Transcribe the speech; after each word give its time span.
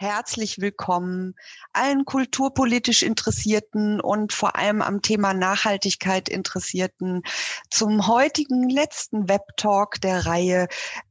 herzlich 0.00 0.62
willkommen 0.62 1.34
allen 1.74 2.06
kulturpolitisch 2.06 3.02
Interessierten 3.02 4.00
und 4.00 4.32
vor 4.32 4.56
allem 4.56 4.80
am 4.80 5.02
Thema 5.02 5.34
Nachhaltigkeit 5.34 6.30
Interessierten 6.30 7.22
zum 7.68 8.06
heutigen 8.06 8.70
letzten 8.70 9.28
Webtalk 9.28 10.00
der 10.00 10.24
Reihe 10.24 10.68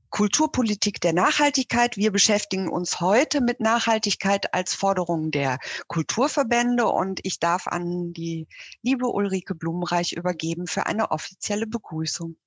Kulturpolitik 0.10 1.00
der 1.02 1.14
Nachhaltigkeit. 1.14 1.98
Wir 1.98 2.12
beschäftigen 2.12 2.68
uns 2.68 3.00
heute 3.00 3.42
mit 3.42 3.60
Nachhaltigkeit 3.60 4.56
als 4.56 4.74
Forderung 4.74 5.30
der 5.30 5.60
Kulturverbände 5.86 6.88
und 6.88 7.20
ich 7.22 7.40
darf 7.40 7.68
an 7.68 8.12
die 8.14 8.48
liebe 8.82 9.06
Ulrike 9.06 9.54
Blumenreich 9.54 10.14
übergeben 10.14 10.66
für 10.66 10.88
eine 10.88 11.12
offizielle 11.12 11.68
Begrüßung. 11.68 12.38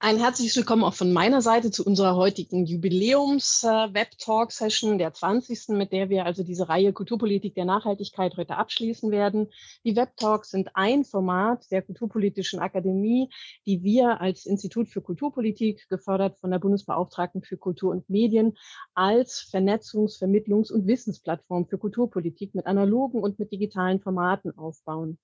Ein 0.00 0.18
herzliches 0.18 0.56
Willkommen 0.56 0.84
auch 0.84 0.94
von 0.94 1.12
meiner 1.12 1.42
Seite 1.42 1.72
zu 1.72 1.84
unserer 1.84 2.14
heutigen 2.14 2.66
Jubiläums-Web-Talk-Session, 2.66 4.96
der 4.96 5.12
20., 5.12 5.70
mit 5.70 5.90
der 5.90 6.08
wir 6.08 6.24
also 6.24 6.44
diese 6.44 6.68
Reihe 6.68 6.92
Kulturpolitik 6.92 7.56
der 7.56 7.64
Nachhaltigkeit 7.64 8.36
heute 8.36 8.58
abschließen 8.58 9.10
werden. 9.10 9.48
Die 9.84 9.96
Web-Talks 9.96 10.50
sind 10.50 10.70
ein 10.74 11.02
Format 11.02 11.68
der 11.72 11.82
Kulturpolitischen 11.82 12.60
Akademie, 12.60 13.28
die 13.66 13.82
wir 13.82 14.20
als 14.20 14.46
Institut 14.46 14.88
für 14.88 15.02
Kulturpolitik, 15.02 15.88
gefördert 15.88 16.38
von 16.38 16.52
der 16.52 16.60
Bundesbeauftragten 16.60 17.42
für 17.42 17.56
Kultur 17.56 17.90
und 17.90 18.08
Medien, 18.08 18.56
als 18.94 19.50
Vernetzungs-, 19.52 20.20
Vermittlungs- 20.20 20.70
und 20.70 20.86
Wissensplattform 20.86 21.66
für 21.66 21.78
Kulturpolitik 21.78 22.54
mit 22.54 22.66
analogen 22.66 23.20
und 23.20 23.40
mit 23.40 23.50
digitalen 23.50 23.98
Formaten 23.98 24.56
aufbauen. 24.56 25.18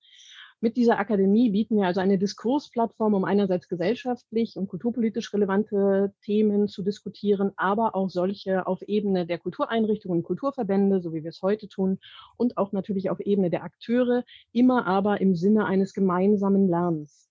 Mit 0.65 0.77
dieser 0.77 0.97
Akademie 0.97 1.51
bieten 1.51 1.77
wir 1.77 1.85
also 1.85 2.01
eine 2.01 2.17
Diskursplattform, 2.17 3.13
um 3.13 3.23
einerseits 3.23 3.67
gesellschaftlich 3.67 4.55
und 4.55 4.67
kulturpolitisch 4.67 5.31
relevante 5.31 6.11
Themen 6.23 6.67
zu 6.67 6.81
diskutieren, 6.81 7.51
aber 7.55 7.93
auch 7.93 8.09
solche 8.09 8.65
auf 8.65 8.81
Ebene 8.81 9.27
der 9.27 9.37
Kultureinrichtungen 9.37 10.17
und 10.17 10.23
Kulturverbände, 10.23 11.01
so 11.01 11.13
wie 11.13 11.21
wir 11.21 11.29
es 11.29 11.43
heute 11.43 11.67
tun, 11.67 11.99
und 12.35 12.57
auch 12.57 12.71
natürlich 12.71 13.11
auf 13.11 13.19
Ebene 13.19 13.51
der 13.51 13.63
Akteure, 13.63 14.23
immer 14.53 14.87
aber 14.87 15.21
im 15.21 15.35
Sinne 15.35 15.67
eines 15.67 15.93
gemeinsamen 15.93 16.67
Lernens. 16.67 17.29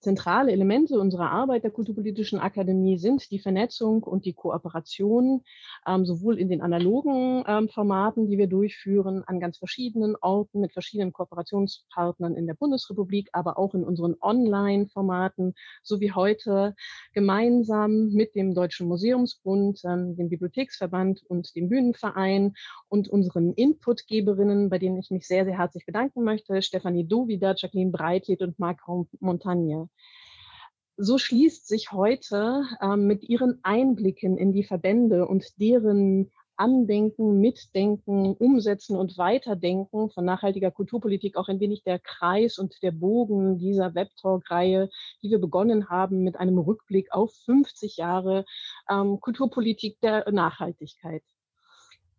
Zentrale 0.00 0.52
Elemente 0.52 1.00
unserer 1.00 1.32
Arbeit 1.32 1.64
der 1.64 1.72
Kulturpolitischen 1.72 2.38
Akademie 2.38 2.98
sind 2.98 3.32
die 3.32 3.40
Vernetzung 3.40 4.04
und 4.04 4.26
die 4.26 4.32
Kooperation, 4.32 5.42
ähm, 5.88 6.06
sowohl 6.06 6.38
in 6.38 6.48
den 6.48 6.62
analogen 6.62 7.42
ähm, 7.48 7.68
Formaten, 7.68 8.28
die 8.28 8.38
wir 8.38 8.46
durchführen, 8.46 9.24
an 9.26 9.40
ganz 9.40 9.58
verschiedenen 9.58 10.14
Orten 10.20 10.60
mit 10.60 10.72
verschiedenen 10.72 11.12
Kooperationspartnern 11.12 12.36
in 12.36 12.46
der 12.46 12.54
Bundesrepublik, 12.54 13.28
aber 13.32 13.58
auch 13.58 13.74
in 13.74 13.82
unseren 13.82 14.14
Online-Formaten, 14.20 15.54
so 15.82 15.98
wie 15.98 16.12
heute 16.12 16.76
gemeinsam 17.12 18.10
mit 18.12 18.36
dem 18.36 18.54
Deutschen 18.54 18.86
Museumsbund, 18.86 19.80
ähm, 19.84 20.14
dem 20.14 20.28
Bibliotheksverband 20.28 21.24
und 21.26 21.56
dem 21.56 21.68
Bühnenverein 21.68 22.54
und 22.88 23.08
unseren 23.08 23.52
Inputgeberinnen, 23.52 24.70
bei 24.70 24.78
denen 24.78 24.98
ich 24.98 25.10
mich 25.10 25.26
sehr, 25.26 25.44
sehr 25.44 25.58
herzlich 25.58 25.86
bedanken 25.86 26.22
möchte, 26.22 26.62
Stefanie 26.62 27.04
Dovida, 27.04 27.54
Jacqueline 27.56 27.90
Breitlied 27.90 28.42
und 28.42 28.60
Marc 28.60 28.82
Montagne. 29.18 29.87
So 30.96 31.16
schließt 31.16 31.68
sich 31.68 31.92
heute 31.92 32.64
ähm, 32.82 33.06
mit 33.06 33.22
ihren 33.22 33.60
Einblicken 33.62 34.36
in 34.36 34.52
die 34.52 34.64
Verbände 34.64 35.26
und 35.26 35.44
deren 35.60 36.30
Andenken, 36.58 37.40
Mitdenken, 37.40 38.34
Umsetzen 38.36 38.96
und 38.96 39.16
Weiterdenken 39.16 40.10
von 40.10 40.24
nachhaltiger 40.24 40.72
Kulturpolitik 40.72 41.36
auch 41.36 41.46
ein 41.48 41.60
wenig 41.60 41.84
der 41.84 42.00
Kreis 42.00 42.58
und 42.58 42.82
der 42.82 42.90
Bogen 42.90 43.58
dieser 43.58 43.94
Webtalk-Reihe, 43.94 44.90
die 45.22 45.30
wir 45.30 45.38
begonnen 45.38 45.88
haben 45.88 46.24
mit 46.24 46.36
einem 46.36 46.58
Rückblick 46.58 47.12
auf 47.12 47.32
50 47.44 47.96
Jahre 47.96 48.44
ähm, 48.90 49.20
Kulturpolitik 49.20 50.00
der 50.00 50.28
Nachhaltigkeit. 50.32 51.22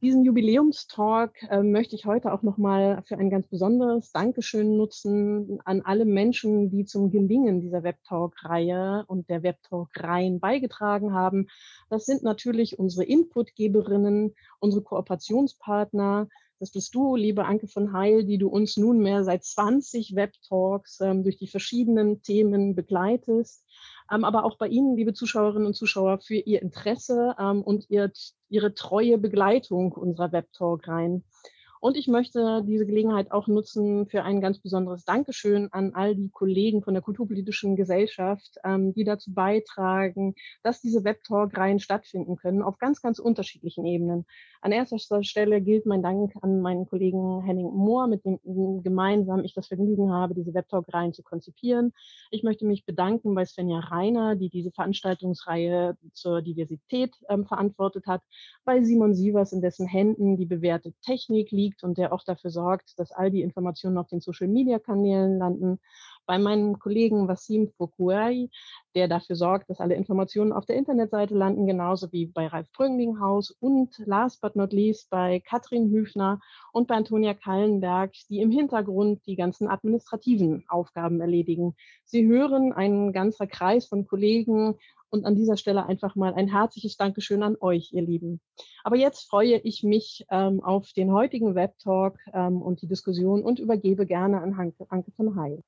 Diesen 0.01 0.23
Jubiläumstalk 0.23 1.43
äh, 1.49 1.61
möchte 1.61 1.93
ich 1.93 2.05
heute 2.05 2.31
auch 2.31 2.41
nochmal 2.41 3.03
für 3.05 3.17
ein 3.17 3.29
ganz 3.29 3.47
besonderes 3.47 4.13
Dankeschön 4.13 4.77
nutzen 4.77 5.59
an 5.65 5.81
alle 5.81 6.05
Menschen, 6.05 6.69
die 6.69 6.85
zum 6.85 7.11
Gelingen 7.11 7.59
dieser 7.59 7.83
Webtalk-Reihe 7.83 9.03
und 9.07 9.29
der 9.29 9.43
Webtalk-Reihen 9.43 10.39
beigetragen 10.39 11.13
haben. 11.13 11.47
Das 11.89 12.05
sind 12.05 12.23
natürlich 12.23 12.79
unsere 12.79 13.03
Inputgeberinnen, 13.03 14.35
unsere 14.59 14.83
Kooperationspartner. 14.83 16.29
Das 16.59 16.71
bist 16.71 16.93
du, 16.93 17.15
liebe 17.15 17.45
Anke 17.45 17.67
von 17.67 17.93
Heil, 17.93 18.25
die 18.25 18.37
du 18.37 18.49
uns 18.49 18.75
nunmehr 18.75 19.23
seit 19.23 19.43
20 19.43 20.15
Webtalks 20.15 20.99
ähm, 20.99 21.23
durch 21.23 21.37
die 21.37 21.47
verschiedenen 21.47 22.21
Themen 22.21 22.75
begleitest 22.75 23.63
ähm, 24.11 24.23
aber 24.23 24.43
auch 24.43 24.57
bei 24.57 24.67
Ihnen, 24.67 24.95
liebe 24.97 25.13
Zuschauerinnen 25.13 25.67
und 25.67 25.75
Zuschauer, 25.75 26.19
für 26.19 26.35
Ihr 26.35 26.61
Interesse 26.61 27.35
ähm, 27.39 27.61
und 27.61 27.89
ihr, 27.89 28.11
Ihre 28.49 28.73
treue 28.73 29.17
Begleitung 29.17 29.91
unserer 29.91 30.31
Webtalk 30.31 30.87
rein. 30.87 31.23
Und 31.81 31.95
ich 31.95 32.09
möchte 32.09 32.61
diese 32.67 32.85
Gelegenheit 32.85 33.31
auch 33.31 33.47
nutzen 33.47 34.05
für 34.07 34.23
ein 34.23 34.41
ganz 34.41 34.59
besonderes 34.59 35.05
Dankeschön 35.05 35.71
an 35.71 35.93
all 35.93 36.13
die 36.13 36.29
Kollegen 36.29 36.83
von 36.83 36.93
der 36.93 37.01
Kulturpolitischen 37.01 37.77
Gesellschaft, 37.77 38.57
ähm, 38.65 38.93
die 38.93 39.05
dazu 39.05 39.33
beitragen, 39.33 40.35
dass 40.61 40.81
diese 40.81 41.05
Webtalk-Reihen 41.05 41.79
stattfinden 41.79 42.35
können, 42.35 42.61
auf 42.61 42.79
ganz, 42.79 43.01
ganz 43.01 43.17
unterschiedlichen 43.17 43.85
Ebenen. 43.85 44.25
An 44.61 44.73
erster 44.73 45.23
Stelle 45.23 45.61
gilt 45.61 45.85
mein 45.85 46.03
Dank 46.03 46.33
an 46.41 46.59
meinen 46.59 46.85
Kollegen 46.85 47.41
Henning 47.43 47.73
Mohr, 47.73 48.07
mit 48.07 48.25
dem 48.25 48.83
gemeinsam 48.83 49.45
ich 49.45 49.53
das 49.53 49.67
Vergnügen 49.67 50.11
habe, 50.11 50.35
diese 50.35 50.53
Webtalk-Reihen 50.53 51.13
zu 51.13 51.23
konzipieren. 51.23 51.93
Ich 52.29 52.43
möchte 52.43 52.65
mich 52.65 52.85
bedanken 52.85 53.33
bei 53.35 53.45
Svenja 53.45 53.79
Reiner, 53.79 54.35
die 54.35 54.49
diese 54.49 54.71
Veranstaltungsreihe 54.71 55.97
zur 56.11 56.41
Diversität 56.41 57.15
ähm, 57.29 57.45
verantwortet 57.45 58.05
hat, 58.05 58.21
bei 58.65 58.83
Simon 58.83 59.13
Sievers, 59.13 59.53
in 59.53 59.61
dessen 59.61 59.87
Händen 59.87 60.35
die 60.35 60.45
bewährte 60.45 60.93
Technik 61.05 61.51
liegt, 61.51 61.68
liegt 61.69 61.83
und 61.83 61.97
der 61.97 62.11
auch 62.11 62.23
dafür 62.23 62.49
sorgt, 62.49 62.99
dass 62.99 63.11
all 63.11 63.31
die 63.31 63.41
Informationen 63.41 63.97
auf 63.97 64.07
den 64.07 64.19
Social-Media-Kanälen 64.19 65.37
landen. 65.37 65.79
Bei 66.29 66.37
meinem 66.37 66.77
Kollegen 66.77 67.27
Wassim 67.27 67.71
Fokuai, 67.75 68.51
der 68.93 69.07
dafür 69.07 69.35
sorgt, 69.35 69.67
dass 69.67 69.79
alle 69.79 69.95
Informationen 69.95 70.53
auf 70.53 70.63
der 70.67 70.75
Internetseite 70.75 71.33
landen, 71.33 71.65
genauso 71.65 72.11
wie 72.11 72.27
bei 72.27 72.45
Ralf 72.45 72.71
Brönglinghaus 72.71 73.49
und 73.59 73.97
last 74.05 74.39
but 74.39 74.55
not 74.55 74.71
least 74.71 75.09
bei 75.09 75.39
Katrin 75.39 75.89
Hüfner 75.89 76.39
und 76.71 76.87
bei 76.87 76.93
Antonia 76.93 77.33
Kallenberg, 77.33 78.13
die 78.29 78.41
im 78.41 78.51
Hintergrund 78.51 79.25
die 79.25 79.35
ganzen 79.35 79.67
administrativen 79.67 80.65
Aufgaben 80.67 81.19
erledigen. 81.19 81.73
Sie 82.05 82.27
hören 82.27 82.73
einen 82.73 83.11
ganzer 83.11 83.47
Kreis 83.47 83.87
von 83.87 84.05
Kollegen 84.05 84.75
und 85.09 85.25
an 85.25 85.33
dieser 85.33 85.57
Stelle 85.57 85.87
einfach 85.87 86.15
mal 86.15 86.35
ein 86.35 86.47
herzliches 86.47 86.95
Dankeschön 86.95 87.41
an 87.41 87.57
euch, 87.59 87.91
ihr 87.91 88.03
Lieben. 88.03 88.39
Aber 88.83 88.97
jetzt 88.97 89.27
freue 89.27 89.57
ich 89.57 89.81
mich 89.81 90.27
ähm, 90.29 90.63
auf 90.63 90.93
den 90.93 91.11
heutigen 91.11 91.55
Webtalk 91.55 92.19
ähm, 92.33 92.61
und 92.61 92.83
die 92.83 92.87
Diskussion 92.87 93.41
und 93.41 93.57
übergebe 93.57 94.05
gerne 94.05 94.41
an 94.41 94.53
Anke, 94.53 94.85
Anke 94.89 95.09
von 95.13 95.35
Heil. 95.35 95.63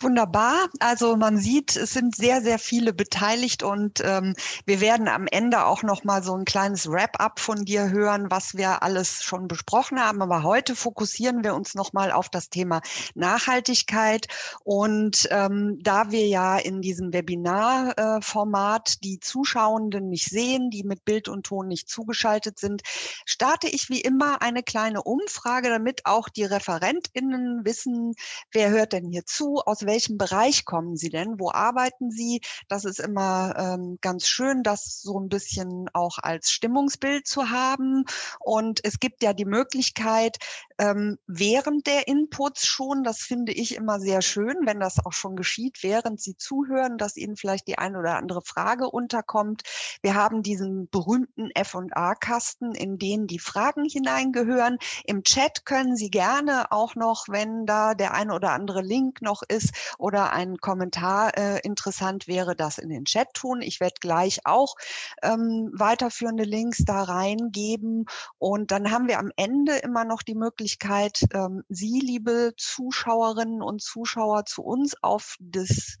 Wunderbar. 0.00 0.68
Also 0.78 1.16
man 1.16 1.38
sieht, 1.38 1.74
es 1.74 1.92
sind 1.92 2.14
sehr, 2.14 2.40
sehr 2.40 2.60
viele 2.60 2.92
beteiligt 2.92 3.64
und 3.64 4.00
ähm, 4.04 4.36
wir 4.64 4.80
werden 4.80 5.08
am 5.08 5.26
Ende 5.26 5.64
auch 5.66 5.82
noch 5.82 6.04
mal 6.04 6.22
so 6.22 6.36
ein 6.36 6.44
kleines 6.44 6.88
Wrap-up 6.88 7.40
von 7.40 7.64
dir 7.64 7.90
hören, 7.90 8.30
was 8.30 8.56
wir 8.56 8.84
alles 8.84 9.24
schon 9.24 9.48
besprochen 9.48 9.98
haben. 9.98 10.22
Aber 10.22 10.44
heute 10.44 10.76
fokussieren 10.76 11.42
wir 11.42 11.56
uns 11.56 11.74
noch 11.74 11.92
mal 11.92 12.12
auf 12.12 12.28
das 12.28 12.48
Thema 12.48 12.80
Nachhaltigkeit 13.16 14.28
und 14.62 15.26
ähm, 15.32 15.80
da 15.82 16.12
wir 16.12 16.28
ja 16.28 16.58
in 16.58 16.80
diesem 16.80 17.12
Webinar-Format 17.12 18.90
äh, 18.90 18.96
die 19.02 19.18
Zuschauenden 19.18 20.10
nicht 20.10 20.30
sehen, 20.30 20.70
die 20.70 20.84
mit 20.84 21.04
Bild 21.04 21.28
und 21.28 21.46
Ton 21.46 21.66
nicht 21.66 21.88
zugeschaltet 21.88 22.60
sind, 22.60 22.82
starte 23.24 23.66
ich 23.66 23.88
wie 23.88 24.00
immer 24.00 24.42
eine 24.42 24.62
kleine 24.62 25.02
Umfrage, 25.02 25.70
damit 25.70 26.06
auch 26.06 26.28
die 26.28 26.44
ReferentInnen 26.44 27.64
wissen, 27.64 28.14
wer 28.52 28.70
hört 28.70 28.92
denn 28.92 29.10
hier 29.10 29.26
zu, 29.26 29.56
aus 29.56 29.87
welchem 29.88 30.18
Bereich 30.18 30.64
kommen 30.64 30.96
Sie 30.96 31.10
denn? 31.10 31.40
Wo 31.40 31.50
arbeiten 31.50 32.12
Sie? 32.12 32.40
Das 32.68 32.84
ist 32.84 33.00
immer 33.00 33.54
ähm, 33.58 33.98
ganz 34.00 34.28
schön, 34.28 34.62
das 34.62 35.00
so 35.02 35.18
ein 35.18 35.28
bisschen 35.28 35.88
auch 35.92 36.18
als 36.18 36.52
Stimmungsbild 36.52 37.26
zu 37.26 37.50
haben. 37.50 38.04
Und 38.38 38.80
es 38.84 39.00
gibt 39.00 39.24
ja 39.24 39.32
die 39.32 39.44
Möglichkeit, 39.44 40.36
ähm, 40.78 41.18
während 41.26 41.86
der 41.88 42.06
Inputs 42.06 42.66
schon, 42.66 43.02
das 43.02 43.18
finde 43.18 43.52
ich 43.52 43.74
immer 43.74 43.98
sehr 43.98 44.22
schön, 44.22 44.54
wenn 44.64 44.78
das 44.78 45.04
auch 45.04 45.12
schon 45.12 45.34
geschieht, 45.34 45.82
während 45.82 46.20
Sie 46.20 46.36
zuhören, 46.36 46.98
dass 46.98 47.16
Ihnen 47.16 47.36
vielleicht 47.36 47.66
die 47.66 47.78
eine 47.78 47.98
oder 47.98 48.16
andere 48.16 48.42
Frage 48.42 48.88
unterkommt. 48.88 49.62
Wir 50.02 50.14
haben 50.14 50.42
diesen 50.42 50.88
berühmten 50.88 51.50
F&A-Kasten, 51.50 52.74
in 52.74 52.98
den 52.98 53.26
die 53.26 53.40
Fragen 53.40 53.84
hineingehören. 53.84 54.78
Im 55.04 55.24
Chat 55.24 55.64
können 55.64 55.96
Sie 55.96 56.10
gerne 56.10 56.70
auch 56.70 56.94
noch, 56.94 57.26
wenn 57.28 57.66
da 57.66 57.94
der 57.94 58.14
eine 58.14 58.34
oder 58.34 58.52
andere 58.52 58.82
Link 58.82 59.20
noch 59.22 59.42
ist, 59.48 59.72
oder 59.98 60.32
ein 60.32 60.58
Kommentar 60.58 61.36
äh, 61.36 61.60
interessant 61.60 62.28
wäre, 62.28 62.56
das 62.56 62.78
in 62.78 62.88
den 62.88 63.04
Chat 63.04 63.34
tun. 63.34 63.62
Ich 63.62 63.80
werde 63.80 63.96
gleich 64.00 64.40
auch 64.44 64.76
ähm, 65.22 65.70
weiterführende 65.74 66.44
Links 66.44 66.84
da 66.84 67.02
reingeben. 67.02 68.06
Und 68.38 68.70
dann 68.70 68.90
haben 68.90 69.08
wir 69.08 69.18
am 69.18 69.30
Ende 69.36 69.76
immer 69.76 70.04
noch 70.04 70.22
die 70.22 70.34
Möglichkeit, 70.34 71.24
ähm, 71.32 71.64
Sie, 71.68 72.00
liebe 72.00 72.52
Zuschauerinnen 72.56 73.62
und 73.62 73.82
Zuschauer, 73.82 74.44
zu 74.44 74.62
uns 74.62 74.94
auf 75.02 75.36
das 75.40 75.98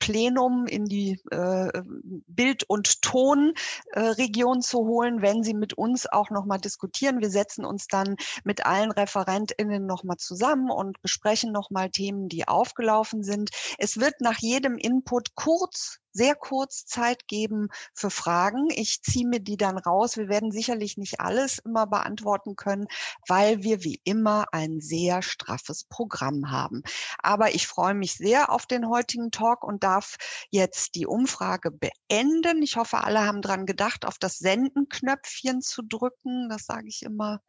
Plenum 0.00 0.66
in 0.66 0.86
die 0.86 1.20
äh, 1.30 1.82
Bild- 2.26 2.64
und 2.64 3.02
Tonregion 3.02 4.58
äh, 4.58 4.60
zu 4.60 4.78
holen, 4.78 5.22
wenn 5.22 5.44
Sie 5.44 5.54
mit 5.54 5.74
uns 5.74 6.10
auch 6.10 6.30
nochmal 6.30 6.58
diskutieren. 6.58 7.20
Wir 7.20 7.30
setzen 7.30 7.64
uns 7.64 7.86
dann 7.86 8.16
mit 8.42 8.66
allen 8.66 8.90
ReferentInnen 8.90 9.86
nochmal 9.86 10.16
zusammen 10.16 10.70
und 10.70 11.00
besprechen 11.02 11.52
nochmal 11.52 11.90
Themen, 11.90 12.28
die 12.28 12.48
aufgelaufen 12.48 13.22
sind. 13.22 13.50
Es 13.78 14.00
wird 14.00 14.20
nach 14.20 14.38
jedem 14.38 14.76
Input 14.76 15.34
kurz 15.36 15.98
sehr 16.12 16.34
kurz 16.34 16.84
Zeit 16.86 17.28
geben 17.28 17.68
für 17.94 18.10
Fragen. 18.10 18.68
Ich 18.70 19.02
ziehe 19.02 19.26
mir 19.26 19.40
die 19.40 19.56
dann 19.56 19.78
raus. 19.78 20.16
Wir 20.16 20.28
werden 20.28 20.52
sicherlich 20.52 20.96
nicht 20.96 21.20
alles 21.20 21.58
immer 21.58 21.86
beantworten 21.86 22.56
können, 22.56 22.86
weil 23.26 23.62
wir 23.62 23.84
wie 23.84 24.00
immer 24.04 24.46
ein 24.52 24.80
sehr 24.80 25.22
straffes 25.22 25.84
Programm 25.84 26.50
haben. 26.50 26.82
Aber 27.18 27.54
ich 27.54 27.66
freue 27.66 27.94
mich 27.94 28.14
sehr 28.14 28.50
auf 28.50 28.66
den 28.66 28.88
heutigen 28.88 29.30
Talk 29.30 29.64
und 29.64 29.84
darf 29.84 30.16
jetzt 30.50 30.94
die 30.94 31.06
Umfrage 31.06 31.70
beenden. 31.70 32.62
Ich 32.62 32.76
hoffe, 32.76 33.04
alle 33.04 33.26
haben 33.26 33.42
dran 33.42 33.66
gedacht, 33.66 34.04
auf 34.04 34.18
das 34.18 34.38
Sendenknöpfchen 34.38 35.60
zu 35.62 35.82
drücken. 35.82 36.48
Das 36.48 36.66
sage 36.66 36.88
ich 36.88 37.02
immer 37.02 37.40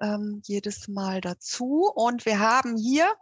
ähm, 0.00 0.40
jedes 0.44 0.88
Mal 0.88 1.20
dazu. 1.20 1.90
Und 1.94 2.24
wir 2.26 2.38
haben 2.38 2.76
hier 2.76 3.12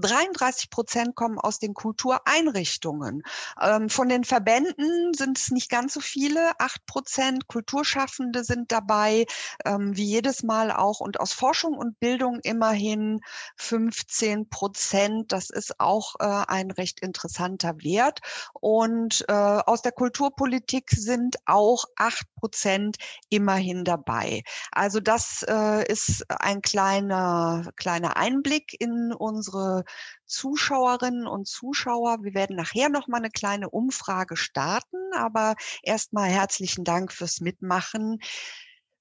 33 0.00 0.70
Prozent 0.70 1.14
kommen 1.14 1.38
aus 1.38 1.58
den 1.58 1.74
Kultureinrichtungen. 1.74 3.22
Ähm, 3.60 3.88
von 3.88 4.08
den 4.08 4.24
Verbänden 4.24 5.12
sind 5.14 5.38
es 5.38 5.50
nicht 5.50 5.70
ganz 5.70 5.94
so 5.94 6.00
viele, 6.00 6.52
acht 6.58 6.84
Prozent. 6.86 7.46
Kulturschaffende 7.48 8.44
sind 8.44 8.72
dabei, 8.72 9.26
ähm, 9.64 9.96
wie 9.96 10.04
jedes 10.04 10.42
Mal 10.42 10.70
auch. 10.70 11.00
Und 11.00 11.20
aus 11.20 11.32
Forschung 11.32 11.74
und 11.74 11.98
Bildung 12.00 12.40
immerhin 12.42 13.20
15 13.56 14.48
Prozent. 14.48 15.32
Das 15.32 15.50
ist 15.50 15.80
auch 15.80 16.14
äh, 16.20 16.24
ein 16.24 16.70
recht 16.70 17.00
interessanter 17.00 17.74
Wert. 17.82 18.20
Und 18.54 19.24
äh, 19.28 19.32
aus 19.32 19.82
der 19.82 19.92
Kulturpolitik 19.92 20.90
sind 20.90 21.36
auch 21.46 21.84
acht 21.96 22.26
Prozent 22.36 22.96
immerhin 23.28 23.84
dabei. 23.84 24.42
Also 24.72 25.00
das 25.00 25.44
äh, 25.48 25.90
ist 25.90 26.24
ein 26.28 26.62
kleiner, 26.62 27.70
kleiner 27.76 28.16
Einblick 28.16 28.76
in 28.78 29.12
unsere 29.12 29.84
Zuschauerinnen 30.26 31.26
und 31.26 31.46
Zuschauer. 31.46 32.18
Wir 32.22 32.34
werden 32.34 32.56
nachher 32.56 32.88
noch 32.88 33.08
mal 33.08 33.18
eine 33.18 33.30
kleine 33.30 33.70
Umfrage 33.70 34.36
starten, 34.36 34.96
aber 35.14 35.54
erstmal 35.82 36.28
herzlichen 36.28 36.84
Dank 36.84 37.12
fürs 37.12 37.40
Mitmachen. 37.40 38.18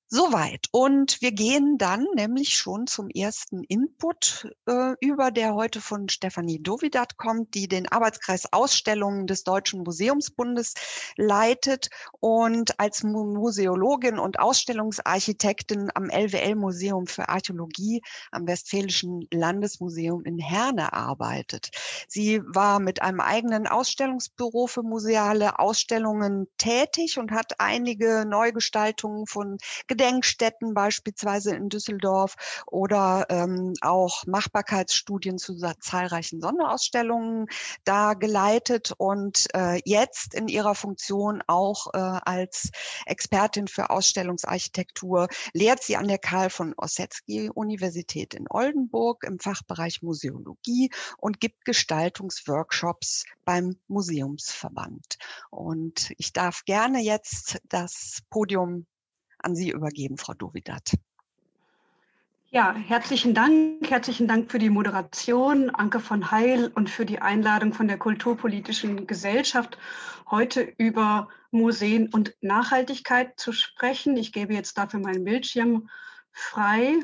Soweit. 0.09 0.67
Und 0.71 1.21
wir 1.21 1.33
gehen 1.33 1.77
dann 1.77 2.07
nämlich 2.15 2.55
schon 2.55 2.87
zum 2.87 3.09
ersten 3.09 3.65
Input 3.65 4.49
äh, 4.65 4.93
über, 5.01 5.31
der 5.31 5.53
heute 5.53 5.81
von 5.81 6.07
Stefanie 6.07 6.63
Dovidat 6.63 7.17
kommt, 7.17 7.55
die 7.55 7.67
den 7.67 7.91
Arbeitskreis 7.91 8.53
Ausstellungen 8.53 9.27
des 9.27 9.43
Deutschen 9.43 9.83
Museumsbundes 9.83 10.75
leitet 11.17 11.89
und 12.21 12.79
als 12.79 13.03
Museologin 13.03 14.17
und 14.17 14.39
Ausstellungsarchitektin 14.39 15.89
am 15.93 16.09
LWL 16.09 16.55
Museum 16.55 17.05
für 17.05 17.27
Archäologie 17.27 18.01
am 18.31 18.47
Westfälischen 18.47 19.27
Landesmuseum 19.33 20.23
in 20.23 20.39
Herne 20.39 20.93
arbeitet. 20.93 21.71
Sie 22.07 22.41
war 22.45 22.79
mit 22.79 23.01
einem 23.01 23.19
eigenen 23.19 23.67
Ausstellungsbüro 23.67 24.67
für 24.67 24.83
museale 24.83 25.59
Ausstellungen 25.59 26.47
tätig 26.57 27.19
und 27.19 27.31
hat 27.31 27.59
einige 27.59 28.23
Neugestaltungen 28.25 29.27
von 29.27 29.57
Gedenkstätten 29.97 30.75
beispielsweise 30.75 31.55
in 31.55 31.69
Düsseldorf 31.69 32.35
oder 32.67 33.25
ähm, 33.29 33.73
auch 33.81 34.27
Machbarkeitsstudien 34.27 35.39
zu 35.39 35.57
zahlreichen 35.79 36.39
Sonderausstellungen 36.39 37.47
da 37.83 38.13
geleitet 38.13 38.93
und 38.97 39.47
äh, 39.55 39.81
jetzt 39.85 40.35
in 40.35 40.47
ihrer 40.49 40.75
Funktion 40.75 41.41
auch 41.47 41.87
äh, 41.95 41.97
als 41.97 42.69
Expertin 43.07 43.67
für 43.67 43.89
Ausstellungsarchitektur 43.89 45.29
lehrt 45.53 45.81
sie 45.81 45.97
an 45.97 46.07
der 46.07 46.19
Karl 46.19 46.51
von 46.51 46.75
Ossetsky 46.77 47.49
Universität 47.49 48.35
in 48.35 48.45
Oldenburg 48.49 49.23
im 49.23 49.39
Fachbereich 49.39 50.03
Museologie 50.03 50.91
und 51.17 51.39
gibt 51.39 51.65
Gestaltungsworkshops 51.65 53.25
beim 53.45 53.77
Museumsverband. 53.87 55.17
Und 55.49 56.13
ich 56.17 56.33
darf 56.33 56.65
gerne 56.65 57.01
jetzt 57.01 57.59
das 57.67 58.19
Podium 58.29 58.85
an 59.47 59.55
Sie 59.55 59.71
übergeben, 59.71 60.17
Frau 60.17 60.33
Dovidat. 60.33 60.97
Ja, 62.49 62.73
herzlichen 62.73 63.33
Dank. 63.33 63.89
Herzlichen 63.89 64.27
Dank 64.27 64.51
für 64.51 64.59
die 64.59 64.69
Moderation, 64.69 65.69
Anke 65.69 66.01
von 66.01 66.31
Heil, 66.31 66.69
und 66.75 66.89
für 66.89 67.05
die 67.05 67.19
Einladung 67.19 67.73
von 67.73 67.87
der 67.87 67.97
Kulturpolitischen 67.97 69.07
Gesellschaft, 69.07 69.77
heute 70.29 70.61
über 70.77 71.29
Museen 71.51 72.09
und 72.13 72.35
Nachhaltigkeit 72.41 73.39
zu 73.39 73.53
sprechen. 73.53 74.17
Ich 74.17 74.33
gebe 74.33 74.53
jetzt 74.53 74.77
dafür 74.77 74.99
meinen 74.99 75.23
Bildschirm 75.23 75.89
frei. 76.31 76.99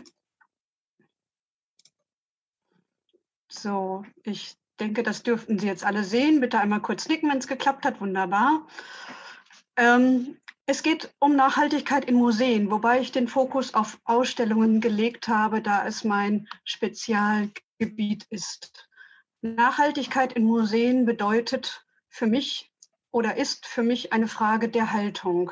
So, 3.48 4.04
ich 4.24 4.58
denke, 4.82 5.04
das 5.04 5.24
dürften 5.24 5.60
Sie 5.60 5.68
jetzt 5.68 5.86
alle 5.86 6.04
sehen. 6.04 6.42
Bitte 6.42 6.60
einmal 6.60 6.82
kurz 6.82 7.08
nicken, 7.08 7.30
wenn 7.30 7.38
es 7.38 7.48
geklappt 7.48 7.86
hat. 7.86 8.02
Wunderbar. 8.02 8.68
Ähm, 9.78 10.38
es 10.66 10.82
geht 10.82 11.14
um 11.20 11.36
Nachhaltigkeit 11.36 12.06
in 12.06 12.16
Museen, 12.16 12.72
wobei 12.72 13.02
ich 13.02 13.12
den 13.12 13.28
Fokus 13.28 13.74
auf 13.74 14.00
Ausstellungen 14.06 14.80
gelegt 14.80 15.28
habe, 15.28 15.62
da 15.62 15.86
es 15.86 16.04
mein 16.04 16.48
Spezialgebiet 16.64 18.26
ist. 18.30 18.90
Nachhaltigkeit 19.42 20.34
in 20.34 20.46
Museen 20.46 21.06
bedeutet 21.06 21.86
für 22.08 22.28
mich 22.28 22.72
oder 23.12 23.36
ist 23.36 23.66
für 23.66 23.84
mich 23.84 24.14
eine 24.14 24.28
Frage 24.28 24.70
der 24.70 24.94
Haltung. 24.94 25.52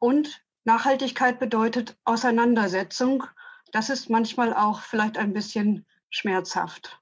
Und 0.00 0.42
Nachhaltigkeit 0.64 1.38
bedeutet 1.38 1.96
Auseinandersetzung. 2.04 3.24
Das 3.70 3.88
ist 3.88 4.10
manchmal 4.10 4.52
auch 4.52 4.80
vielleicht 4.80 5.16
ein 5.16 5.32
bisschen 5.32 5.86
schmerzhaft. 6.10 7.00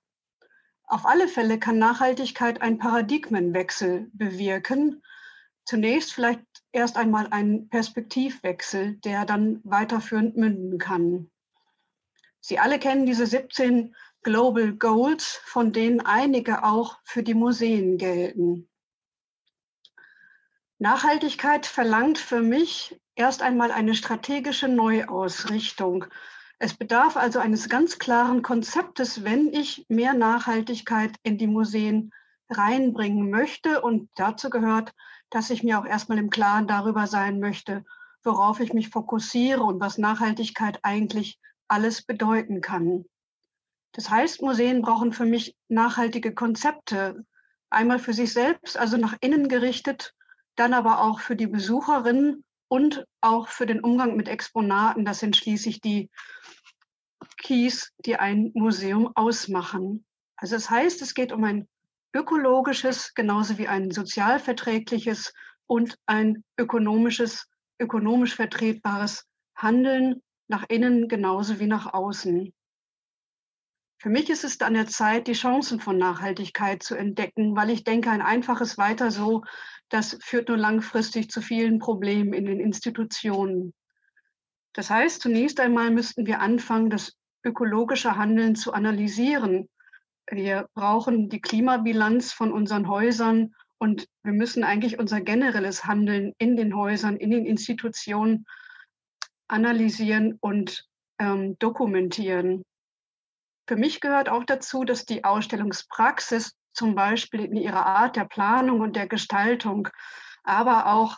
Auf 0.85 1.06
alle 1.06 1.29
Fälle 1.29 1.58
kann 1.58 1.79
Nachhaltigkeit 1.79 2.61
einen 2.61 2.79
Paradigmenwechsel 2.79 4.11
bewirken. 4.12 5.02
Zunächst 5.64 6.12
vielleicht 6.12 6.44
erst 6.73 6.97
einmal 6.97 7.29
einen 7.31 7.69
Perspektivwechsel, 7.69 8.97
der 8.97 9.25
dann 9.25 9.61
weiterführend 9.65 10.37
münden 10.37 10.79
kann. 10.79 11.31
Sie 12.41 12.59
alle 12.59 12.79
kennen 12.79 13.07
diese 13.07 13.27
17 13.27 13.95
Global 14.23 14.73
Goals, 14.73 15.41
von 15.45 15.73
denen 15.73 16.01
einige 16.01 16.65
auch 16.65 16.99
für 17.05 17.23
die 17.23 17.35
Museen 17.35 17.99
gelten. 17.99 18.69
Nachhaltigkeit 20.79 21.67
verlangt 21.67 22.19
für 22.19 22.41
mich 22.41 22.99
erst 23.15 23.43
einmal 23.43 23.71
eine 23.71 23.95
strategische 23.95 24.69
Neuausrichtung. 24.69 26.07
Es 26.59 26.75
bedarf 26.75 27.17
also 27.17 27.39
eines 27.39 27.69
ganz 27.69 27.99
klaren 27.99 28.43
Konzeptes, 28.43 29.25
wenn 29.25 29.53
ich 29.53 29.85
mehr 29.89 30.15
Nachhaltigkeit 30.15 31.12
in 31.23 31.37
die 31.37 31.47
Museen 31.47 32.12
reinbringen 32.49 33.31
möchte. 33.31 33.83
Und 33.83 34.11
dazu 34.17 34.49
gehört 34.50 34.95
dass 35.31 35.51
ich 35.51 35.63
mir 35.63 35.79
auch 35.79 35.87
erstmal 35.87 36.19
im 36.19 36.31
Klaren 36.31 36.67
darüber 36.67 37.07
sein 37.07 37.41
möchte, 37.41 37.85
worauf 38.23 38.61
ich 38.61 38.73
mich 38.73 38.91
fokussiere 38.91 39.63
und 39.63 39.81
was 39.81 39.99
Nachhaltigkeit 39.99 40.81
eigentlich 40.83 41.39
alles 41.69 42.03
bedeuten 42.03 42.61
kann. 42.61 43.05
Das 43.93 44.11
heißt, 44.11 44.43
Museen 44.43 44.83
brauchen 44.83 45.13
für 45.13 45.25
mich 45.25 45.57
nachhaltige 45.69 46.35
Konzepte, 46.35 47.25
einmal 47.71 47.99
für 47.99 48.13
sich 48.13 48.33
selbst, 48.33 48.77
also 48.77 48.97
nach 48.97 49.17
innen 49.21 49.49
gerichtet, 49.49 50.15
dann 50.57 50.75
aber 50.75 51.01
auch 51.01 51.21
für 51.21 51.37
die 51.37 51.47
Besucherinnen 51.47 52.45
und 52.69 53.05
auch 53.21 53.49
für 53.49 53.67
den 53.67 53.81
Umgang 53.81 54.17
mit 54.17 54.29
Exponaten. 54.29 55.05
Das 55.05 55.21
sind 55.21 55.37
schließlich 55.37 55.81
die 55.81 56.11
Keys, 57.39 57.93
die 58.05 58.17
ein 58.17 58.51
Museum 58.55 59.11
ausmachen. 59.15 60.05
Also 60.37 60.57
das 60.57 60.71
heißt, 60.71 61.03
es 61.03 61.15
geht 61.15 61.33
um 61.33 61.45
ein 61.45 61.69
ökologisches 62.14 63.14
genauso 63.14 63.59
wie 63.59 63.69
ein 63.69 63.90
sozialverträgliches 63.90 65.33
und 65.67 65.97
ein 66.07 66.45
ökonomisches, 66.59 67.47
ökonomisch 67.79 68.35
vertretbares 68.35 69.26
Handeln 69.55 70.23
nach 70.49 70.64
innen 70.69 71.09
genauso 71.09 71.61
wie 71.61 71.67
nach 71.67 71.93
außen. 71.93 72.52
Für 73.99 74.09
mich 74.09 74.31
ist 74.31 74.45
es 74.45 74.61
an 74.62 74.75
der 74.75 74.87
Zeit, 74.87 75.26
die 75.26 75.35
Chancen 75.35 75.79
von 75.79 75.99
Nachhaltigkeit 75.99 76.83
zu 76.83 76.95
entdecken, 76.95 77.55
weil 77.55 77.71
ich 77.71 77.85
denke, 77.85 78.11
ein 78.11 78.23
einfaches 78.23 78.79
Weiter 78.79 79.11
so, 79.11 79.45
das 79.90 80.17
führt 80.23 80.49
nur 80.49 80.57
langfristig 80.57 81.31
zu 81.31 81.43
vielen 81.43 81.79
Problemen 81.79 82.33
in 82.33 82.47
den 82.47 82.61
Institutionen. 82.61 83.75
Das 84.73 84.88
heißt, 84.88 85.21
zunächst 85.21 85.61
einmal 85.61 85.90
müssten 85.90 86.26
wir 86.26 86.40
anfangen, 86.40 86.88
das 86.88 87.12
ökologische 87.45 88.17
Handeln 88.17 88.55
zu 88.55 88.73
analysieren 88.73 89.69
wir 90.31 90.69
brauchen 90.75 91.29
die 91.29 91.41
Klimabilanz 91.41 92.33
von 92.33 92.53
unseren 92.53 92.89
Häusern 92.89 93.55
und 93.79 94.07
wir 94.23 94.33
müssen 94.33 94.65
eigentlich 94.65 94.99
unser 94.99 95.21
generelles 95.21 95.85
Handeln 95.85 96.35
in 96.39 96.57
den 96.57 96.77
Häusern, 96.77 97.17
in 97.17 97.31
den 97.31 97.47
Institutionen 97.47 98.47
analysieren 99.49 100.39
und 100.41 100.87
ähm, 101.19 101.59
dokumentieren. 101.59 102.63
Für 103.67 103.77
mich 103.77 104.01
gehört 104.01 104.29
auch 104.29 104.45
dazu, 104.45 104.85
dass 104.85 105.05
die 105.05 105.25
Ausstellungspraxis 105.25 106.55
zum 106.73 106.95
Beispiel 106.95 107.45
in 107.45 107.57
ihrer 107.57 107.87
Art 107.87 108.17
der 108.17 108.25
Planung 108.25 108.81
und 108.81 108.97
der 108.97 109.07
Gestaltung, 109.07 109.89
aber 110.45 110.87
auch 110.93 111.17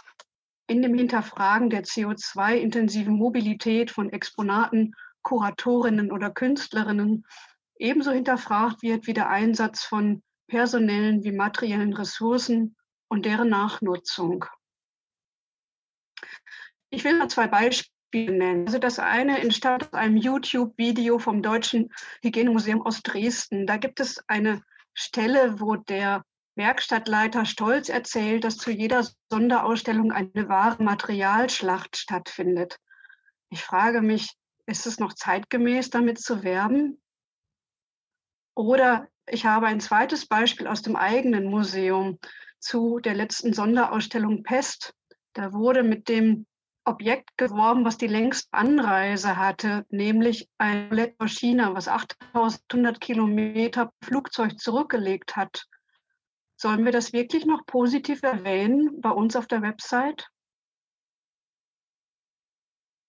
in 0.67 0.83
dem 0.83 0.95
Hinterfragen 0.95 1.71
der 1.71 1.85
CO2-intensiven 1.85 3.15
Mobilität 3.15 3.91
von 3.91 4.11
Exponaten, 4.11 4.95
Kuratorinnen 5.23 6.11
oder 6.11 6.31
Künstlerinnen 6.31 7.27
ebenso 7.83 8.13
hinterfragt 8.13 8.83
wird 8.83 9.07
wie 9.07 9.13
der 9.13 9.29
Einsatz 9.29 9.83
von 9.83 10.23
personellen 10.47 11.25
wie 11.25 11.33
materiellen 11.33 11.93
Ressourcen 11.93 12.77
und 13.09 13.27
deren 13.27 13.49
Nachnutzung. 13.49 14.45
Ich 16.91 17.05
will 17.05 17.19
mal 17.19 17.29
zwei 17.29 17.49
Beispiele 17.49 18.33
nennen. 18.33 18.67
Also 18.67 18.79
das 18.79 18.99
eine 18.99 19.41
entstand 19.41 19.85
aus 19.85 19.93
einem 19.95 20.17
YouTube-Video 20.17 21.19
vom 21.19 21.43
Deutschen 21.43 21.91
Hygienemuseum 22.23 22.83
aus 22.83 23.03
Dresden. 23.03 23.67
Da 23.67 23.79
gibt 23.79 23.99
es 23.99 24.23
eine 24.29 24.63
Stelle, 24.95 25.61
wo 25.61 25.77
der 25.77 26.25
Werkstattleiter 26.55 27.47
stolz 27.47 27.89
erzählt, 27.89 28.45
dass 28.45 28.59
zu 28.59 28.71
jeder 28.71 29.07
Sonderausstellung 29.31 30.13
eine 30.13 30.49
wahre 30.49 30.83
Materialschlacht 30.83 31.97
stattfindet. 31.97 32.79
Ich 33.49 33.63
frage 33.63 34.03
mich, 34.03 34.37
ist 34.67 34.87
es 34.87 35.01
noch 35.01 35.15
zeitgemäß, 35.15 35.91
damit 35.91 36.21
zu 36.21 36.45
werben? 36.45 37.02
Oder 38.55 39.09
ich 39.27 39.47
habe 39.47 39.67
ein 39.67 39.81
zweites 39.81 40.27
Beispiel 40.27 40.67
aus 40.67 40.83
dem 40.83 40.97
eigenen 40.97 41.45
Museum 41.45 42.19
zu 42.59 42.99
der 43.01 43.15
letzten 43.15 43.53
Sonderausstellung 43.53 44.43
Pest. 44.43 44.95
Da 45.33 45.53
wurde 45.53 45.83
mit 45.83 46.09
dem 46.09 46.47
Objekt 46.85 47.37
geworben, 47.37 47.85
was 47.85 47.97
die 47.97 48.09
längste 48.09 48.49
Anreise 48.53 49.37
hatte, 49.37 49.87
nämlich 49.89 50.49
ein 50.59 50.89
Roulette 50.89 51.15
aus 51.19 51.31
China, 51.31 51.75
was 51.75 51.87
8100 51.89 53.01
Kilometer 53.01 53.93
Flugzeug 54.03 54.59
zurückgelegt 54.59 55.37
hat. 55.37 55.67
Sollen 56.57 56.85
wir 56.85 56.93
das 56.93 57.13
wirklich 57.13 57.47
noch 57.47 57.67
positiv 57.67 58.23
erwähnen 58.23 59.01
bei 59.01 59.11
uns 59.11 59.37
auf 59.37 59.47
der 59.47 59.63
Website? 59.63 60.29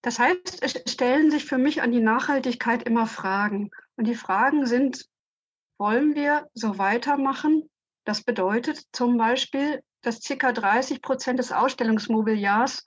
Das 0.04 0.20
heißt, 0.20 0.62
es 0.62 0.84
stellen 0.92 1.32
sich 1.32 1.46
für 1.46 1.58
mich 1.58 1.82
an 1.82 1.92
die 1.92 2.02
Nachhaltigkeit 2.02 2.84
immer 2.84 3.08
Fragen. 3.08 3.72
Und 3.96 4.06
die 4.06 4.16
Fragen 4.16 4.66
sind, 4.66 5.08
wollen 5.84 6.16
wir 6.16 6.48
so 6.54 6.78
weitermachen? 6.78 7.70
Das 8.06 8.24
bedeutet 8.24 8.82
zum 8.94 9.18
Beispiel, 9.18 9.82
dass 10.02 10.22
ca. 10.22 10.54
30 10.54 11.02
Prozent 11.02 11.40
des 11.40 11.52
Ausstellungsmobiliars 11.52 12.86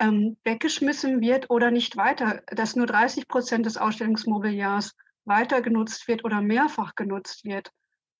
ähm, 0.00 0.36
weggeschmissen 0.42 1.20
wird 1.20 1.48
oder 1.48 1.70
nicht 1.70 1.96
weiter, 1.96 2.42
dass 2.48 2.74
nur 2.74 2.86
30 2.86 3.28
Prozent 3.28 3.66
des 3.66 3.76
Ausstellungsmobiliars 3.76 4.96
weiter 5.26 5.62
genutzt 5.62 6.08
wird 6.08 6.24
oder 6.24 6.40
mehrfach 6.40 6.96
genutzt 6.96 7.44
wird. 7.44 7.70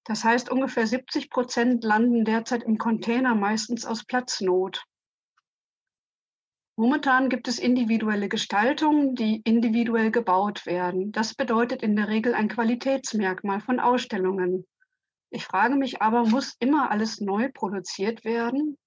Das 0.05 0.23
heißt, 0.23 0.49
ungefähr 0.49 0.87
70 0.87 1.29
Prozent 1.29 1.83
landen 1.83 2.25
derzeit 2.25 2.63
im 2.63 2.79
Container, 2.79 3.35
meistens 3.35 3.85
aus 3.85 4.05
Platznot. 4.05 4.85
Momentan 6.77 7.29
gibt 7.29 7.49
es 7.49 7.59
individuelle 7.59 8.29
Gestaltungen, 8.29 9.15
die 9.15 9.43
individuell 9.45 10.11
gebaut 10.11 10.65
werden. 10.65 11.13
Das 11.13 11.35
bedeutet 11.35 11.83
in 11.83 11.97
der 11.97 12.09
Regel 12.09 12.35
ein 12.35 12.49
Qualitätsmerkmal 12.49 13.61
von 13.61 13.79
Ausstellungen. 13.79 14.67
Ich 15.29 15.45
frage 15.45 15.77
mich 15.77 16.01
aber, 16.01 16.27
muss 16.27 16.57
immer 16.61 16.91
alles 16.91 17.21
neu 17.21 17.51
produziert 17.53 18.25
werden? 18.25 18.79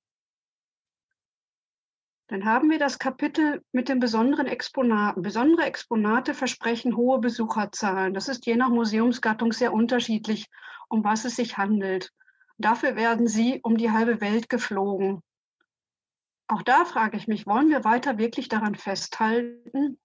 Dann 2.27 2.45
haben 2.45 2.71
wir 2.71 2.79
das 2.79 2.97
Kapitel 2.97 3.61
mit 3.71 3.87
den 3.87 3.99
besonderen 3.99 4.47
Exponaten. 4.47 5.21
Besondere 5.21 5.67
Exponate 5.67 6.33
versprechen 6.33 6.97
hohe 6.97 7.19
Besucherzahlen. 7.19 8.15
Das 8.15 8.29
ist 8.29 8.47
je 8.47 8.55
nach 8.55 8.69
Museumsgattung 8.69 9.51
sehr 9.51 9.71
unterschiedlich, 9.71 10.47
um 10.89 11.03
was 11.03 11.25
es 11.25 11.35
sich 11.35 11.57
handelt. 11.57 12.11
Dafür 12.57 12.95
werden 12.95 13.27
sie 13.27 13.59
um 13.61 13.77
die 13.77 13.91
halbe 13.91 14.21
Welt 14.21 14.49
geflogen. 14.49 15.21
Auch 16.47 16.61
da 16.61 16.85
frage 16.85 17.17
ich 17.17 17.27
mich, 17.27 17.47
wollen 17.47 17.69
wir 17.69 17.83
weiter 17.83 18.17
wirklich 18.17 18.49
daran 18.49 18.75
festhalten? 18.75 19.97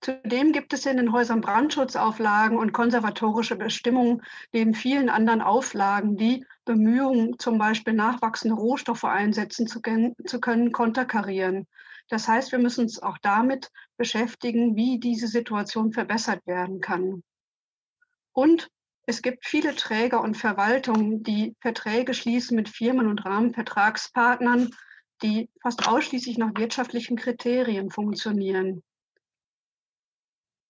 Zudem 0.00 0.52
gibt 0.52 0.72
es 0.72 0.86
in 0.86 0.96
den 0.96 1.12
Häusern 1.12 1.40
Brandschutzauflagen 1.40 2.56
und 2.56 2.72
konservatorische 2.72 3.56
Bestimmungen 3.56 4.22
neben 4.52 4.74
vielen 4.74 5.08
anderen 5.08 5.42
Auflagen, 5.42 6.16
die 6.16 6.46
Bemühungen, 6.64 7.38
zum 7.38 7.58
Beispiel 7.58 7.94
nachwachsende 7.94 8.54
Rohstoffe 8.54 9.04
einsetzen 9.04 9.66
zu, 9.66 9.80
zu 10.24 10.40
können, 10.40 10.72
konterkarieren. 10.72 11.66
Das 12.08 12.28
heißt, 12.28 12.52
wir 12.52 12.58
müssen 12.58 12.82
uns 12.82 13.02
auch 13.02 13.18
damit 13.18 13.70
beschäftigen, 13.96 14.76
wie 14.76 15.00
diese 15.00 15.26
Situation 15.26 15.92
verbessert 15.92 16.46
werden 16.46 16.80
kann. 16.80 17.24
Und 18.32 18.70
es 19.08 19.22
gibt 19.22 19.46
viele 19.46 19.74
Träger 19.74 20.20
und 20.20 20.36
Verwaltungen, 20.36 21.22
die 21.22 21.56
Verträge 21.60 22.12
schließen 22.12 22.54
mit 22.54 22.68
Firmen 22.68 23.06
und 23.06 23.24
Rahmenvertragspartnern, 23.24 24.68
die 25.22 25.48
fast 25.62 25.88
ausschließlich 25.88 26.36
nach 26.36 26.50
wirtschaftlichen 26.54 27.16
Kriterien 27.16 27.90
funktionieren. 27.90 28.82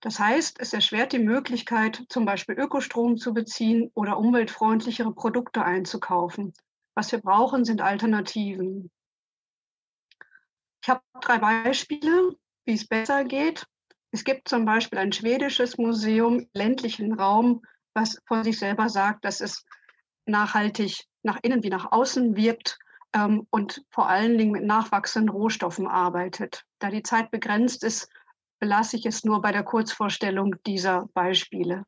Das 0.00 0.20
heißt, 0.20 0.60
es 0.60 0.72
erschwert 0.72 1.12
die 1.12 1.18
Möglichkeit, 1.18 2.04
zum 2.10 2.26
Beispiel 2.26 2.54
Ökostrom 2.54 3.16
zu 3.16 3.34
beziehen 3.34 3.90
oder 3.94 4.18
umweltfreundlichere 4.18 5.12
Produkte 5.12 5.64
einzukaufen. 5.64 6.54
Was 6.94 7.10
wir 7.10 7.18
brauchen, 7.18 7.64
sind 7.64 7.80
Alternativen. 7.80 8.88
Ich 10.80 10.88
habe 10.88 11.02
drei 11.20 11.38
Beispiele, 11.38 12.36
wie 12.66 12.74
es 12.74 12.86
besser 12.86 13.24
geht. 13.24 13.66
Es 14.12 14.22
gibt 14.22 14.48
zum 14.48 14.64
Beispiel 14.64 15.00
ein 15.00 15.10
schwedisches 15.10 15.76
Museum 15.76 16.38
im 16.38 16.48
ländlichen 16.52 17.14
Raum, 17.14 17.62
was 17.98 18.20
von 18.26 18.44
sich 18.44 18.58
selber 18.58 18.88
sagt, 18.88 19.24
dass 19.24 19.40
es 19.40 19.64
nachhaltig 20.24 21.04
nach 21.22 21.38
innen 21.42 21.62
wie 21.64 21.70
nach 21.70 21.90
außen 21.90 22.36
wirkt 22.36 22.78
ähm, 23.12 23.46
und 23.50 23.82
vor 23.90 24.08
allen 24.08 24.38
Dingen 24.38 24.52
mit 24.52 24.64
nachwachsenden 24.64 25.30
Rohstoffen 25.30 25.88
arbeitet. 25.88 26.64
Da 26.78 26.90
die 26.90 27.02
Zeit 27.02 27.30
begrenzt 27.30 27.82
ist, 27.82 28.08
belasse 28.60 28.96
ich 28.96 29.06
es 29.06 29.24
nur 29.24 29.40
bei 29.40 29.52
der 29.52 29.64
Kurzvorstellung 29.64 30.54
dieser 30.64 31.08
Beispiele. 31.14 31.84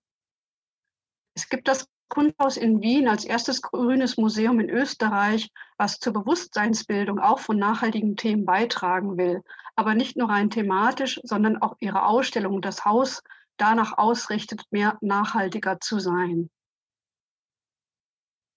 Es 1.35 1.49
gibt 1.49 1.69
das 1.69 1.88
Kunsthaus 2.09 2.57
in 2.57 2.83
Wien 2.83 3.07
als 3.07 3.25
erstes 3.25 3.62
grünes 3.62 4.17
Museum 4.17 4.59
in 4.59 4.69
Österreich, 4.69 5.49
was 5.79 6.00
zur 6.00 6.12
Bewusstseinsbildung 6.12 7.21
auch 7.21 7.38
von 7.38 7.57
nachhaltigen 7.57 8.17
Themen 8.17 8.45
beitragen 8.45 9.17
will, 9.17 9.43
aber 9.76 9.95
nicht 9.95 10.17
nur 10.17 10.29
rein 10.29 10.50
thematisch, 10.50 11.21
sondern 11.23 11.62
auch 11.62 11.76
ihre 11.79 12.05
Ausstellung 12.05 12.55
und 12.55 12.64
das 12.64 12.85
Haus 12.85 13.23
danach 13.61 13.99
ausrichtet, 13.99 14.64
mehr 14.71 14.99
nachhaltiger 15.00 15.81
zu 15.81 15.99
sein. 15.99 16.50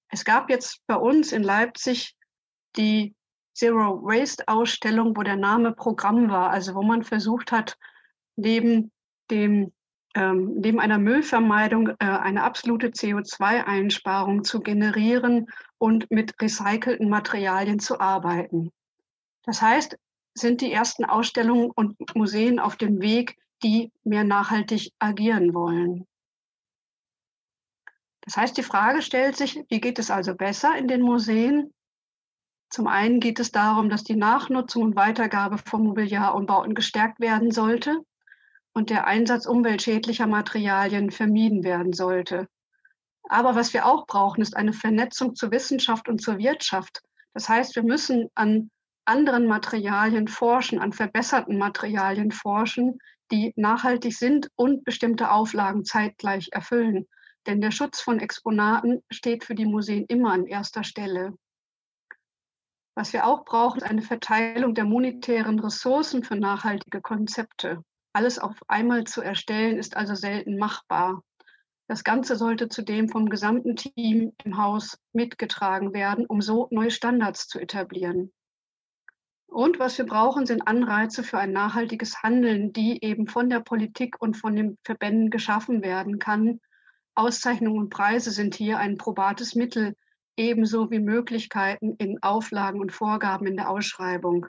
Es 0.09 0.25
gab 0.25 0.49
jetzt 0.49 0.81
bei 0.87 0.95
uns 0.95 1.31
in 1.31 1.43
Leipzig 1.43 2.15
die 2.75 3.15
Zero 3.53 4.01
Waste 4.03 4.47
Ausstellung, 4.47 5.15
wo 5.15 5.23
der 5.23 5.35
Name 5.35 5.73
Programm 5.73 6.29
war, 6.29 6.49
also 6.49 6.75
wo 6.75 6.81
man 6.81 7.03
versucht 7.03 7.51
hat, 7.51 7.77
neben 8.35 8.91
dem 9.29 9.71
ähm, 10.15 10.59
neben 10.59 10.79
einer 10.79 10.99
Müllvermeidung 10.99 11.89
äh, 11.89 11.95
eine 11.99 12.43
absolute 12.43 12.89
CO2-Einsparung 12.89 14.43
zu 14.43 14.59
generieren 14.61 15.47
und 15.79 16.09
mit 16.11 16.39
recycelten 16.41 17.09
Materialien 17.09 17.79
zu 17.79 17.99
arbeiten. 17.99 18.71
Das 19.43 19.61
heißt, 19.61 19.97
sind 20.35 20.61
die 20.61 20.71
ersten 20.71 21.05
Ausstellungen 21.05 21.71
und 21.71 21.97
Museen 22.15 22.59
auf 22.59 22.75
dem 22.75 23.01
Weg, 23.01 23.37
die 23.63 23.91
mehr 24.03 24.23
nachhaltig 24.23 24.91
agieren 24.99 25.53
wollen. 25.53 26.05
Das 28.21 28.37
heißt, 28.37 28.57
die 28.57 28.63
Frage 28.63 29.01
stellt 29.01 29.35
sich, 29.35 29.63
wie 29.69 29.81
geht 29.81 29.99
es 29.99 30.09
also 30.09 30.35
besser 30.35 30.77
in 30.77 30.87
den 30.87 31.01
Museen? 31.01 31.73
Zum 32.69 32.87
einen 32.87 33.19
geht 33.19 33.39
es 33.39 33.51
darum, 33.51 33.89
dass 33.89 34.03
die 34.03 34.15
Nachnutzung 34.15 34.83
und 34.83 34.95
Weitergabe 34.95 35.57
von 35.57 35.83
Mobiliar 35.83 36.33
und 36.33 36.47
Bauten 36.47 36.73
gestärkt 36.73 37.19
werden 37.19 37.51
sollte 37.51 37.99
und 38.73 38.89
der 38.89 39.05
Einsatz 39.05 39.45
umweltschädlicher 39.45 40.25
Materialien 40.25 41.11
vermieden 41.11 41.63
werden 41.63 41.93
sollte. 41.93 42.47
Aber 43.29 43.55
was 43.55 43.73
wir 43.73 43.85
auch 43.85 44.07
brauchen, 44.07 44.41
ist 44.41 44.57
eine 44.57 44.73
Vernetzung 44.73 45.35
zur 45.35 45.51
Wissenschaft 45.51 46.09
und 46.09 46.21
zur 46.21 46.39
Wirtschaft. 46.39 47.01
Das 47.33 47.47
heißt, 47.47 47.75
wir 47.75 47.83
müssen 47.83 48.29
an 48.35 48.69
anderen 49.05 49.47
Materialien 49.47 50.27
forschen, 50.27 50.79
an 50.79 50.93
verbesserten 50.93 51.57
Materialien 51.57 52.31
forschen, 52.31 52.99
die 53.31 53.53
nachhaltig 53.55 54.15
sind 54.15 54.49
und 54.55 54.83
bestimmte 54.83 55.31
Auflagen 55.31 55.85
zeitgleich 55.85 56.49
erfüllen. 56.51 57.07
Denn 57.47 57.61
der 57.61 57.71
Schutz 57.71 57.99
von 57.99 58.19
Exponaten 58.19 59.03
steht 59.11 59.43
für 59.43 59.55
die 59.55 59.65
Museen 59.65 60.05
immer 60.07 60.31
an 60.31 60.45
erster 60.45 60.83
Stelle. 60.83 61.33
Was 62.95 63.11
wir 63.11 63.25
auch 63.25 63.43
brauchen, 63.43 63.77
ist 63.77 63.89
eine 63.89 64.03
Verteilung 64.03 64.75
der 64.75 64.85
monetären 64.85 65.59
Ressourcen 65.59 66.23
für 66.23 66.35
nachhaltige 66.35 67.01
Konzepte. 67.01 67.83
Alles 68.13 68.37
auf 68.37 68.55
einmal 68.67 69.05
zu 69.05 69.21
erstellen, 69.21 69.77
ist 69.77 69.97
also 69.97 70.13
selten 70.13 70.57
machbar. 70.57 71.23
Das 71.87 72.03
Ganze 72.03 72.35
sollte 72.35 72.69
zudem 72.69 73.09
vom 73.09 73.29
gesamten 73.29 73.75
Team 73.75 74.33
im 74.43 74.57
Haus 74.57 74.97
mitgetragen 75.11 75.93
werden, 75.93 76.25
um 76.27 76.41
so 76.41 76.67
neue 76.69 76.91
Standards 76.91 77.47
zu 77.47 77.59
etablieren. 77.59 78.31
Und 79.53 79.77
was 79.77 79.99
wir 79.99 80.05
brauchen, 80.07 80.47
sind 80.47 80.67
Anreize 80.67 81.21
für 81.21 81.37
ein 81.37 81.51
nachhaltiges 81.51 82.23
Handeln, 82.23 82.73
die 82.73 83.03
eben 83.03 83.27
von 83.27 83.51
der 83.51 83.59
Politik 83.59 84.19
und 84.19 84.35
von 84.35 84.55
den 84.55 84.79
Verbänden 84.83 85.29
geschaffen 85.29 85.83
werden 85.83 86.17
kann, 86.17 86.59
Auszeichnungen 87.13 87.77
und 87.77 87.89
Preise 87.91 88.31
sind 88.31 88.55
hier 88.55 88.79
ein 88.79 88.97
probates 88.97 89.53
Mittel, 89.53 89.95
ebenso 90.35 90.89
wie 90.89 90.99
Möglichkeiten 90.99 91.95
in 91.99 92.23
Auflagen 92.23 92.81
und 92.81 92.91
Vorgaben 92.91 93.45
in 93.45 93.55
der 93.55 93.69
Ausschreibung. 93.69 94.47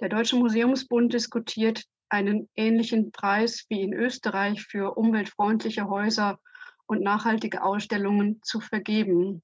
Der 0.00 0.08
Deutsche 0.08 0.36
Museumsbund 0.36 1.12
diskutiert 1.12 1.84
einen 2.08 2.48
ähnlichen 2.56 3.12
Preis 3.12 3.66
wie 3.68 3.82
in 3.82 3.92
Österreich 3.92 4.62
für 4.62 4.96
umweltfreundliche 4.96 5.86
Häuser 5.90 6.40
und 6.86 7.02
nachhaltige 7.02 7.62
Ausstellungen 7.62 8.40
zu 8.42 8.60
vergeben. 8.60 9.42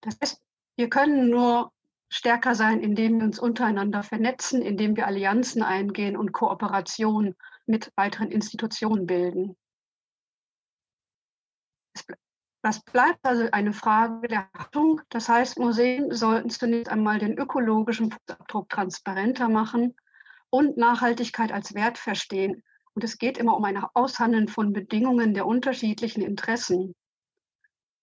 Das 0.00 0.18
heißt, 0.20 0.42
wir 0.76 0.88
können 0.90 1.30
nur 1.30 1.70
stärker 2.08 2.54
sein, 2.54 2.80
indem 2.80 3.18
wir 3.18 3.24
uns 3.24 3.38
untereinander 3.38 4.02
vernetzen, 4.02 4.62
indem 4.62 4.96
wir 4.96 5.06
Allianzen 5.06 5.62
eingehen 5.62 6.16
und 6.16 6.32
Kooperation 6.32 7.34
mit 7.66 7.92
weiteren 7.96 8.30
Institutionen 8.30 9.06
bilden. 9.06 9.56
Was 12.62 12.82
bleibt 12.82 13.24
also 13.24 13.48
eine 13.52 13.72
Frage 13.72 14.26
der 14.26 14.48
Achtung. 14.52 15.00
Das 15.10 15.28
heißt, 15.28 15.58
Museen 15.58 16.12
sollten 16.12 16.50
zunächst 16.50 16.90
einmal 16.90 17.18
den 17.18 17.38
ökologischen 17.38 18.10
Fußabdruck 18.10 18.68
transparenter 18.68 19.48
machen 19.48 19.94
und 20.50 20.76
Nachhaltigkeit 20.76 21.52
als 21.52 21.74
Wert 21.74 21.98
verstehen. 21.98 22.62
Und 22.94 23.04
es 23.04 23.18
geht 23.18 23.38
immer 23.38 23.56
um 23.56 23.64
ein 23.64 23.82
Aushandeln 23.94 24.48
von 24.48 24.72
Bedingungen 24.72 25.34
der 25.34 25.46
unterschiedlichen 25.46 26.22
Interessen. 26.22 26.94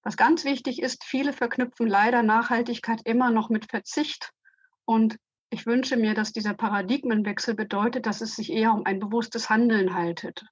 Was 0.05 0.17
ganz 0.17 0.45
wichtig 0.45 0.83
ist, 0.83 1.03
viele 1.03 1.33
verknüpfen 1.33 1.87
leider 1.87 2.21
Nachhaltigkeit 2.21 3.01
immer 3.05 3.31
noch 3.31 3.49
mit 3.49 3.71
Verzicht. 3.71 4.31
Und 4.85 5.17
ich 5.49 5.65
wünsche 5.65 5.97
mir, 5.97 6.13
dass 6.13 6.31
dieser 6.31 6.53
Paradigmenwechsel 6.53 7.55
bedeutet, 7.55 8.05
dass 8.05 8.21
es 8.21 8.35
sich 8.35 8.51
eher 8.51 8.71
um 8.71 8.85
ein 8.85 8.99
bewusstes 8.99 9.49
Handeln 9.49 9.95
haltet. 9.95 10.45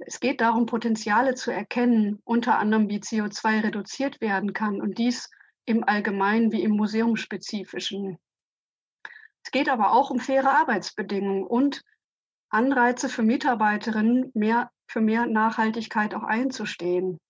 Es 0.00 0.18
geht 0.18 0.40
darum, 0.40 0.66
Potenziale 0.66 1.34
zu 1.34 1.52
erkennen, 1.52 2.20
unter 2.24 2.58
anderem 2.58 2.88
wie 2.88 2.98
CO2 2.98 3.62
reduziert 3.62 4.20
werden 4.20 4.52
kann 4.52 4.80
und 4.80 4.98
dies 4.98 5.30
im 5.64 5.84
Allgemeinen 5.84 6.50
wie 6.50 6.62
im 6.62 6.72
Museumsspezifischen. 6.72 8.18
Es 9.44 9.52
geht 9.52 9.68
aber 9.68 9.92
auch 9.92 10.10
um 10.10 10.18
faire 10.18 10.50
Arbeitsbedingungen 10.50 11.44
und 11.44 11.84
Anreize 12.48 13.08
für 13.08 13.22
Mitarbeiterinnen, 13.22 14.32
mehr, 14.34 14.72
für 14.88 15.00
mehr 15.00 15.26
Nachhaltigkeit 15.26 16.14
auch 16.14 16.24
einzustehen. 16.24 17.20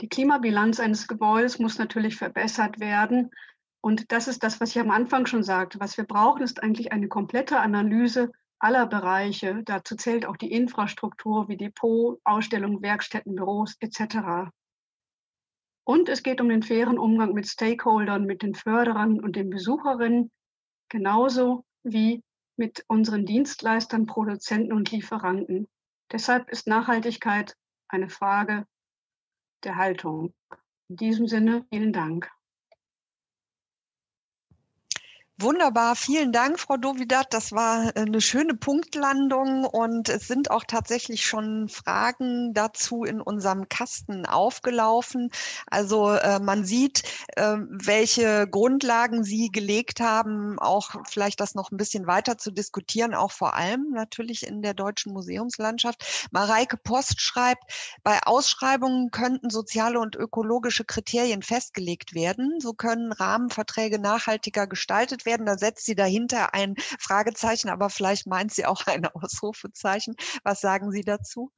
Die 0.00 0.08
Klimabilanz 0.08 0.78
eines 0.78 1.08
Gebäudes 1.08 1.58
muss 1.58 1.78
natürlich 1.78 2.16
verbessert 2.16 2.80
werden. 2.80 3.30
Und 3.80 4.12
das 4.12 4.28
ist 4.28 4.42
das, 4.42 4.60
was 4.60 4.70
ich 4.70 4.80
am 4.80 4.90
Anfang 4.90 5.26
schon 5.26 5.42
sagte. 5.42 5.80
Was 5.80 5.96
wir 5.96 6.04
brauchen, 6.04 6.42
ist 6.42 6.62
eigentlich 6.62 6.92
eine 6.92 7.08
komplette 7.08 7.60
Analyse 7.60 8.30
aller 8.58 8.86
Bereiche. 8.86 9.62
Dazu 9.64 9.96
zählt 9.96 10.26
auch 10.26 10.36
die 10.36 10.52
Infrastruktur 10.52 11.48
wie 11.48 11.56
Depot, 11.56 12.20
Ausstellungen, 12.24 12.82
Werkstätten, 12.82 13.34
Büros 13.36 13.76
etc. 13.80 14.50
Und 15.84 16.08
es 16.08 16.22
geht 16.22 16.40
um 16.40 16.48
den 16.48 16.62
fairen 16.62 16.98
Umgang 16.98 17.32
mit 17.32 17.46
Stakeholdern, 17.46 18.26
mit 18.26 18.42
den 18.42 18.54
Förderern 18.54 19.20
und 19.20 19.36
den 19.36 19.50
Besucherinnen, 19.50 20.30
genauso 20.88 21.64
wie 21.84 22.22
mit 22.56 22.84
unseren 22.88 23.24
Dienstleistern, 23.24 24.06
Produzenten 24.06 24.72
und 24.72 24.90
Lieferanten. 24.90 25.68
Deshalb 26.10 26.50
ist 26.50 26.66
Nachhaltigkeit 26.66 27.54
eine 27.88 28.08
Frage 28.08 28.66
der 29.66 29.76
Haltung. 29.76 30.32
In 30.88 30.96
diesem 30.96 31.26
Sinne, 31.26 31.66
vielen 31.70 31.92
Dank. 31.92 32.30
Wunderbar, 35.38 35.96
vielen 35.96 36.32
Dank, 36.32 36.58
Frau 36.58 36.78
Dovidat. 36.78 37.34
Das 37.34 37.52
war 37.52 37.94
äh, 37.94 38.00
eine 38.00 38.22
schöne 38.22 38.54
Punktlandung 38.54 39.66
und 39.66 40.08
es 40.08 40.28
sind 40.28 40.50
auch 40.50 40.64
tatsächlich 40.64 41.26
schon 41.26 41.68
Fragen 41.68 42.54
dazu 42.54 43.04
in 43.04 43.20
unserem 43.20 43.68
Kasten 43.68 44.24
aufgelaufen. 44.24 45.30
Also 45.66 46.12
äh, 46.12 46.40
man 46.40 46.64
sieht, 46.64 47.02
äh, 47.36 47.58
welche 47.68 48.48
Grundlagen 48.48 49.24
Sie 49.24 49.50
gelegt 49.50 50.00
haben, 50.00 50.58
auch 50.58 50.92
vielleicht 51.06 51.38
das 51.40 51.54
noch 51.54 51.70
ein 51.70 51.76
bisschen 51.76 52.06
weiter 52.06 52.38
zu 52.38 52.50
diskutieren, 52.50 53.12
auch 53.12 53.32
vor 53.32 53.52
allem 53.56 53.90
natürlich 53.90 54.46
in 54.46 54.62
der 54.62 54.72
deutschen 54.72 55.12
Museumslandschaft. 55.12 56.28
Mareike 56.30 56.78
Post 56.78 57.20
schreibt, 57.20 57.62
bei 58.02 58.22
Ausschreibungen 58.22 59.10
könnten 59.10 59.50
soziale 59.50 60.00
und 60.00 60.16
ökologische 60.16 60.86
Kriterien 60.86 61.42
festgelegt 61.42 62.14
werden. 62.14 62.58
So 62.58 62.72
können 62.72 63.12
Rahmenverträge 63.12 63.98
nachhaltiger 63.98 64.66
gestaltet 64.66 65.25
werden. 65.26 65.46
Da 65.46 65.58
setzt 65.58 65.84
sie 65.84 65.94
dahinter 65.94 66.54
ein 66.54 66.74
Fragezeichen, 66.98 67.68
aber 67.68 67.90
vielleicht 67.90 68.26
meint 68.26 68.52
sie 68.52 68.66
auch 68.66 68.86
ein 68.86 69.06
Ausrufezeichen. 69.14 70.14
Was 70.44 70.60
sagen 70.60 70.90
Sie 70.90 71.02
dazu? 71.02 71.52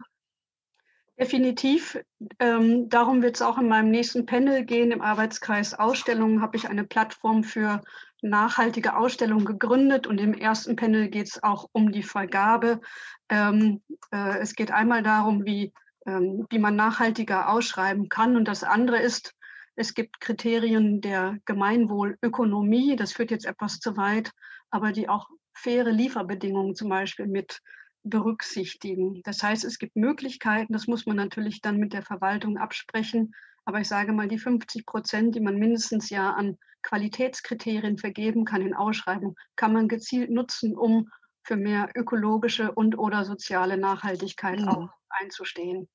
Definitiv. 1.18 1.98
Ähm, 2.38 2.88
darum 2.88 3.22
wird 3.22 3.36
es 3.36 3.42
auch 3.42 3.58
in 3.58 3.66
meinem 3.66 3.90
nächsten 3.90 4.24
Panel 4.24 4.64
gehen. 4.64 4.92
Im 4.92 5.02
Arbeitskreis 5.02 5.74
Ausstellungen 5.74 6.40
habe 6.42 6.56
ich 6.56 6.68
eine 6.68 6.84
Plattform 6.84 7.42
für 7.42 7.82
nachhaltige 8.22 8.96
Ausstellungen 8.96 9.44
gegründet 9.44 10.06
und 10.06 10.20
im 10.20 10.32
ersten 10.32 10.76
Panel 10.76 11.08
geht 11.08 11.26
es 11.26 11.42
auch 11.42 11.68
um 11.72 11.90
die 11.90 12.04
Vergabe. 12.04 12.80
Ähm, 13.28 13.82
äh, 14.12 14.38
es 14.38 14.54
geht 14.54 14.70
einmal 14.70 15.02
darum, 15.02 15.44
wie, 15.44 15.72
ähm, 16.06 16.46
wie 16.50 16.58
man 16.60 16.76
nachhaltiger 16.76 17.48
ausschreiben 17.48 18.08
kann 18.08 18.36
und 18.36 18.46
das 18.46 18.62
andere 18.62 19.00
ist, 19.00 19.34
es 19.78 19.94
gibt 19.94 20.20
Kriterien 20.20 21.00
der 21.00 21.38
Gemeinwohlökonomie, 21.44 22.96
das 22.96 23.12
führt 23.12 23.30
jetzt 23.30 23.46
etwas 23.46 23.78
zu 23.78 23.96
weit, 23.96 24.32
aber 24.70 24.90
die 24.90 25.08
auch 25.08 25.28
faire 25.54 25.92
Lieferbedingungen 25.92 26.74
zum 26.74 26.88
Beispiel 26.88 27.28
mit 27.28 27.60
berücksichtigen. 28.02 29.22
Das 29.22 29.40
heißt, 29.40 29.64
es 29.64 29.78
gibt 29.78 29.94
Möglichkeiten, 29.94 30.72
das 30.72 30.88
muss 30.88 31.06
man 31.06 31.16
natürlich 31.16 31.60
dann 31.60 31.78
mit 31.78 31.92
der 31.92 32.02
Verwaltung 32.02 32.58
absprechen. 32.58 33.34
Aber 33.64 33.80
ich 33.80 33.86
sage 33.86 34.12
mal, 34.12 34.26
die 34.26 34.38
50 34.38 34.84
Prozent, 34.84 35.36
die 35.36 35.40
man 35.40 35.58
mindestens 35.58 36.10
ja 36.10 36.32
an 36.32 36.58
Qualitätskriterien 36.82 37.98
vergeben 37.98 38.44
kann 38.44 38.62
in 38.62 38.74
Ausschreibung, 38.74 39.36
kann 39.54 39.72
man 39.72 39.86
gezielt 39.86 40.30
nutzen, 40.30 40.76
um 40.76 41.08
für 41.44 41.56
mehr 41.56 41.88
ökologische 41.94 42.72
und 42.72 42.98
oder 42.98 43.24
soziale 43.24 43.78
Nachhaltigkeit 43.78 44.60
mhm. 44.60 44.68
auch 44.68 44.88
einzustehen. 45.08 45.88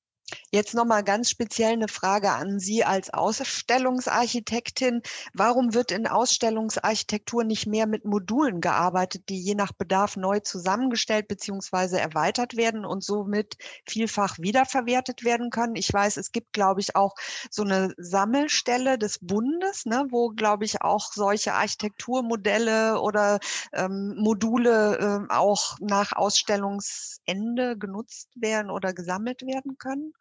Jetzt 0.50 0.72
nochmal 0.74 1.04
ganz 1.04 1.28
speziell 1.30 1.72
eine 1.72 1.88
Frage 1.88 2.30
an 2.30 2.58
Sie 2.58 2.84
als 2.84 3.12
Ausstellungsarchitektin. 3.12 5.02
Warum 5.34 5.74
wird 5.74 5.90
in 5.90 6.06
Ausstellungsarchitektur 6.06 7.44
nicht 7.44 7.66
mehr 7.66 7.86
mit 7.86 8.04
Modulen 8.04 8.60
gearbeitet, 8.60 9.28
die 9.28 9.40
je 9.40 9.54
nach 9.54 9.72
Bedarf 9.72 10.16
neu 10.16 10.40
zusammengestellt 10.40 11.28
bzw. 11.28 11.96
erweitert 11.98 12.56
werden 12.56 12.86
und 12.86 13.04
somit 13.04 13.56
vielfach 13.86 14.38
wiederverwertet 14.38 15.24
werden 15.24 15.50
können? 15.50 15.76
Ich 15.76 15.92
weiß, 15.92 16.16
es 16.16 16.32
gibt, 16.32 16.52
glaube 16.52 16.80
ich, 16.80 16.96
auch 16.96 17.14
so 17.50 17.62
eine 17.62 17.92
Sammelstelle 17.98 18.96
des 18.96 19.18
Bundes, 19.20 19.84
ne, 19.86 20.06
wo, 20.10 20.30
glaube 20.30 20.64
ich, 20.64 20.80
auch 20.82 21.12
solche 21.12 21.52
Architekturmodelle 21.54 23.00
oder 23.00 23.40
ähm, 23.72 24.14
Module 24.16 25.26
äh, 25.28 25.32
auch 25.32 25.76
nach 25.80 26.12
Ausstellungsende 26.12 27.76
genutzt 27.76 28.30
werden 28.36 28.70
oder 28.70 28.94
gesammelt 28.94 29.42
werden 29.42 29.76
können. 29.78 30.14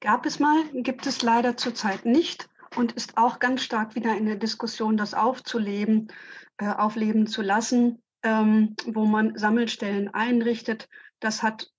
Gab 0.00 0.26
es 0.26 0.40
mal, 0.40 0.64
gibt 0.72 1.06
es 1.06 1.22
leider 1.22 1.56
zurzeit 1.56 2.04
nicht 2.04 2.48
und 2.76 2.92
ist 2.92 3.16
auch 3.16 3.38
ganz 3.38 3.62
stark 3.62 3.94
wieder 3.94 4.16
in 4.16 4.26
der 4.26 4.36
Diskussion, 4.36 4.96
das 4.96 5.14
aufzuleben, 5.14 6.08
äh, 6.58 6.68
aufleben 6.68 7.26
zu 7.26 7.42
lassen, 7.42 8.02
ähm, 8.22 8.74
wo 8.84 9.04
man 9.04 9.38
Sammelstellen 9.38 10.12
einrichtet. 10.12 10.88
Das 11.20 11.42
hat, 11.42 11.70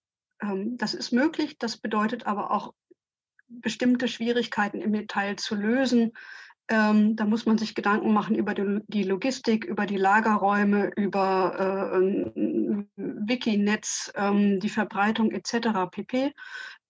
ähm, 0.42 0.78
das 0.78 0.94
ist 0.94 1.12
möglich. 1.12 1.58
Das 1.58 1.78
bedeutet 1.78 2.26
aber 2.26 2.52
auch 2.52 2.74
bestimmte 3.48 4.08
Schwierigkeiten 4.08 4.82
im 4.82 4.94
Detail 4.94 5.36
zu 5.36 5.56
lösen. 5.56 6.14
Ähm, 6.70 7.18
da 7.18 7.26
muss 7.26 7.46
man 7.46 7.58
sich 7.58 7.76
Gedanken 7.76 8.14
machen 8.14 8.36
über 8.36 8.54
die, 8.54 9.04
Logistik, 9.04 9.66
über 9.66 9.86
die 9.86 9.98
Lagerräume, 9.98 10.92
über 10.96 11.92
äh, 11.94 12.32
Wikinetz, 12.96 14.14
ähm, 14.16 14.62
die 14.62 14.70
Verbreitung 14.70 15.32
etc. 15.32 15.92
pp 15.92 16.34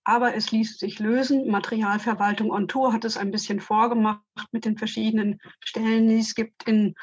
aber 0.03 0.35
es 0.35 0.51
ließ 0.51 0.77
sich 0.77 0.99
lösen. 0.99 1.49
Materialverwaltung 1.49 2.51
on 2.51 2.67
Tour 2.67 2.93
hat 2.93 3.05
es 3.05 3.17
ein 3.17 3.31
bisschen 3.31 3.59
vorgemacht 3.59 4.21
mit 4.51 4.65
den 4.65 4.77
verschiedenen 4.77 5.39
Stellen, 5.59 6.07
die 6.09 6.19
es 6.19 6.35
gibt 6.35 6.63
in, 6.67 6.95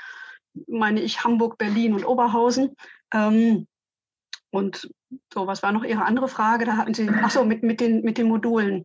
meine 0.67 1.01
ich, 1.01 1.25
Hamburg, 1.25 1.59
Berlin 1.59 1.95
und 1.95 2.05
Oberhausen. 2.05 2.77
Ähm, 3.13 3.67
und 4.51 4.91
so, 5.33 5.47
was 5.47 5.63
war 5.63 5.73
noch 5.73 5.85
Ihre 5.85 6.05
andere 6.05 6.29
Frage? 6.29 6.65
Da 6.65 6.77
hatten 6.77 6.95
Sie, 6.95 7.09
ach 7.09 7.31
so, 7.31 7.45
mit, 7.45 7.63
mit, 7.63 7.81
den, 7.81 8.03
mit 8.03 8.19
den 8.19 8.29
Modulen. 8.29 8.85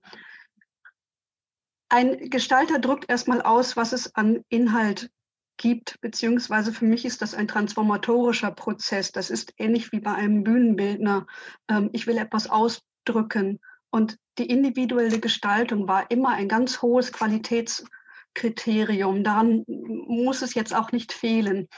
Ein 1.90 2.30
Gestalter 2.30 2.80
drückt 2.80 3.10
erstmal 3.10 3.42
aus, 3.42 3.76
was 3.76 3.92
es 3.92 4.16
an 4.16 4.44
Inhalt 4.50 5.10
gibt, 5.58 6.00
beziehungsweise 6.02 6.74
für 6.74 6.86
mich 6.86 7.06
ist 7.06 7.22
das 7.22 7.34
ein 7.34 7.48
transformatorischer 7.48 8.52
Prozess. 8.52 9.12
Das 9.12 9.30
ist 9.30 9.54
ähnlich 9.58 9.92
wie 9.92 10.00
bei 10.00 10.14
einem 10.14 10.44
Bühnenbildner. 10.44 11.28
Ähm, 11.70 11.90
ich 11.94 12.08
will 12.08 12.18
etwas 12.18 12.50
ausdrücken 12.50 13.60
und 13.96 14.20
die 14.38 14.50
individuelle 14.50 15.20
Gestaltung 15.22 15.88
war 15.88 16.12
immer 16.12 16.32
ein 16.32 16.50
ganz 16.50 16.82
hohes 16.82 17.14
Qualitätskriterium. 17.14 19.24
Daran 19.24 19.64
muss 19.68 20.42
es 20.42 20.54
jetzt 20.54 20.76
auch 20.76 20.92
nicht 20.92 21.14
fehlen. 21.14 21.70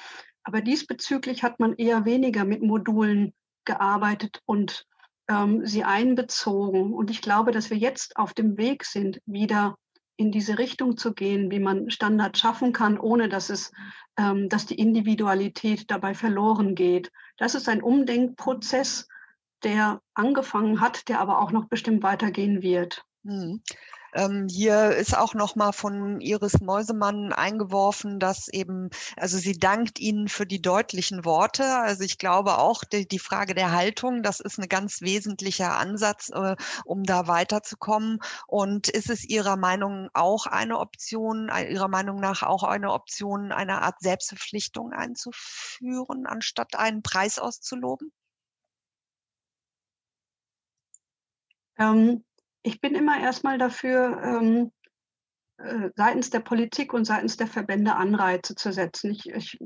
Aber 0.41 0.61
diesbezüglich 0.61 1.43
hat 1.43 1.59
man 1.59 1.75
eher 1.75 2.05
weniger 2.05 2.43
mit 2.43 2.63
Modulen 2.63 3.35
gearbeitet 3.65 4.41
und 4.47 4.87
ähm, 5.29 5.67
sie 5.67 5.83
einbezogen. 5.83 6.95
Und 6.95 7.11
ich 7.11 7.21
glaube, 7.21 7.51
dass 7.51 7.69
wir 7.69 7.77
jetzt 7.77 8.17
auf 8.17 8.33
dem 8.33 8.57
Weg 8.57 8.85
sind, 8.85 9.21
wieder 9.27 9.77
in 10.15 10.31
diese 10.31 10.57
Richtung 10.57 10.97
zu 10.97 11.13
gehen, 11.13 11.51
wie 11.51 11.59
man 11.59 11.91
Standards 11.91 12.39
schaffen 12.39 12.73
kann, 12.73 12.97
ohne 12.97 13.29
dass 13.29 13.51
es, 13.51 13.71
ähm, 14.17 14.49
dass 14.49 14.65
die 14.65 14.79
Individualität 14.79 15.91
dabei 15.91 16.15
verloren 16.15 16.73
geht. 16.73 17.11
Das 17.37 17.53
ist 17.53 17.69
ein 17.69 17.83
Umdenkprozess, 17.83 19.07
der 19.63 20.01
angefangen 20.13 20.81
hat, 20.81 21.07
der 21.09 21.19
aber 21.19 21.41
auch 21.41 21.51
noch 21.51 21.67
bestimmt 21.67 22.03
weitergehen 22.03 22.61
wird. 22.61 23.05
Hm. 23.25 23.61
Ähm, 24.13 24.47
hier 24.49 24.91
ist 24.95 25.15
auch 25.17 25.33
noch 25.33 25.55
mal 25.55 25.73
von 25.73 26.21
Iris 26.21 26.61
Mäusemann 26.61 27.33
eingeworfen, 27.33 28.19
dass 28.19 28.47
eben, 28.47 28.89
also 29.15 29.37
sie 29.37 29.59
dankt 29.59 29.99
Ihnen 29.99 30.27
für 30.27 30.45
die 30.45 30.61
deutlichen 30.61 31.25
Worte. 31.25 31.63
Also 31.63 32.03
ich 32.03 32.17
glaube 32.17 32.57
auch, 32.57 32.83
die, 32.83 33.07
die 33.07 33.19
Frage 33.19 33.53
der 33.53 33.71
Haltung, 33.73 34.23
das 34.23 34.39
ist 34.39 34.59
ein 34.59 34.69
ganz 34.69 35.01
wesentlicher 35.01 35.77
Ansatz, 35.77 36.29
äh, 36.29 36.55
um 36.85 37.03
da 37.03 37.27
weiterzukommen. 37.27 38.19
Und 38.47 38.87
ist 38.87 39.09
es 39.09 39.23
Ihrer 39.23 39.57
Meinung 39.57 40.09
auch 40.13 40.45
eine 40.47 40.79
Option, 40.79 41.49
äh, 41.49 41.71
Ihrer 41.71 41.89
Meinung 41.89 42.19
nach 42.19 42.43
auch 42.43 42.63
eine 42.63 42.93
Option, 42.93 43.51
eine 43.51 43.81
Art 43.81 43.99
Selbstverpflichtung 43.99 44.93
einzuführen, 44.93 46.25
anstatt 46.25 46.75
einen 46.75 47.03
Preis 47.03 47.39
auszuloben? 47.39 48.11
Ähm, 51.77 52.23
ich 52.63 52.81
bin 52.81 52.95
immer 52.95 53.19
erstmal 53.19 53.57
dafür, 53.57 54.21
ähm, 54.23 54.71
äh, 55.57 55.89
seitens 55.95 56.29
der 56.29 56.39
Politik 56.39 56.93
und 56.93 57.05
seitens 57.05 57.37
der 57.37 57.47
Verbände 57.47 57.95
Anreize 57.95 58.55
zu 58.55 58.71
setzen. 58.71 59.11
Ich, 59.11 59.27
ich, 59.27 59.57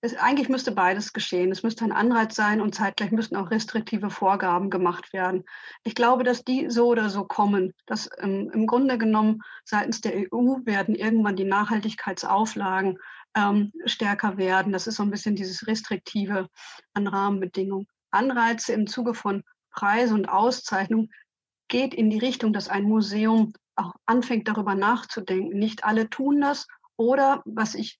es, 0.00 0.16
eigentlich 0.16 0.48
müsste 0.48 0.72
beides 0.72 1.12
geschehen. 1.12 1.50
Es 1.50 1.62
müsste 1.62 1.84
ein 1.84 1.92
Anreiz 1.92 2.34
sein 2.34 2.60
und 2.60 2.74
zeitgleich 2.74 3.12
müssten 3.12 3.36
auch 3.36 3.50
restriktive 3.50 4.10
Vorgaben 4.10 4.68
gemacht 4.68 5.12
werden. 5.12 5.44
Ich 5.84 5.94
glaube, 5.94 6.24
dass 6.24 6.44
die 6.44 6.68
so 6.70 6.88
oder 6.88 7.08
so 7.08 7.24
kommen. 7.24 7.72
Dass 7.86 8.10
ähm, 8.18 8.50
im 8.52 8.66
Grunde 8.66 8.98
genommen 8.98 9.40
seitens 9.64 10.00
der 10.00 10.14
EU 10.14 10.58
werden 10.64 10.94
irgendwann 10.94 11.36
die 11.36 11.44
Nachhaltigkeitsauflagen 11.44 12.98
ähm, 13.36 13.72
stärker 13.86 14.36
werden. 14.36 14.72
Das 14.72 14.86
ist 14.86 14.96
so 14.96 15.02
ein 15.02 15.10
bisschen 15.10 15.36
dieses 15.36 15.66
Restriktive 15.66 16.48
an 16.94 17.06
Rahmenbedingungen. 17.06 17.86
Anreize 18.10 18.72
im 18.72 18.86
Zuge 18.86 19.14
von 19.14 19.42
Preise 19.70 20.14
und 20.14 20.28
Auszeichnungen 20.28 21.10
geht 21.72 21.94
in 21.94 22.10
die 22.10 22.18
Richtung, 22.18 22.52
dass 22.52 22.68
ein 22.68 22.84
Museum 22.84 23.54
auch 23.76 23.94
anfängt, 24.04 24.46
darüber 24.46 24.74
nachzudenken. 24.74 25.58
Nicht 25.58 25.84
alle 25.84 26.10
tun 26.10 26.42
das. 26.42 26.68
Oder 26.98 27.40
was 27.46 27.74
ich 27.74 27.98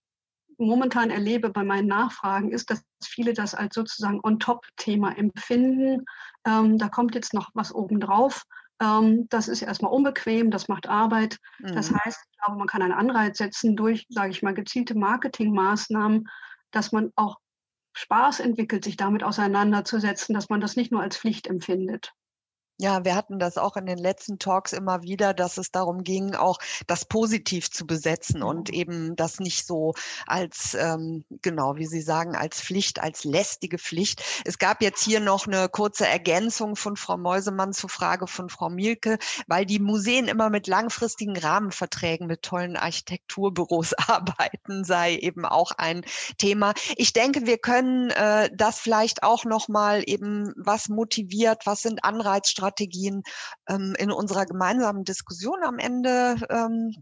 momentan 0.58 1.08
erlebe 1.08 1.48
bei 1.48 1.64
meinen 1.64 1.88
Nachfragen, 1.88 2.52
ist, 2.52 2.70
dass 2.70 2.84
viele 3.02 3.32
das 3.32 3.54
als 3.54 3.74
sozusagen 3.74 4.20
On-Top-Thema 4.22 5.16
empfinden. 5.16 6.04
Ähm, 6.46 6.76
da 6.76 6.90
kommt 6.90 7.14
jetzt 7.14 7.32
noch 7.32 7.48
was 7.54 7.74
obendrauf. 7.74 8.44
Ähm, 8.78 9.26
das 9.30 9.48
ist 9.48 9.62
erstmal 9.62 9.90
unbequem, 9.90 10.50
das 10.50 10.68
macht 10.68 10.86
Arbeit. 10.86 11.38
Mhm. 11.58 11.74
Das 11.74 11.90
heißt, 11.90 12.26
ich 12.30 12.38
glaube, 12.38 12.58
man 12.58 12.68
kann 12.68 12.82
einen 12.82 12.92
Anreiz 12.92 13.38
setzen 13.38 13.74
durch, 13.74 14.04
sage 14.10 14.32
ich 14.32 14.42
mal, 14.42 14.52
gezielte 14.52 14.94
Marketingmaßnahmen, 14.94 16.28
dass 16.72 16.92
man 16.92 17.10
auch 17.16 17.38
Spaß 17.94 18.40
entwickelt, 18.40 18.84
sich 18.84 18.98
damit 18.98 19.24
auseinanderzusetzen, 19.24 20.34
dass 20.34 20.50
man 20.50 20.60
das 20.60 20.76
nicht 20.76 20.92
nur 20.92 21.00
als 21.00 21.16
Pflicht 21.16 21.46
empfindet. 21.46 22.12
Ja, 22.78 23.04
wir 23.04 23.14
hatten 23.14 23.38
das 23.38 23.58
auch 23.58 23.76
in 23.76 23.86
den 23.86 23.98
letzten 23.98 24.38
Talks 24.38 24.72
immer 24.72 25.02
wieder, 25.02 25.34
dass 25.34 25.56
es 25.56 25.70
darum 25.70 26.02
ging, 26.02 26.34
auch 26.34 26.58
das 26.86 27.04
positiv 27.04 27.70
zu 27.70 27.86
besetzen 27.86 28.42
und 28.42 28.70
eben 28.70 29.14
das 29.14 29.38
nicht 29.38 29.66
so 29.66 29.94
als, 30.26 30.74
ähm, 30.74 31.24
genau, 31.42 31.76
wie 31.76 31.86
Sie 31.86 32.00
sagen, 32.00 32.34
als 32.34 32.60
Pflicht, 32.60 33.00
als 33.00 33.24
lästige 33.24 33.78
Pflicht. 33.78 34.24
Es 34.44 34.58
gab 34.58 34.82
jetzt 34.82 35.04
hier 35.04 35.20
noch 35.20 35.46
eine 35.46 35.68
kurze 35.68 36.08
Ergänzung 36.08 36.74
von 36.74 36.96
Frau 36.96 37.18
Meusemann 37.18 37.72
zur 37.72 37.90
Frage 37.90 38.26
von 38.26 38.48
Frau 38.48 38.68
Mielke, 38.68 39.18
weil 39.46 39.64
die 39.64 39.78
Museen 39.78 40.26
immer 40.26 40.50
mit 40.50 40.66
langfristigen 40.66 41.36
Rahmenverträgen 41.36 42.26
mit 42.26 42.42
tollen 42.42 42.76
Architekturbüros 42.76 43.92
arbeiten, 44.08 44.82
sei 44.82 45.16
eben 45.16 45.44
auch 45.44 45.72
ein 45.72 46.04
Thema. 46.38 46.72
Ich 46.96 47.12
denke, 47.12 47.46
wir 47.46 47.58
können 47.58 48.10
äh, 48.10 48.50
das 48.54 48.80
vielleicht 48.80 49.22
auch 49.22 49.44
noch 49.44 49.68
mal 49.68 50.02
eben, 50.06 50.52
was 50.56 50.88
motiviert, 50.88 51.64
was 51.64 51.82
sind 51.82 52.02
Anreizstrategien, 52.02 52.61
Strategien 52.62 53.22
ähm, 53.68 53.94
in 53.98 54.12
unserer 54.12 54.46
gemeinsamen 54.46 55.02
Diskussion 55.04 55.64
am 55.64 55.78
Ende 55.78 56.36
ähm, 56.48 56.94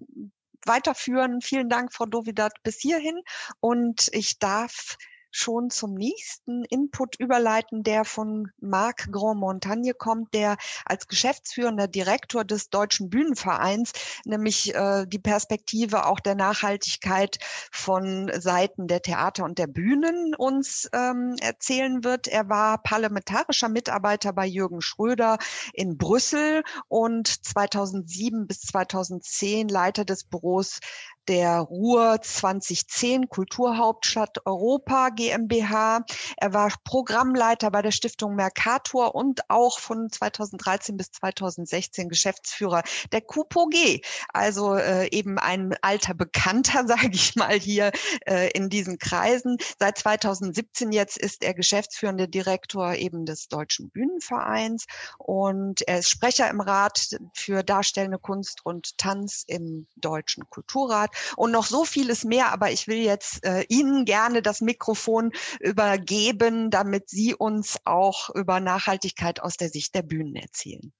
weiterführen. 0.64 1.42
Vielen 1.42 1.68
Dank, 1.68 1.92
Frau 1.92 2.07
Dovidat, 2.07 2.53
bis 2.62 2.79
hierhin. 2.81 3.20
Und 3.61 4.09
ich 4.12 4.38
darf 4.38 4.96
schon 5.31 5.71
zum 5.71 5.95
nächsten 5.95 6.64
Input 6.64 7.16
überleiten, 7.19 7.83
der 7.83 8.05
von 8.05 8.51
Marc 8.61 9.11
Grand 9.12 9.40
Montagne 9.40 9.95
kommt, 9.95 10.35
der 10.35 10.57
als 10.85 11.09
geschäftsführender 11.09 11.88
Direktor 11.88 12.45
des 12.45 12.71
Deutschen 12.71 13.11
Bühnenvereins 13.11 13.93
nämlich 14.25 14.75
äh, 14.75 15.07
die 15.07 15.19
Perspektive 15.19 16.07
auch 16.07 16.21
der 16.21 16.35
Nachhaltigkeit 16.35 17.38
von 17.71 18.31
Seiten 18.38 18.87
der 18.87 19.03
Theater 19.03 19.45
und 19.45 19.59
der 19.59 19.66
Bühnen 19.66 20.35
uns 20.35 20.88
ähm, 20.93 21.37
erzählen 21.40 22.05
wird. 22.05 22.29
Er 22.29 22.49
war 22.49 22.83
parlamentarischer 22.83 23.69
Mitarbeiter 23.69 24.33
bei 24.33 24.47
Jürgen 24.47 24.81
Schröder 24.81 25.38
in 25.73 25.99
Brüssel 25.99 26.62
und 26.88 27.29
2007 27.29 28.47
bis 28.47 28.61
2010 28.62 29.69
Leiter 29.69 30.05
des 30.05 30.25
Büros 30.25 30.81
der 31.28 31.59
Ruhr 31.61 32.20
2010 32.20 33.28
Kulturhauptstadt 33.28 34.44
Europa 34.46 35.11
GmbH. 35.11 36.04
Er 36.37 36.52
war 36.52 36.72
Programmleiter 36.85 37.70
bei 37.70 37.83
der 37.83 37.90
Stiftung 37.90 38.35
Mercator 38.35 39.14
und 39.14 39.48
auch 39.48 39.78
von 39.78 40.11
2013 40.11 40.96
bis 40.96 41.12
2016 41.12 42.09
Geschäftsführer 42.09 42.83
der 43.12 43.20
QPOG. 43.20 44.00
Also 44.33 44.74
äh, 44.74 45.09
eben 45.11 45.38
ein 45.38 45.74
alter 45.83 46.14
Bekannter, 46.14 46.85
sage 46.87 47.11
ich 47.12 47.37
mal, 47.37 47.59
hier 47.59 47.92
äh, 48.26 48.50
in 48.50 48.68
diesen 48.68 48.98
Kreisen. 48.98 49.56
Seit 49.78 49.98
2017 49.98 50.92
jetzt 50.92 51.18
ist 51.18 51.42
er 51.42 51.54
geschäftsführende 51.54 52.28
Direktor 52.28 52.94
eben 52.94 53.26
des 53.26 53.48
Deutschen 53.48 53.90
Bühnenvereins 53.90 54.87
und 55.18 55.83
er 55.87 56.00
ist 56.00 56.11
Sprecher 56.11 56.48
im 56.50 56.61
Rat 56.61 57.16
für 57.35 57.62
darstellende 57.62 58.18
Kunst 58.18 58.61
und 58.64 58.98
Tanz 58.98 59.44
im 59.46 59.87
Deutschen 59.96 60.48
Kulturrat 60.50 61.10
und 61.37 61.51
noch 61.51 61.66
so 61.66 61.85
vieles 61.85 62.25
mehr. 62.25 62.53
Aber 62.53 62.70
ich 62.70 62.88
will 62.88 62.99
jetzt 62.99 63.44
äh, 63.44 63.64
Ihnen 63.68 64.05
gerne 64.05 64.42
das 64.42 64.61
Mikrofon 64.61 65.33
übergeben, 65.61 66.70
damit 66.70 67.09
Sie 67.09 67.35
uns 67.35 67.79
auch 67.85 68.31
über 68.31 68.61
Nachhaltigkeit 68.61 69.40
aus 69.40 69.57
der 69.57 69.68
Sicht 69.68 69.94
der 69.94 70.03
Bühnen 70.03 70.37
erzählen. 70.37 70.92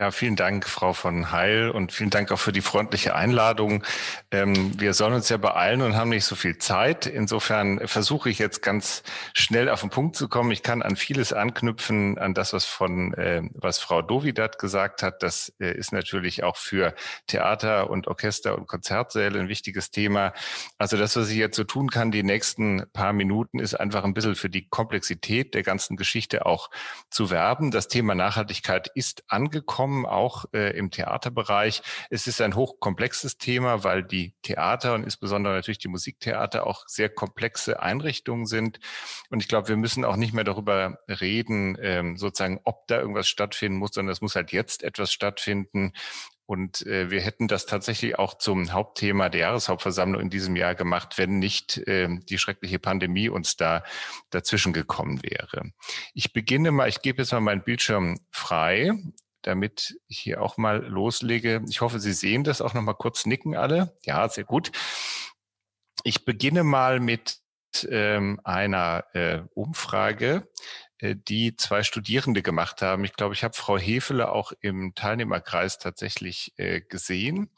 Ja, 0.00 0.12
vielen 0.12 0.36
Dank, 0.36 0.68
Frau 0.68 0.92
von 0.92 1.32
Heil, 1.32 1.70
und 1.70 1.90
vielen 1.90 2.10
Dank 2.10 2.30
auch 2.30 2.38
für 2.38 2.52
die 2.52 2.60
freundliche 2.60 3.16
Einladung. 3.16 3.82
Ähm, 4.30 4.78
wir 4.78 4.94
sollen 4.94 5.12
uns 5.12 5.28
ja 5.28 5.38
beeilen 5.38 5.82
und 5.82 5.96
haben 5.96 6.10
nicht 6.10 6.24
so 6.24 6.36
viel 6.36 6.56
Zeit. 6.56 7.06
Insofern 7.06 7.84
versuche 7.88 8.30
ich 8.30 8.38
jetzt 8.38 8.62
ganz 8.62 9.02
schnell 9.34 9.68
auf 9.68 9.80
den 9.80 9.90
Punkt 9.90 10.14
zu 10.14 10.28
kommen. 10.28 10.52
Ich 10.52 10.62
kann 10.62 10.82
an 10.82 10.94
vieles 10.94 11.32
anknüpfen, 11.32 12.16
an 12.16 12.32
das, 12.32 12.52
was 12.52 12.64
von, 12.64 13.12
äh, 13.14 13.42
was 13.54 13.80
Frau 13.80 14.00
Dovidat 14.00 14.60
gesagt 14.60 15.02
hat. 15.02 15.24
Das 15.24 15.52
äh, 15.58 15.72
ist 15.72 15.90
natürlich 15.90 16.44
auch 16.44 16.56
für 16.56 16.94
Theater 17.26 17.90
und 17.90 18.06
Orchester 18.06 18.56
und 18.56 18.68
Konzertsäle 18.68 19.40
ein 19.40 19.48
wichtiges 19.48 19.90
Thema. 19.90 20.32
Also 20.78 20.96
das, 20.96 21.16
was 21.16 21.28
ich 21.28 21.38
jetzt 21.38 21.56
so 21.56 21.64
tun 21.64 21.90
kann, 21.90 22.12
die 22.12 22.22
nächsten 22.22 22.84
paar 22.92 23.12
Minuten, 23.12 23.58
ist 23.58 23.74
einfach 23.74 24.04
ein 24.04 24.14
bisschen 24.14 24.36
für 24.36 24.48
die 24.48 24.68
Komplexität 24.68 25.54
der 25.54 25.64
ganzen 25.64 25.96
Geschichte 25.96 26.46
auch 26.46 26.70
zu 27.10 27.30
werben. 27.30 27.72
Das 27.72 27.88
Thema 27.88 28.14
Nachhaltigkeit 28.14 28.92
ist 28.94 29.24
angekommen 29.26 29.87
angekommen, 29.88 30.06
auch 30.06 30.44
äh, 30.52 30.76
im 30.76 30.90
Theaterbereich. 30.90 31.82
Es 32.10 32.26
ist 32.26 32.40
ein 32.40 32.54
hochkomplexes 32.54 33.38
Thema, 33.38 33.84
weil 33.84 34.02
die 34.02 34.34
Theater 34.42 34.94
und 34.94 35.04
insbesondere 35.04 35.54
natürlich 35.54 35.78
die 35.78 35.88
Musiktheater 35.88 36.66
auch 36.66 36.84
sehr 36.86 37.08
komplexe 37.08 37.80
Einrichtungen 37.80 38.46
sind. 38.46 38.78
Und 39.30 39.42
ich 39.42 39.48
glaube, 39.48 39.68
wir 39.68 39.76
müssen 39.76 40.04
auch 40.04 40.16
nicht 40.16 40.34
mehr 40.34 40.44
darüber 40.44 40.98
reden, 41.08 41.76
ähm, 41.80 42.16
sozusagen, 42.16 42.60
ob 42.64 42.86
da 42.88 42.98
irgendwas 42.98 43.28
stattfinden 43.28 43.78
muss, 43.78 43.90
sondern 43.94 44.12
es 44.12 44.20
muss 44.20 44.36
halt 44.36 44.52
jetzt 44.52 44.82
etwas 44.82 45.12
stattfinden. 45.12 45.92
Und 46.46 46.86
äh, 46.86 47.10
wir 47.10 47.20
hätten 47.20 47.46
das 47.46 47.66
tatsächlich 47.66 48.18
auch 48.18 48.32
zum 48.32 48.72
Hauptthema 48.72 49.28
der 49.28 49.42
Jahreshauptversammlung 49.42 50.22
in 50.22 50.30
diesem 50.30 50.56
Jahr 50.56 50.74
gemacht, 50.74 51.18
wenn 51.18 51.38
nicht 51.38 51.76
äh, 51.86 52.08
die 52.08 52.38
schreckliche 52.38 52.78
Pandemie 52.78 53.28
uns 53.28 53.56
da 53.56 53.84
dazwischen 54.30 54.72
gekommen 54.72 55.22
wäre. 55.22 55.72
Ich 56.14 56.32
beginne 56.32 56.70
mal, 56.70 56.88
ich 56.88 57.02
gebe 57.02 57.20
jetzt 57.20 57.32
mal 57.32 57.40
meinen 57.40 57.64
Bildschirm 57.64 58.18
frei 58.30 58.92
damit 59.42 59.98
ich 60.08 60.18
hier 60.18 60.42
auch 60.42 60.56
mal 60.56 60.84
loslege. 60.84 61.62
Ich 61.68 61.80
hoffe, 61.80 62.00
Sie 62.00 62.12
sehen 62.12 62.44
das 62.44 62.60
auch 62.60 62.74
noch 62.74 62.82
mal 62.82 62.94
kurz 62.94 63.26
nicken 63.26 63.56
alle. 63.56 63.96
Ja, 64.04 64.28
sehr 64.28 64.44
gut. 64.44 64.72
Ich 66.04 66.24
beginne 66.24 66.64
mal 66.64 67.00
mit 67.00 67.38
ähm, 67.88 68.40
einer 68.44 69.04
äh, 69.12 69.42
Umfrage, 69.54 70.48
äh, 70.98 71.16
die 71.16 71.56
zwei 71.56 71.82
Studierende 71.82 72.42
gemacht 72.42 72.82
haben. 72.82 73.04
Ich 73.04 73.14
glaube, 73.14 73.34
ich 73.34 73.44
habe 73.44 73.54
Frau 73.54 73.78
Hefele 73.78 74.30
auch 74.30 74.52
im 74.60 74.94
Teilnehmerkreis 74.94 75.78
tatsächlich 75.78 76.52
äh, 76.56 76.80
gesehen. 76.80 77.50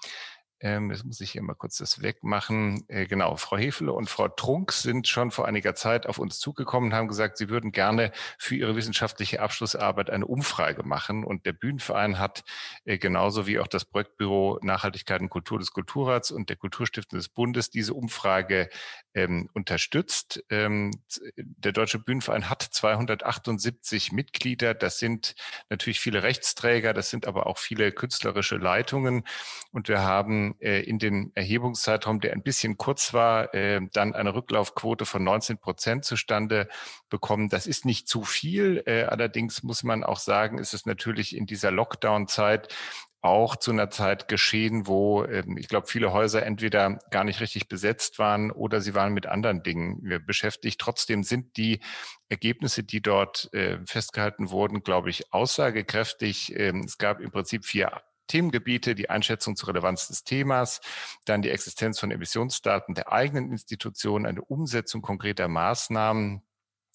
Ähm, 0.61 0.91
jetzt 0.91 1.05
muss 1.05 1.21
ich 1.21 1.31
hier 1.31 1.43
mal 1.43 1.55
kurz 1.55 1.79
das 1.79 2.03
wegmachen. 2.03 2.85
Äh, 2.89 3.07
genau, 3.07 3.37
Frau 3.37 3.57
Hefele 3.57 3.93
und 3.93 4.11
Frau 4.11 4.29
Trunk 4.29 4.73
sind 4.73 5.09
schon 5.09 5.31
vor 5.31 5.47
einiger 5.47 5.75
Zeit 5.75 6.07
auf 6.07 6.19
uns 6.19 6.39
zugekommen 6.39 6.91
und 6.91 6.97
haben 6.97 7.09
gesagt, 7.09 7.39
sie 7.39 7.49
würden 7.49 7.73
gerne 7.73 8.13
für 8.39 8.57
ihre 8.57 8.77
wissenschaftliche 8.77 9.41
Abschlussarbeit 9.41 10.11
eine 10.11 10.27
Umfrage 10.27 10.83
machen. 10.83 11.25
Und 11.25 11.47
der 11.47 11.55
Bühnenverein 11.55 12.19
hat 12.19 12.45
äh, 12.85 12.99
genauso 12.99 13.47
wie 13.47 13.59
auch 13.59 13.69
das 13.69 13.87
Projektbüro 13.87 14.59
Nachhaltigkeit 14.63 15.23
und 15.23 15.31
Kultur 15.31 15.59
des 15.59 15.73
Kulturrats 15.73 16.31
und 16.31 16.51
der 16.51 16.57
Kulturstiftung 16.57 17.19
des 17.19 17.31
Bundes 17.31 17.71
diese 17.71 17.95
Umfrage 17.95 18.69
ähm, 19.15 19.49
unterstützt. 19.55 20.45
Ähm, 20.51 20.91
der 21.37 21.73
Deutsche 21.73 21.99
Bühnenverein 21.99 22.51
hat 22.51 22.63
278 22.63 24.13
Mitglieder. 24.13 24.75
Das 24.75 24.99
sind 24.99 25.35
natürlich 25.71 26.01
viele 26.01 26.23
Rechtsträger, 26.23 26.93
das 26.93 27.09
sind 27.09 27.27
aber 27.27 27.47
auch 27.47 27.59
viele 27.59 27.93
künstlerische 27.93 28.57
Leitungen. 28.57 29.25
Und 29.73 29.89
wir 29.89 30.03
haben 30.03 30.50
äh, 30.61 30.81
in 30.83 30.99
den 30.99 31.33
Erhebungszeitraum, 31.35 32.21
der 32.21 32.33
ein 32.33 32.43
bisschen 32.43 32.77
kurz 32.77 33.13
war, 33.13 33.55
äh, 33.55 33.81
dann 33.93 34.15
eine 34.15 34.35
Rücklaufquote 34.35 35.05
von 35.07 35.23
19 35.23 35.59
Prozent 35.59 36.05
zustande 36.05 36.69
bekommen. 37.09 37.49
Das 37.49 37.67
ist 37.67 37.85
nicht 37.85 38.09
zu 38.09 38.25
viel. 38.25 38.83
Äh, 38.87 39.05
allerdings 39.05 39.63
muss 39.63 39.83
man 39.83 40.05
auch 40.05 40.19
sagen, 40.19 40.59
ist 40.59 40.75
es 40.75 40.87
natürlich 40.87 41.37
in 41.37 41.47
dieser 41.47 41.71
Lockdown-Zeit 41.71 42.75
auch 43.23 43.57
zu 43.57 43.71
einer 43.71 43.91
Zeit 43.91 44.29
geschehen, 44.29 44.87
wo 44.87 45.25
ähm, 45.25 45.57
ich 45.59 45.69
glaube, 45.69 45.87
viele 45.87 46.13
Häuser 46.13 46.45
entweder 46.45 46.99
gar 47.11 47.25
nicht 47.25 47.41
richtig 47.41 47.69
besetzt 47.69 48.19
waren 48.19 48.51
oder 48.51 48.81
sie 48.81 48.95
waren 48.95 49.13
mit 49.13 49.27
anderen 49.27 49.63
Dingen 49.63 50.11
äh, 50.11 50.19
beschäftigt. 50.19 50.81
Trotzdem 50.81 51.23
sind 51.23 51.57
die 51.57 51.81
Ergebnisse, 52.29 52.83
die 52.83 53.03
dort 53.03 53.53
äh, 53.53 53.79
festgehalten 53.85 54.51
wurden, 54.51 54.83
glaube 54.83 55.11
ich, 55.11 55.33
aussagekräftig. 55.33 56.55
Ähm, 56.57 56.85
es 56.87 56.97
gab 56.97 57.21
im 57.21 57.31
Prinzip 57.31 57.67
vier 57.67 58.01
Themengebiete, 58.31 58.95
die 58.95 59.11
Einschätzung 59.11 59.57
zur 59.57 59.71
Relevanz 59.71 60.09
des 60.09 60.25
Themas, 60.25 60.81
dann 61.25 61.43
die 61.43 61.51
Existenz 61.51 61.99
von 61.99 62.11
Emissionsdaten 62.11 62.95
der 62.95 63.13
eigenen 63.13 63.51
Institution, 63.51 64.25
eine 64.25 64.43
Umsetzung 64.43 65.03
konkreter 65.03 65.49
Maßnahmen, 65.49 66.43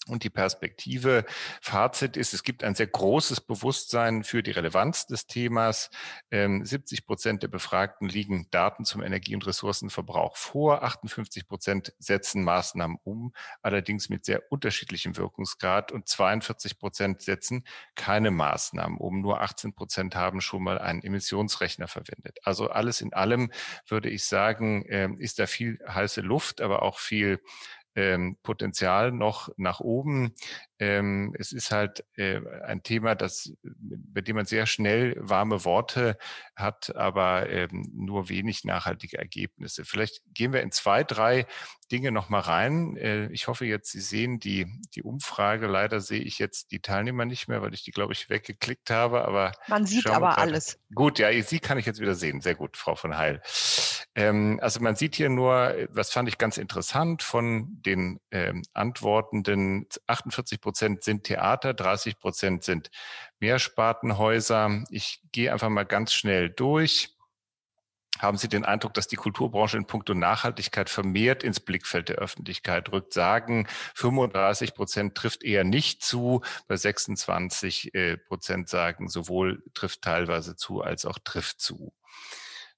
und 0.09 0.23
die 0.23 0.29
Perspektive. 0.29 1.25
Fazit 1.61 2.17
ist, 2.17 2.33
es 2.33 2.43
gibt 2.43 2.63
ein 2.63 2.75
sehr 2.75 2.87
großes 2.87 3.41
Bewusstsein 3.41 4.23
für 4.23 4.43
die 4.43 4.51
Relevanz 4.51 5.07
des 5.07 5.27
Themas. 5.27 5.89
70 6.31 6.99
ähm, 6.99 7.05
Prozent 7.05 7.43
der 7.43 7.47
Befragten 7.47 8.07
liegen 8.07 8.47
Daten 8.51 8.85
zum 8.85 9.01
Energie- 9.01 9.35
und 9.35 9.45
Ressourcenverbrauch 9.45 10.37
vor. 10.37 10.83
58 10.83 11.47
Prozent 11.47 11.93
setzen 11.97 12.43
Maßnahmen 12.43 12.97
um, 13.03 13.33
allerdings 13.61 14.09
mit 14.09 14.25
sehr 14.25 14.43
unterschiedlichem 14.51 15.17
Wirkungsgrad. 15.17 15.91
Und 15.91 16.07
42 16.07 16.77
Prozent 16.77 17.21
setzen 17.21 17.65
keine 17.95 18.31
Maßnahmen 18.31 18.97
um. 18.97 19.21
Nur 19.21 19.41
18 19.41 19.73
Prozent 19.73 20.15
haben 20.15 20.41
schon 20.41 20.63
mal 20.63 20.77
einen 20.77 21.01
Emissionsrechner 21.01 21.87
verwendet. 21.87 22.39
Also 22.43 22.69
alles 22.69 23.01
in 23.01 23.13
allem 23.13 23.51
würde 23.87 24.09
ich 24.09 24.25
sagen, 24.25 24.85
ähm, 24.89 25.19
ist 25.19 25.39
da 25.39 25.47
viel 25.47 25.79
heiße 25.87 26.21
Luft, 26.21 26.61
aber 26.61 26.83
auch 26.83 26.99
viel 26.99 27.41
ähm, 27.95 28.37
Potenzial 28.43 29.11
noch 29.11 29.49
nach 29.57 29.79
oben. 29.79 30.33
Ähm, 30.77 31.33
es 31.39 31.53
ist 31.53 31.71
halt 31.71 32.03
äh, 32.17 32.41
ein 32.65 32.83
Thema, 32.83 33.15
das, 33.15 33.53
bei 33.63 34.21
dem 34.21 34.35
man 34.35 34.45
sehr 34.45 34.65
schnell 34.65 35.15
warme 35.17 35.63
Worte 35.63 36.17
hat, 36.55 36.95
aber 36.95 37.49
ähm, 37.49 37.89
nur 37.95 38.27
wenig 38.27 38.65
nachhaltige 38.65 39.17
Ergebnisse. 39.17 39.85
Vielleicht 39.85 40.21
gehen 40.33 40.51
wir 40.51 40.61
in 40.61 40.71
zwei, 40.71 41.03
drei 41.03 41.45
Dinge 41.91 42.11
noch 42.11 42.29
mal 42.29 42.39
rein. 42.39 42.97
Äh, 42.97 43.27
ich 43.27 43.47
hoffe 43.47 43.65
jetzt, 43.65 43.91
Sie 43.91 44.01
sehen 44.01 44.39
die, 44.39 44.67
die 44.93 45.03
Umfrage. 45.03 45.67
Leider 45.67 46.01
sehe 46.01 46.21
ich 46.21 46.39
jetzt 46.39 46.71
die 46.71 46.81
Teilnehmer 46.81 47.25
nicht 47.25 47.47
mehr, 47.47 47.61
weil 47.61 47.73
ich 47.73 47.83
die, 47.83 47.91
glaube 47.91 48.13
ich, 48.13 48.29
weggeklickt 48.29 48.89
habe. 48.89 49.25
Aber 49.25 49.53
man 49.67 49.85
sieht 49.85 50.07
aber 50.07 50.37
alles. 50.37 50.77
Gut, 50.93 51.19
ja, 51.19 51.29
Sie 51.41 51.59
kann 51.59 51.77
ich 51.77 51.85
jetzt 51.85 52.01
wieder 52.01 52.15
sehen. 52.15 52.41
Sehr 52.41 52.55
gut, 52.55 52.75
Frau 52.75 52.95
von 52.95 53.17
Heil. 53.17 53.41
Ähm, 54.15 54.59
also 54.61 54.79
man 54.79 54.95
sieht 54.95 55.15
hier 55.15 55.29
nur, 55.29 55.75
was 55.89 56.11
fand 56.11 56.29
ich 56.29 56.37
ganz 56.37 56.57
interessant, 56.57 57.21
von 57.21 57.81
den 57.81 58.19
ähm, 58.31 58.63
Antwortenden 58.73 59.87
48 60.07 60.61
Prozent 60.61 61.03
sind 61.03 61.25
Theater, 61.25 61.73
30 61.73 62.17
Prozent 62.17 62.63
sind 62.63 62.89
Mehrspartenhäuser. 63.39 64.85
Ich 64.89 65.21
gehe 65.33 65.51
einfach 65.51 65.69
mal 65.69 65.85
ganz 65.85 66.13
schnell 66.13 66.49
durch. 66.49 67.11
Haben 68.19 68.37
Sie 68.37 68.47
den 68.47 68.63
Eindruck, 68.63 68.93
dass 68.93 69.09
die 69.09 69.17
Kulturbranche 69.17 69.75
in 69.75 69.87
puncto 69.87 70.13
Nachhaltigkeit 70.13 70.89
vermehrt 70.89 71.43
ins 71.43 71.59
Blickfeld 71.59 72.07
der 72.07 72.15
Öffentlichkeit 72.15 72.89
rückt? 72.93 73.11
Sagen 73.11 73.67
35 73.95 74.73
Prozent 74.73 75.15
trifft 75.15 75.43
eher 75.43 75.65
nicht 75.65 76.01
zu, 76.01 76.41
bei 76.69 76.77
26 76.77 77.93
äh, 77.93 78.15
Prozent 78.15 78.69
sagen 78.69 79.09
sowohl 79.09 79.61
trifft 79.73 80.01
teilweise 80.03 80.55
zu 80.55 80.81
als 80.81 81.05
auch 81.05 81.19
trifft 81.25 81.59
zu. 81.59 81.93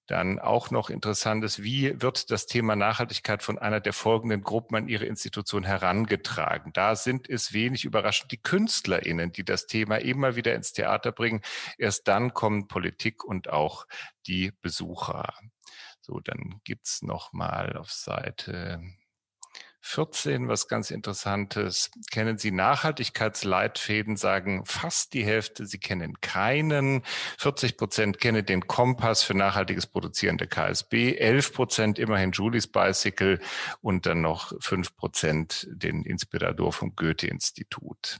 Dann 0.07 0.39
auch 0.39 0.71
noch 0.71 0.89
interessant 0.89 1.43
ist, 1.43 1.61
wie 1.61 2.01
wird 2.01 2.31
das 2.31 2.45
Thema 2.45 2.77
Nachhaltigkeit 2.77 3.43
von 3.43 3.59
einer 3.59 3.81
der 3.81 3.91
folgenden 3.91 4.41
Gruppen 4.41 4.75
an 4.77 4.87
ihre 4.87 5.05
Institution 5.05 5.63
herangetragen? 5.63 6.71
Da 6.73 6.95
sind 6.95 7.29
es 7.29 7.51
wenig 7.51 7.83
überraschend 7.83 8.31
die 8.31 8.41
KünstlerInnen, 8.41 9.33
die 9.33 9.43
das 9.43 9.67
Thema 9.67 9.97
immer 9.97 10.37
wieder 10.37 10.55
ins 10.55 10.71
Theater 10.71 11.11
bringen. 11.11 11.41
Erst 11.77 12.07
dann 12.07 12.33
kommen 12.33 12.69
Politik 12.69 13.25
und 13.25 13.49
auch 13.49 13.85
die 14.27 14.53
Besucher. 14.61 15.33
So, 15.99 16.21
dann 16.21 16.61
gibt's 16.63 17.01
noch 17.01 17.33
mal 17.33 17.75
auf 17.75 17.91
Seite 17.91 18.81
14 19.87 20.49
was 20.49 20.67
ganz 20.67 20.91
Interessantes. 20.91 21.91
Kennen 22.11 22.37
Sie 22.37 22.51
Nachhaltigkeitsleitfäden? 22.51 24.17
Sagen 24.17 24.65
fast 24.65 25.13
die 25.13 25.23
Hälfte, 25.23 25.65
Sie 25.65 25.77
kennen 25.79 26.19
keinen. 26.19 27.03
40 27.37 27.77
Prozent 27.77 28.19
kennen 28.19 28.45
den 28.45 28.67
Kompass 28.67 29.23
für 29.23 29.33
nachhaltiges 29.33 29.87
Produzieren 29.87 30.37
der 30.37 30.47
KSB. 30.47 31.15
11 31.15 31.53
Prozent 31.53 31.99
immerhin 31.99 32.33
Julie's 32.33 32.67
Bicycle 32.67 33.39
und 33.81 34.05
dann 34.05 34.19
noch 34.19 34.51
5 34.59 34.97
Prozent 34.97 35.67
den 35.71 36.03
Inspirador 36.03 36.73
vom 36.73 36.93
Goethe-Institut 36.95 38.17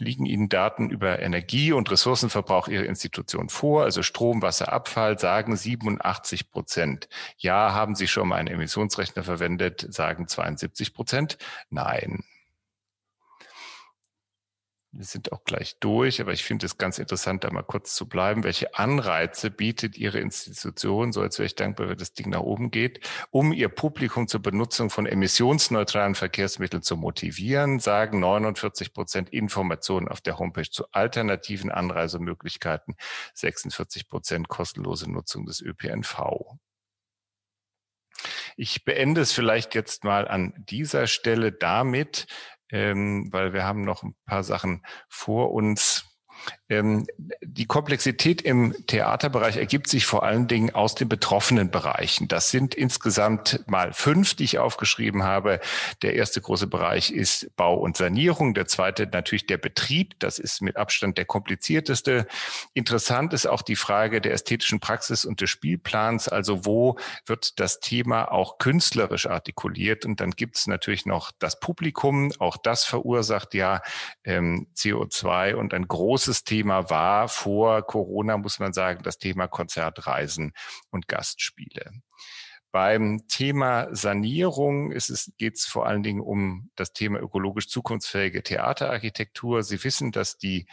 liegen 0.00 0.26
Ihnen 0.26 0.48
Daten 0.48 0.90
über 0.90 1.20
Energie- 1.20 1.72
und 1.72 1.90
Ressourcenverbrauch 1.90 2.68
Ihrer 2.68 2.84
Institution 2.84 3.48
vor, 3.48 3.84
also 3.84 4.02
Strom, 4.02 4.42
Wasser, 4.42 4.72
Abfall, 4.72 5.18
sagen 5.18 5.56
87 5.56 6.50
Prozent. 6.50 7.08
Ja, 7.38 7.74
haben 7.74 7.94
Sie 7.94 8.08
schon 8.08 8.28
mal 8.28 8.36
einen 8.36 8.48
Emissionsrechner 8.48 9.22
verwendet, 9.22 9.86
sagen 9.90 10.26
72 10.26 10.94
Prozent. 10.94 11.38
Nein. 11.70 12.24
Wir 14.92 15.04
sind 15.04 15.30
auch 15.30 15.44
gleich 15.44 15.78
durch, 15.78 16.20
aber 16.20 16.32
ich 16.32 16.42
finde 16.42 16.66
es 16.66 16.76
ganz 16.76 16.98
interessant, 16.98 17.44
da 17.44 17.50
mal 17.52 17.62
kurz 17.62 17.94
zu 17.94 18.08
bleiben. 18.08 18.42
Welche 18.42 18.74
Anreize 18.74 19.52
bietet 19.52 19.96
Ihre 19.96 20.18
Institution, 20.18 21.12
so 21.12 21.20
als 21.20 21.38
wäre 21.38 21.46
ich 21.46 21.54
dankbar, 21.54 21.88
wenn 21.88 21.96
das 21.96 22.12
Ding 22.12 22.30
nach 22.30 22.40
oben 22.40 22.72
geht, 22.72 23.08
um 23.30 23.52
Ihr 23.52 23.68
Publikum 23.68 24.26
zur 24.26 24.42
Benutzung 24.42 24.90
von 24.90 25.06
emissionsneutralen 25.06 26.16
Verkehrsmitteln 26.16 26.82
zu 26.82 26.96
motivieren? 26.96 27.78
Sagen 27.78 28.18
49 28.18 28.92
Prozent 28.92 29.30
Informationen 29.30 30.08
auf 30.08 30.20
der 30.20 30.40
Homepage 30.40 30.68
zu 30.68 30.90
alternativen 30.90 31.70
Anreisemöglichkeiten, 31.70 32.96
46 33.34 34.08
Prozent 34.08 34.48
kostenlose 34.48 35.08
Nutzung 35.08 35.46
des 35.46 35.60
ÖPNV. 35.60 36.58
Ich 38.56 38.84
beende 38.84 39.20
es 39.20 39.32
vielleicht 39.32 39.76
jetzt 39.76 40.02
mal 40.02 40.26
an 40.26 40.52
dieser 40.68 41.06
Stelle 41.06 41.52
damit, 41.52 42.26
ähm, 42.72 43.28
weil 43.32 43.52
wir 43.52 43.64
haben 43.64 43.82
noch 43.82 44.02
ein 44.02 44.14
paar 44.26 44.42
Sachen 44.42 44.82
vor 45.08 45.52
uns. 45.52 46.09
Ähm, 46.70 47.06
die 47.42 47.66
Komplexität 47.66 48.42
im 48.42 48.74
Theaterbereich 48.86 49.56
ergibt 49.56 49.88
sich 49.88 50.06
vor 50.06 50.22
allen 50.22 50.46
Dingen 50.46 50.72
aus 50.72 50.94
den 50.94 51.08
betroffenen 51.08 51.70
Bereichen. 51.70 52.28
Das 52.28 52.50
sind 52.50 52.76
insgesamt 52.76 53.64
mal 53.66 53.92
fünf, 53.92 54.34
die 54.34 54.44
ich 54.44 54.58
aufgeschrieben 54.58 55.24
habe. 55.24 55.60
Der 56.02 56.14
erste 56.14 56.40
große 56.40 56.68
Bereich 56.68 57.10
ist 57.10 57.54
Bau 57.56 57.76
und 57.76 57.96
Sanierung. 57.96 58.54
Der 58.54 58.66
zweite 58.66 59.08
natürlich 59.08 59.46
der 59.46 59.58
Betrieb. 59.58 60.14
Das 60.20 60.38
ist 60.38 60.62
mit 60.62 60.76
Abstand 60.76 61.18
der 61.18 61.24
komplizierteste. 61.24 62.26
Interessant 62.72 63.32
ist 63.32 63.46
auch 63.46 63.62
die 63.62 63.76
Frage 63.76 64.20
der 64.20 64.32
ästhetischen 64.32 64.78
Praxis 64.78 65.24
und 65.24 65.40
des 65.40 65.50
Spielplans. 65.50 66.28
Also 66.28 66.64
wo 66.64 66.98
wird 67.26 67.58
das 67.58 67.80
Thema 67.80 68.30
auch 68.30 68.58
künstlerisch 68.58 69.26
artikuliert? 69.26 70.04
Und 70.04 70.20
dann 70.20 70.30
gibt 70.30 70.56
es 70.56 70.68
natürlich 70.68 71.04
noch 71.04 71.32
das 71.40 71.58
Publikum. 71.58 72.32
Auch 72.38 72.56
das 72.56 72.84
verursacht 72.84 73.54
ja 73.54 73.82
ähm, 74.22 74.68
CO2 74.76 75.54
und 75.54 75.74
ein 75.74 75.88
großes 75.88 76.29
Thema 76.44 76.90
war 76.90 77.28
vor 77.28 77.82
Corona, 77.82 78.36
muss 78.36 78.58
man 78.58 78.72
sagen, 78.72 79.02
das 79.02 79.18
Thema 79.18 79.48
Konzertreisen 79.48 80.52
und 80.90 81.08
Gastspiele. 81.08 81.92
Beim 82.72 83.26
Thema 83.26 83.88
Sanierung 83.94 84.90
geht 84.90 85.56
es 85.56 85.66
vor 85.66 85.86
allen 85.86 86.04
Dingen 86.04 86.20
um 86.20 86.70
das 86.76 86.92
Thema 86.92 87.18
ökologisch 87.18 87.68
zukunftsfähige 87.68 88.44
Theaterarchitektur. 88.44 89.64
Sie 89.64 89.82
wissen, 89.82 90.12
dass 90.12 90.38
die 90.38 90.66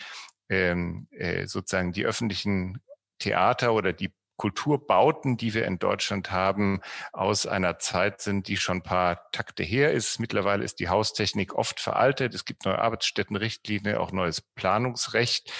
ähm, 0.49 1.07
äh, 1.11 1.47
sozusagen 1.47 1.93
die 1.93 2.05
öffentlichen 2.05 2.83
Theater 3.17 3.73
oder 3.73 3.93
die 3.93 4.13
Kulturbauten, 4.37 5.35
die 5.37 5.53
wir 5.53 5.65
in 5.65 5.79
Deutschland 5.79 6.31
haben, 6.31 6.81
aus 7.11 7.45
einer 7.45 7.79
Zeit 7.79 8.21
sind, 8.21 8.47
die 8.47 8.57
schon 8.57 8.77
ein 8.77 8.83
paar 8.83 9.29
Takte 9.31 9.63
her 9.63 9.91
ist. 9.91 10.19
Mittlerweile 10.19 10.63
ist 10.63 10.79
die 10.79 10.89
Haustechnik 10.89 11.55
oft 11.55 11.79
veraltet. 11.79 12.33
Es 12.33 12.45
gibt 12.45 12.65
neue 12.65 12.79
Arbeitsstättenrichtlinie, 12.79 13.99
auch 13.99 14.11
neues 14.11 14.41
Planungsrecht. 14.41 15.51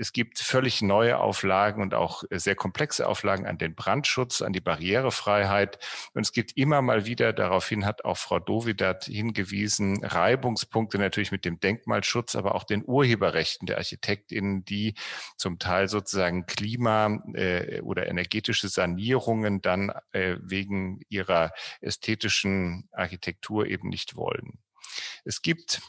Es 0.00 0.14
gibt 0.14 0.38
völlig 0.38 0.80
neue 0.80 1.18
Auflagen 1.18 1.82
und 1.82 1.92
auch 1.92 2.24
sehr 2.30 2.54
komplexe 2.54 3.06
Auflagen 3.06 3.46
an 3.46 3.58
den 3.58 3.74
Brandschutz, 3.74 4.40
an 4.40 4.54
die 4.54 4.62
Barrierefreiheit. 4.62 5.78
Und 6.14 6.22
es 6.22 6.32
gibt 6.32 6.56
immer 6.56 6.80
mal 6.80 7.04
wieder, 7.04 7.34
daraufhin 7.34 7.84
hat 7.84 8.06
auch 8.06 8.16
Frau 8.16 8.38
Dovidat 8.38 9.04
hingewiesen, 9.04 10.02
Reibungspunkte 10.02 10.98
natürlich 10.98 11.32
mit 11.32 11.44
dem 11.44 11.60
Denkmalschutz, 11.60 12.34
aber 12.34 12.54
auch 12.54 12.64
den 12.64 12.82
Urheberrechten 12.82 13.66
der 13.66 13.76
Architektinnen, 13.76 14.64
die 14.64 14.94
zum 15.36 15.58
Teil 15.58 15.86
sozusagen 15.86 16.46
Klima- 16.46 17.22
äh, 17.34 17.82
oder 17.82 18.08
energetische 18.08 18.68
Sanierungen 18.68 19.60
dann 19.60 19.92
äh, 20.12 20.36
wegen 20.40 21.02
ihrer 21.10 21.52
ästhetischen 21.82 22.88
Architektur 22.92 23.66
eben 23.66 23.90
nicht 23.90 24.16
wollen. 24.16 24.60
Es 25.26 25.42
gibt 25.42 25.82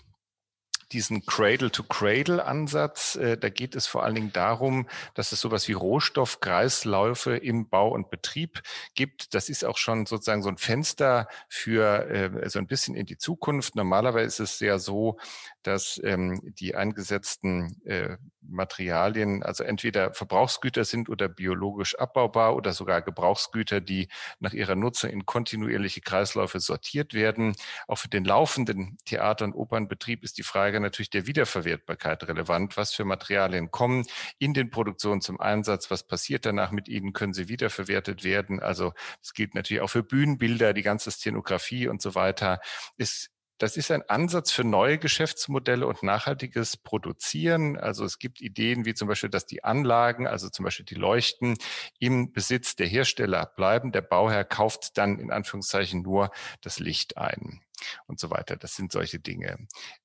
diesen 0.91 1.25
Cradle-to-Cradle-Ansatz. 1.25 3.15
Äh, 3.15 3.38
da 3.38 3.49
geht 3.49 3.75
es 3.75 3.88
vor 3.88 4.04
allen 4.04 4.15
Dingen 4.15 4.34
darum, 4.34 4.88
dass 5.13 5.32
es 5.32 5.41
sowas 5.41 5.67
wie 5.67 5.73
Rohstoffkreisläufe 5.73 7.36
im 7.38 7.69
Bau 7.69 7.89
und 7.89 8.10
Betrieb 8.10 8.62
gibt. 8.95 9.34
Das 9.34 9.49
ist 9.49 9.65
auch 9.65 9.77
schon 9.77 10.06
sozusagen 10.06 10.43
so 10.43 10.49
ein 10.49 10.58
Fenster 10.58 11.27
für 11.47 12.10
äh, 12.10 12.49
so 12.49 12.60
ein 12.60 12.67
bisschen 12.67 12.95
in 12.95 13.06
die 13.06 13.17
Zukunft. 13.17 13.75
Normalerweise 13.75 14.43
ist 14.43 14.54
es 14.56 14.60
ja 14.60 14.80
so, 14.80 15.17
dass 15.63 16.00
ähm, 16.04 16.41
die 16.43 16.76
eingesetzten 16.76 17.82
äh, 17.86 18.17
Materialien 18.41 19.43
also 19.43 19.63
entweder 19.63 20.13
Verbrauchsgüter 20.13 20.84
sind 20.84 21.10
oder 21.10 21.30
biologisch 21.30 21.97
abbaubar 21.97 22.56
oder 22.56 22.74
sogar 22.74 23.02
Gebrauchsgüter, 23.02 23.82
die 23.82 24.08
nach 24.39 24.54
ihrer 24.54 24.76
Nutzung 24.76 25.10
in 25.10 25.26
kontinuierliche 25.26 26.02
Kreisläufe 26.02 26.60
sortiert 26.60 27.13
werden. 27.13 27.56
Auch 27.88 27.97
für 27.97 28.10
den 28.10 28.26
laufenden 28.26 28.97
Theater- 29.06 29.45
und 29.45 29.54
Opernbetrieb 29.54 30.24
ist 30.24 30.38
die 30.38 30.43
Frage 30.43 30.80
natürlich 30.80 31.10
der 31.10 31.28
Wiederverwertbarkeit 31.28 32.28
relevant. 32.28 32.78
Was 32.78 32.93
für 32.93 33.06
Materialien 33.06 33.71
kommen 33.71 34.06
in 34.39 34.54
den 34.54 34.69
Produktionen 34.69 35.21
zum 35.21 35.39
Einsatz? 35.39 35.91
Was 35.91 36.06
passiert 36.06 36.45
danach 36.45 36.71
mit 36.71 36.88
ihnen? 36.88 37.13
Können 37.13 37.34
sie 37.34 37.47
wiederverwertet 37.47 38.24
werden? 38.24 38.60
Also 38.60 38.93
das 39.21 39.34
gilt 39.34 39.56
natürlich 39.56 39.82
auch 39.82 39.89
für 39.89 40.04
Bühnenbilder, 40.04 40.74
die 40.74 40.82
ganze 40.82 41.12
Szenografie 41.12 41.88
und 41.88 42.02
so 42.02 42.15
weiter. 42.15 42.60
Es 42.97 43.30
das 43.62 43.78
ist 43.78 43.91
ein 43.91 44.02
Ansatz 44.10 44.52
für 44.52 44.63
neue 44.63 44.97
Geschäftsmodelle 44.97 45.86
und 45.86 46.02
nachhaltiges 46.02 46.78
Produzieren. 46.78 47.78
Also 47.78 48.04
es 48.04 48.17
gibt 48.17 48.41
Ideen 48.41 48.86
wie 48.86 48.95
zum 48.95 49.08
Beispiel, 49.08 49.30
dass 49.30 49.45
die 49.45 49.63
Anlagen, 49.63 50.26
also 50.26 50.50
zum 50.50 50.65
Beispiel 50.65 50.86
die 50.86 50.95
Leuchten, 50.95 51.58
im 52.00 52.32
Besitz 52.32 52.76
der 52.76 52.88
Hersteller 52.88 53.45
bleiben. 53.45 53.91
Der 53.91 54.02
Bauherr 54.02 54.45
kauft 54.45 54.97
dann 54.97 55.19
in 55.19 55.32
Anführungszeichen 55.32 56.02
nur 56.02 56.32
das 56.62 56.80
Licht 56.80 57.17
ein 57.17 57.62
und 58.07 58.19
so 58.19 58.29
weiter. 58.29 58.57
Das 58.57 58.75
sind 58.75 58.91
solche 58.91 59.19
Dinge. 59.19 59.57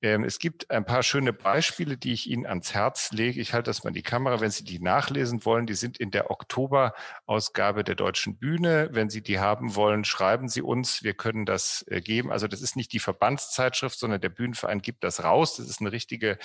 Ähm, 0.02 0.24
es 0.24 0.38
gibt 0.38 0.70
ein 0.70 0.84
paar 0.84 1.02
schöne 1.02 1.32
Beispiele, 1.32 1.96
die 1.96 2.12
ich 2.12 2.28
Ihnen 2.28 2.46
ans 2.46 2.74
Herz 2.74 3.12
lege. 3.12 3.40
Ich 3.40 3.52
halte 3.52 3.70
das 3.70 3.84
mal 3.84 3.90
in 3.90 3.94
die 3.94 4.02
Kamera, 4.02 4.40
wenn 4.40 4.50
Sie 4.50 4.64
die 4.64 4.78
nachlesen 4.78 5.44
wollen. 5.44 5.66
Die 5.66 5.74
sind 5.74 5.98
in 5.98 6.10
der 6.10 6.30
Oktoberausgabe 6.30 7.84
der 7.84 7.94
Deutschen 7.94 8.38
Bühne. 8.38 8.88
Wenn 8.92 9.10
Sie 9.10 9.22
die 9.22 9.38
haben 9.38 9.74
wollen, 9.74 10.04
schreiben 10.04 10.48
Sie 10.48 10.62
uns. 10.62 11.02
Wir 11.02 11.14
können 11.14 11.46
das 11.46 11.84
äh, 11.88 12.00
geben. 12.00 12.30
Also 12.30 12.48
das 12.48 12.60
ist 12.60 12.76
nicht 12.76 12.92
die 12.92 12.98
Verbandszeitschrift, 12.98 13.98
sondern 13.98 14.20
der 14.20 14.28
Bühnenverein 14.28 14.80
gibt 14.80 15.04
das 15.04 15.24
raus. 15.24 15.56
Das 15.56 15.68
ist 15.68 15.80
eine 15.80 15.92
richtige 15.92 16.38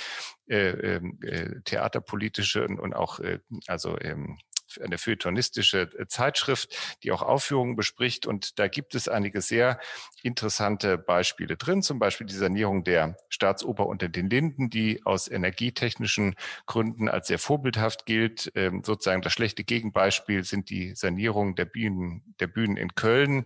äh, 0.47 0.69
ähm, 0.69 1.19
äh, 1.21 1.61
theaterpolitische 1.63 2.65
und, 2.65 2.79
und 2.79 2.93
auch 2.93 3.19
äh, 3.19 3.39
also 3.67 3.99
ähm, 3.99 4.37
eine 4.79 4.97
feuilletonistische 4.97 5.89
äh, 5.97 6.07
Zeitschrift, 6.07 6.75
die 7.03 7.11
auch 7.11 7.21
Aufführungen 7.21 7.75
bespricht. 7.75 8.25
Und 8.25 8.59
da 8.59 8.67
gibt 8.67 8.95
es 8.95 9.07
einige 9.07 9.41
sehr 9.41 9.79
interessante 10.23 10.97
Beispiele 10.97 11.57
drin, 11.57 11.81
zum 11.81 11.99
Beispiel 11.99 12.27
die 12.27 12.35
Sanierung 12.35 12.83
der 12.83 13.17
Staatsoper 13.29 13.85
unter 13.87 14.09
den 14.09 14.29
Linden, 14.29 14.69
die 14.69 15.05
aus 15.05 15.27
energietechnischen 15.27 16.35
Gründen 16.65 17.09
als 17.09 17.27
sehr 17.27 17.39
vorbildhaft 17.39 18.05
gilt. 18.05 18.51
Ähm, 18.55 18.83
sozusagen 18.83 19.21
das 19.21 19.33
schlechte 19.33 19.63
Gegenbeispiel 19.63 20.43
sind 20.43 20.69
die 20.69 20.95
Sanierung 20.95 21.55
der 21.55 21.65
Bühnen, 21.65 22.35
der 22.39 22.47
Bühnen 22.47 22.77
in 22.77 22.95
Köln. 22.95 23.45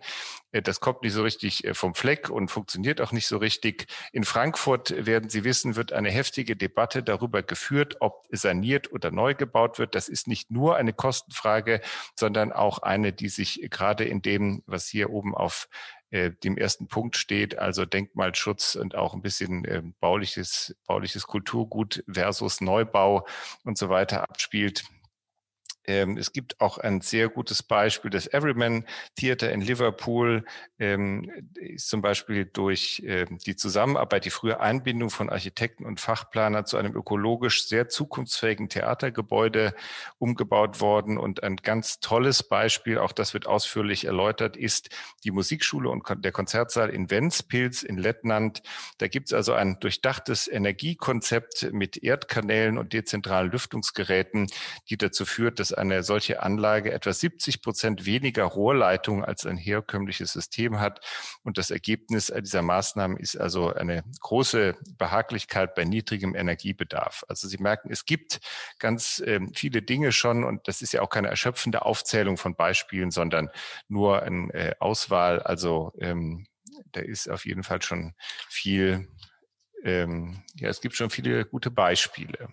Äh, 0.51 0.61
das 0.61 0.79
kommt 0.79 1.03
nicht 1.03 1.13
so 1.13 1.23
richtig 1.23 1.63
äh, 1.63 1.73
vom 1.73 1.95
Fleck 1.95 2.29
und 2.29 2.49
funktioniert 2.49 3.01
auch 3.01 3.11
nicht 3.11 3.27
so 3.27 3.37
richtig. 3.37 3.87
In 4.11 4.23
Frankfurt, 4.23 5.05
werden 5.05 5.29
Sie 5.29 5.43
wissen, 5.43 5.75
wird 5.75 5.93
eine 5.93 6.09
heftige 6.09 6.55
Debatte 6.55 7.03
darüber 7.03 7.43
geführt, 7.43 7.97
ob 7.99 8.25
saniert 8.31 8.91
oder 8.91 9.11
neu 9.11 9.33
gebaut 9.35 9.79
wird. 9.79 9.95
Das 9.95 10.09
ist 10.09 10.27
nicht 10.27 10.51
nur 10.51 10.75
eine 10.75 10.93
Kostenfrage, 11.15 11.81
sondern 12.15 12.51
auch 12.51 12.79
eine, 12.79 13.13
die 13.13 13.29
sich 13.29 13.67
gerade 13.69 14.03
in 14.03 14.21
dem, 14.21 14.63
was 14.65 14.87
hier 14.87 15.09
oben 15.09 15.33
auf 15.35 15.69
äh, 16.11 16.31
dem 16.31 16.57
ersten 16.57 16.87
Punkt 16.87 17.15
steht, 17.15 17.57
also 17.57 17.85
Denkmalschutz 17.85 18.75
und 18.75 18.95
auch 18.95 19.13
ein 19.13 19.21
bisschen 19.21 19.65
äh, 19.65 19.81
bauliches, 19.99 20.75
bauliches 20.85 21.25
Kulturgut 21.27 22.03
versus 22.11 22.59
Neubau 22.61 23.25
und 23.63 23.77
so 23.77 23.89
weiter 23.89 24.29
abspielt. 24.29 24.83
Ähm, 25.87 26.17
es 26.17 26.33
gibt 26.33 26.61
auch 26.61 26.77
ein 26.77 27.01
sehr 27.01 27.29
gutes 27.29 27.63
Beispiel, 27.63 28.11
das 28.11 28.31
Everyman 28.31 28.85
Theater 29.15 29.51
in 29.51 29.61
Liverpool 29.61 30.45
ähm, 30.79 31.31
ist 31.55 31.89
zum 31.89 32.01
Beispiel 32.01 32.45
durch 32.45 33.03
ähm, 33.05 33.37
die 33.45 33.55
Zusammenarbeit, 33.55 34.25
die 34.25 34.29
frühe 34.29 34.59
Einbindung 34.59 35.09
von 35.09 35.29
Architekten 35.29 35.85
und 35.85 35.99
Fachplaner 35.99 36.65
zu 36.65 36.77
einem 36.77 36.95
ökologisch 36.95 37.67
sehr 37.67 37.89
zukunftsfähigen 37.89 38.69
Theatergebäude 38.69 39.73
umgebaut 40.17 40.81
worden. 40.81 41.17
Und 41.17 41.43
ein 41.43 41.57
ganz 41.57 41.99
tolles 41.99 42.43
Beispiel, 42.43 42.97
auch 42.97 43.11
das 43.11 43.33
wird 43.33 43.47
ausführlich 43.47 44.05
erläutert, 44.05 44.57
ist 44.57 44.89
die 45.23 45.31
Musikschule 45.31 45.89
und 45.89 46.03
der 46.23 46.31
Konzertsaal 46.31 46.89
in 46.89 47.09
Ventspils 47.09 47.83
in 47.83 47.97
Lettland. 47.97 48.61
Da 48.97 49.07
gibt 49.07 49.27
es 49.27 49.33
also 49.33 49.53
ein 49.53 49.79
durchdachtes 49.79 50.47
Energiekonzept 50.47 51.71
mit 51.71 52.01
Erdkanälen 52.03 52.77
und 52.77 52.93
dezentralen 52.93 53.51
Lüftungsgeräten, 53.51 54.47
die 54.89 54.97
dazu 54.97 55.25
führt, 55.25 55.59
dass 55.59 55.73
eine 55.77 56.03
solche 56.03 56.41
Anlage 56.41 56.91
etwa 56.91 57.13
70 57.13 57.61
Prozent 57.61 58.05
weniger 58.05 58.43
Rohrleitungen 58.43 59.23
als 59.23 59.45
ein 59.45 59.57
herkömmliches 59.57 60.33
System 60.33 60.79
hat. 60.79 61.01
Und 61.43 61.57
das 61.57 61.71
Ergebnis 61.71 62.33
dieser 62.35 62.61
Maßnahmen 62.61 63.17
ist 63.17 63.35
also 63.35 63.73
eine 63.73 64.03
große 64.21 64.75
Behaglichkeit 64.97 65.75
bei 65.75 65.83
niedrigem 65.85 66.35
Energiebedarf. 66.35 67.23
Also 67.27 67.47
Sie 67.47 67.57
merken, 67.57 67.89
es 67.91 68.05
gibt 68.05 68.39
ganz 68.79 69.19
äh, 69.19 69.39
viele 69.53 69.81
Dinge 69.81 70.11
schon 70.11 70.43
und 70.43 70.67
das 70.67 70.81
ist 70.81 70.93
ja 70.93 71.01
auch 71.01 71.09
keine 71.09 71.27
erschöpfende 71.27 71.85
Aufzählung 71.85 72.37
von 72.37 72.55
Beispielen, 72.55 73.11
sondern 73.11 73.49
nur 73.87 74.23
eine 74.23 74.53
äh, 74.53 74.75
Auswahl. 74.79 75.41
Also 75.41 75.93
ähm, 75.99 76.47
da 76.91 77.01
ist 77.01 77.29
auf 77.29 77.45
jeden 77.45 77.63
Fall 77.63 77.81
schon 77.81 78.13
viel 78.49 79.07
ähm, 79.85 80.41
ja, 80.55 80.67
es 80.67 80.81
gibt 80.81 80.95
schon 80.95 81.11
viele 81.11 81.45
gute 81.45 81.69
Beispiele. 81.69 82.49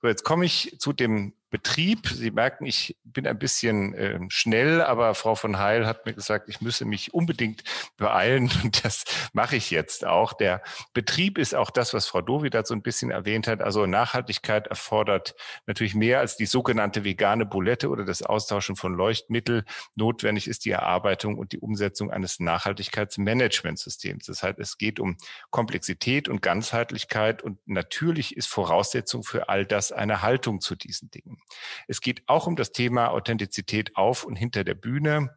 So, 0.00 0.06
jetzt 0.06 0.22
komme 0.22 0.44
ich 0.44 0.76
zu 0.78 0.92
dem 0.92 1.34
Betrieb. 1.50 2.08
Sie 2.08 2.30
merken, 2.30 2.66
ich 2.66 2.96
bin 3.04 3.26
ein 3.26 3.38
bisschen 3.38 3.94
äh, 3.94 4.18
schnell, 4.28 4.82
aber 4.82 5.14
Frau 5.14 5.34
von 5.34 5.58
Heil 5.58 5.86
hat 5.86 6.04
mir 6.04 6.12
gesagt, 6.12 6.48
ich 6.48 6.60
müsse 6.60 6.84
mich 6.84 7.14
unbedingt 7.14 7.64
beeilen 7.96 8.50
und 8.62 8.84
das 8.84 9.04
mache 9.32 9.56
ich 9.56 9.70
jetzt 9.70 10.04
auch. 10.04 10.34
Der 10.34 10.62
Betrieb 10.92 11.38
ist 11.38 11.54
auch 11.54 11.70
das, 11.70 11.94
was 11.94 12.06
Frau 12.06 12.20
Dovidat 12.20 12.66
so 12.66 12.74
ein 12.74 12.82
bisschen 12.82 13.10
erwähnt 13.10 13.46
hat. 13.46 13.62
Also 13.62 13.86
Nachhaltigkeit 13.86 14.66
erfordert 14.66 15.34
natürlich 15.66 15.94
mehr 15.94 16.20
als 16.20 16.36
die 16.36 16.46
sogenannte 16.46 17.04
vegane 17.04 17.46
Bulette 17.46 17.88
oder 17.88 18.04
das 18.04 18.22
Austauschen 18.22 18.76
von 18.76 18.94
Leuchtmittel. 18.94 19.64
Notwendig 19.94 20.48
ist 20.48 20.66
die 20.66 20.70
Erarbeitung 20.70 21.38
und 21.38 21.52
die 21.52 21.60
Umsetzung 21.60 22.10
eines 22.10 22.40
Nachhaltigkeitsmanagementsystems. 22.40 24.26
Das 24.26 24.42
heißt, 24.42 24.58
es 24.58 24.76
geht 24.76 25.00
um 25.00 25.16
Komplexität 25.50 26.28
und 26.28 26.42
Ganzheitlichkeit 26.42 27.42
und 27.42 27.58
natürlich 27.66 28.36
ist 28.36 28.48
Voraussetzung 28.48 29.22
für 29.22 29.48
all 29.48 29.64
das 29.64 29.92
eine 29.92 30.20
Haltung 30.20 30.60
zu 30.60 30.76
diesen 30.76 31.10
Dingen. 31.10 31.37
Es 31.86 32.00
geht 32.00 32.22
auch 32.26 32.46
um 32.46 32.56
das 32.56 32.72
Thema 32.72 33.08
Authentizität 33.10 33.96
auf 33.96 34.24
und 34.24 34.36
hinter 34.36 34.64
der 34.64 34.74
Bühne. 34.74 35.34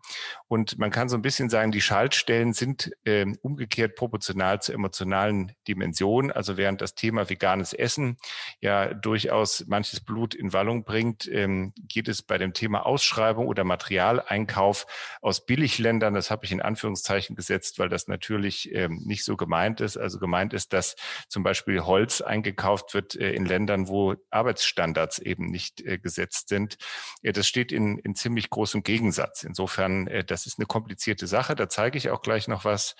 Und 0.48 0.78
man 0.78 0.92
kann 0.92 1.10
so 1.10 1.16
ein 1.16 1.22
bisschen 1.22 1.50
sagen, 1.50 1.72
die 1.72 1.82
Schaltstellen 1.82 2.54
sind 2.54 2.92
äh, 3.06 3.26
umgekehrt 3.42 3.96
proportional 3.96 4.62
zur 4.62 4.76
emotionalen 4.76 5.54
Dimension. 5.68 6.32
Also 6.32 6.58
während 6.58 6.82
das 6.82 6.96
Thema 6.96 7.30
veganes 7.30 7.74
Essen 7.74 8.18
ja 8.60 8.94
durchaus 8.94 9.66
manches 9.68 10.00
Blut 10.02 10.34
in 10.34 10.54
Wallung 10.54 10.84
bringt, 10.84 11.28
ähm, 11.28 11.74
geht 11.88 12.08
es 12.08 12.22
bei 12.22 12.38
dem 12.38 12.54
Thema 12.54 12.86
Ausschreibung 12.86 13.48
oder 13.48 13.64
Materialeinkauf 13.64 14.88
aus 15.22 15.46
Billigländern, 15.46 16.14
das 16.14 16.32
habe 16.32 16.46
ich 16.46 16.52
in 16.52 16.62
Anführungszeichen 16.62 17.36
gesetzt, 17.36 17.80
weil 17.80 17.90
das 17.90 18.08
natürlich 18.08 18.73
ähm, 18.73 19.02
nicht 19.06 19.23
so 19.23 19.38
gemeint 19.38 19.82
ist. 19.82 19.98
Also 19.98 20.19
gemeint 20.19 20.54
ist, 20.54 20.73
dass 20.73 20.96
zum 21.28 21.44
Beispiel 21.44 21.82
Holz 21.82 22.21
eingekauft 22.21 22.94
wird 22.94 23.15
äh, 23.15 23.32
in 23.32 23.46
Ländern, 23.46 23.88
wo 23.88 24.15
Arbeitsstandards 24.30 25.19
eben 25.19 25.46
nicht 25.48 25.82
gesetzt 25.98 26.50
sind. 26.50 26.77
Äh, 27.21 27.33
das 27.33 27.48
steht 27.48 27.71
in, 27.71 27.98
in 28.00 28.15
ziemlich 28.15 28.50
großem 28.50 28.83
Gegensatz. 28.83 29.44
Insofern, 29.44 30.08
äh, 30.08 30.23
das 30.23 30.46
ist 30.46 30.60
eine 30.60 30.65
komplizierte 30.65 31.27
Sache. 31.27 31.56
Da 31.56 31.69
zeige 31.69 31.98
ich 31.98 32.10
auch 32.10 32.21
gleich 32.21 32.48
noch 32.48 32.65
was. 32.65 32.96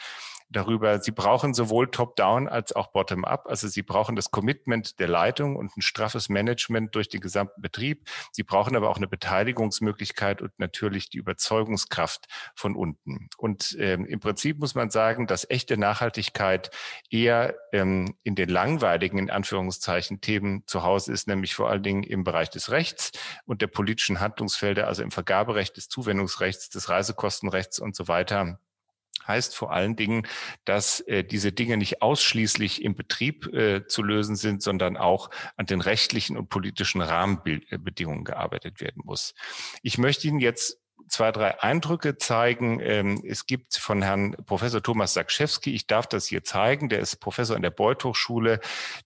Darüber, 0.52 1.00
sie 1.00 1.12
brauchen 1.12 1.54
sowohl 1.54 1.90
Top-Down 1.90 2.48
als 2.48 2.74
auch 2.76 2.88
Bottom-Up. 2.88 3.48
Also 3.48 3.68
sie 3.68 3.82
brauchen 3.82 4.16
das 4.16 4.32
Commitment 4.32 5.00
der 5.00 5.08
Leitung 5.08 5.56
und 5.56 5.76
ein 5.76 5.82
straffes 5.82 6.30
Management 6.30 6.96
durch 6.96 7.10
den 7.10 7.22
gesamten 7.22 7.62
Betrieb. 7.62 8.10
Sie 8.32 8.44
brauchen 8.44 8.76
aber 8.76 8.90
auch 8.90 8.98
eine 8.98 9.08
Beteiligungsmöglichkeit 9.08 10.42
und 10.42 10.52
natürlich 10.58 11.10
die 11.10 11.18
Überzeugungskraft 11.18 12.28
von 12.56 12.76
unten. 12.76 13.30
Und 13.38 13.76
ähm, 13.80 14.06
im 14.06 14.20
Prinzip 14.20 14.60
muss 14.60 14.76
man 14.76 14.90
sagen, 14.90 15.28
dass 15.28 15.50
echte 15.50 15.78
Nachhaltigkeit 15.78 16.72
eher 17.10 17.56
ähm, 17.72 18.16
in 18.24 18.36
den 18.36 18.50
langweiligen, 18.50 19.18
in 19.18 19.30
Anführungszeichen, 19.30 20.22
Themen 20.22 20.64
zu 20.68 20.84
Hause 20.84 21.14
ist, 21.14 21.28
nämlich 21.28 21.56
vor 21.56 21.70
allen 21.70 21.84
Dingen 21.84 22.04
im 22.04 22.24
Bereich 22.24 22.50
des 22.50 22.72
Rechts 22.72 23.12
und 23.46 23.62
der 23.62 23.68
politischen 23.68 24.20
Handlungsfelder, 24.20 24.88
also 24.88 25.04
im 25.04 25.12
Vergaberecht, 25.12 25.78
des 25.78 25.88
Zuwendungsrechts, 25.88 26.70
des 26.70 26.90
Reisekostenrechts 26.90 27.80
und 27.80 27.96
so 27.96 28.08
weiter 28.08 28.60
heißt 29.28 29.56
vor 29.56 29.72
allen 29.72 29.96
Dingen, 29.96 30.28
dass 30.66 31.00
äh, 31.02 31.24
diese 31.24 31.52
Dinge 31.52 31.78
nicht 31.78 32.02
ausschließlich 32.02 32.84
im 32.84 32.96
Betrieb 32.96 33.48
äh, 33.54 33.86
zu 33.88 34.04
lösen 34.04 34.36
sind, 34.36 34.62
sondern 34.62 34.98
auch 34.98 35.30
an 35.56 35.66
den 35.66 35.82
rechtlichen 35.82 36.38
und 36.38 36.50
politischen 36.50 37.02
Rahmenbedingungen 37.02 38.24
gearbeitet 38.24 38.82
werden 38.82 39.02
muss. 39.06 39.34
Ich 39.82 39.98
möchte 39.98 40.28
Ihnen 40.28 40.40
jetzt 40.40 40.81
zwei, 41.08 41.32
drei 41.32 41.62
Eindrücke 41.62 42.18
zeigen. 42.18 42.80
Ähm, 42.82 43.22
es 43.26 43.46
gibt 43.46 43.76
von 43.76 44.02
Herrn 44.02 44.36
Professor 44.46 44.82
Thomas 44.82 45.14
Sakschewski, 45.14 45.74
ich 45.74 45.88
darf 45.88 46.08
das 46.08 46.28
hier 46.28 46.44
zeigen, 46.44 46.90
der 46.90 47.00
ist 47.00 47.18
Professor 47.18 47.56
an 47.56 47.62
der 47.62 47.72
Beuth 47.72 48.04
Hochschule, 48.04 48.60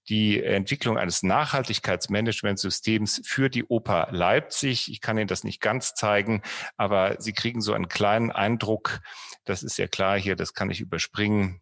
die 0.10 0.44
Entwicklung 0.44 0.98
eines 0.98 1.24
Nachhaltigkeitsmanagementsystems 1.24 3.22
für 3.26 3.50
die 3.50 3.66
Oper 3.66 4.08
Leipzig. 4.12 4.92
Ich 4.92 5.02
kann 5.02 5.18
Ihnen 5.18 5.28
das 5.28 5.44
nicht 5.44 5.62
ganz 5.62 5.94
zeigen, 5.94 6.42
aber 6.78 7.20
Sie 7.20 7.34
kriegen 7.34 7.62
so 7.62 7.74
einen 7.74 7.88
kleinen 7.88 8.32
Eindruck. 8.32 9.02
Das 9.44 9.64
ist 9.64 9.78
ja 9.78 9.88
klar 9.88 10.20
hier, 10.20 10.36
das 10.36 10.54
kann 10.54 10.70
ich 10.70 10.82
überspringen. 10.82 11.62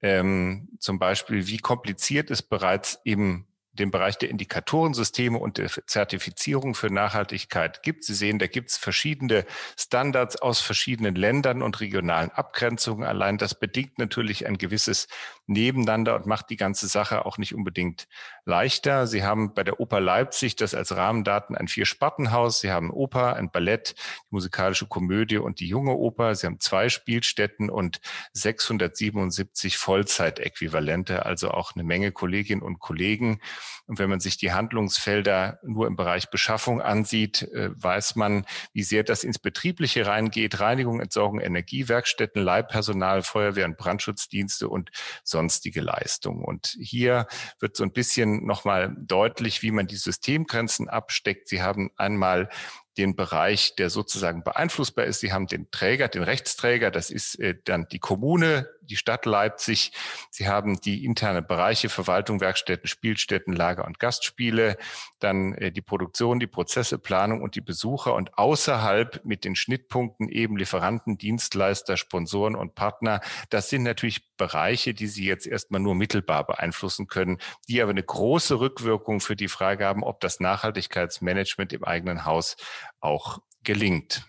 Ähm, 0.00 0.68
zum 0.78 0.98
Beispiel, 0.98 1.48
wie 1.48 1.58
kompliziert 1.58 2.30
es 2.30 2.42
bereits 2.42 3.00
im 3.02 3.47
den 3.78 3.90
Bereich 3.90 4.18
der 4.18 4.30
Indikatorensysteme 4.30 5.38
und 5.38 5.58
der 5.58 5.70
Zertifizierung 5.86 6.74
für 6.74 6.92
Nachhaltigkeit 6.92 7.82
gibt. 7.82 8.04
Sie 8.04 8.14
sehen, 8.14 8.38
da 8.38 8.46
gibt 8.46 8.70
es 8.70 8.76
verschiedene 8.76 9.44
Standards 9.78 10.36
aus 10.36 10.60
verschiedenen 10.60 11.14
Ländern 11.14 11.62
und 11.62 11.80
regionalen 11.80 12.30
Abgrenzungen. 12.30 13.06
Allein 13.06 13.38
das 13.38 13.54
bedingt 13.54 13.98
natürlich 13.98 14.46
ein 14.46 14.58
gewisses 14.58 15.08
Nebeneinander 15.46 16.14
und 16.14 16.26
macht 16.26 16.50
die 16.50 16.56
ganze 16.56 16.88
Sache 16.88 17.24
auch 17.24 17.38
nicht 17.38 17.54
unbedingt 17.54 18.08
leichter. 18.48 19.06
Sie 19.06 19.22
haben 19.22 19.54
bei 19.54 19.62
der 19.62 19.78
Oper 19.78 20.00
Leipzig 20.00 20.56
das 20.56 20.74
als 20.74 20.96
Rahmendaten 20.96 21.54
ein 21.54 21.68
Vier-Spartenhaus. 21.68 22.60
Sie 22.60 22.72
haben 22.72 22.90
Oper, 22.90 23.36
ein 23.36 23.50
Ballett, 23.50 23.94
die 23.96 24.34
musikalische 24.34 24.86
Komödie 24.86 25.36
und 25.36 25.60
die 25.60 25.68
junge 25.68 25.92
Oper. 25.92 26.34
Sie 26.34 26.46
haben 26.46 26.58
zwei 26.58 26.88
Spielstätten 26.88 27.70
und 27.70 28.00
677 28.32 29.76
Vollzeitäquivalente, 29.76 31.26
also 31.26 31.50
auch 31.50 31.76
eine 31.76 31.84
Menge 31.84 32.10
Kolleginnen 32.10 32.62
und 32.62 32.80
Kollegen. 32.80 33.40
Und 33.86 33.98
wenn 33.98 34.10
man 34.10 34.20
sich 34.20 34.36
die 34.36 34.52
Handlungsfelder 34.52 35.60
nur 35.62 35.86
im 35.86 35.96
Bereich 35.96 36.30
Beschaffung 36.30 36.80
ansieht, 36.80 37.42
äh, 37.42 37.70
weiß 37.72 38.16
man, 38.16 38.46
wie 38.72 38.82
sehr 38.82 39.02
das 39.02 39.24
ins 39.24 39.38
Betriebliche 39.38 40.06
reingeht. 40.06 40.58
Reinigung, 40.58 41.00
Entsorgung, 41.00 41.40
Energiewerkstätten, 41.40 42.42
Leibpersonal, 42.42 43.22
Feuerwehr 43.22 43.66
und 43.66 43.76
Brandschutzdienste 43.76 44.68
und 44.68 44.90
sonstige 45.22 45.80
Leistungen. 45.82 46.44
Und 46.44 46.76
hier 46.80 47.26
wird 47.60 47.76
so 47.76 47.84
ein 47.84 47.92
bisschen 47.92 48.37
nochmal 48.46 48.94
deutlich, 48.98 49.62
wie 49.62 49.70
man 49.70 49.86
die 49.86 49.96
Systemgrenzen 49.96 50.88
absteckt. 50.88 51.48
Sie 51.48 51.62
haben 51.62 51.90
einmal 51.96 52.48
den 52.96 53.14
Bereich, 53.14 53.76
der 53.76 53.90
sozusagen 53.90 54.42
beeinflussbar 54.42 55.04
ist. 55.04 55.20
Sie 55.20 55.32
haben 55.32 55.46
den 55.46 55.70
Träger, 55.70 56.08
den 56.08 56.24
Rechtsträger, 56.24 56.90
das 56.90 57.10
ist 57.10 57.38
äh, 57.38 57.54
dann 57.64 57.86
die 57.88 58.00
Kommune, 58.00 58.68
die 58.88 58.96
Stadt 58.96 59.26
Leipzig. 59.26 59.92
Sie 60.30 60.48
haben 60.48 60.80
die 60.80 61.04
interne 61.04 61.42
Bereiche 61.42 61.88
Verwaltung, 61.88 62.40
Werkstätten, 62.40 62.88
Spielstätten, 62.88 63.52
Lager 63.54 63.84
und 63.84 63.98
Gastspiele, 63.98 64.76
dann 65.18 65.54
äh, 65.54 65.72
die 65.72 65.82
Produktion, 65.82 66.40
die 66.40 66.46
Prozesse, 66.46 66.98
Planung 66.98 67.42
und 67.42 67.54
die 67.54 67.60
Besucher 67.60 68.14
und 68.14 68.36
außerhalb 68.38 69.24
mit 69.24 69.44
den 69.44 69.56
Schnittpunkten 69.56 70.28
eben 70.28 70.56
Lieferanten, 70.56 71.18
Dienstleister, 71.18 71.96
Sponsoren 71.96 72.54
und 72.54 72.74
Partner. 72.74 73.20
Das 73.50 73.68
sind 73.70 73.82
natürlich 73.82 74.36
Bereiche, 74.36 74.94
die 74.94 75.06
Sie 75.06 75.24
jetzt 75.24 75.46
erstmal 75.46 75.80
nur 75.80 75.94
mittelbar 75.94 76.46
beeinflussen 76.46 77.06
können, 77.06 77.38
die 77.68 77.82
aber 77.82 77.90
eine 77.90 78.02
große 78.02 78.60
Rückwirkung 78.60 79.20
für 79.20 79.36
die 79.36 79.48
Frage 79.48 79.84
haben, 79.84 80.02
ob 80.02 80.20
das 80.20 80.40
Nachhaltigkeitsmanagement 80.40 81.72
im 81.72 81.84
eigenen 81.84 82.24
Haus 82.24 82.56
auch 83.00 83.38
gelingt. 83.62 84.26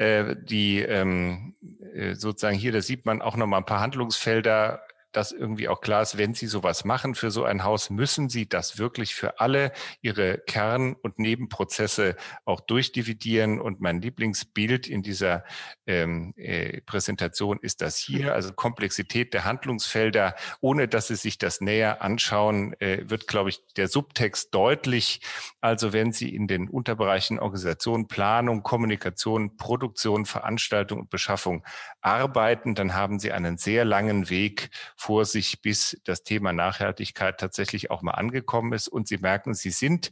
Äh, 0.00 0.34
die 0.34 0.78
ähm, 0.78 1.52
äh, 1.92 2.14
sozusagen 2.14 2.56
hier, 2.56 2.72
da 2.72 2.80
sieht 2.80 3.04
man 3.04 3.20
auch 3.20 3.36
noch 3.36 3.46
mal 3.46 3.58
ein 3.58 3.66
paar 3.66 3.80
Handlungsfelder 3.80 4.80
dass 5.12 5.32
irgendwie 5.32 5.68
auch 5.68 5.80
klar 5.80 6.02
ist, 6.02 6.18
wenn 6.18 6.34
Sie 6.34 6.46
sowas 6.46 6.84
machen 6.84 7.14
für 7.14 7.30
so 7.30 7.44
ein 7.44 7.64
Haus, 7.64 7.90
müssen 7.90 8.28
Sie 8.28 8.48
das 8.48 8.78
wirklich 8.78 9.14
für 9.14 9.40
alle 9.40 9.72
Ihre 10.02 10.38
Kern- 10.38 10.94
und 10.94 11.18
Nebenprozesse 11.18 12.16
auch 12.44 12.60
durchdividieren. 12.60 13.60
Und 13.60 13.80
mein 13.80 14.00
Lieblingsbild 14.00 14.86
in 14.86 15.02
dieser 15.02 15.44
ähm, 15.86 16.32
äh, 16.36 16.80
Präsentation 16.82 17.58
ist 17.60 17.80
das 17.80 17.96
hier, 17.96 18.34
also 18.34 18.52
Komplexität 18.52 19.34
der 19.34 19.44
Handlungsfelder. 19.44 20.34
Ohne 20.60 20.88
dass 20.88 21.08
Sie 21.08 21.16
sich 21.16 21.38
das 21.38 21.60
näher 21.60 22.02
anschauen, 22.02 22.74
äh, 22.80 23.08
wird, 23.08 23.26
glaube 23.26 23.50
ich, 23.50 23.60
der 23.76 23.88
Subtext 23.88 24.54
deutlich. 24.54 25.20
Also 25.60 25.92
wenn 25.92 26.12
Sie 26.12 26.34
in 26.34 26.46
den 26.46 26.68
Unterbereichen 26.68 27.38
Organisation, 27.38 28.08
Planung, 28.08 28.62
Kommunikation, 28.62 29.56
Produktion, 29.56 30.26
Veranstaltung 30.26 31.00
und 31.00 31.10
Beschaffung 31.10 31.64
arbeiten, 32.00 32.74
dann 32.74 32.94
haben 32.94 33.18
Sie 33.18 33.32
einen 33.32 33.58
sehr 33.58 33.84
langen 33.84 34.30
Weg 34.30 34.70
vor 35.00 35.24
sich, 35.24 35.62
bis 35.62 35.98
das 36.04 36.24
Thema 36.24 36.52
Nachhaltigkeit 36.52 37.40
tatsächlich 37.40 37.90
auch 37.90 38.02
mal 38.02 38.12
angekommen 38.12 38.74
ist. 38.74 38.86
Und 38.86 39.08
Sie 39.08 39.16
merken, 39.16 39.54
Sie 39.54 39.70
sind 39.70 40.10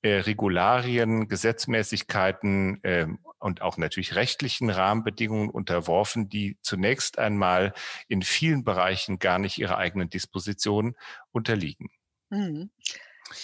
äh, 0.00 0.20
Regularien, 0.20 1.28
Gesetzmäßigkeiten 1.28 2.82
äh, 2.82 3.08
und 3.38 3.60
auch 3.60 3.76
natürlich 3.76 4.14
rechtlichen 4.14 4.70
Rahmenbedingungen 4.70 5.50
unterworfen, 5.50 6.30
die 6.30 6.56
zunächst 6.62 7.18
einmal 7.18 7.74
in 8.08 8.22
vielen 8.22 8.64
Bereichen 8.64 9.18
gar 9.18 9.38
nicht 9.38 9.58
ihrer 9.58 9.76
eigenen 9.76 10.08
Disposition 10.08 10.96
unterliegen. 11.30 11.90
Mhm. 12.30 12.70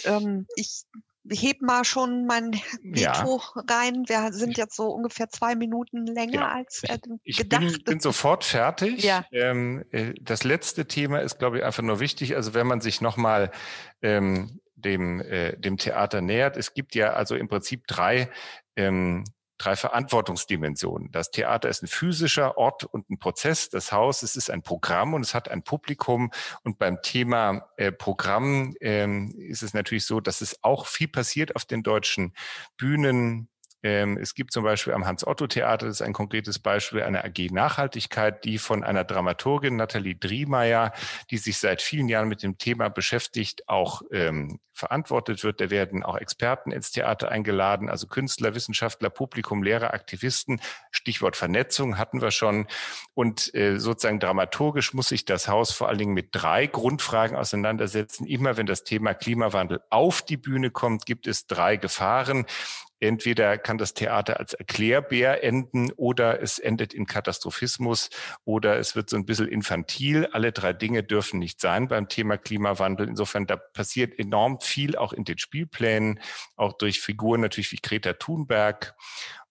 Ähm, 0.05 0.47
ich 0.57 0.85
heb 1.31 1.61
mal 1.63 1.85
schon 1.85 2.27
mein 2.27 2.53
Veto 2.83 3.41
ja. 3.41 3.63
rein. 3.69 4.05
Wir 4.07 4.33
sind 4.33 4.57
jetzt 4.57 4.77
so 4.77 4.89
ungefähr 4.89 5.29
zwei 5.29 5.55
Minuten 5.55 6.07
länger 6.07 6.33
genau. 6.33 6.47
als 6.47 6.83
äh, 6.85 6.99
ich, 7.25 7.39
gedacht. 7.39 7.63
Ich 7.63 7.85
bin, 7.85 7.85
bin, 7.85 8.01
sofort 8.01 8.45
fertig. 8.45 9.05
Ja. 9.05 9.25
Ähm, 9.33 9.85
äh, 9.91 10.15
das 10.21 10.45
letzte 10.45 10.87
Thema 10.87 11.21
ist, 11.21 11.39
glaube 11.39 11.59
ich, 11.59 11.65
einfach 11.65 11.83
nur 11.83 12.01
wichtig. 12.01 12.37
Also 12.37 12.55
wenn 12.55 12.67
man 12.67 12.81
sich 12.81 13.01
nochmal 13.01 13.51
ähm, 14.03 14.61
dem, 14.75 15.21
äh, 15.21 15.57
dem 15.57 15.77
Theater 15.77 16.21
nähert, 16.21 16.57
es 16.57 16.75
gibt 16.75 16.95
ja 16.95 17.13
also 17.13 17.35
im 17.35 17.49
Prinzip 17.49 17.87
drei 17.87 18.31
ähm, 18.77 19.25
drei 19.59 19.77
Verantwortungsdimensionen. 19.77 21.11
Das 21.13 21.31
Theater 21.31 21.69
ist 21.69 21.83
ein 21.83 21.89
physischer 21.89 22.57
Ort 22.57 22.85
und 22.85 23.11
ein 23.11 23.19
Prozess. 23.19 23.69
Das 23.69 23.93
Haus, 23.93 24.23
es 24.23 24.37
ist 24.37 24.51
ein 24.51 24.63
Programm 24.63 25.15
und 25.15 25.23
es 25.23 25.35
hat 25.35 25.51
ein 25.51 25.63
Publikum. 25.63 26.31
Und 26.63 26.79
beim 26.79 27.03
Thema 27.03 27.69
äh, 27.77 27.93
Programm 27.93 28.75
ähm, 28.81 29.35
ist 29.37 29.63
es 29.63 29.75
natürlich 29.75 30.07
so, 30.07 30.21
dass 30.21 30.41
es 30.41 30.63
auch 30.63 30.87
viel 30.87 31.09
passiert 31.09 31.57
auf 31.57 31.65
den 31.65 31.83
deutschen 31.83 32.35
Bühnen, 32.77 33.49
es 33.83 34.35
gibt 34.35 34.53
zum 34.53 34.65
Beispiel 34.65 34.93
am 34.93 35.07
Hans-Otto-Theater, 35.07 35.87
das 35.87 35.97
ist 35.97 36.03
ein 36.03 36.13
konkretes 36.13 36.59
Beispiel, 36.59 37.03
eine 37.03 37.25
AG 37.25 37.51
Nachhaltigkeit, 37.51 38.45
die 38.45 38.59
von 38.59 38.83
einer 38.83 39.05
Dramaturgin, 39.05 39.77
Nathalie 39.77 40.17
Driemeyer, 40.17 40.93
die 41.31 41.39
sich 41.39 41.59
seit 41.59 41.81
vielen 41.81 42.09
Jahren 42.09 42.29
mit 42.29 42.43
dem 42.43 42.59
Thema 42.59 42.89
beschäftigt, 42.89 43.69
auch 43.69 44.03
ähm, 44.11 44.59
verantwortet 44.79 45.45
wird. 45.45 45.61
Da 45.61 45.71
werden 45.71 46.03
auch 46.03 46.17
Experten 46.17 46.71
ins 46.71 46.91
Theater 46.93 47.31
eingeladen, 47.31 47.91
also 47.91 48.07
Künstler, 48.07 48.55
Wissenschaftler, 48.55 49.11
Publikum, 49.11 49.63
Lehrer, 49.63 49.93
Aktivisten. 49.93 50.61
Stichwort 50.91 51.37
Vernetzung 51.37 51.99
hatten 51.99 52.23
wir 52.23 52.31
schon. 52.31 52.67
Und 53.15 53.55
äh, 53.55 53.79
sozusagen 53.79 54.21
dramaturgisch 54.21 54.95
muss 54.95 55.09
sich 55.09 55.25
das 55.25 55.49
Haus 55.49 55.73
vor 55.73 55.89
allen 55.89 55.99
Dingen 55.99 56.15
mit 56.15 56.29
drei 56.33 56.67
Grundfragen 56.67 57.37
auseinandersetzen. 57.37 58.27
Immer 58.27 58.57
wenn 58.57 58.67
das 58.67 58.85
Thema 58.85 59.15
Klimawandel 59.15 59.81
auf 59.91 60.23
die 60.23 60.37
Bühne 60.37 60.71
kommt, 60.71 61.07
gibt 61.07 61.27
es 61.27 61.47
drei 61.47 61.77
Gefahren. 61.77 62.47
Entweder 63.01 63.59
kann 63.59 63.79
das 63.79 63.95
Theater 63.95 64.41
als 64.41 64.55
Erklärbär 64.55 65.45
enden 65.45 65.93
oder 65.93 66.43
es 66.43 66.59
endet 66.59 66.93
in 66.93 67.07
Katastrophismus 67.07 68.11
oder 68.45 68.79
es 68.79 68.97
wird 68.97 69.09
so 69.09 69.17
ein 69.17 69.25
bisschen 69.25 69.49
infantil. 69.49 70.29
Alle 70.33 70.53
drei 70.53 70.73
Dinge 70.73 71.03
dürfen 71.03 71.39
nicht 71.39 71.61
sein 71.61 71.89
beim 71.89 72.09
Thema 72.09 72.39
Klimawandel. 72.39 73.09
Insofern, 73.09 73.47
da 73.47 73.57
passiert 73.57 74.19
enorm 74.19 74.61
viel 74.61 74.97
auch 74.97 75.13
in 75.13 75.25
den 75.25 75.39
Spielplänen, 75.39 76.21
auch 76.57 76.73
durch 76.73 77.01
Figuren 77.01 77.41
natürlich 77.41 77.73
wie 77.73 77.81
Greta 77.81 78.15
Thunberg. 78.15 78.95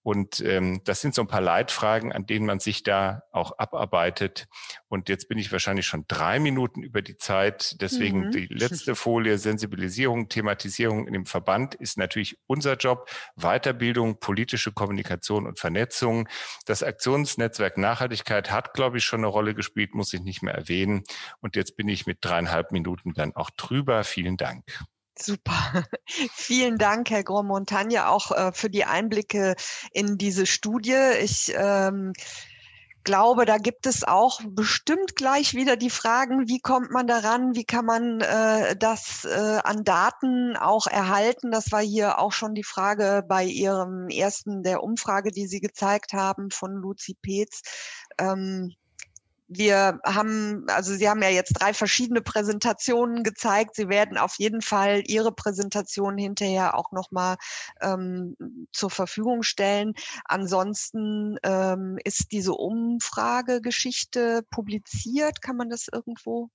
Und 0.07 0.39
ähm, 0.39 0.79
das 0.85 1.01
sind 1.01 1.13
so 1.13 1.21
ein 1.21 1.27
paar 1.27 1.41
Leitfragen, 1.41 2.13
an 2.13 2.25
denen 2.25 2.45
man 2.45 2.61
sich 2.61 2.81
da 2.81 3.23
auch 3.33 3.57
abarbeitet. 3.57 4.47
Und 4.87 5.09
jetzt 5.09 5.27
bin 5.27 5.37
ich 5.37 5.51
wahrscheinlich 5.51 5.85
schon 5.85 6.05
drei 6.07 6.39
Minuten 6.39 6.81
über 6.81 7.01
die 7.01 7.17
Zeit. 7.17 7.75
Deswegen 7.81 8.27
mhm. 8.27 8.31
die 8.31 8.45
letzte 8.45 8.95
Folie, 8.95 9.37
Sensibilisierung, 9.37 10.29
Thematisierung 10.29 11.07
in 11.07 11.11
dem 11.11 11.25
Verband 11.25 11.75
ist 11.75 11.97
natürlich 11.97 12.39
unser 12.47 12.77
Job. 12.77 13.09
Weiterbildung, 13.35 14.21
politische 14.21 14.71
Kommunikation 14.71 15.45
und 15.45 15.59
Vernetzung. 15.59 16.29
Das 16.65 16.83
Aktionsnetzwerk 16.83 17.77
Nachhaltigkeit 17.77 18.49
hat, 18.49 18.73
glaube 18.73 18.99
ich, 18.99 19.03
schon 19.03 19.19
eine 19.19 19.27
Rolle 19.27 19.55
gespielt, 19.55 19.93
muss 19.93 20.13
ich 20.13 20.21
nicht 20.21 20.41
mehr 20.41 20.53
erwähnen. 20.53 21.03
Und 21.41 21.57
jetzt 21.57 21.75
bin 21.75 21.89
ich 21.89 22.05
mit 22.05 22.19
dreieinhalb 22.21 22.71
Minuten 22.71 23.11
dann 23.13 23.35
auch 23.35 23.49
drüber. 23.49 24.05
Vielen 24.05 24.37
Dank. 24.37 24.63
Super. 25.19 25.83
Vielen 26.33 26.77
Dank, 26.77 27.09
Herr 27.09 27.23
Gros-Montagne, 27.23 28.07
auch 28.07 28.31
äh, 28.31 28.51
für 28.53 28.69
die 28.69 28.85
Einblicke 28.85 29.55
in 29.91 30.17
diese 30.17 30.45
Studie. 30.45 30.97
Ich 31.21 31.53
ähm, 31.55 32.13
glaube, 33.07 33.45
da 33.45 33.57
gibt 33.57 33.87
es 33.87 34.03
auch 34.03 34.41
bestimmt 34.45 35.15
gleich 35.15 35.53
wieder 35.53 35.77
die 35.77 35.89
Fragen, 35.89 36.49
wie 36.49 36.59
kommt 36.59 36.91
man 36.91 37.07
daran, 37.07 37.55
wie 37.55 37.63
kann 37.63 37.85
man 37.85 38.19
äh, 38.19 38.75
das 38.75 39.23
äh, 39.23 39.59
an 39.63 39.85
Daten 39.85 40.57
auch 40.57 40.87
erhalten. 40.87 41.49
Das 41.49 41.71
war 41.71 41.81
hier 41.81 42.19
auch 42.19 42.33
schon 42.33 42.53
die 42.53 42.65
Frage 42.65 43.23
bei 43.25 43.45
Ihrem 43.45 44.09
ersten 44.09 44.61
der 44.61 44.83
Umfrage, 44.83 45.31
die 45.31 45.47
Sie 45.47 45.61
gezeigt 45.61 46.13
haben 46.13 46.51
von 46.51 46.73
Luzi 46.73 47.15
Petz. 47.21 47.61
Ähm, 48.19 48.75
wir 49.47 49.99
haben, 50.05 50.65
also 50.67 50.93
Sie 50.93 51.09
haben 51.09 51.21
ja 51.21 51.29
jetzt 51.29 51.53
drei 51.53 51.73
verschiedene 51.73 52.21
Präsentationen 52.21 53.23
gezeigt. 53.23 53.75
Sie 53.75 53.87
werden 53.89 54.17
auf 54.17 54.35
jeden 54.37 54.61
Fall 54.61 55.03
Ihre 55.05 55.31
Präsentation 55.31 56.17
hinterher 56.17 56.77
auch 56.77 56.91
nochmal 56.91 57.37
ähm, 57.81 58.35
zur 58.73 58.89
Verfügung 58.89 59.43
stellen. 59.43 59.93
Ansonsten 60.25 61.37
ähm, 61.43 61.97
ist 62.03 62.31
diese 62.31 62.53
Umfragegeschichte 62.53 64.43
publiziert. 64.51 65.41
Kann 65.41 65.55
man 65.55 65.69
das 65.69 65.87
irgendwo 65.91 66.49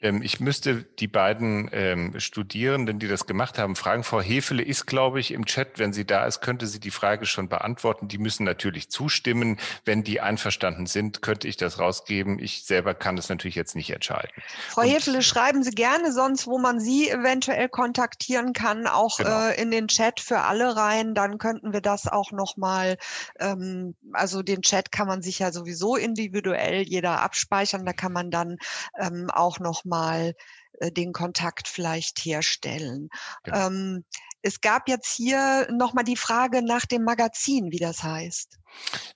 ich 0.00 0.40
müsste 0.40 0.82
die 0.82 1.08
beiden 1.08 1.70
ähm, 1.72 2.20
Studierenden, 2.20 2.98
die 2.98 3.08
das 3.08 3.26
gemacht 3.26 3.58
haben, 3.58 3.76
fragen. 3.76 4.04
Frau 4.04 4.20
Hefele 4.20 4.62
ist, 4.62 4.86
glaube 4.86 5.20
ich, 5.20 5.32
im 5.32 5.46
Chat. 5.46 5.78
Wenn 5.78 5.94
sie 5.94 6.04
da 6.04 6.26
ist, 6.26 6.42
könnte 6.42 6.66
sie 6.66 6.80
die 6.80 6.90
Frage 6.90 7.24
schon 7.24 7.48
beantworten. 7.48 8.06
Die 8.06 8.18
müssen 8.18 8.44
natürlich 8.44 8.90
zustimmen. 8.90 9.58
Wenn 9.86 10.04
die 10.04 10.20
einverstanden 10.20 10.84
sind, 10.84 11.22
könnte 11.22 11.48
ich 11.48 11.56
das 11.56 11.78
rausgeben. 11.78 12.38
Ich 12.38 12.64
selber 12.64 12.92
kann 12.92 13.16
das 13.16 13.30
natürlich 13.30 13.54
jetzt 13.54 13.74
nicht 13.74 13.88
entscheiden. 13.88 14.30
Frau 14.68 14.82
Und, 14.82 14.88
Hefele, 14.88 15.22
schreiben 15.22 15.62
Sie 15.62 15.70
gerne 15.70 16.12
sonst, 16.12 16.46
wo 16.46 16.58
man 16.58 16.78
Sie 16.78 17.08
eventuell 17.08 17.70
kontaktieren 17.70 18.52
kann, 18.52 18.86
auch 18.86 19.16
genau. 19.16 19.48
äh, 19.48 19.60
in 19.60 19.70
den 19.70 19.88
Chat 19.88 20.20
für 20.20 20.40
alle 20.40 20.76
rein. 20.76 21.14
Dann 21.14 21.38
könnten 21.38 21.72
wir 21.72 21.80
das 21.80 22.06
auch 22.06 22.32
nochmal, 22.32 22.98
ähm, 23.40 23.94
also 24.12 24.42
den 24.42 24.60
Chat 24.60 24.92
kann 24.92 25.06
man 25.06 25.22
sich 25.22 25.38
ja 25.38 25.52
sowieso 25.52 25.96
individuell 25.96 26.82
jeder 26.82 27.22
abspeichern. 27.22 27.86
Da 27.86 27.94
kann 27.94 28.12
man 28.12 28.30
dann 28.30 28.58
ähm, 28.98 29.30
auch 29.30 29.58
noch 29.58 29.85
mal 29.86 30.34
äh, 30.80 30.92
den 30.92 31.12
Kontakt 31.12 31.68
vielleicht 31.68 32.18
herstellen. 32.24 33.08
Genau. 33.44 33.66
Ähm, 33.66 34.04
es 34.42 34.60
gab 34.60 34.88
jetzt 34.88 35.14
hier 35.14 35.66
nochmal 35.72 36.04
die 36.04 36.16
Frage 36.16 36.62
nach 36.64 36.86
dem 36.86 37.02
Magazin, 37.02 37.72
wie 37.72 37.78
das 37.78 38.02
heißt. 38.02 38.58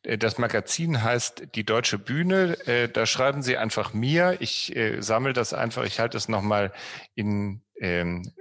Äh, 0.02 0.18
das 0.18 0.38
Magazin 0.38 1.02
heißt 1.02 1.48
Die 1.54 1.64
Deutsche 1.64 1.98
Bühne. 1.98 2.58
Äh, 2.66 2.88
da 2.88 3.06
schreiben 3.06 3.42
Sie 3.42 3.56
einfach 3.56 3.92
mir. 3.92 4.36
Ich 4.40 4.74
sammle 5.00 5.32
das 5.32 5.52
einfach. 5.52 5.84
Ich 5.84 6.00
halte 6.00 6.16
es 6.16 6.28
nochmal 6.28 6.72
in, 7.14 7.62
ähm, 7.80 8.32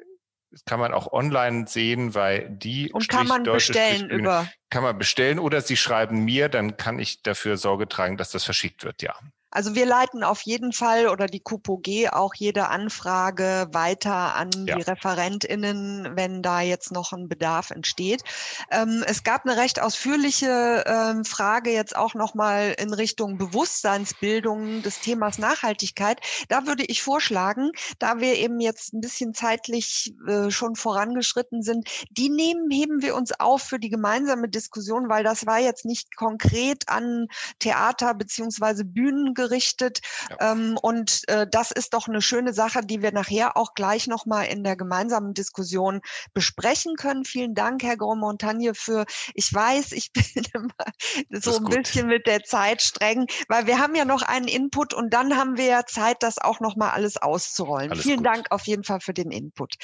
das 0.52 0.66
kann 0.66 0.80
man 0.80 0.94
auch 0.94 1.12
online 1.12 1.68
sehen, 1.68 2.16
weil 2.16 2.50
die 2.50 2.92
und 2.92 3.08
kann 3.08 3.28
man 3.28 3.44
bestellen 3.44 4.10
über 4.10 4.48
kann 4.72 4.84
man 4.84 4.98
bestellen 4.98 5.40
oder 5.40 5.62
Sie 5.62 5.78
schreiben 5.78 6.24
mir, 6.24 6.50
dann 6.50 6.78
kann 6.78 7.00
ich 7.00 7.22
dafür 7.22 7.58
Sorge 7.58 7.88
tragen, 7.88 8.18
dass 8.18 8.32
das 8.32 8.44
verschickt 8.44 8.84
wird. 8.84 9.02
Ja. 9.02 9.16
Also 9.52 9.74
wir 9.74 9.86
leiten 9.86 10.24
auf 10.24 10.42
jeden 10.42 10.74
Fall 10.74 11.08
oder 11.08 11.26
die 11.26 11.40
KUPOG 11.40 12.12
auch 12.12 12.36
jede 12.36 12.68
Anfrage 12.68 13.68
weiter 13.72 14.36
an 14.36 14.50
ja. 14.68 14.76
die 14.76 14.82
ReferentInnen, 14.82 16.16
wenn 16.16 16.44
da 16.44 16.62
jetzt 16.62 16.92
noch 16.92 17.14
ein 17.14 17.28
Bedarf 17.28 17.72
entsteht. 17.72 18.24
Ähm, 18.70 19.04
es 19.08 19.24
gab 19.24 19.46
eine 19.46 19.58
recht 19.58 19.82
ausführliche 19.82 20.84
ähm, 20.86 21.26
Frage 21.26 21.72
jetzt 21.72 21.96
auch 21.96 22.14
nochmal 22.14 22.76
in 22.78 22.94
Richtung 22.94 23.38
Bewusstseinsbildung 23.38 24.84
des 24.84 25.00
Themas 25.00 25.40
Nachhaltigkeit. 25.40 26.20
Da 26.48 26.68
würde 26.68 26.84
ich 26.86 27.02
vorschlagen, 27.02 27.72
da 27.98 28.20
wir 28.20 28.36
eben 28.36 28.60
jetzt 28.60 28.94
ein 28.94 29.02
bisschen 29.02 29.34
zeitlich 29.34 30.14
äh, 30.28 30.52
schon 30.52 30.76
vorangeschritten 30.76 31.64
sind, 31.64 31.90
die 32.12 32.30
nehmen, 32.30 32.70
heben 32.70 33.02
wir 33.02 33.16
uns 33.16 33.32
auf 33.40 33.64
für 33.64 33.80
die 33.80 33.90
gemeinsame 33.90 34.48
Diskussion, 34.48 35.10
weil 35.10 35.24
das 35.24 35.48
war 35.48 35.60
jetzt 35.60 35.86
nicht 35.86 36.16
konkret 36.16 36.88
an 36.88 37.28
Theater 37.58 38.14
beziehungsweise 38.14 38.86
Bühnen 38.86 39.34
gerichtet. 39.40 40.02
Ja. 40.30 40.52
Ähm, 40.52 40.78
und 40.82 41.22
äh, 41.30 41.48
das 41.50 41.72
ist 41.72 41.94
doch 41.94 42.10
eine 42.10 42.22
schöne 42.22 42.54
Sache, 42.54 42.82
die 42.82 43.02
wir 43.02 43.14
nachher 43.14 43.56
auch 43.56 43.74
gleich 43.74 44.08
nochmal 44.08 44.48
in 44.48 44.66
der 44.66 44.76
gemeinsamen 44.76 45.34
Diskussion 45.34 46.02
besprechen 46.34 46.96
können. 46.96 47.24
Vielen 47.24 47.56
Dank, 47.56 47.84
Herr 47.84 47.96
Gros-Montagne, 47.96 48.76
für, 48.76 49.06
ich 49.34 49.54
weiß, 49.54 49.94
ich 49.94 50.12
bin 50.14 50.44
immer 50.54 51.40
so 51.42 51.56
ein 51.56 51.64
gut. 51.64 51.76
bisschen 51.76 52.08
mit 52.08 52.28
der 52.28 52.44
Zeit 52.44 52.82
streng, 52.82 53.28
weil 53.48 53.66
wir 53.66 53.80
haben 53.80 53.96
ja 53.96 54.04
noch 54.04 54.24
einen 54.24 54.50
Input 54.50 54.94
und 54.94 55.14
dann 55.14 55.38
haben 55.38 55.58
wir 55.58 55.66
ja 55.66 55.86
Zeit, 55.86 56.18
das 56.22 56.38
auch 56.38 56.60
nochmal 56.60 56.90
alles 56.90 57.16
auszurollen. 57.16 57.92
Alles 57.92 58.04
Vielen 58.04 58.18
gut. 58.18 58.26
Dank 58.26 58.48
auf 58.52 58.68
jeden 58.68 58.84
Fall 58.84 59.00
für 59.00 59.14
den 59.14 59.32
Input. 59.32 59.76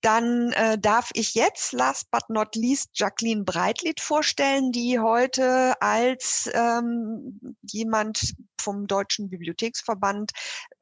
Dann 0.00 0.52
äh, 0.52 0.78
darf 0.78 1.10
ich 1.14 1.34
jetzt, 1.34 1.72
last 1.72 2.08
but 2.12 2.22
not 2.28 2.54
least, 2.54 2.90
Jacqueline 2.94 3.42
Breitlied 3.42 4.00
vorstellen, 4.00 4.70
die 4.70 5.00
heute 5.00 5.74
als 5.82 6.48
ähm, 6.54 7.56
jemand 7.62 8.34
vom 8.60 8.86
Deutschen 8.86 9.28
Bibliotheksverband 9.28 10.30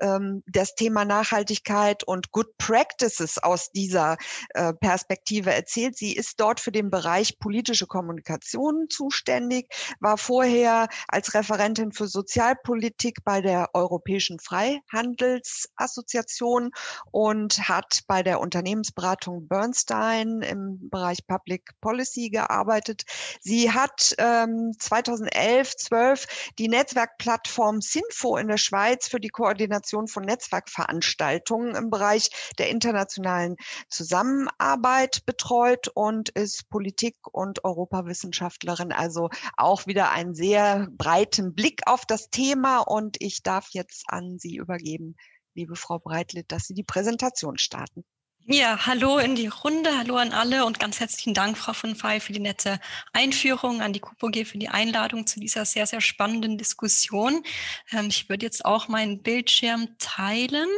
ähm, 0.01 0.43
das 0.47 0.75
Thema 0.75 1.07
Nachhaltigkeit 1.07 2.05
und 2.05 2.31
Good 2.33 2.59
Practices 2.59 3.39
aus 3.39 3.71
dieser 3.71 4.19
äh, 4.51 4.75
Perspektive 4.75 5.51
erzählt. 5.53 5.97
Sie 5.97 6.15
ist 6.15 6.39
dort 6.41 6.61
für 6.61 6.73
den 6.73 6.91
Bereich 6.91 7.39
politische 7.39 7.87
Kommunikation 7.87 8.89
zuständig, 8.91 9.69
war 10.01 10.19
vorher 10.19 10.89
als 11.09 11.33
Referentin 11.35 11.93
für 11.93 12.09
Sozialpolitik 12.09 13.25
bei 13.25 13.41
der 13.41 13.71
Europäischen 13.75 14.41
Freihandelsassoziation 14.41 16.71
und 17.11 17.69
hat 17.69 18.01
bei 18.07 18.23
der 18.23 18.41
Unternehmensberatung 18.41 19.06
Bernstein 19.49 20.43
im 20.43 20.89
Bereich 20.91 21.27
Public 21.27 21.71
Policy 21.81 22.31
gearbeitet. 22.31 23.05
Sie 23.41 23.71
hat 23.71 24.15
ähm, 24.19 24.73
2011, 24.79 25.77
12 25.77 26.27
die 26.59 26.69
Netzwerkplattform 26.69 27.81
Sinfo 27.81 28.37
in 28.37 28.49
der 28.49 28.57
Schweiz 28.57 29.09
für 29.09 29.21
die 29.21 29.29
Koordination 29.29 30.09
von 30.09 30.25
Netzwerkveranstaltungen 30.25 31.75
im 31.75 31.91
Bereich 31.91 32.31
der 32.59 32.69
internationalen 32.71 33.57
Zusammenarbeit 33.89 35.25
betreut 35.27 35.89
und 35.95 36.31
ist 36.31 36.69
Politik- 36.69 37.33
und 37.33 37.65
Europawissenschaftlerin. 37.65 38.93
Also 38.93 39.31
auch 39.57 39.87
wieder 39.87 40.11
einen 40.11 40.35
sehr 40.35 40.89
breiten 40.91 41.55
Blick 41.55 41.83
auf 41.87 42.05
das 42.07 42.31
Thema. 42.31 42.81
Und 42.81 43.17
ich 43.21 43.43
darf 43.43 43.69
jetzt 43.71 44.05
an 44.09 44.39
Sie 44.39 44.57
übergeben, 44.57 45.17
liebe 45.55 45.77
Frau 45.77 45.99
Breitlitt, 45.99 46.53
dass 46.53 46.67
Sie 46.67 46.75
die 46.75 46.85
Präsentation 46.85 47.59
starten. 47.59 48.05
Ja, 48.49 48.87
hallo 48.87 49.19
in 49.19 49.35
die 49.35 49.49
Runde, 49.49 49.99
hallo 49.99 50.19
an 50.19 50.31
alle 50.33 50.65
und 50.67 50.79
ganz 50.79 51.01
herzlichen 51.01 51.35
Dank, 51.35 51.59
Frau 51.59 51.73
von 51.73 51.97
Fey, 51.97 52.21
für 52.21 52.33
die 52.33 52.39
nette 52.39 52.79
Einführung, 53.13 53.83
an 53.83 53.93
die 53.93 53.99
KUPOG 53.99 54.47
für 54.47 54.59
die 54.59 54.69
Einladung 54.69 55.27
zu 55.27 55.41
dieser 55.41 55.65
sehr, 55.65 55.85
sehr 55.85 56.01
spannenden 56.01 56.57
Diskussion. 56.57 57.43
Ähm, 57.91 58.07
ich 58.07 58.29
würde 58.29 58.47
jetzt 58.47 58.65
auch 58.65 58.87
meinen 58.87 59.21
Bildschirm 59.21 59.99
teilen 59.99 60.69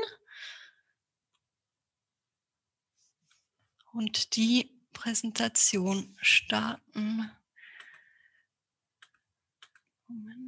und 3.92 4.34
die 4.36 4.70
Präsentation 4.94 6.16
starten. 6.22 7.30
Moment. 10.08 10.47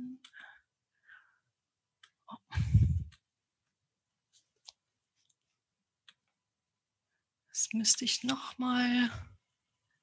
Müsste 7.72 8.04
ich 8.04 8.24
noch 8.24 8.58
mal. 8.58 9.10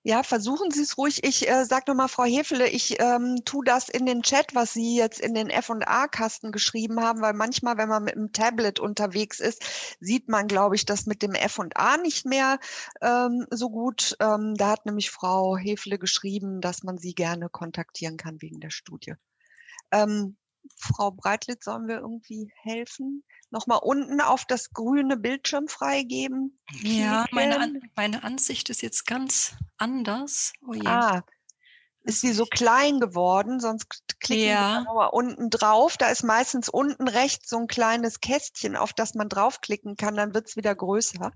Ja, 0.04 0.24
versuchen 0.24 0.72
Sie 0.72 0.84
es 0.84 0.98
ruhig. 0.98 1.26
Ich 1.26 1.50
äh, 1.50 1.66
sage 1.66 1.86
nochmal, 1.88 2.08
Frau 2.08 2.24
Hefele, 2.24 2.70
ich 2.70 2.98
ähm, 3.02 3.44
tue 3.44 3.66
das 3.66 3.90
in 3.90 4.06
den 4.06 4.22
Chat, 4.22 4.56
was 4.56 4.72
Sie 4.72 4.96
jetzt 4.96 5.20
in 5.20 5.34
den 5.34 5.50
F&A-Kasten 5.50 6.54
geschrieben 6.54 7.02
haben, 7.02 7.20
weil 7.20 7.34
manchmal, 7.34 7.78
wenn 7.78 7.90
man 7.90 8.06
mit 8.06 8.16
dem 8.16 8.32
Tablet 8.32 8.80
unterwegs 8.80 9.42
ist, 9.42 9.98
sieht 10.00 10.30
man, 10.30 10.48
glaube 10.48 10.78
ich, 10.78 10.86
das 10.86 11.08
mit 11.08 11.22
dem 11.22 11.34
F&A 11.34 11.98
nicht 11.98 12.26
mehr 12.26 12.58
ähm, 13.02 13.48
so 13.52 13.70
gut. 13.70 14.16
Ähm, 14.22 14.56
da 14.56 14.70
hat 14.70 14.86
nämlich 14.86 15.12
Frau 15.12 15.58
Hefele 15.58 16.00
geschrieben, 16.00 16.62
dass 16.62 16.84
man 16.84 16.98
Sie 16.98 17.14
gerne 17.14 17.50
kontaktieren 17.50 18.16
kann 18.16 18.42
wegen 18.42 18.62
der 18.62 18.70
Studie. 18.70 19.16
Ähm, 19.92 20.38
Frau 20.76 21.12
Breitlitz, 21.12 21.66
sollen 21.66 21.88
wir 21.88 21.98
irgendwie 21.98 22.52
helfen? 22.64 23.24
Nochmal 23.50 23.80
unten 23.82 24.22
auf 24.22 24.46
das 24.46 24.72
grüne 24.72 25.18
Bildschirm 25.18 25.68
freigeben. 25.68 26.60
Ja, 26.82 27.26
meine, 27.32 27.60
An 27.60 27.82
meine 27.96 28.24
Ansicht 28.24 28.70
ist 28.70 28.82
jetzt 28.82 29.06
ganz 29.06 29.56
anders. 29.78 30.54
Oh 30.62 30.74
ah, 30.86 31.24
ist 32.08 32.22
sie 32.22 32.32
so 32.32 32.46
klein 32.46 33.00
geworden, 33.00 33.60
sonst 33.60 33.86
klicken 34.20 34.50
ja. 34.50 34.84
wir 34.86 34.94
mal 34.94 35.08
unten 35.08 35.50
drauf. 35.50 35.98
Da 35.98 36.10
ist 36.10 36.24
meistens 36.24 36.70
unten 36.70 37.08
rechts 37.08 37.50
so 37.50 37.58
ein 37.58 37.68
kleines 37.68 38.22
Kästchen, 38.22 38.76
auf 38.76 38.94
das 38.94 39.14
man 39.14 39.30
draufklicken 39.30 39.98
kann, 39.98 40.16
dann 40.16 40.34
wird 40.34 40.48
es 40.48 40.56
wieder 40.56 40.74
größer. 40.74 41.32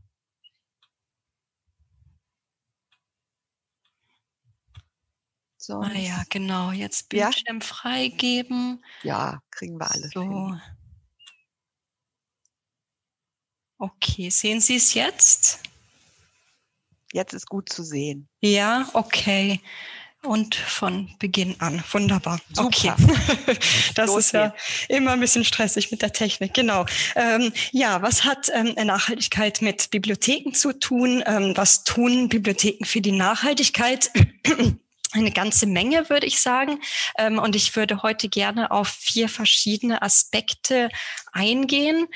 So. 5.61 5.79
Ah 5.79 5.93
ja, 5.93 6.23
genau. 6.31 6.71
Jetzt 6.71 7.09
Bildschirm 7.09 7.59
ja? 7.59 7.65
freigeben. 7.65 8.83
Ja, 9.03 9.43
kriegen 9.51 9.77
wir 9.77 9.91
alles. 9.91 10.09
So. 10.11 10.21
Hin. 10.21 10.61
Okay, 13.77 14.31
sehen 14.31 14.59
Sie 14.59 14.77
es 14.77 14.95
jetzt? 14.95 15.59
Jetzt 17.13 17.33
ist 17.33 17.47
gut 17.47 17.69
zu 17.69 17.83
sehen. 17.83 18.27
Ja, 18.39 18.89
okay. 18.93 19.61
Und 20.23 20.55
von 20.55 21.13
Beginn 21.19 21.55
an. 21.61 21.83
Wunderbar. 21.91 22.39
Super. 22.53 22.67
Okay. 22.67 22.93
das 23.93 24.07
Los 24.07 24.17
ist 24.25 24.31
ja 24.31 24.55
immer 24.89 25.11
ein 25.11 25.19
bisschen 25.19 25.45
stressig 25.45 25.91
mit 25.91 26.01
der 26.01 26.11
Technik. 26.11 26.55
Genau. 26.55 26.87
Ähm, 27.15 27.53
ja, 27.71 28.01
was 28.01 28.23
hat 28.23 28.49
ähm, 28.51 28.73
Nachhaltigkeit 28.83 29.61
mit 29.61 29.91
Bibliotheken 29.91 30.53
zu 30.53 30.73
tun? 30.73 31.23
Ähm, 31.27 31.53
was 31.55 31.83
tun 31.83 32.29
Bibliotheken 32.29 32.85
für 32.85 33.01
die 33.01 33.11
Nachhaltigkeit? 33.11 34.09
Eine 35.13 35.31
ganze 35.31 35.65
Menge, 35.65 36.09
würde 36.09 36.25
ich 36.25 36.41
sagen. 36.41 36.79
Ähm, 37.17 37.39
und 37.39 37.55
ich 37.55 37.75
würde 37.75 38.01
heute 38.03 38.29
gerne 38.29 38.71
auf 38.71 38.87
vier 38.87 39.29
verschiedene 39.29 40.01
Aspekte 40.01 40.89
eingehen. 41.31 42.07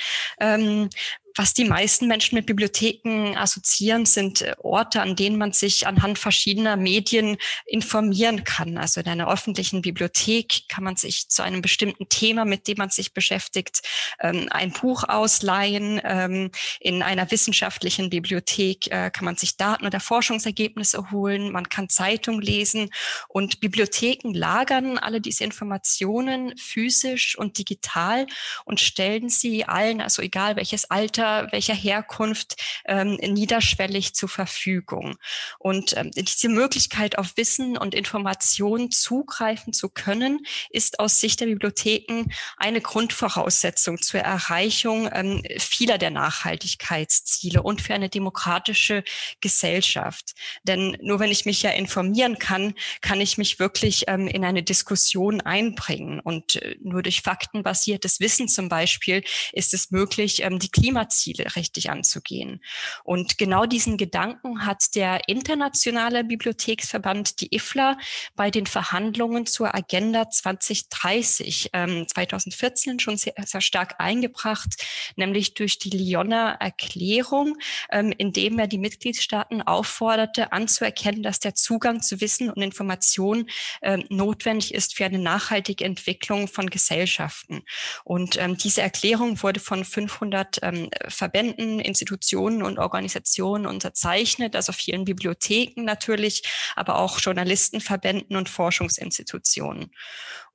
Was 1.37 1.53
die 1.53 1.65
meisten 1.65 2.07
Menschen 2.07 2.35
mit 2.35 2.45
Bibliotheken 2.45 3.35
assoziieren, 3.35 4.05
sind 4.05 4.41
äh, 4.41 4.55
Orte, 4.59 5.01
an 5.01 5.17
denen 5.17 5.37
man 5.37 5.51
sich 5.51 5.85
anhand 5.85 6.17
verschiedener 6.17 6.77
Medien 6.77 7.37
informieren 7.65 8.45
kann. 8.45 8.77
Also 8.77 9.01
in 9.01 9.07
einer 9.07 9.29
öffentlichen 9.29 9.81
Bibliothek 9.81 10.69
kann 10.69 10.85
man 10.85 10.95
sich 10.95 11.27
zu 11.27 11.43
einem 11.43 11.61
bestimmten 11.61 12.07
Thema, 12.07 12.45
mit 12.45 12.69
dem 12.69 12.77
man 12.77 12.89
sich 12.89 13.13
beschäftigt, 13.13 13.81
ähm, 14.21 14.47
ein 14.49 14.71
Buch 14.71 15.03
ausleihen. 15.03 15.99
Ähm, 16.05 16.51
in 16.79 17.03
einer 17.03 17.29
wissenschaftlichen 17.29 18.09
Bibliothek 18.09 18.87
äh, 18.87 19.11
kann 19.11 19.25
man 19.25 19.35
sich 19.35 19.57
Daten 19.57 19.85
oder 19.85 19.99
Forschungsergebnisse 19.99 21.11
holen. 21.11 21.51
Man 21.51 21.67
kann 21.67 21.89
Zeitung 21.89 22.39
lesen 22.39 22.91
und 23.27 23.59
Bibliotheken 23.59 24.33
lagern 24.33 24.97
alle 24.97 25.19
diese 25.19 25.43
Informationen 25.43 26.57
physisch 26.57 27.37
und 27.37 27.57
digital 27.57 28.25
und 28.63 28.79
stellen 28.79 29.27
sie 29.27 29.65
allen, 29.65 29.99
also 29.99 30.21
egal 30.21 30.55
welches 30.55 30.89
Alter, 30.89 31.24
welcher, 31.25 31.51
welcher 31.51 31.73
Herkunft 31.73 32.55
ähm, 32.85 33.15
niederschwellig 33.15 34.13
zur 34.13 34.29
Verfügung. 34.29 35.17
Und 35.59 35.95
ähm, 35.97 36.11
diese 36.11 36.49
Möglichkeit 36.49 37.17
auf 37.17 37.37
Wissen 37.37 37.77
und 37.77 37.95
Informationen 37.95 38.91
zugreifen 38.91 39.73
zu 39.73 39.89
können, 39.89 40.39
ist 40.69 40.99
aus 40.99 41.19
Sicht 41.19 41.39
der 41.39 41.47
Bibliotheken 41.47 42.25
eine 42.57 42.81
Grundvoraussetzung 42.81 44.01
zur 44.01 44.21
Erreichung 44.21 45.09
ähm, 45.11 45.43
vieler 45.57 45.97
der 45.97 46.11
Nachhaltigkeitsziele 46.11 47.61
und 47.61 47.81
für 47.81 47.93
eine 47.93 48.09
demokratische 48.09 49.03
Gesellschaft. 49.41 50.33
Denn 50.63 50.97
nur 51.01 51.19
wenn 51.19 51.31
ich 51.31 51.45
mich 51.45 51.61
ja 51.61 51.71
informieren 51.71 52.37
kann, 52.39 52.73
kann 53.01 53.21
ich 53.21 53.37
mich 53.37 53.59
wirklich 53.59 54.05
ähm, 54.07 54.27
in 54.27 54.43
eine 54.45 54.63
Diskussion 54.63 55.41
einbringen. 55.41 56.19
Und 56.19 56.61
äh, 56.61 56.75
nur 56.81 57.01
durch 57.01 57.21
faktenbasiertes 57.21 58.19
Wissen 58.19 58.47
zum 58.47 58.69
Beispiel 58.69 59.23
ist 59.53 59.73
es 59.73 59.91
möglich, 59.91 60.43
ähm, 60.43 60.59
die 60.59 60.69
Klimaziele 60.69 61.14
Ziele 61.17 61.55
richtig 61.55 61.89
anzugehen. 61.89 62.61
Und 63.03 63.37
genau 63.37 63.65
diesen 63.65 63.97
Gedanken 63.97 64.65
hat 64.65 64.95
der 64.95 65.27
internationale 65.27 66.23
Bibliotheksverband, 66.23 67.41
die 67.41 67.55
IFLA, 67.55 67.97
bei 68.35 68.51
den 68.51 68.65
Verhandlungen 68.65 69.45
zur 69.45 69.73
Agenda 69.73 70.29
2030 70.29 71.69
ähm, 71.73 72.07
2014 72.07 72.99
schon 72.99 73.17
sehr, 73.17 73.33
sehr 73.45 73.61
stark 73.61 73.95
eingebracht, 73.99 74.83
nämlich 75.15 75.53
durch 75.53 75.79
die 75.79 75.89
Lyoner 75.89 76.57
Erklärung, 76.59 77.57
ähm, 77.91 78.13
indem 78.17 78.59
er 78.59 78.67
die 78.67 78.77
Mitgliedstaaten 78.77 79.61
aufforderte, 79.61 80.51
anzuerkennen, 80.51 81.23
dass 81.23 81.39
der 81.39 81.55
Zugang 81.55 82.01
zu 82.01 82.21
Wissen 82.21 82.49
und 82.49 82.61
Informationen 82.61 83.49
ähm, 83.81 84.05
notwendig 84.09 84.73
ist 84.73 84.95
für 84.95 85.05
eine 85.05 85.19
nachhaltige 85.19 85.85
Entwicklung 85.85 86.47
von 86.47 86.69
Gesellschaften. 86.69 87.63
Und 88.03 88.37
ähm, 88.37 88.57
diese 88.57 88.81
Erklärung 88.81 89.41
wurde 89.41 89.59
von 89.59 89.85
500 89.85 90.59
ähm, 90.61 90.89
Verbänden, 91.09 91.79
Institutionen 91.79 92.63
und 92.63 92.79
Organisationen 92.79 93.65
unterzeichnet, 93.65 94.55
also 94.55 94.71
vielen 94.71 95.05
Bibliotheken 95.05 95.83
natürlich, 95.83 96.43
aber 96.75 96.97
auch 96.99 97.19
Journalistenverbänden 97.19 98.35
und 98.35 98.49
Forschungsinstitutionen. 98.49 99.91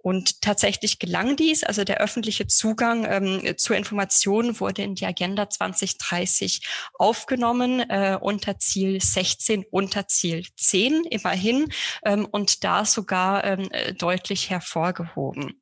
Und 0.03 0.41
tatsächlich 0.41 0.99
gelang 0.99 1.37
dies, 1.37 1.63
also 1.63 1.85
der 1.85 1.99
öffentliche 1.99 2.47
Zugang 2.47 3.05
ähm, 3.05 3.55
zur 3.59 3.77
Information 3.77 4.59
wurde 4.59 4.83
in 4.83 4.95
die 4.95 5.05
Agenda 5.05 5.51
2030 5.51 6.63
aufgenommen, 6.95 7.81
äh, 7.81 8.17
unter 8.19 8.59
Ziel 8.59 9.01
16, 9.01 9.67
unter 9.71 10.09
Ziel 10.09 10.47
10 10.57 11.05
immerhin 11.05 11.71
ähm, 12.03 12.27
und 12.31 12.65
da 12.65 12.87
sogar 12.87 13.45
ähm, 13.45 13.69
deutlich 13.99 14.49
hervorgehoben. 14.49 15.60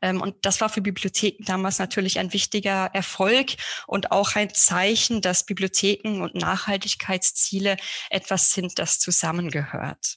Ähm, 0.00 0.20
und 0.20 0.36
das 0.42 0.60
war 0.60 0.68
für 0.68 0.82
Bibliotheken 0.82 1.44
damals 1.44 1.78
natürlich 1.78 2.18
ein 2.18 2.32
wichtiger 2.32 2.90
Erfolg 2.92 3.52
und 3.86 4.12
auch 4.12 4.34
ein 4.36 4.54
Zeichen, 4.54 5.20
dass 5.20 5.44
Bibliotheken 5.44 6.22
und 6.22 6.34
Nachhaltigkeitsziele 6.34 7.76
etwas 8.10 8.52
sind, 8.52 8.78
das 8.78 8.98
zusammengehört. 8.98 10.16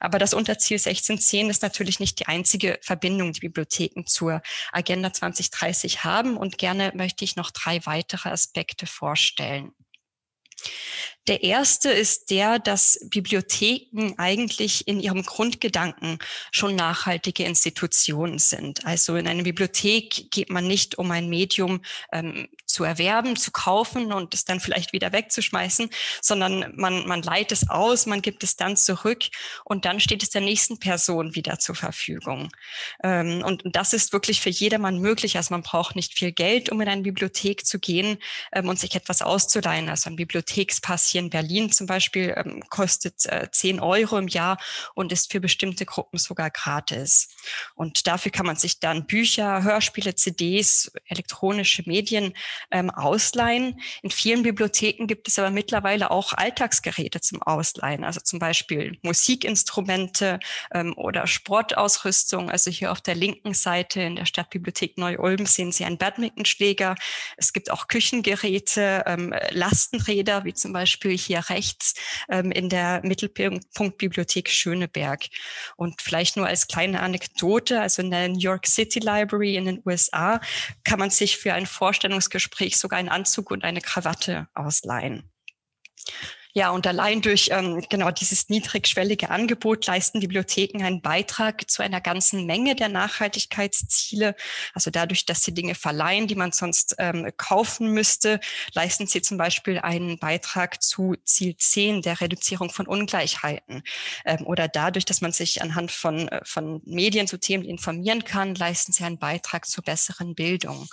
Aber 0.00 0.18
das 0.18 0.34
Unterziel 0.34 0.76
1610 0.76 1.50
ist 1.50 1.62
natürlich 1.62 2.00
nicht 2.00 2.18
die 2.20 2.26
einzige 2.26 2.78
Verbindung, 2.82 3.32
die 3.32 3.40
Bibliotheken 3.40 4.04
zur 4.06 4.42
Agenda 4.70 5.12
2030 5.12 6.04
haben. 6.04 6.36
Und 6.36 6.58
gerne 6.58 6.92
möchte 6.94 7.24
ich 7.24 7.36
noch 7.36 7.50
drei 7.50 7.84
weitere 7.86 8.30
Aspekte 8.30 8.86
vorstellen. 8.86 9.72
Der 11.28 11.44
erste 11.44 11.90
ist 11.90 12.30
der, 12.30 12.58
dass 12.58 12.98
Bibliotheken 13.08 14.14
eigentlich 14.16 14.88
in 14.88 14.98
ihrem 14.98 15.22
Grundgedanken 15.22 16.18
schon 16.50 16.74
nachhaltige 16.74 17.44
Institutionen 17.44 18.40
sind. 18.40 18.84
Also 18.84 19.14
in 19.14 19.28
eine 19.28 19.44
Bibliothek 19.44 20.32
geht 20.32 20.50
man 20.50 20.66
nicht, 20.66 20.98
um 20.98 21.12
ein 21.12 21.28
Medium 21.28 21.82
ähm, 22.10 22.48
zu 22.66 22.82
erwerben, 22.82 23.36
zu 23.36 23.52
kaufen 23.52 24.12
und 24.12 24.34
es 24.34 24.44
dann 24.44 24.58
vielleicht 24.58 24.92
wieder 24.92 25.12
wegzuschmeißen, 25.12 25.90
sondern 26.20 26.72
man, 26.74 27.06
man 27.06 27.22
leiht 27.22 27.52
es 27.52 27.68
aus, 27.68 28.06
man 28.06 28.20
gibt 28.22 28.42
es 28.42 28.56
dann 28.56 28.76
zurück 28.76 29.24
und 29.64 29.84
dann 29.84 30.00
steht 30.00 30.24
es 30.24 30.30
der 30.30 30.40
nächsten 30.40 30.80
Person 30.80 31.36
wieder 31.36 31.60
zur 31.60 31.76
Verfügung. 31.76 32.50
Ähm, 33.04 33.44
und, 33.44 33.62
das 33.72 33.92
ist 33.92 34.12
wirklich 34.12 34.40
für 34.40 34.50
jedermann 34.50 34.98
möglich. 34.98 35.36
Also 35.36 35.54
man 35.54 35.62
braucht 35.62 35.96
nicht 35.96 36.14
viel 36.18 36.32
Geld, 36.32 36.70
um 36.70 36.80
in 36.80 36.88
eine 36.88 37.02
Bibliothek 37.02 37.64
zu 37.64 37.78
gehen 37.78 38.18
ähm, 38.52 38.68
und 38.68 38.78
sich 38.78 38.94
etwas 38.94 39.22
auszuleihen. 39.22 39.88
Also 39.88 40.10
ein 40.10 40.16
Bibliothekspass 40.16 41.11
hier 41.12 41.20
in 41.20 41.30
Berlin 41.30 41.70
zum 41.70 41.86
Beispiel 41.86 42.34
ähm, 42.36 42.62
kostet 42.68 43.26
äh, 43.26 43.48
10 43.50 43.80
Euro 43.80 44.18
im 44.18 44.28
Jahr 44.28 44.58
und 44.94 45.12
ist 45.12 45.30
für 45.30 45.40
bestimmte 45.40 45.86
Gruppen 45.86 46.18
sogar 46.18 46.50
gratis. 46.50 47.28
Und 47.74 48.06
dafür 48.06 48.32
kann 48.32 48.46
man 48.46 48.56
sich 48.56 48.80
dann 48.80 49.06
Bücher, 49.06 49.62
Hörspiele, 49.62 50.14
CDs, 50.14 50.90
elektronische 51.06 51.82
Medien 51.86 52.34
ähm, 52.70 52.90
ausleihen. 52.90 53.80
In 54.02 54.10
vielen 54.10 54.42
Bibliotheken 54.42 55.06
gibt 55.06 55.28
es 55.28 55.38
aber 55.38 55.50
mittlerweile 55.50 56.10
auch 56.10 56.32
Alltagsgeräte 56.32 57.20
zum 57.20 57.42
Ausleihen, 57.42 58.04
also 58.04 58.20
zum 58.20 58.38
Beispiel 58.38 58.98
Musikinstrumente 59.02 60.40
ähm, 60.72 60.94
oder 60.96 61.26
Sportausrüstung. 61.26 62.50
Also 62.50 62.70
hier 62.70 62.92
auf 62.92 63.00
der 63.00 63.14
linken 63.14 63.54
Seite 63.54 64.00
in 64.00 64.16
der 64.16 64.26
Stadtbibliothek 64.26 64.98
Neu-Ulm 64.98 65.46
sehen 65.46 65.72
Sie 65.72 65.84
einen 65.84 65.98
Badmintonschläger. 65.98 66.94
Es 67.36 67.52
gibt 67.52 67.70
auch 67.70 67.88
Küchengeräte, 67.88 69.04
ähm, 69.06 69.34
Lastenräder, 69.50 70.44
wie 70.44 70.54
zum 70.54 70.72
Beispiel 70.72 71.01
Beispiel 71.02 71.18
hier 71.18 71.40
rechts 71.48 71.94
ähm, 72.28 72.52
in 72.52 72.68
der 72.68 73.00
Mittelpunktbibliothek 73.04 74.48
Schöneberg. 74.48 75.24
Und 75.76 76.00
vielleicht 76.00 76.36
nur 76.36 76.46
als 76.46 76.68
kleine 76.68 77.00
Anekdote, 77.00 77.80
also 77.80 78.02
in 78.02 78.10
der 78.10 78.28
New 78.28 78.38
York 78.38 78.66
City 78.66 79.00
Library 79.00 79.56
in 79.56 79.66
den 79.66 79.82
USA 79.84 80.40
kann 80.84 80.98
man 80.98 81.10
sich 81.10 81.36
für 81.36 81.54
ein 81.54 81.66
Vorstellungsgespräch 81.66 82.76
sogar 82.76 82.98
einen 82.98 83.08
Anzug 83.08 83.50
und 83.50 83.64
eine 83.64 83.80
Krawatte 83.80 84.48
ausleihen. 84.54 85.28
Ja, 86.54 86.70
und 86.70 86.86
allein 86.86 87.22
durch 87.22 87.48
ähm, 87.50 87.82
genau 87.88 88.10
dieses 88.10 88.50
niedrigschwellige 88.50 89.30
Angebot 89.30 89.86
leisten 89.86 90.20
Bibliotheken 90.20 90.84
einen 90.84 91.00
Beitrag 91.00 91.70
zu 91.70 91.82
einer 91.82 92.02
ganzen 92.02 92.44
Menge 92.44 92.76
der 92.76 92.90
Nachhaltigkeitsziele. 92.90 94.34
Also 94.74 94.90
dadurch, 94.90 95.24
dass 95.24 95.42
sie 95.44 95.54
Dinge 95.54 95.74
verleihen, 95.74 96.26
die 96.26 96.34
man 96.34 96.52
sonst 96.52 96.94
ähm, 96.98 97.30
kaufen 97.38 97.92
müsste, 97.92 98.38
leisten 98.74 99.06
sie 99.06 99.22
zum 99.22 99.38
Beispiel 99.38 99.78
einen 99.78 100.18
Beitrag 100.18 100.82
zu 100.82 101.14
Ziel 101.24 101.56
10 101.56 102.02
der 102.02 102.20
Reduzierung 102.20 102.68
von 102.68 102.86
Ungleichheiten. 102.86 103.82
Ähm, 104.26 104.46
oder 104.46 104.68
dadurch, 104.68 105.06
dass 105.06 105.22
man 105.22 105.32
sich 105.32 105.62
anhand 105.62 105.90
von, 105.90 106.28
äh, 106.28 106.42
von 106.44 106.82
Medien 106.84 107.26
zu 107.26 107.40
Themen 107.40 107.64
informieren 107.64 108.24
kann, 108.24 108.54
leisten 108.54 108.92
sie 108.92 109.04
einen 109.04 109.18
Beitrag 109.18 109.66
zur 109.66 109.84
besseren 109.84 110.34
Bildung. 110.34 110.86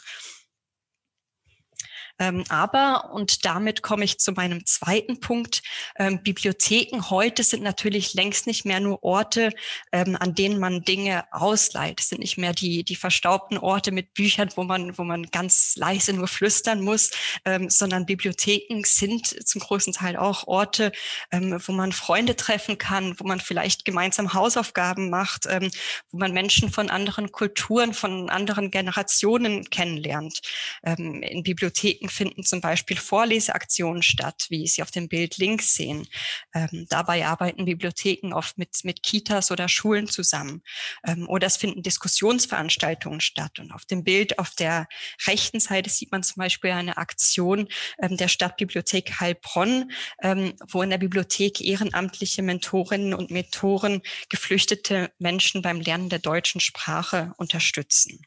Ähm, 2.20 2.44
aber, 2.50 3.12
und 3.14 3.46
damit 3.46 3.82
komme 3.82 4.04
ich 4.04 4.20
zu 4.20 4.34
meinem 4.34 4.66
zweiten 4.66 5.20
Punkt, 5.20 5.62
ähm, 5.98 6.22
Bibliotheken 6.22 7.10
heute 7.10 7.44
sind 7.44 7.64
natürlich 7.64 8.14
längst 8.14 8.46
nicht 8.46 8.66
mehr 8.66 8.80
nur 8.80 9.04
Orte, 9.04 9.52
ähm, 9.92 10.18
an 10.20 10.36
denen 10.36 10.60
man 10.60 10.84
Dinge 10.84 11.24
ausleiht. 11.32 12.02
Es 12.02 12.10
sind 12.10 12.20
nicht 12.20 12.38
mehr 12.38 12.54
die, 12.54 12.84
die 12.84 12.96
verstaubten 12.96 13.58
Orte 13.58 13.92
mit 13.92 14.14
Büchern, 14.14 14.50
wo 14.56 14.64
man, 14.64 14.98
wo 14.98 15.04
man 15.04 15.24
ganz 15.28 15.76
leise 15.78 16.14
nur 16.14 16.28
flüstern 16.28 16.82
muss, 16.82 17.12
ähm, 17.46 17.70
sondern 17.70 18.06
Bibliotheken 18.06 18.84
sind 18.84 19.48
zum 19.48 19.62
großen 19.62 19.94
Teil 19.94 20.18
auch 20.18 20.46
Orte, 20.48 20.92
ähm, 21.32 21.58
wo 21.66 21.72
man 21.72 21.94
Freunde 21.94 22.36
treffen 22.36 22.78
kann, 22.78 23.20
wo 23.20 23.24
man 23.26 23.40
vielleicht 23.40 23.86
gemeinsam 23.86 24.34
Hausaufgaben 24.34 25.10
macht, 25.10 25.46
ähm, 25.48 25.72
wo 26.12 26.18
man 26.18 26.34
Menschen 26.34 26.70
von 26.70 26.90
anderen 26.90 27.32
Kulturen, 27.32 27.94
von 27.94 28.30
anderen 28.30 28.72
Generationen 28.72 29.70
kennenlernt. 29.70 30.42
In 30.84 31.44
Bibliotheken 31.44 32.09
finden 32.12 32.44
zum 32.44 32.62
Beispiel 32.62 32.98
Vorleseaktionen 32.98 34.04
statt, 34.04 34.48
wie 34.50 34.68
Sie 34.68 34.82
auf 34.82 34.92
dem 34.92 35.08
Bild 35.08 35.38
links 35.38 35.74
sehen. 35.74 36.08
Ähm, 36.54 36.86
dabei 36.90 37.26
arbeiten 37.26 37.66
Bibliotheken 37.66 38.34
oft 38.34 38.58
mit, 38.58 38.84
mit 38.84 39.04
Kitas 39.04 39.52
oder 39.52 39.68
Schulen 39.68 40.08
zusammen. 40.08 40.62
Ähm, 41.06 41.28
oder 41.28 41.48
es 41.48 41.58
finden 41.58 41.84
Diskussionsveranstaltungen 41.84 43.22
statt. 43.22 43.60
Und 43.60 43.72
auf 43.72 43.86
dem 43.86 44.04
Bild 44.04 44.40
auf 44.40 44.52
der 44.52 44.88
rechten 45.28 45.60
Seite 45.60 45.90
sieht 45.90 46.12
man 46.12 46.24
zum 46.24 46.42
Beispiel 46.42 46.72
eine 46.72 46.98
Aktion 46.98 47.68
ähm, 48.02 48.18
der 48.18 48.28
Stadtbibliothek 48.28 49.20
Heilbronn, 49.20 49.92
ähm, 50.22 50.54
wo 50.68 50.82
in 50.82 50.90
der 50.90 50.98
Bibliothek 50.98 51.62
ehrenamtliche 51.62 52.42
Mentorinnen 52.42 53.14
und 53.14 53.32
Mentoren 53.32 54.02
geflüchtete 54.30 55.12
Menschen 55.20 55.62
beim 55.62 55.82
Lernen 55.82 56.10
der 56.10 56.20
deutschen 56.20 56.62
Sprache 56.62 57.34
unterstützen. 57.38 58.26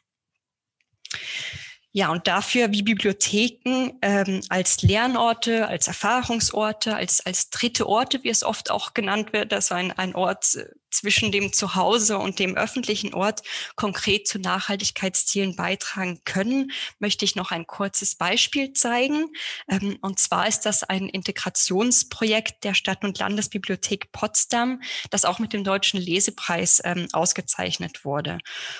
Ja, 1.95 2.11
und 2.11 2.25
dafür, 2.25 2.71
wie 2.71 2.81
Bibliotheken 2.81 3.91
ähm, 4.01 4.41
als 4.49 4.81
Lernorte, 4.81 5.67
als 5.67 5.87
Erfahrungsorte, 5.87 6.95
als, 6.95 7.23
als 7.23 7.51
dritte 7.51 7.87
Orte, 7.87 8.23
wie 8.23 8.29
es 8.29 8.43
oft 8.43 8.71
auch 8.71 8.95
genannt 8.95 9.31
wird, 9.31 9.51
dass 9.51 9.71
ein, 9.71 9.91
ein 9.91 10.15
Ort 10.15 10.55
äh, 10.55 10.65
zwischen 10.93 11.31
dem 11.31 11.51
Zuhause 11.51 12.17
und 12.17 12.39
dem 12.39 12.55
öffentlichen 12.55 13.13
Ort 13.13 13.41
konkret 13.75 14.27
zu 14.27 14.39
Nachhaltigkeitszielen 14.39 15.55
beitragen 15.55 16.21
können, 16.25 16.71
möchte 16.99 17.25
ich 17.25 17.35
noch 17.35 17.51
ein 17.51 17.67
kurzes 17.67 18.15
Beispiel 18.15 18.73
zeigen. 18.73 19.25
Ähm, 19.67 19.97
und 20.01 20.19
zwar 20.19 20.47
ist 20.47 20.61
das 20.61 20.83
ein 20.83 21.09
Integrationsprojekt 21.09 22.63
der 22.63 22.73
Stadt- 22.73 23.03
und 23.03 23.17
Landesbibliothek 23.17 24.11
Potsdam, 24.11 24.81
das 25.09 25.25
auch 25.25 25.39
mit 25.39 25.53
dem 25.53 25.63
Deutschen 25.63 25.99
Lesepreis 25.99 26.81
ähm, 26.83 27.07
ausgezeichnet 27.11 28.05
wurde. 28.05 28.37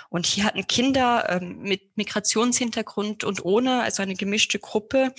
Und 0.10 0.26
hier 0.26 0.46
hatten 0.46 0.68
Kinder 0.68 1.28
ähm, 1.30 1.60
mit 1.60 1.98
Migrationshintergrund 1.98 3.24
und 3.24 3.44
ohne, 3.44 3.82
also 3.82 4.04
eine 4.04 4.16
gemischte 4.16 4.60
Gruppe, 4.60 5.14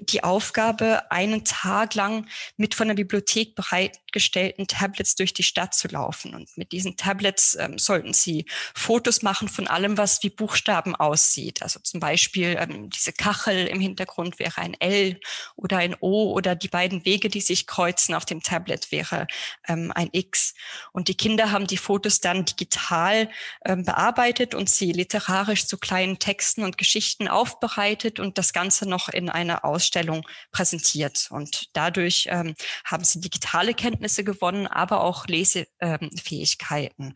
die 0.00 0.24
Aufgabe, 0.24 1.10
einen 1.10 1.44
Tag 1.44 1.94
lang 1.94 2.26
mit 2.56 2.74
von 2.74 2.88
der 2.88 2.94
Bibliothek 2.94 3.54
bereitgestellten 3.54 4.66
Tablets 4.66 5.14
durch 5.14 5.32
die 5.32 5.42
Stadt 5.42 5.74
zu 5.74 5.88
laufen 5.88 6.19
laufen. 6.20 6.34
Und 6.34 6.56
mit 6.56 6.72
diesen 6.72 6.96
Tablets 6.96 7.56
ähm, 7.58 7.78
sollten 7.78 8.12
Sie 8.12 8.46
Fotos 8.74 9.22
machen 9.22 9.48
von 9.48 9.66
allem, 9.66 9.98
was 9.98 10.22
wie 10.22 10.30
Buchstaben 10.30 10.94
aussieht. 10.94 11.62
Also 11.62 11.80
zum 11.80 12.00
Beispiel 12.00 12.56
ähm, 12.58 12.90
diese 12.90 13.12
Kachel 13.12 13.66
im 13.66 13.80
Hintergrund 13.80 14.38
wäre 14.38 14.58
ein 14.58 14.74
L 14.80 15.20
oder 15.56 15.78
ein 15.78 15.96
O 16.00 16.32
oder 16.32 16.54
die 16.54 16.68
beiden 16.68 17.04
Wege, 17.04 17.28
die 17.28 17.40
sich 17.40 17.66
kreuzen 17.66 18.14
auf 18.14 18.24
dem 18.24 18.42
Tablet 18.42 18.92
wäre 18.92 19.26
ähm, 19.68 19.92
ein 19.94 20.08
X. 20.12 20.54
Und 20.92 21.08
die 21.08 21.16
Kinder 21.16 21.50
haben 21.50 21.66
die 21.66 21.76
Fotos 21.76 22.20
dann 22.20 22.44
digital 22.44 23.30
ähm, 23.64 23.84
bearbeitet 23.84 24.54
und 24.54 24.68
sie 24.68 24.92
literarisch 24.92 25.66
zu 25.66 25.78
kleinen 25.78 26.18
Texten 26.18 26.64
und 26.64 26.78
Geschichten 26.78 27.28
aufbereitet 27.28 28.20
und 28.20 28.38
das 28.38 28.52
Ganze 28.52 28.88
noch 28.88 29.08
in 29.08 29.28
einer 29.28 29.64
Ausstellung 29.64 30.26
präsentiert. 30.52 31.28
Und 31.30 31.68
dadurch 31.72 32.26
ähm, 32.30 32.54
haben 32.84 33.04
sie 33.04 33.20
digitale 33.20 33.74
Kenntnisse 33.74 34.24
gewonnen, 34.24 34.66
aber 34.66 35.02
auch 35.02 35.26
Lese, 35.26 35.66
ähm, 35.80 36.09
Fähigkeiten. 36.18 37.14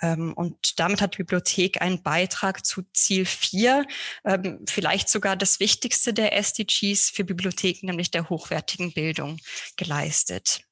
Ähm, 0.00 0.32
und 0.34 0.78
damit 0.78 1.00
hat 1.00 1.14
die 1.14 1.18
Bibliothek 1.18 1.80
einen 1.80 2.02
Beitrag 2.02 2.64
zu 2.64 2.82
Ziel 2.92 3.24
4, 3.24 3.86
ähm, 4.24 4.64
vielleicht 4.68 5.08
sogar 5.08 5.36
das 5.36 5.60
wichtigste 5.60 6.12
der 6.12 6.36
SDGs 6.36 7.10
für 7.10 7.24
Bibliotheken, 7.24 7.86
nämlich 7.86 8.10
der 8.10 8.28
hochwertigen 8.28 8.92
Bildung 8.92 9.38
geleistet. 9.76 10.64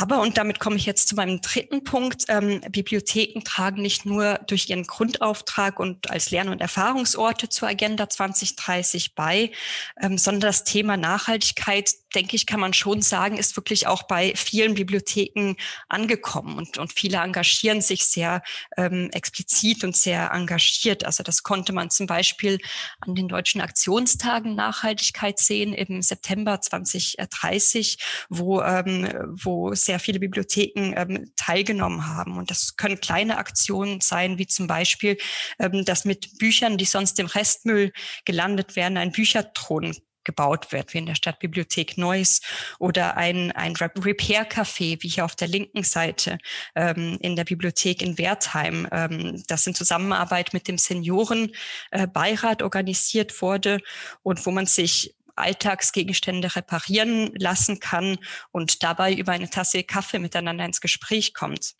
Aber, 0.00 0.20
und 0.20 0.38
damit 0.38 0.58
komme 0.58 0.76
ich 0.76 0.86
jetzt 0.86 1.08
zu 1.08 1.14
meinem 1.14 1.40
dritten 1.40 1.84
Punkt, 1.84 2.24
ähm, 2.28 2.60
Bibliotheken 2.70 3.42
tragen 3.44 3.82
nicht 3.82 4.04
nur 4.04 4.40
durch 4.46 4.68
ihren 4.68 4.84
Grundauftrag 4.84 5.78
und 5.78 6.10
als 6.10 6.30
Lern- 6.30 6.48
und 6.48 6.60
Erfahrungsorte 6.60 7.48
zur 7.48 7.68
Agenda 7.68 8.08
2030 8.08 9.14
bei, 9.14 9.52
ähm, 10.00 10.18
sondern 10.18 10.48
das 10.48 10.64
Thema 10.64 10.96
Nachhaltigkeit 10.96 11.90
denke 12.14 12.36
ich, 12.36 12.46
kann 12.46 12.60
man 12.60 12.72
schon 12.72 13.02
sagen, 13.02 13.36
ist 13.36 13.56
wirklich 13.56 13.86
auch 13.86 14.04
bei 14.04 14.32
vielen 14.36 14.74
Bibliotheken 14.74 15.56
angekommen 15.88 16.58
und, 16.58 16.78
und 16.78 16.92
viele 16.92 17.18
engagieren 17.18 17.80
sich 17.80 18.06
sehr 18.06 18.42
ähm, 18.76 19.10
explizit 19.12 19.84
und 19.84 19.96
sehr 19.96 20.30
engagiert. 20.32 21.04
Also 21.04 21.22
das 21.22 21.42
konnte 21.42 21.72
man 21.72 21.90
zum 21.90 22.06
Beispiel 22.06 22.58
an 23.00 23.14
den 23.14 23.28
deutschen 23.28 23.60
Aktionstagen 23.60 24.54
Nachhaltigkeit 24.54 25.38
sehen 25.38 25.72
im 25.72 26.02
September 26.02 26.60
2030, 26.60 27.98
wo, 28.28 28.62
ähm, 28.62 29.08
wo 29.42 29.74
sehr 29.84 30.00
viele 30.00 30.18
Bibliotheken 30.18 30.94
ähm, 30.96 31.32
teilgenommen 31.36 32.06
haben. 32.06 32.36
Und 32.38 32.50
das 32.50 32.76
können 32.76 33.00
kleine 33.00 33.38
Aktionen 33.38 34.00
sein, 34.00 34.38
wie 34.38 34.46
zum 34.46 34.66
Beispiel, 34.66 35.16
ähm, 35.58 35.84
dass 35.84 36.04
mit 36.04 36.38
Büchern, 36.38 36.78
die 36.78 36.84
sonst 36.84 37.18
im 37.18 37.26
Restmüll 37.26 37.92
gelandet 38.24 38.76
werden, 38.76 38.96
ein 38.96 39.12
Bücherthron 39.12 39.94
gebaut 40.24 40.72
wird, 40.72 40.92
wie 40.94 40.98
in 40.98 41.06
der 41.06 41.14
Stadtbibliothek 41.14 41.96
Neuss 41.98 42.40
oder 42.78 43.16
ein, 43.16 43.52
ein 43.52 43.76
Repair-Café, 43.76 45.02
wie 45.02 45.08
hier 45.08 45.24
auf 45.24 45.36
der 45.36 45.48
linken 45.48 45.84
Seite 45.84 46.38
ähm, 46.74 47.18
in 47.20 47.36
der 47.36 47.44
Bibliothek 47.44 48.02
in 48.02 48.18
Wertheim, 48.18 48.88
ähm, 48.90 49.42
das 49.46 49.66
in 49.66 49.74
Zusammenarbeit 49.74 50.52
mit 50.52 50.66
dem 50.66 50.78
Seniorenbeirat 50.78 52.60
äh, 52.60 52.64
organisiert 52.64 53.40
wurde 53.42 53.80
und 54.22 54.44
wo 54.46 54.50
man 54.50 54.66
sich 54.66 55.14
Alltagsgegenstände 55.36 56.54
reparieren 56.56 57.32
lassen 57.34 57.80
kann 57.80 58.18
und 58.52 58.82
dabei 58.82 59.14
über 59.14 59.32
eine 59.32 59.50
Tasse 59.50 59.84
Kaffee 59.84 60.18
miteinander 60.18 60.64
ins 60.64 60.80
Gespräch 60.80 61.34
kommt. 61.34 61.74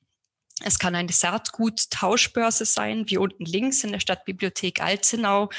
Es 0.62 0.78
kann 0.78 0.94
eine 0.94 1.11
Saatgut-Tauschbörse 1.11 2.64
sein, 2.64 3.11
wie 3.11 3.16
unten 3.16 3.44
links 3.44 3.82
in 3.82 3.90
der 3.90 3.98
Stadtbibliothek 3.98 4.80
Alzenau. 4.80 5.50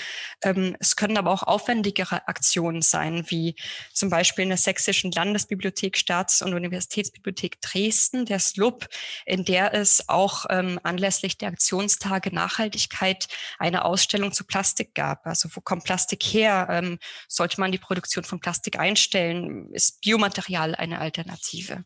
Ähm, 0.41 0.77
es 0.79 0.95
können 0.95 1.17
aber 1.17 1.31
auch 1.31 1.43
aufwendigere 1.43 2.29
Aktionen 2.29 2.81
sein, 2.81 3.25
wie 3.27 3.55
zum 3.91 4.09
Beispiel 4.09 4.43
in 4.43 4.49
der 4.49 4.57
Sächsischen 4.57 5.11
Landesbibliothek, 5.11 5.97
Staats- 5.97 6.41
und 6.41 6.53
Universitätsbibliothek 6.53 7.59
Dresden, 7.59 8.25
der 8.25 8.39
SLUB, 8.39 8.87
in 9.25 9.43
der 9.43 9.73
es 9.73 10.07
auch 10.07 10.45
ähm, 10.49 10.79
anlässlich 10.83 11.37
der 11.37 11.49
Aktionstage 11.49 12.33
Nachhaltigkeit 12.33 13.27
eine 13.59 13.83
Ausstellung 13.83 14.31
zu 14.31 14.45
Plastik 14.45 14.95
gab. 14.95 15.27
Also 15.27 15.49
wo 15.53 15.59
kommt 15.59 15.83
Plastik 15.83 16.23
her? 16.23 16.67
Ähm, 16.71 16.99
sollte 17.27 17.59
man 17.59 17.73
die 17.73 17.79
Produktion 17.79 18.23
von 18.23 18.39
Plastik 18.39 18.79
einstellen? 18.79 19.73
Ist 19.73 19.99
Biomaterial 19.99 20.73
eine 20.73 20.99
Alternative? 20.99 21.83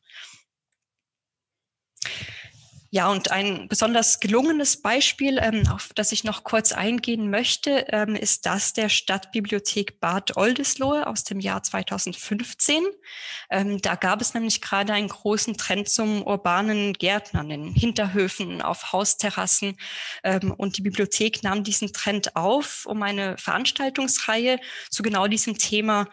Ja, 2.92 3.12
und 3.12 3.30
ein 3.30 3.68
besonders 3.68 4.20
gelungenes 4.20 4.82
Beispiel, 4.82 5.38
ähm, 5.40 5.68
auf 5.72 5.90
das 5.94 6.12
ich 6.12 6.24
noch 6.24 6.44
kurz 6.44 6.72
eingehen 6.72 7.30
möchte, 7.30 7.86
ähm, 7.90 8.16
ist 8.16 8.48
das 8.48 8.74
der 8.74 8.90
Stadtbibliothek 8.90 10.00
Bad 10.00 10.36
Oldesloe 10.38 11.06
aus 11.06 11.24
dem 11.24 11.40
Jahr 11.40 11.62
2015. 11.62 12.84
Ähm, 13.52 13.80
da 13.80 13.94
gab 13.94 14.22
es 14.22 14.34
nämlich 14.34 14.60
gerade 14.60 14.94
einen 14.94 15.08
großen 15.08 15.56
Trend 15.56 15.88
zum 15.88 16.24
urbanen 16.24 16.94
Gärtnern 16.94 17.52
in 17.52 17.74
Hinterhöfen, 17.76 18.64
auf 18.64 18.92
Hausterrassen. 18.92 19.78
Und 20.58 20.78
die 20.78 20.82
Bibliothek 20.82 21.44
nahm 21.44 21.64
diesen 21.64 21.94
Trend 21.94 22.36
auf, 22.36 22.86
um 22.86 23.04
eine 23.04 23.38
Veranstaltungsreihe 23.38 24.60
zu 24.90 25.04
genau 25.04 25.28
diesem 25.28 25.58
Thema 25.58 26.08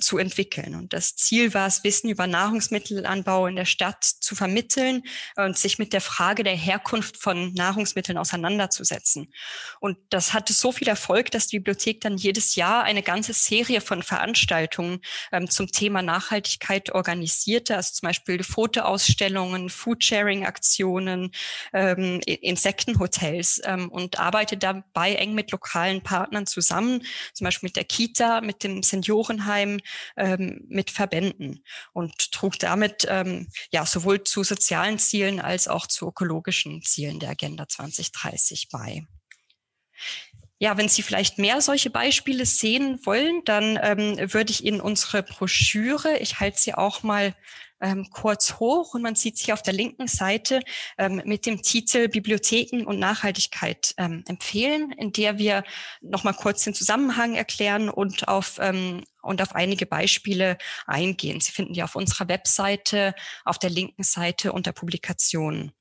zu 0.00 0.18
entwickeln. 0.18 0.74
Und 0.74 0.92
das 0.92 1.16
Ziel 1.16 1.54
war 1.54 1.66
es, 1.66 1.84
Wissen 1.84 2.10
über 2.10 2.26
Nahrungsmittelanbau 2.26 3.46
in 3.46 3.56
der 3.56 3.64
Stadt 3.64 4.04
zu 4.04 4.34
vermitteln 4.34 5.02
und 5.36 5.58
sich 5.58 5.78
mit 5.78 5.92
der 5.92 6.00
Frage 6.10 6.42
der 6.42 6.56
Herkunft 6.56 7.16
von 7.16 7.54
Nahrungsmitteln 7.54 8.18
auseinanderzusetzen. 8.18 9.32
Und 9.78 9.96
das 10.10 10.32
hatte 10.32 10.52
so 10.52 10.72
viel 10.72 10.88
Erfolg, 10.88 11.30
dass 11.30 11.46
die 11.46 11.58
Bibliothek 11.60 12.00
dann 12.00 12.16
jedes 12.16 12.56
Jahr 12.56 12.82
eine 12.82 13.02
ganze 13.02 13.32
Serie 13.32 13.80
von 13.80 14.02
Veranstaltungen 14.02 15.00
ähm, 15.30 15.48
zum 15.48 15.68
Thema 15.68 16.02
Nachhaltigkeit 16.02 16.90
organisierte, 16.92 17.76
also 17.76 17.92
zum 17.92 18.08
Beispiel 18.08 18.42
Fotoausstellungen, 18.42 19.70
Foodsharing-Aktionen, 19.70 21.30
ähm, 21.72 22.20
Insektenhotels 22.26 23.60
ähm, 23.64 23.88
und 23.88 24.18
arbeitet 24.18 24.64
dabei 24.64 25.14
eng 25.14 25.34
mit 25.34 25.52
lokalen 25.52 26.02
Partnern 26.02 26.46
zusammen, 26.46 27.02
zum 27.34 27.44
Beispiel 27.44 27.68
mit 27.68 27.76
der 27.76 27.84
Kita, 27.84 28.40
mit 28.40 28.64
dem 28.64 28.82
Seniorenheim, 28.82 29.80
ähm, 30.16 30.64
mit 30.68 30.90
Verbänden 30.90 31.62
und 31.92 32.32
trug 32.32 32.58
damit 32.58 33.06
ähm, 33.08 33.46
ja 33.70 33.86
sowohl 33.86 34.24
zu 34.24 34.42
sozialen 34.42 34.98
Zielen 34.98 35.40
als 35.40 35.68
auch 35.68 35.86
zu 35.86 35.99
zu 36.00 36.08
ökologischen 36.08 36.82
Zielen 36.82 37.20
der 37.20 37.30
Agenda 37.30 37.68
2030 37.68 38.68
bei. 38.70 39.04
Ja, 40.58 40.76
wenn 40.78 40.88
Sie 40.88 41.02
vielleicht 41.02 41.38
mehr 41.38 41.60
solche 41.60 41.90
Beispiele 41.90 42.46
sehen 42.46 43.00
wollen, 43.04 43.42
dann 43.44 43.78
ähm, 43.82 44.32
würde 44.32 44.50
ich 44.50 44.64
Ihnen 44.64 44.80
unsere 44.80 45.22
Broschüre, 45.22 46.18
ich 46.18 46.40
halte 46.40 46.58
sie 46.58 46.74
auch 46.74 47.02
mal 47.02 47.34
ähm, 47.80 48.08
kurz 48.10 48.54
hoch 48.60 48.94
und 48.94 49.02
man 49.02 49.14
sieht 49.14 49.38
sich 49.38 49.52
auf 49.52 49.62
der 49.62 49.72
linken 49.72 50.06
Seite 50.06 50.60
ähm, 50.98 51.22
mit 51.24 51.46
dem 51.46 51.62
Titel 51.62 52.08
Bibliotheken 52.08 52.84
und 52.84 52.98
Nachhaltigkeit 52.98 53.94
ähm, 53.96 54.24
empfehlen, 54.28 54.92
in 54.92 55.12
der 55.12 55.38
wir 55.38 55.64
nochmal 56.00 56.34
kurz 56.34 56.64
den 56.64 56.74
Zusammenhang 56.74 57.34
erklären 57.34 57.88
und 57.88 58.28
auf, 58.28 58.58
ähm, 58.60 59.04
und 59.22 59.42
auf 59.42 59.54
einige 59.54 59.86
Beispiele 59.86 60.58
eingehen. 60.86 61.40
Sie 61.40 61.52
finden 61.52 61.72
die 61.72 61.82
auf 61.82 61.96
unserer 61.96 62.28
Webseite, 62.28 63.14
auf 63.44 63.58
der 63.58 63.70
linken 63.70 64.02
Seite 64.02 64.52
unter 64.52 64.72
Publikationen. 64.72 65.72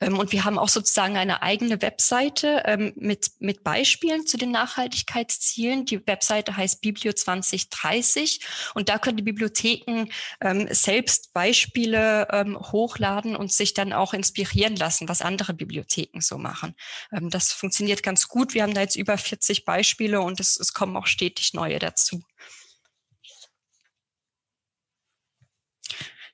Ähm, 0.00 0.18
und 0.18 0.32
wir 0.32 0.44
haben 0.44 0.58
auch 0.58 0.68
sozusagen 0.68 1.16
eine 1.16 1.42
eigene 1.42 1.80
Webseite 1.82 2.62
ähm, 2.66 2.92
mit, 2.96 3.30
mit 3.38 3.64
Beispielen 3.64 4.26
zu 4.26 4.36
den 4.36 4.50
Nachhaltigkeitszielen. 4.50 5.84
Die 5.86 6.06
Webseite 6.06 6.56
heißt 6.56 6.80
Biblio 6.80 7.12
2030 7.12 8.40
und 8.74 8.88
da 8.88 8.98
können 8.98 9.16
die 9.16 9.22
Bibliotheken 9.22 10.06
ähm, 10.40 10.68
selbst 10.70 11.32
Beispiele 11.32 12.26
hochladen 12.34 13.36
und 13.36 13.52
sich 13.52 13.74
dann 13.74 13.92
auch 13.92 14.14
inspirieren 14.14 14.76
lassen, 14.76 15.08
was 15.08 15.22
andere 15.22 15.54
Bibliotheken 15.54 16.20
so 16.20 16.38
machen. 16.38 16.74
das 17.10 17.52
funktioniert 17.52 18.02
ganz 18.02 18.28
gut. 18.28 18.54
Wir 18.54 18.62
haben 18.62 18.74
da 18.74 18.80
jetzt 18.80 18.96
über 18.96 19.16
40 19.16 19.64
Beispiele 19.64 20.20
und 20.20 20.40
es, 20.40 20.58
es 20.58 20.72
kommen 20.72 20.96
auch 20.96 21.06
stetig 21.06 21.54
neue 21.54 21.78
dazu. 21.78 22.22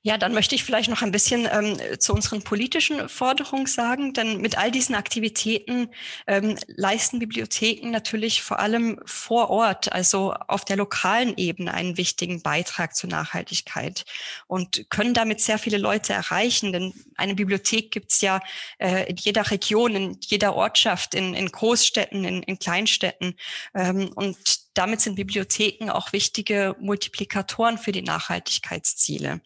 Ja, 0.03 0.17
dann 0.17 0.33
möchte 0.33 0.55
ich 0.55 0.65
vielleicht 0.65 0.89
noch 0.89 1.03
ein 1.03 1.13
bisschen 1.13 1.47
ähm, 1.53 1.77
zu 1.99 2.15
unseren 2.15 2.41
politischen 2.41 3.07
Forderungen 3.11 3.67
sagen, 3.67 4.15
denn 4.15 4.41
mit 4.41 4.57
all 4.57 4.71
diesen 4.71 4.95
Aktivitäten 4.95 5.91
ähm, 6.27 6.57
leisten 6.69 7.19
Bibliotheken 7.19 7.91
natürlich 7.91 8.41
vor 8.41 8.61
allem 8.61 8.99
vor 9.05 9.51
Ort, 9.51 9.93
also 9.93 10.33
auf 10.49 10.65
der 10.65 10.79
lokalen 10.79 11.37
Ebene, 11.37 11.75
einen 11.75 11.99
wichtigen 11.99 12.41
Beitrag 12.41 12.97
zur 12.97 13.11
Nachhaltigkeit 13.11 14.07
und 14.47 14.89
können 14.89 15.13
damit 15.13 15.43
sehr 15.43 15.59
viele 15.59 15.77
Leute 15.77 16.15
erreichen, 16.15 16.73
denn 16.73 16.95
eine 17.19 17.35
Bibliothek 17.35 17.91
gibt's 17.91 18.23
ja 18.23 18.41
äh, 18.79 19.11
in 19.11 19.17
jeder 19.17 19.51
Region, 19.51 19.95
in 19.95 20.19
jeder 20.23 20.55
Ortschaft, 20.55 21.15
in, 21.15 21.35
in 21.35 21.53
Großstädten, 21.53 22.25
in, 22.25 22.43
in 22.43 22.59
Kleinstädten. 22.59 23.35
Ähm, 23.75 24.11
und 24.15 24.70
damit 24.81 25.03
sind 25.03 25.15
Bibliotheken 25.15 25.91
auch 25.91 26.15
wichtige 26.15 26.75
Multiplikatoren 26.81 27.77
für 27.77 27.93
die 27.93 28.01
Nachhaltigkeitsziele. 28.01 29.43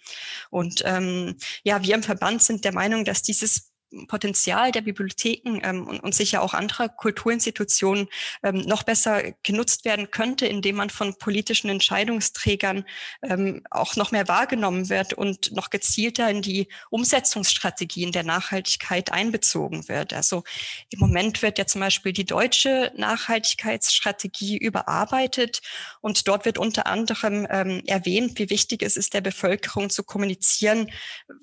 Und 0.49 0.83
ähm, 0.85 1.37
ja, 1.65 1.83
wir 1.83 1.97
im 1.97 2.05
Verband 2.05 2.41
sind 2.41 2.65
der 2.65 2.73
Meinung, 2.73 3.05
dass 3.05 3.23
dieses 3.23 3.74
Potenzial 4.09 4.73
der 4.73 4.83
Bibliotheken 4.83 5.61
ähm, 5.63 5.87
und, 5.87 6.01
und 6.01 6.15
sicher 6.15 6.43
auch 6.43 6.55
anderer 6.55 6.89
Kulturinstitutionen 6.89 8.09
ähm, 8.43 8.59
noch 8.61 8.83
besser 8.83 9.23
genutzt 9.43 9.85
werden 9.85 10.11
könnte, 10.11 10.47
indem 10.47 10.77
man 10.77 10.91
von 10.91 11.17
politischen 11.19 11.69
Entscheidungsträgern 11.69 12.85
ähm, 13.23 13.63
auch 13.71 13.97
noch 13.97 14.13
mehr 14.13 14.29
wahrgenommen 14.29 14.89
wird 14.89 15.15
und 15.15 15.53
noch 15.53 15.71
gezielter 15.71 16.29
in 16.31 16.43
die 16.43 16.69
Umsetzungsstrategien 16.91 18.13
der 18.13 18.25
Nachhaltigkeit 18.25 19.13
einbezogen 19.13 19.89
wird. 19.89 20.13
Also 20.13 20.45
im 20.91 20.99
Moment 20.99 21.43
wird 21.43 21.59
ja 21.59 21.67
zum 21.67 21.81
Beispiel 21.81 22.13
die 22.13 22.25
deutsche 22.25 22.93
Nachhaltigkeitsstrategie 22.97 24.57
überarbeitet 24.59 25.63
und 26.01 26.27
dort 26.29 26.45
wird 26.45 26.59
unter 26.59 26.87
anderem 26.87 27.47
ähm, 27.51 27.83
erwähnt, 27.87 28.39
wie 28.39 28.51
wichtig 28.51 28.83
es 28.83 28.97
ist, 28.97 29.15
der 29.15 29.21
Bevölkerung 29.21 29.91
zu 29.91 30.03
kommunizieren, 30.03 30.91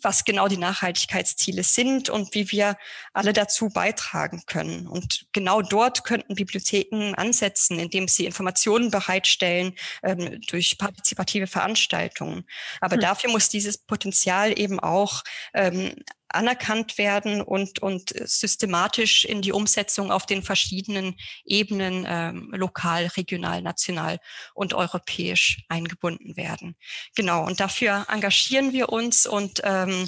was 0.01 0.25
genau 0.25 0.47
die 0.47 0.57
Nachhaltigkeitsziele 0.57 1.63
sind 1.63 2.09
und 2.09 2.33
wie 2.33 2.40
wie 2.41 2.51
wir 2.51 2.77
alle 3.13 3.33
dazu 3.33 3.69
beitragen 3.69 4.43
können. 4.47 4.87
Und 4.87 5.27
genau 5.31 5.61
dort 5.61 6.03
könnten 6.03 6.35
Bibliotheken 6.35 7.13
ansetzen, 7.15 7.77
indem 7.77 8.07
sie 8.07 8.25
Informationen 8.25 8.89
bereitstellen 8.89 9.75
ähm, 10.01 10.41
durch 10.47 10.77
partizipative 10.77 11.47
Veranstaltungen. 11.47 12.45
Aber 12.79 12.95
hm. 12.95 13.01
dafür 13.01 13.29
muss 13.29 13.49
dieses 13.49 13.77
Potenzial 13.77 14.57
eben 14.57 14.79
auch 14.79 15.23
ähm, 15.53 15.93
anerkannt 16.33 16.97
werden 16.97 17.41
und, 17.41 17.79
und 17.79 18.13
systematisch 18.25 19.25
in 19.25 19.41
die 19.41 19.51
Umsetzung 19.51 20.11
auf 20.11 20.25
den 20.25 20.43
verschiedenen 20.43 21.15
Ebenen, 21.45 22.05
ähm, 22.07 22.51
lokal, 22.53 23.07
regional, 23.17 23.61
national 23.61 24.19
und 24.53 24.73
europäisch 24.73 25.63
eingebunden 25.67 26.37
werden. 26.37 26.75
Genau, 27.15 27.45
und 27.45 27.59
dafür 27.59 28.05
engagieren 28.09 28.73
wir 28.73 28.89
uns 28.89 29.25
und 29.25 29.61
ähm, 29.63 30.07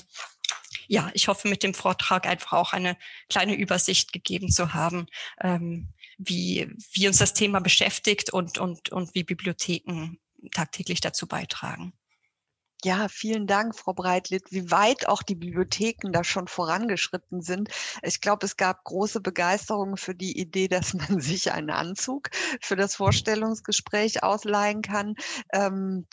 ja, 0.94 1.10
ich 1.16 1.28
hoffe, 1.28 1.48
mit 1.48 1.64
dem 1.64 1.74
Vortrag 1.74 2.28
einfach 2.28 2.54
auch 2.54 2.72
eine 2.72 2.98
kleine 3.28 3.56
Übersicht 3.56 4.14
gegeben 4.14 4.52
zu 4.52 4.76
haben, 4.76 5.08
ähm, 5.42 5.92
wie, 6.20 6.72
wie 6.94 7.08
uns 7.08 7.18
das 7.18 7.34
Thema 7.34 7.62
beschäftigt 7.62 8.32
und, 8.32 8.60
und, 8.60 8.90
und 8.90 9.16
wie 9.16 9.24
Bibliotheken 9.24 10.18
tagtäglich 10.52 11.02
dazu 11.02 11.26
beitragen. 11.26 11.94
Ja, 12.84 13.08
vielen 13.08 13.48
Dank, 13.48 13.76
Frau 13.76 13.94
Breitlitt, 13.94 14.52
wie 14.52 14.70
weit 14.70 15.08
auch 15.08 15.24
die 15.24 15.34
Bibliotheken 15.34 16.12
da 16.12 16.24
schon 16.24 16.48
vorangeschritten 16.48 17.42
sind. 17.42 17.70
Ich 18.04 18.22
glaube, 18.22 18.46
es 18.46 18.56
gab 18.56 18.84
große 18.84 19.20
Begeisterung 19.20 19.98
für 19.98 20.14
die 20.14 20.38
Idee, 20.38 20.68
dass 20.68 20.94
man 20.94 21.20
sich 21.20 21.52
einen 21.52 21.72
Anzug 21.72 22.30
für 22.62 22.76
das 22.76 22.96
Vorstellungsgespräch 22.96 24.22
ausleihen 24.22 24.84
kann. 24.84 25.16
Ähm, 25.54 26.06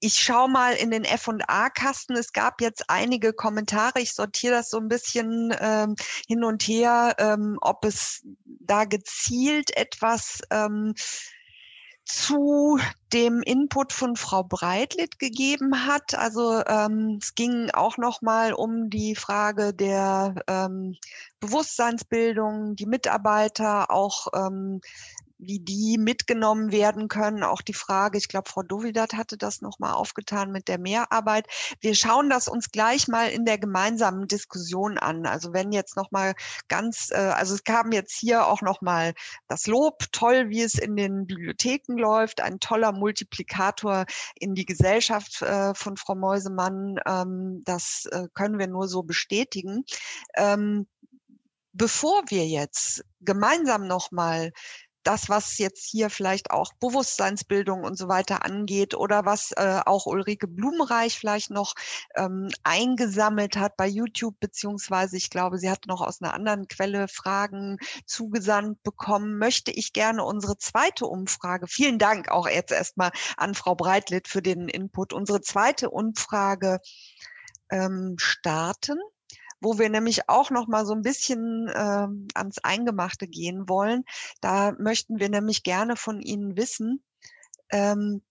ich 0.00 0.14
schaue 0.14 0.48
mal 0.48 0.74
in 0.74 0.90
den 0.90 1.04
F&A-Kasten. 1.04 2.16
Es 2.16 2.32
gab 2.32 2.60
jetzt 2.60 2.84
einige 2.88 3.32
Kommentare. 3.32 4.00
Ich 4.00 4.14
sortiere 4.14 4.54
das 4.54 4.70
so 4.70 4.78
ein 4.78 4.88
bisschen 4.88 5.54
ähm, 5.60 5.94
hin 6.26 6.44
und 6.44 6.62
her, 6.62 7.14
ähm, 7.18 7.58
ob 7.60 7.84
es 7.84 8.22
da 8.44 8.84
gezielt 8.84 9.76
etwas 9.76 10.40
ähm, 10.50 10.94
zu 12.04 12.78
dem 13.12 13.42
Input 13.42 13.92
von 13.92 14.16
Frau 14.16 14.42
Breitlitt 14.42 15.18
gegeben 15.18 15.86
hat. 15.86 16.14
Also 16.14 16.62
ähm, 16.66 17.18
es 17.20 17.34
ging 17.34 17.70
auch 17.70 17.96
noch 17.96 18.20
mal 18.20 18.52
um 18.52 18.90
die 18.90 19.14
Frage 19.14 19.72
der 19.72 20.34
ähm, 20.46 20.96
Bewusstseinsbildung, 21.40 22.76
die 22.76 22.86
Mitarbeiter, 22.86 23.90
auch 23.90 24.28
ähm, 24.34 24.80
wie 25.46 25.60
die 25.60 25.98
mitgenommen 25.98 26.72
werden 26.72 27.08
können. 27.08 27.42
Auch 27.42 27.62
die 27.62 27.74
Frage, 27.74 28.18
ich 28.18 28.28
glaube, 28.28 28.48
Frau 28.48 28.62
Dovidat 28.62 29.14
hatte 29.14 29.36
das 29.36 29.60
nochmal 29.60 29.92
aufgetan 29.92 30.52
mit 30.52 30.68
der 30.68 30.78
Mehrarbeit. 30.78 31.46
Wir 31.80 31.94
schauen 31.94 32.30
das 32.30 32.48
uns 32.48 32.70
gleich 32.70 33.08
mal 33.08 33.30
in 33.30 33.44
der 33.44 33.58
gemeinsamen 33.58 34.26
Diskussion 34.26 34.98
an. 34.98 35.26
Also 35.26 35.52
wenn 35.52 35.72
jetzt 35.72 35.96
nochmal 35.96 36.34
ganz, 36.68 37.10
äh, 37.10 37.16
also 37.16 37.54
es 37.54 37.64
kam 37.64 37.92
jetzt 37.92 38.16
hier 38.16 38.46
auch 38.46 38.62
nochmal 38.62 39.14
das 39.48 39.66
Lob, 39.66 40.04
toll, 40.12 40.50
wie 40.50 40.62
es 40.62 40.74
in 40.74 40.96
den 40.96 41.26
Bibliotheken 41.26 41.96
läuft, 41.96 42.40
ein 42.40 42.60
toller 42.60 42.92
Multiplikator 42.92 44.06
in 44.36 44.54
die 44.54 44.66
Gesellschaft 44.66 45.42
äh, 45.42 45.74
von 45.74 45.96
Frau 45.96 46.14
Meusemann. 46.14 46.98
Ähm, 47.06 47.62
das 47.64 48.06
äh, 48.10 48.28
können 48.34 48.58
wir 48.58 48.66
nur 48.66 48.88
so 48.88 49.02
bestätigen. 49.02 49.84
Ähm, 50.36 50.86
bevor 51.74 52.22
wir 52.28 52.46
jetzt 52.46 53.04
gemeinsam 53.20 53.86
nochmal 53.86 54.52
das, 55.04 55.28
was 55.28 55.58
jetzt 55.58 55.84
hier 55.84 56.10
vielleicht 56.10 56.50
auch 56.50 56.72
Bewusstseinsbildung 56.80 57.84
und 57.84 57.96
so 57.96 58.08
weiter 58.08 58.44
angeht 58.44 58.94
oder 58.94 59.24
was 59.24 59.52
äh, 59.52 59.80
auch 59.84 60.06
Ulrike 60.06 60.48
Blumenreich 60.48 61.18
vielleicht 61.18 61.50
noch 61.50 61.74
ähm, 62.16 62.48
eingesammelt 62.62 63.56
hat 63.56 63.76
bei 63.76 63.86
YouTube, 63.86 64.38
beziehungsweise 64.40 65.16
ich 65.16 65.30
glaube, 65.30 65.58
sie 65.58 65.70
hat 65.70 65.86
noch 65.86 66.00
aus 66.00 66.20
einer 66.20 66.34
anderen 66.34 66.68
Quelle 66.68 67.08
Fragen 67.08 67.78
zugesandt 68.06 68.82
bekommen, 68.82 69.38
möchte 69.38 69.70
ich 69.70 69.92
gerne 69.92 70.24
unsere 70.24 70.58
zweite 70.58 71.06
Umfrage, 71.06 71.66
vielen 71.68 71.98
Dank 71.98 72.30
auch 72.30 72.48
jetzt 72.48 72.72
erstmal 72.72 73.12
an 73.36 73.54
Frau 73.54 73.74
Breitlitt 73.74 74.28
für 74.28 74.42
den 74.42 74.68
Input, 74.68 75.12
unsere 75.12 75.40
zweite 75.40 75.90
Umfrage 75.90 76.80
ähm, 77.70 78.16
starten 78.18 78.98
wo 79.60 79.78
wir 79.78 79.88
nämlich 79.88 80.28
auch 80.28 80.50
noch 80.50 80.66
mal 80.66 80.86
so 80.86 80.94
ein 80.94 81.02
bisschen 81.02 81.68
äh, 81.68 82.06
ans 82.34 82.58
Eingemachte 82.62 83.26
gehen 83.28 83.68
wollen. 83.68 84.04
Da 84.40 84.72
möchten 84.78 85.18
wir 85.18 85.28
nämlich 85.28 85.62
gerne 85.62 85.96
von 85.96 86.20
Ihnen 86.20 86.56
wissen, 86.56 87.02
ähm, 87.70 88.22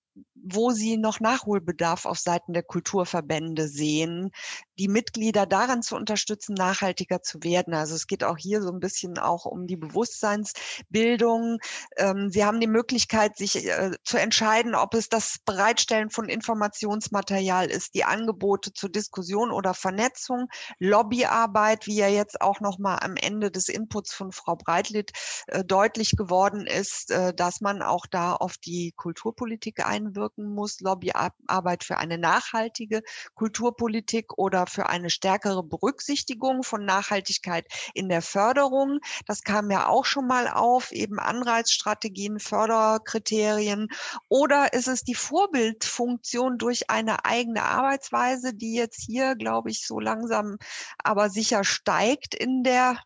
wo 0.44 0.72
Sie 0.72 0.98
noch 0.98 1.20
Nachholbedarf 1.20 2.06
auf 2.06 2.20
Seiten 2.20 2.54
der 2.54 2.64
Kulturverbände 2.64 3.68
sehen, 3.68 4.32
die 4.78 4.88
Mitglieder 4.88 5.46
daran 5.46 5.82
zu 5.82 5.96
unterstützen, 5.96 6.54
nachhaltiger 6.54 7.22
zu 7.22 7.44
werden. 7.44 7.74
Also 7.74 7.96
es 7.96 8.08
geht 8.08 8.24
auch 8.24 8.38
hier 8.38 8.62
so 8.62 8.72
ein 8.72 8.80
bisschen 8.80 9.18
auch 9.18 9.46
um 9.46 9.68
die 9.68 9.78
Bewusstseinsbildung. 9.78 11.60
Ähm, 11.98 12.30
Sie 12.30 12.44
haben 12.44 12.60
die 12.60 12.68
Möglichkeit, 12.68 13.38
sich 13.38 13.68
äh, 13.68 13.92
zu 14.04 14.18
entscheiden, 14.18 14.76
ob 14.76 14.96
es 14.96 15.10
das 15.10 15.38
Bereitstellen 15.46 16.10
von 16.10 16.28
Informationsmaterial 16.28 17.70
ist, 17.70 17.94
die 17.94 18.04
Angebote 18.04 18.74
zur 18.74 18.90
Diskussion 18.90 19.52
oder 19.52 19.74
Vernetzung, 19.74 20.48
Lobbyarbeit, 20.80 21.88
wie 21.88 21.96
ja 21.96 22.08
jetzt 22.08 22.42
auch 22.42 22.60
noch 22.60 22.80
mal 22.80 22.98
am 22.98 23.16
Ende 23.16 23.52
des 23.52 23.70
Inputs 23.70 24.14
von 24.14 24.32
Frau 24.32 24.56
Breitlitt 24.56 25.12
äh, 25.48 25.64
deutlich 25.64 26.18
geworden 26.18 26.66
ist, 26.66 27.12
äh, 27.12 27.34
dass 27.34 27.62
man 27.62 27.82
auch 27.82 28.06
da 28.08 28.34
auf 28.34 28.58
die 28.58 28.94
Kulturpolitik 28.96 29.86
einwirkt 29.86 30.33
ausdrücken 30.34 30.54
muss, 30.54 30.80
Lobbyarbeit 30.80 31.84
für 31.84 31.98
eine 31.98 32.18
nachhaltige 32.18 33.02
Kulturpolitik 33.36 34.38
oder 34.38 34.68
für 34.68 34.88
eine 34.90 35.10
stärkere 35.10 35.64
Berücksichtigung 35.64 36.64
von 36.64 36.86
Nachhaltigkeit 36.86 37.66
in 37.94 38.10
der 38.10 38.22
Förderung. 38.22 39.00
Das 39.26 39.44
kam 39.44 39.72
ja 39.72 39.88
auch 39.88 40.06
schon 40.06 40.28
mal 40.28 40.48
auf, 40.48 40.92
eben 40.92 41.20
Anreizstrategien, 41.20 42.40
Förderkriterien. 42.40 43.88
Oder 44.30 44.74
ist 44.74 44.88
es 44.88 45.04
die 45.04 45.16
Vorbildfunktion 45.16 46.58
durch 46.58 46.90
eine 46.90 47.26
eigene 47.26 47.64
Arbeitsweise, 47.64 48.54
die 48.54 48.76
jetzt 48.76 49.02
hier, 49.02 49.36
glaube 49.36 49.70
ich, 49.70 49.86
so 49.86 50.00
langsam 50.00 50.58
aber 50.98 51.30
sicher 51.30 51.64
steigt 51.64 52.36
in 52.36 52.64
der 52.64 52.98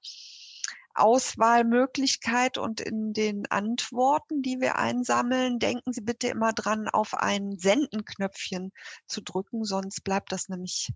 Auswahlmöglichkeit 0.99 2.57
und 2.57 2.81
in 2.81 3.13
den 3.13 3.45
Antworten, 3.47 4.41
die 4.41 4.59
wir 4.59 4.77
einsammeln, 4.77 5.59
denken 5.59 5.93
Sie 5.93 6.01
bitte 6.01 6.27
immer 6.27 6.53
dran, 6.53 6.87
auf 6.87 7.13
ein 7.13 7.57
Sendenknöpfchen 7.57 8.71
zu 9.07 9.21
drücken, 9.21 9.63
sonst 9.63 10.03
bleibt 10.03 10.31
das 10.31 10.49
nämlich, 10.49 10.91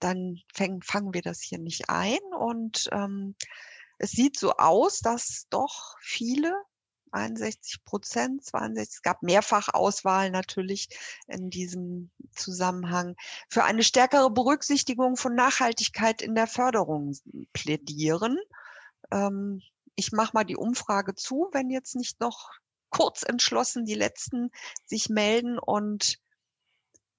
dann 0.00 0.40
fäng, 0.54 0.82
fangen 0.82 1.14
wir 1.14 1.22
das 1.22 1.40
hier 1.40 1.58
nicht 1.58 1.88
ein. 1.88 2.18
Und 2.38 2.88
ähm, 2.92 3.34
es 3.98 4.10
sieht 4.10 4.38
so 4.38 4.52
aus, 4.56 5.00
dass 5.00 5.46
doch 5.50 5.96
viele 6.00 6.54
61 7.12 7.84
Prozent, 7.84 8.44
62. 8.44 8.96
Es 8.96 9.02
gab 9.02 9.22
Mehrfachauswahl 9.22 10.30
natürlich 10.30 10.88
in 11.26 11.50
diesem 11.50 12.10
Zusammenhang 12.32 13.16
für 13.48 13.64
eine 13.64 13.82
stärkere 13.82 14.30
Berücksichtigung 14.30 15.16
von 15.16 15.34
Nachhaltigkeit 15.34 16.20
in 16.20 16.34
der 16.34 16.46
Förderung 16.46 17.16
plädieren. 17.52 18.38
Ähm, 19.10 19.62
ich 19.94 20.12
mache 20.12 20.32
mal 20.34 20.44
die 20.44 20.56
Umfrage 20.56 21.14
zu, 21.14 21.48
wenn 21.52 21.70
jetzt 21.70 21.96
nicht 21.96 22.20
noch 22.20 22.50
kurz 22.90 23.22
entschlossen 23.22 23.84
die 23.84 23.94
letzten 23.94 24.50
sich 24.84 25.08
melden 25.08 25.58
und 25.58 26.18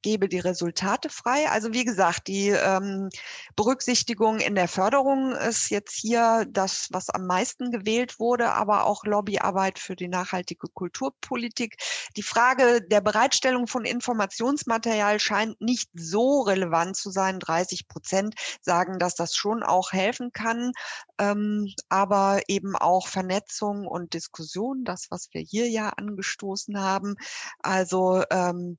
gebe 0.08 0.30
die 0.30 0.40
Resultate 0.40 1.10
frei. 1.10 1.50
Also 1.50 1.74
wie 1.74 1.84
gesagt, 1.84 2.28
die 2.28 2.48
ähm, 2.48 3.10
Berücksichtigung 3.58 4.40
in 4.40 4.56
der 4.56 4.70
Förderung 4.70 5.34
ist 5.34 5.70
jetzt 5.70 5.96
hier 5.96 6.46
das, 6.50 6.88
was 6.92 7.10
am 7.10 7.26
meisten 7.26 7.72
gewählt 7.72 8.18
wurde, 8.18 8.54
aber 8.54 8.86
auch 8.86 9.04
Lobbyarbeit 9.04 9.80
für 9.80 9.98
die 9.98 10.08
nachhaltige 10.08 10.70
Kulturpolitik. 10.74 11.76
Die 12.16 12.24
Frage 12.24 12.82
der 12.82 13.02
Bereitstellung 13.02 13.68
von 13.68 13.84
Informationsmaterial 13.84 15.20
scheint 15.20 15.60
nicht 15.60 15.90
so 15.94 16.40
relevant 16.40 16.96
zu 16.96 17.12
sein. 17.12 17.40
30 17.40 17.90
Prozent 17.90 18.36
sagen, 18.62 19.00
dass 19.00 19.14
das 19.14 19.36
schon 19.36 19.62
auch 19.62 19.92
helfen 19.92 20.32
kann, 20.32 20.72
ähm, 21.20 21.68
aber 21.90 22.40
eben 22.48 22.78
auch 22.78 23.10
Vernetzung 23.10 23.86
und 23.86 24.14
Diskussion, 24.14 24.86
das, 24.86 25.08
was 25.10 25.28
wir 25.34 25.42
hier 25.42 25.68
ja 25.68 25.90
angestoßen 25.90 26.80
haben. 26.80 27.16
Also 27.60 28.24
ähm, 28.32 28.78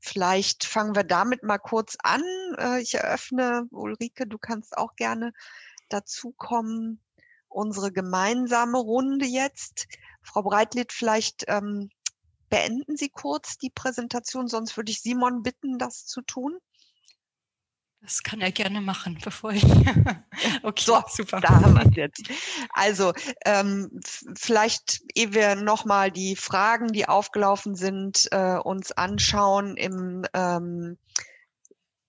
Vielleicht 0.00 0.64
fangen 0.64 0.96
wir 0.96 1.04
damit 1.04 1.42
mal 1.42 1.58
kurz 1.58 1.96
an. 2.02 2.22
Äh, 2.58 2.80
ich 2.80 2.94
eröffne, 2.94 3.66
Ulrike, 3.70 4.26
du 4.26 4.38
kannst 4.38 4.76
auch 4.76 4.96
gerne 4.96 5.32
dazukommen. 5.88 7.00
Unsere 7.48 7.92
gemeinsame 7.92 8.78
Runde 8.78 9.26
jetzt. 9.26 9.88
Frau 10.22 10.42
Breitlied, 10.42 10.92
vielleicht 10.92 11.44
ähm, 11.48 11.90
beenden 12.48 12.96
Sie 12.96 13.08
kurz 13.08 13.58
die 13.58 13.70
Präsentation, 13.70 14.48
sonst 14.48 14.76
würde 14.76 14.90
ich 14.90 15.00
Simon 15.02 15.42
bitten, 15.42 15.78
das 15.78 16.06
zu 16.06 16.22
tun. 16.22 16.58
Das 18.02 18.22
kann 18.22 18.40
er 18.40 18.50
gerne 18.50 18.80
machen, 18.80 19.18
bevor 19.22 19.52
ich. 19.52 19.62
okay, 20.62 20.82
so, 20.84 21.02
super. 21.08 21.40
Da 21.40 21.50
haben 21.50 21.74
wir 21.74 21.86
es 21.86 21.96
jetzt. 21.96 22.22
Also 22.70 23.12
ähm, 23.44 24.00
vielleicht, 24.34 25.02
ehe 25.14 25.34
wir 25.34 25.54
nochmal 25.54 26.10
die 26.10 26.34
Fragen, 26.34 26.88
die 26.88 27.06
aufgelaufen 27.06 27.74
sind, 27.74 28.28
äh, 28.32 28.56
uns 28.56 28.92
anschauen 28.92 29.76
im 29.76 30.24
ähm, 30.32 30.96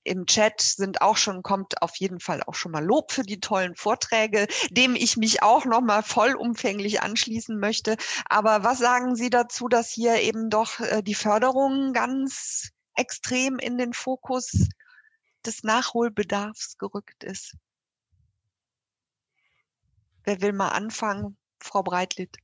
im 0.04 0.26
Chat 0.26 0.62
sind 0.62 1.02
auch 1.02 1.18
schon, 1.18 1.44
kommt 1.44 1.82
auf 1.82 1.96
jeden 1.98 2.20
Fall 2.20 2.42
auch 2.48 2.56
schon 2.56 2.72
mal 2.72 2.84
Lob 2.84 3.12
für 3.12 3.22
die 3.22 3.40
tollen 3.40 3.76
Vorträge, 3.76 4.48
dem 4.72 4.96
ich 4.96 5.18
mich 5.18 5.44
auch 5.44 5.66
noch 5.66 5.82
mal 5.82 6.02
vollumfänglich 6.02 7.02
anschließen 7.02 7.60
möchte. 7.60 7.98
Aber 8.26 8.64
was 8.64 8.80
sagen 8.80 9.16
Sie 9.16 9.30
dazu, 9.30 9.68
dass 9.68 9.92
hier 9.92 10.20
eben 10.22 10.50
doch 10.50 10.80
äh, 10.80 11.04
die 11.04 11.14
Förderung 11.14 11.94
ganz 11.94 12.72
extrem 12.96 13.60
in 13.60 13.78
den 13.78 13.94
Fokus 13.94 14.70
des 15.46 15.64
Nachholbedarfs 15.64 16.78
gerückt 16.78 17.24
ist. 17.24 17.56
Wer 20.24 20.42
will 20.42 20.54
mal 20.54 20.70
anfangen? 20.70 21.38
Frau 21.60 21.84
Breitlitt. 21.84 22.38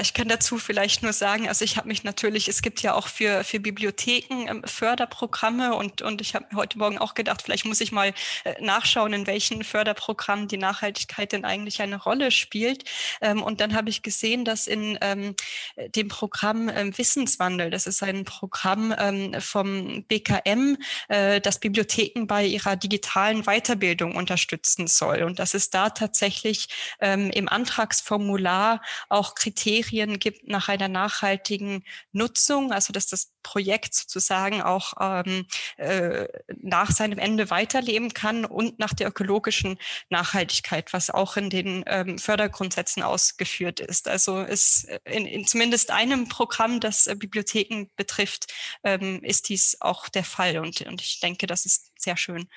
Ich 0.00 0.14
kann 0.14 0.26
dazu 0.26 0.56
vielleicht 0.56 1.02
nur 1.02 1.12
sagen, 1.12 1.48
also 1.48 1.66
ich 1.66 1.76
habe 1.76 1.86
mich 1.86 2.02
natürlich, 2.02 2.48
es 2.48 2.62
gibt 2.62 2.80
ja 2.80 2.94
auch 2.94 3.08
für, 3.08 3.44
für 3.44 3.60
Bibliotheken 3.60 4.46
ähm, 4.48 4.62
Förderprogramme 4.64 5.74
und, 5.74 6.00
und 6.00 6.22
ich 6.22 6.34
habe 6.34 6.46
heute 6.54 6.78
Morgen 6.78 6.96
auch 6.96 7.12
gedacht, 7.12 7.42
vielleicht 7.42 7.66
muss 7.66 7.80
ich 7.82 7.92
mal 7.92 8.14
äh, 8.44 8.54
nachschauen, 8.62 9.12
in 9.12 9.26
welchen 9.26 9.62
Förderprogrammen 9.64 10.48
die 10.48 10.56
Nachhaltigkeit 10.56 11.32
denn 11.32 11.44
eigentlich 11.44 11.82
eine 11.82 12.02
Rolle 12.02 12.30
spielt. 12.30 12.84
Ähm, 13.20 13.42
und 13.42 13.60
dann 13.60 13.74
habe 13.74 13.90
ich 13.90 14.02
gesehen, 14.02 14.46
dass 14.46 14.66
in 14.66 14.96
ähm, 15.02 15.34
dem 15.94 16.08
Programm 16.08 16.68
Wissenswandel, 16.68 17.68
das 17.68 17.86
ist 17.86 18.02
ein 18.02 18.24
Programm 18.24 18.94
vom 19.40 20.04
BKM, 20.04 20.76
äh, 21.08 21.40
das 21.40 21.58
Bibliotheken 21.58 22.26
bei 22.26 22.46
ihrer 22.46 22.76
digitalen 22.76 23.42
Weiterbildung 23.42 24.16
unterstützen 24.16 24.86
soll. 24.86 25.22
Und 25.22 25.38
dass 25.38 25.54
es 25.54 25.70
da 25.70 25.90
tatsächlich 25.90 26.68
im 27.00 27.48
Antragsformular 27.48 28.80
auch 29.08 29.34
Kriterien 29.34 29.81
Kriterien 29.82 30.18
gibt 30.18 30.48
nach 30.48 30.68
einer 30.68 30.88
nachhaltigen 30.88 31.84
Nutzung, 32.12 32.72
also 32.72 32.92
dass 32.92 33.06
das 33.06 33.32
Projekt 33.42 33.94
sozusagen 33.94 34.62
auch 34.62 34.94
ähm, 35.00 35.46
äh, 35.76 36.28
nach 36.60 36.90
seinem 36.90 37.18
Ende 37.18 37.50
weiterleben 37.50 38.14
kann 38.14 38.44
und 38.44 38.78
nach 38.78 38.94
der 38.94 39.08
ökologischen 39.08 39.78
Nachhaltigkeit, 40.10 40.92
was 40.92 41.10
auch 41.10 41.36
in 41.36 41.50
den 41.50 41.84
ähm, 41.86 42.18
Fördergrundsätzen 42.18 43.02
ausgeführt 43.02 43.80
ist. 43.80 44.08
Also 44.08 44.42
ist 44.42 44.86
in, 45.04 45.26
in 45.26 45.46
zumindest 45.46 45.90
einem 45.90 46.28
Programm, 46.28 46.80
das 46.80 47.06
äh, 47.06 47.16
Bibliotheken 47.16 47.86
betrifft, 47.96 48.52
ähm, 48.84 49.22
ist 49.24 49.48
dies 49.48 49.76
auch 49.80 50.08
der 50.08 50.24
Fall 50.24 50.58
und, 50.58 50.80
und 50.82 51.02
ich 51.02 51.20
denke, 51.20 51.46
das 51.46 51.66
ist 51.66 51.90
sehr 51.98 52.16
schön. 52.16 52.48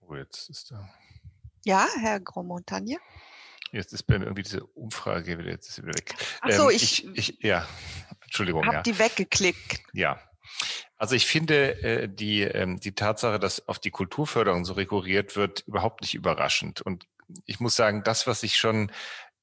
Oh, 0.00 0.14
jetzt 0.14 0.48
ist 0.48 0.70
da. 0.70 0.88
Ja, 1.64 1.86
Herr 2.00 2.18
Grosmontagne. 2.18 2.98
Jetzt 3.72 3.92
ist 3.92 4.04
bei 4.04 4.18
mir 4.18 4.26
irgendwie 4.26 4.42
diese 4.42 4.64
Umfrage 4.64 5.38
wieder, 5.38 5.50
jetzt 5.50 5.68
ist 5.68 5.76
sie 5.76 5.82
wieder 5.82 5.94
weg. 5.94 6.14
Ach 6.40 6.50
so, 6.50 6.70
ähm, 6.70 6.76
ich, 6.76 7.06
ich, 7.06 7.30
ich, 7.30 7.38
ja, 7.42 7.66
Entschuldigung. 8.22 8.66
Hab 8.66 8.74
ja. 8.74 8.82
die 8.82 8.98
weggeklickt. 8.98 9.80
Ja. 9.92 10.20
Also 10.96 11.14
ich 11.14 11.26
finde 11.26 11.82
äh, 11.82 12.08
die, 12.08 12.42
ähm, 12.42 12.80
die 12.80 12.94
Tatsache, 12.94 13.38
dass 13.38 13.68
auf 13.68 13.78
die 13.78 13.90
Kulturförderung 13.90 14.64
so 14.64 14.72
rekurriert 14.72 15.36
wird, 15.36 15.60
überhaupt 15.66 16.00
nicht 16.02 16.14
überraschend. 16.14 16.80
Und 16.80 17.06
ich 17.44 17.60
muss 17.60 17.76
sagen, 17.76 18.02
das, 18.02 18.26
was 18.26 18.42
ich 18.42 18.56
schon 18.56 18.90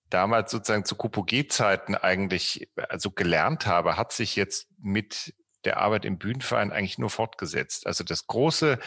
damals 0.09 0.51
sozusagen 0.51 0.85
zu 0.85 0.95
KUPG-Zeiten 0.95 1.95
eigentlich 1.95 2.69
also 2.89 3.11
gelernt 3.11 3.65
habe, 3.65 3.97
hat 3.97 4.11
sich 4.11 4.35
jetzt 4.35 4.67
mit 4.79 5.33
der 5.63 5.77
Arbeit 5.77 6.05
im 6.05 6.17
Bühnenverein 6.17 6.71
eigentlich 6.71 6.97
nur 6.97 7.09
fortgesetzt. 7.09 7.87
Also 7.87 8.03
das 8.03 8.27
große 8.27 8.79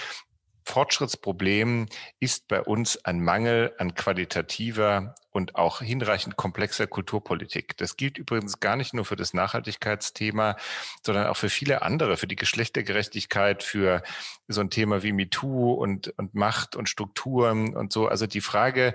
Fortschrittsproblem 0.69 1.87
ist 2.21 2.47
bei 2.47 2.61
uns 2.63 3.03
ein 3.05 3.23
Mangel 3.25 3.75
an 3.79 3.95
qualitativer 3.95 5.15
und 5.31 5.55
auch 5.55 5.81
hinreichend 5.81 6.37
komplexer 6.37 6.87
Kulturpolitik. 6.87 7.77
Das 7.79 7.97
gilt 7.97 8.19
übrigens 8.19 8.61
gar 8.61 8.77
nicht 8.77 8.93
nur 8.93 9.07
für 9.07 9.17
das 9.17 9.33
Nachhaltigkeitsthema, 9.33 10.57
sondern 11.03 11.27
auch 11.29 11.37
für 11.37 11.49
viele 11.49 11.81
andere, 11.83 12.19
für 12.19 12.27
die 12.27 12.37
Geschlechtergerechtigkeit, 12.37 13.63
für 13.63 14.03
so 14.47 14.61
ein 14.61 14.69
Thema 14.69 15.03
wie 15.03 15.13
MeToo 15.13 15.73
und, 15.73 16.09
und 16.19 16.35
Macht 16.35 16.77
und 16.77 16.89
Strukturen 16.89 17.75
und 17.75 17.93
so. 17.93 18.07
Also 18.07 18.27
die 18.27 18.43
Frage, 18.43 18.95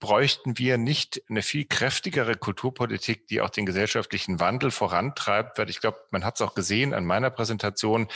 bräuchten 0.00 0.58
wir 0.58 0.78
nicht 0.78 1.22
eine 1.28 1.42
viel 1.42 1.66
kräftigere 1.66 2.34
Kulturpolitik, 2.34 3.28
die 3.28 3.40
auch 3.40 3.50
den 3.50 3.66
gesellschaftlichen 3.66 4.40
Wandel 4.40 4.70
vorantreibt, 4.70 5.58
weil 5.58 5.70
ich 5.70 5.80
glaube, 5.80 5.98
man 6.10 6.24
hat 6.24 6.36
es 6.36 6.42
auch 6.42 6.54
gesehen 6.54 6.94
an 6.94 7.04
meiner 7.04 7.30
Präsentation, 7.30 8.08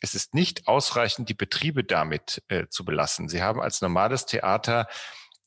es 0.00 0.14
ist 0.14 0.34
nicht 0.34 0.68
ausreichend, 0.68 1.28
die 1.28 1.34
Betriebe 1.34 1.84
damit 1.84 2.42
äh, 2.48 2.68
zu 2.68 2.84
belassen. 2.84 3.28
Sie 3.28 3.42
haben 3.42 3.60
als 3.60 3.82
normales 3.82 4.24
Theater 4.26 4.86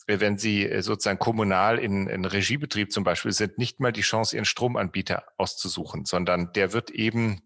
äh, 0.08 0.20
wenn 0.20 0.38
Sie 0.38 0.70
äh, 0.70 0.82
sozusagen 0.82 1.20
kommunal 1.20 1.80
in, 1.80 2.08
in 2.08 2.26
Regiebetrieb 2.26 2.91
zum 2.91 3.04
Beispiel 3.04 3.32
sind, 3.32 3.58
nicht 3.58 3.80
mal 3.80 3.91
die 3.91 4.02
Chance, 4.02 4.36
Ihren 4.36 4.46
Stromanbieter 4.46 5.24
auszusuchen, 5.38 6.06
sondern 6.06 6.52
der 6.54 6.74
wird 6.74 6.91
eben 6.91 7.41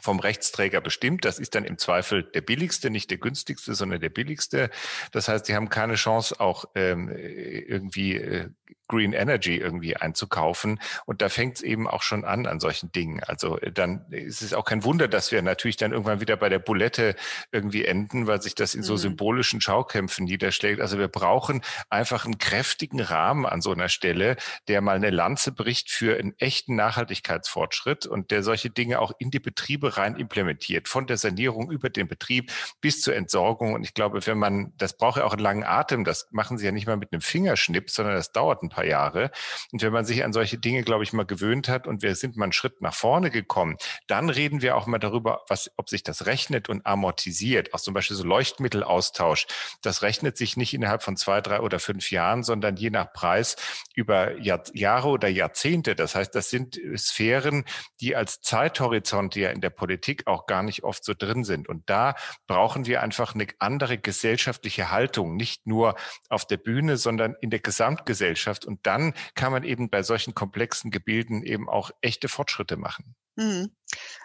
vom 0.00 0.20
Rechtsträger 0.20 0.80
bestimmt. 0.80 1.24
Das 1.24 1.38
ist 1.38 1.54
dann 1.54 1.64
im 1.64 1.78
Zweifel 1.78 2.22
der 2.22 2.40
billigste, 2.40 2.90
nicht 2.90 3.10
der 3.10 3.18
günstigste, 3.18 3.74
sondern 3.74 4.00
der 4.00 4.08
billigste. 4.08 4.70
Das 5.12 5.28
heißt, 5.28 5.46
sie 5.46 5.54
haben 5.54 5.68
keine 5.68 5.94
Chance, 5.94 6.40
auch 6.40 6.64
ähm, 6.74 7.08
irgendwie 7.08 8.16
äh, 8.16 8.48
Green 8.88 9.12
Energy 9.12 9.56
irgendwie 9.56 9.96
einzukaufen. 9.96 10.80
Und 11.06 11.22
da 11.22 11.28
fängt 11.28 11.56
es 11.56 11.62
eben 11.62 11.88
auch 11.88 12.02
schon 12.02 12.24
an 12.24 12.46
an 12.46 12.60
solchen 12.60 12.92
Dingen. 12.92 13.22
Also 13.24 13.58
äh, 13.58 13.72
dann 13.72 14.06
ist 14.10 14.42
es 14.42 14.54
auch 14.54 14.64
kein 14.64 14.84
Wunder, 14.84 15.08
dass 15.08 15.32
wir 15.32 15.42
natürlich 15.42 15.76
dann 15.76 15.92
irgendwann 15.92 16.20
wieder 16.20 16.36
bei 16.36 16.48
der 16.48 16.58
Bulette 16.58 17.14
irgendwie 17.50 17.84
enden, 17.84 18.26
weil 18.26 18.42
sich 18.42 18.54
das 18.54 18.74
in 18.74 18.82
so 18.82 18.94
mhm. 18.94 18.98
symbolischen 18.98 19.60
Schaukämpfen 19.60 20.24
niederschlägt. 20.24 20.80
Also 20.80 20.98
wir 20.98 21.08
brauchen 21.08 21.62
einfach 21.90 22.24
einen 22.24 22.38
kräftigen 22.38 23.00
Rahmen 23.00 23.46
an 23.46 23.60
so 23.60 23.72
einer 23.72 23.88
Stelle, 23.88 24.36
der 24.68 24.80
mal 24.80 24.96
eine 24.96 25.10
Lanze 25.10 25.52
bricht 25.52 25.90
für 25.90 26.18
einen 26.18 26.34
echten 26.38 26.76
Nachhaltigkeitsfortschritt 26.76 28.06
und 28.06 28.30
der 28.30 28.42
solche 28.42 28.70
Dinge 28.70 29.00
auch 29.00 29.12
in 29.18 29.30
die 29.30 29.40
Betriebe 29.40 29.96
rein 29.96 30.16
implementiert, 30.16 30.88
von 30.88 31.06
der 31.06 31.16
Sanierung 31.16 31.70
über 31.70 31.90
den 31.90 32.08
Betrieb 32.08 32.52
bis 32.80 33.00
zur 33.00 33.14
Entsorgung. 33.14 33.74
Und 33.74 33.84
ich 33.84 33.94
glaube, 33.94 34.26
wenn 34.26 34.38
man, 34.38 34.72
das 34.76 34.96
braucht 34.96 35.18
ja 35.18 35.24
auch 35.24 35.32
einen 35.32 35.42
langen 35.42 35.64
Atem, 35.64 36.04
das 36.04 36.28
machen 36.30 36.58
sie 36.58 36.66
ja 36.66 36.72
nicht 36.72 36.86
mal 36.86 36.96
mit 36.96 37.12
einem 37.12 37.22
Fingerschnipp, 37.22 37.90
sondern 37.90 38.14
das 38.14 38.32
dauert 38.32 38.62
ein 38.62 38.68
paar 38.68 38.81
paar 38.82 38.88
Jahre. 38.88 39.30
Und 39.70 39.82
wenn 39.82 39.92
man 39.92 40.04
sich 40.04 40.24
an 40.24 40.32
solche 40.32 40.58
Dinge, 40.58 40.82
glaube 40.82 41.04
ich, 41.04 41.12
mal 41.12 41.24
gewöhnt 41.24 41.68
hat 41.68 41.86
und 41.86 42.02
wir 42.02 42.14
sind 42.14 42.36
mal 42.36 42.44
einen 42.44 42.52
Schritt 42.52 42.80
nach 42.82 42.94
vorne 42.94 43.30
gekommen, 43.30 43.76
dann 44.06 44.28
reden 44.28 44.62
wir 44.62 44.76
auch 44.76 44.86
mal 44.86 44.98
darüber, 44.98 45.42
was, 45.48 45.70
ob 45.76 45.88
sich 45.88 46.02
das 46.02 46.26
rechnet 46.26 46.68
und 46.68 46.84
amortisiert. 46.86 47.72
Auch 47.74 47.80
zum 47.80 47.94
Beispiel 47.94 48.16
so 48.16 48.24
Leuchtmittelaustausch. 48.24 49.46
Das 49.82 50.02
rechnet 50.02 50.36
sich 50.36 50.56
nicht 50.56 50.74
innerhalb 50.74 51.02
von 51.02 51.16
zwei, 51.16 51.40
drei 51.40 51.60
oder 51.60 51.78
fünf 51.78 52.10
Jahren, 52.10 52.42
sondern 52.42 52.76
je 52.76 52.90
nach 52.90 53.12
Preis 53.12 53.56
über 53.94 54.38
Jahr, 54.38 54.62
Jahre 54.72 55.08
oder 55.08 55.28
Jahrzehnte. 55.28 55.94
Das 55.94 56.14
heißt, 56.14 56.34
das 56.34 56.50
sind 56.50 56.80
Sphären, 56.96 57.64
die 58.00 58.16
als 58.16 58.40
Zeithorizont 58.40 59.36
ja 59.36 59.50
in 59.50 59.60
der 59.60 59.70
Politik 59.70 60.26
auch 60.26 60.46
gar 60.46 60.62
nicht 60.62 60.82
oft 60.82 61.04
so 61.04 61.14
drin 61.16 61.44
sind. 61.44 61.68
Und 61.68 61.88
da 61.88 62.14
brauchen 62.46 62.86
wir 62.86 63.02
einfach 63.02 63.34
eine 63.34 63.46
andere 63.58 63.98
gesellschaftliche 63.98 64.90
Haltung, 64.90 65.36
nicht 65.36 65.66
nur 65.66 65.94
auf 66.28 66.46
der 66.46 66.56
Bühne, 66.56 66.96
sondern 66.96 67.36
in 67.40 67.50
der 67.50 67.60
Gesamtgesellschaft. 67.60 68.61
Und 68.64 68.86
dann 68.86 69.14
kann 69.34 69.52
man 69.52 69.64
eben 69.64 69.90
bei 69.90 70.02
solchen 70.02 70.34
komplexen 70.34 70.90
Gebilden 70.90 71.42
eben 71.42 71.68
auch 71.68 71.90
echte 72.00 72.28
Fortschritte 72.28 72.76
machen. 72.76 73.14
Mhm. 73.36 73.74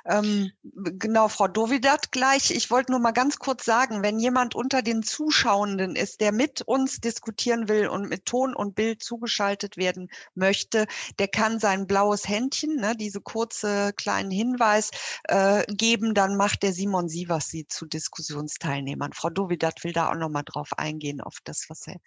Ähm, 0.05 0.51
genau, 0.63 1.29
Frau 1.29 1.47
Dovidat 1.47 2.11
gleich. 2.11 2.51
Ich 2.51 2.69
wollte 2.71 2.91
nur 2.91 2.99
mal 2.99 3.11
ganz 3.11 3.39
kurz 3.39 3.63
sagen, 3.63 4.03
wenn 4.03 4.19
jemand 4.19 4.53
unter 4.53 4.81
den 4.81 5.01
Zuschauenden 5.01 5.95
ist, 5.95 6.19
der 6.19 6.33
mit 6.33 6.61
uns 6.61 6.99
diskutieren 6.99 7.69
will 7.69 7.88
und 7.88 8.09
mit 8.09 8.25
Ton 8.25 8.53
und 8.53 8.75
Bild 8.75 9.01
zugeschaltet 9.01 9.77
werden 9.77 10.09
möchte, 10.35 10.88
der 11.19 11.27
kann 11.29 11.59
sein 11.59 11.88
blaues 11.88 12.27
Händchen, 12.27 12.75
ne, 12.75 12.95
diese 12.97 13.21
kurze 13.21 13.93
kleinen 13.93 14.31
Hinweis 14.31 14.91
äh, 15.23 15.63
geben, 15.67 16.13
dann 16.13 16.35
macht 16.35 16.63
der 16.63 16.73
Simon 16.73 17.07
Sievers 17.07 17.47
sie 17.47 17.65
zu 17.67 17.85
Diskussionsteilnehmern. 17.85 19.13
Frau 19.13 19.29
Dovidat 19.29 19.83
will 19.83 19.93
da 19.93 20.09
auch 20.09 20.15
noch 20.15 20.29
mal 20.29 20.43
drauf 20.43 20.71
eingehen, 20.77 21.21
auf 21.21 21.38
das, 21.43 21.65
was 21.69 21.88
Herr 21.88 21.99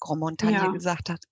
Grommontagne 0.00 0.56
ja. 0.56 0.68
gesagt 0.68 1.10
hat. 1.10 1.24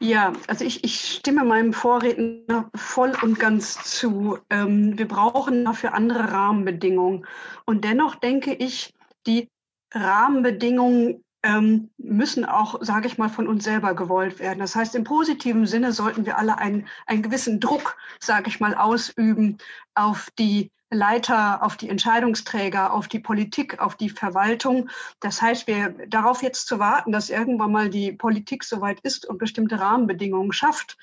Ja, 0.00 0.32
also 0.48 0.64
ich, 0.64 0.84
ich 0.84 1.00
stimme 1.00 1.44
meinem 1.44 1.72
Vorredner 1.72 2.70
voll 2.74 3.12
und 3.22 3.38
ganz 3.38 3.82
zu. 3.84 4.38
Ähm, 4.50 4.98
wir 4.98 5.08
brauchen 5.08 5.64
dafür 5.64 5.94
andere 5.94 6.32
Rahmenbedingungen. 6.32 7.26
Und 7.64 7.84
dennoch 7.84 8.16
denke 8.16 8.52
ich, 8.54 8.92
die 9.26 9.48
Rahmenbedingungen 9.92 11.24
ähm, 11.44 11.90
müssen 11.98 12.44
auch, 12.44 12.82
sage 12.82 13.06
ich 13.06 13.18
mal, 13.18 13.28
von 13.28 13.46
uns 13.46 13.64
selber 13.64 13.94
gewollt 13.94 14.40
werden. 14.40 14.58
Das 14.58 14.74
heißt, 14.74 14.94
im 14.94 15.04
positiven 15.04 15.66
Sinne 15.66 15.92
sollten 15.92 16.26
wir 16.26 16.38
alle 16.38 16.58
einen, 16.58 16.88
einen 17.06 17.22
gewissen 17.22 17.60
Druck, 17.60 17.96
sage 18.20 18.48
ich 18.48 18.60
mal, 18.60 18.74
ausüben 18.74 19.58
auf 19.94 20.28
die 20.38 20.70
Leiter, 20.94 21.62
auf 21.62 21.76
die 21.76 21.88
Entscheidungsträger, 21.88 22.92
auf 22.92 23.08
die 23.08 23.18
Politik, 23.18 23.78
auf 23.80 23.96
die 23.96 24.10
Verwaltung. 24.10 24.88
Das 25.20 25.42
heißt, 25.42 25.66
wir 25.66 25.94
darauf 26.08 26.42
jetzt 26.42 26.66
zu 26.66 26.78
warten, 26.78 27.12
dass 27.12 27.30
irgendwann 27.30 27.72
mal 27.72 27.90
die 27.90 28.12
Politik 28.12 28.64
soweit 28.64 29.00
ist 29.00 29.26
und 29.26 29.38
bestimmte 29.38 29.80
Rahmenbedingungen 29.80 30.52
schafft, 30.52 30.96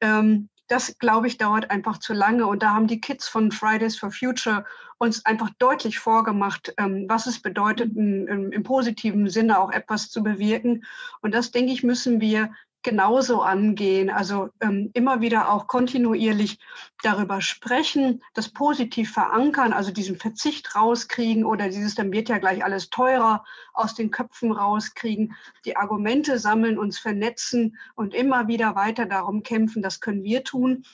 ähm, 0.00 0.48
das, 0.68 0.98
glaube 0.98 1.28
ich, 1.28 1.38
dauert 1.38 1.70
einfach 1.70 1.98
zu 1.98 2.12
lange. 2.12 2.46
Und 2.46 2.62
da 2.62 2.74
haben 2.74 2.88
die 2.88 3.00
Kids 3.00 3.28
von 3.28 3.52
Fridays 3.52 3.96
for 3.96 4.10
Future 4.10 4.64
uns 4.98 5.24
einfach 5.24 5.50
deutlich 5.58 5.98
vorgemacht, 5.98 6.74
ähm, 6.78 7.04
was 7.08 7.26
es 7.26 7.40
bedeutet, 7.40 7.94
im 7.96 8.62
positiven 8.62 9.28
Sinne 9.28 9.60
auch 9.60 9.70
etwas 9.70 10.10
zu 10.10 10.22
bewirken. 10.22 10.84
Und 11.20 11.34
das, 11.34 11.50
denke 11.50 11.72
ich, 11.72 11.82
müssen 11.82 12.20
wir 12.20 12.50
genauso 12.86 13.42
angehen. 13.42 14.10
Also 14.10 14.50
ähm, 14.60 14.90
immer 14.94 15.20
wieder 15.20 15.50
auch 15.50 15.66
kontinuierlich 15.66 16.60
darüber 17.02 17.40
sprechen, 17.40 18.22
das 18.32 18.48
positiv 18.48 19.12
verankern, 19.12 19.72
also 19.72 19.90
diesen 19.90 20.16
Verzicht 20.16 20.76
rauskriegen 20.76 21.44
oder 21.44 21.68
dieses, 21.68 21.96
dann 21.96 22.12
wird 22.12 22.28
ja 22.28 22.38
gleich 22.38 22.64
alles 22.64 22.88
teurer, 22.88 23.44
aus 23.74 23.94
den 23.94 24.12
Köpfen 24.12 24.52
rauskriegen, 24.52 25.34
die 25.64 25.76
Argumente 25.76 26.38
sammeln, 26.38 26.78
uns 26.78 27.00
vernetzen 27.00 27.76
und 27.96 28.14
immer 28.14 28.46
wieder 28.46 28.76
weiter 28.76 29.04
darum 29.04 29.42
kämpfen, 29.42 29.82
das 29.82 30.00
können 30.00 30.22
wir 30.22 30.44
tun. 30.44 30.84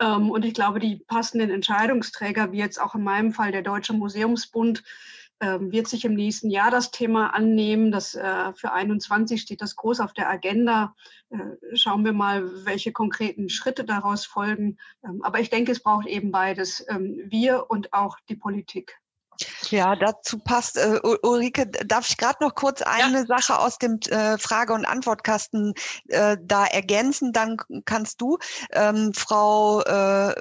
Ähm, 0.00 0.30
und 0.30 0.44
ich 0.44 0.52
glaube, 0.52 0.78
die 0.78 0.96
passenden 0.96 1.50
Entscheidungsträger, 1.50 2.52
wie 2.52 2.58
jetzt 2.58 2.78
auch 2.78 2.94
in 2.94 3.02
meinem 3.02 3.32
Fall 3.32 3.50
der 3.50 3.62
Deutsche 3.62 3.94
Museumsbund, 3.94 4.84
wird 5.40 5.88
sich 5.88 6.04
im 6.04 6.14
nächsten 6.14 6.50
Jahr 6.50 6.70
das 6.70 6.90
Thema 6.90 7.34
annehmen. 7.34 7.90
Das, 7.90 8.14
äh, 8.14 8.52
für 8.54 8.72
21 8.72 9.40
steht 9.40 9.60
das 9.60 9.76
groß 9.76 10.00
auf 10.00 10.12
der 10.12 10.30
Agenda. 10.30 10.94
Äh, 11.30 11.76
schauen 11.76 12.04
wir 12.04 12.12
mal, 12.12 12.64
welche 12.64 12.92
konkreten 12.92 13.48
Schritte 13.48 13.84
daraus 13.84 14.24
folgen. 14.24 14.78
Ähm, 15.04 15.22
aber 15.22 15.40
ich 15.40 15.50
denke, 15.50 15.72
es 15.72 15.82
braucht 15.82 16.06
eben 16.06 16.30
beides, 16.30 16.84
ähm, 16.88 17.20
wir 17.26 17.66
und 17.68 17.92
auch 17.92 18.18
die 18.28 18.36
Politik. 18.36 18.98
Ja, 19.70 19.96
dazu 19.96 20.38
passt, 20.38 20.76
äh, 20.76 21.00
Ulrike, 21.22 21.66
darf 21.66 22.08
ich 22.08 22.16
gerade 22.16 22.42
noch 22.42 22.54
kurz 22.54 22.82
eine 22.82 23.20
ja. 23.20 23.26
Sache 23.26 23.58
aus 23.58 23.78
dem 23.78 23.98
äh, 24.08 24.38
Frage- 24.38 24.72
und 24.72 24.84
Antwortkasten 24.84 25.74
äh, 26.08 26.36
da 26.40 26.64
ergänzen, 26.66 27.32
dann 27.32 27.56
kannst 27.84 28.20
du. 28.20 28.38
Ähm, 28.72 29.12
Frau 29.14 29.80
äh, 29.82 30.34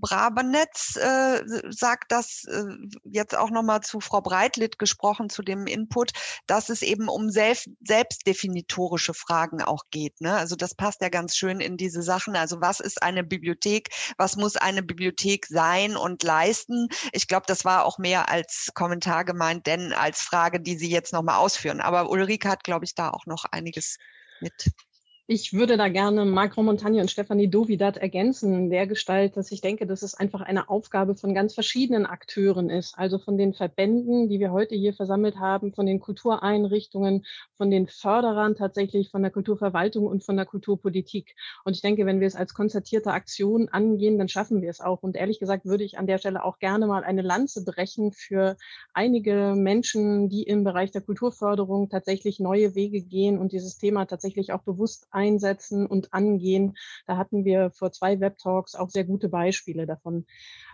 Brabenetz 0.00 0.96
äh, 0.96 1.42
sagt 1.70 2.12
das 2.12 2.44
äh, 2.44 2.64
jetzt 3.04 3.36
auch 3.36 3.50
nochmal 3.50 3.80
zu 3.80 4.00
Frau 4.00 4.20
Breitlitt 4.20 4.78
gesprochen, 4.78 5.30
zu 5.30 5.42
dem 5.42 5.66
Input, 5.66 6.12
dass 6.46 6.68
es 6.68 6.82
eben 6.82 7.08
um 7.08 7.30
selbst, 7.30 7.68
selbstdefinitorische 7.80 9.14
Fragen 9.14 9.62
auch 9.62 9.84
geht. 9.90 10.20
Ne? 10.20 10.34
Also 10.34 10.56
das 10.56 10.74
passt 10.74 11.02
ja 11.02 11.08
ganz 11.08 11.36
schön 11.36 11.60
in 11.60 11.76
diese 11.76 12.02
Sachen. 12.02 12.36
Also 12.36 12.60
was 12.60 12.80
ist 12.80 13.02
eine 13.02 13.24
Bibliothek? 13.24 13.90
Was 14.16 14.36
muss 14.36 14.56
eine 14.56 14.82
Bibliothek 14.82 15.46
sein 15.46 15.96
und 15.96 16.22
leisten? 16.22 16.88
Ich 17.12 17.28
glaube, 17.28 17.44
das 17.46 17.64
war 17.64 17.84
auch 17.84 17.98
mehr 17.98 18.28
als 18.28 18.39
Kommentar 18.74 19.24
gemeint, 19.24 19.66
denn 19.66 19.92
als 19.92 20.20
Frage, 20.20 20.60
die 20.60 20.76
Sie 20.76 20.90
jetzt 20.90 21.12
nochmal 21.12 21.36
ausführen. 21.36 21.80
Aber 21.80 22.10
Ulrike 22.10 22.48
hat, 22.48 22.64
glaube 22.64 22.84
ich, 22.84 22.94
da 22.94 23.10
auch 23.10 23.26
noch 23.26 23.44
einiges 23.50 23.96
mit. 24.40 24.70
Ich 25.32 25.52
würde 25.52 25.76
da 25.76 25.86
gerne 25.88 26.24
Marco 26.24 26.60
Montagne 26.60 27.00
und 27.00 27.08
Stefanie 27.08 27.48
Dovidat 27.48 27.96
ergänzen, 27.96 28.68
der 28.68 28.88
Gestalt, 28.88 29.36
dass 29.36 29.52
ich 29.52 29.60
denke, 29.60 29.86
dass 29.86 30.02
es 30.02 30.16
einfach 30.16 30.40
eine 30.40 30.68
Aufgabe 30.68 31.14
von 31.14 31.34
ganz 31.34 31.54
verschiedenen 31.54 32.04
Akteuren 32.04 32.68
ist. 32.68 32.98
Also 32.98 33.20
von 33.20 33.38
den 33.38 33.54
Verbänden, 33.54 34.28
die 34.28 34.40
wir 34.40 34.50
heute 34.50 34.74
hier 34.74 34.92
versammelt 34.92 35.38
haben, 35.38 35.72
von 35.72 35.86
den 35.86 36.00
Kultureinrichtungen, 36.00 37.24
von 37.56 37.70
den 37.70 37.86
Förderern 37.86 38.56
tatsächlich, 38.56 39.10
von 39.10 39.22
der 39.22 39.30
Kulturverwaltung 39.30 40.04
und 40.04 40.24
von 40.24 40.36
der 40.36 40.46
Kulturpolitik. 40.46 41.36
Und 41.64 41.76
ich 41.76 41.80
denke, 41.80 42.06
wenn 42.06 42.18
wir 42.18 42.26
es 42.26 42.34
als 42.34 42.52
konzertierte 42.52 43.12
Aktion 43.12 43.68
angehen, 43.68 44.18
dann 44.18 44.28
schaffen 44.28 44.62
wir 44.62 44.70
es 44.70 44.80
auch. 44.80 45.04
Und 45.04 45.14
ehrlich 45.14 45.38
gesagt 45.38 45.64
würde 45.64 45.84
ich 45.84 45.96
an 45.96 46.08
der 46.08 46.18
Stelle 46.18 46.44
auch 46.44 46.58
gerne 46.58 46.88
mal 46.88 47.04
eine 47.04 47.22
Lanze 47.22 47.64
brechen 47.64 48.10
für 48.10 48.56
einige 48.94 49.54
Menschen, 49.56 50.28
die 50.28 50.42
im 50.42 50.64
Bereich 50.64 50.90
der 50.90 51.02
Kulturförderung 51.02 51.88
tatsächlich 51.88 52.40
neue 52.40 52.74
Wege 52.74 53.00
gehen 53.00 53.38
und 53.38 53.52
dieses 53.52 53.78
Thema 53.78 54.06
tatsächlich 54.06 54.52
auch 54.52 54.62
bewusst 54.62 55.06
einsetzen 55.20 55.86
und 55.86 56.12
angehen. 56.12 56.76
Da 57.06 57.16
hatten 57.16 57.44
wir 57.44 57.70
vor 57.72 57.92
zwei 57.92 58.20
Web-Talks 58.20 58.74
auch 58.74 58.88
sehr 58.88 59.04
gute 59.04 59.28
Beispiele 59.28 59.86
davon. 59.86 60.24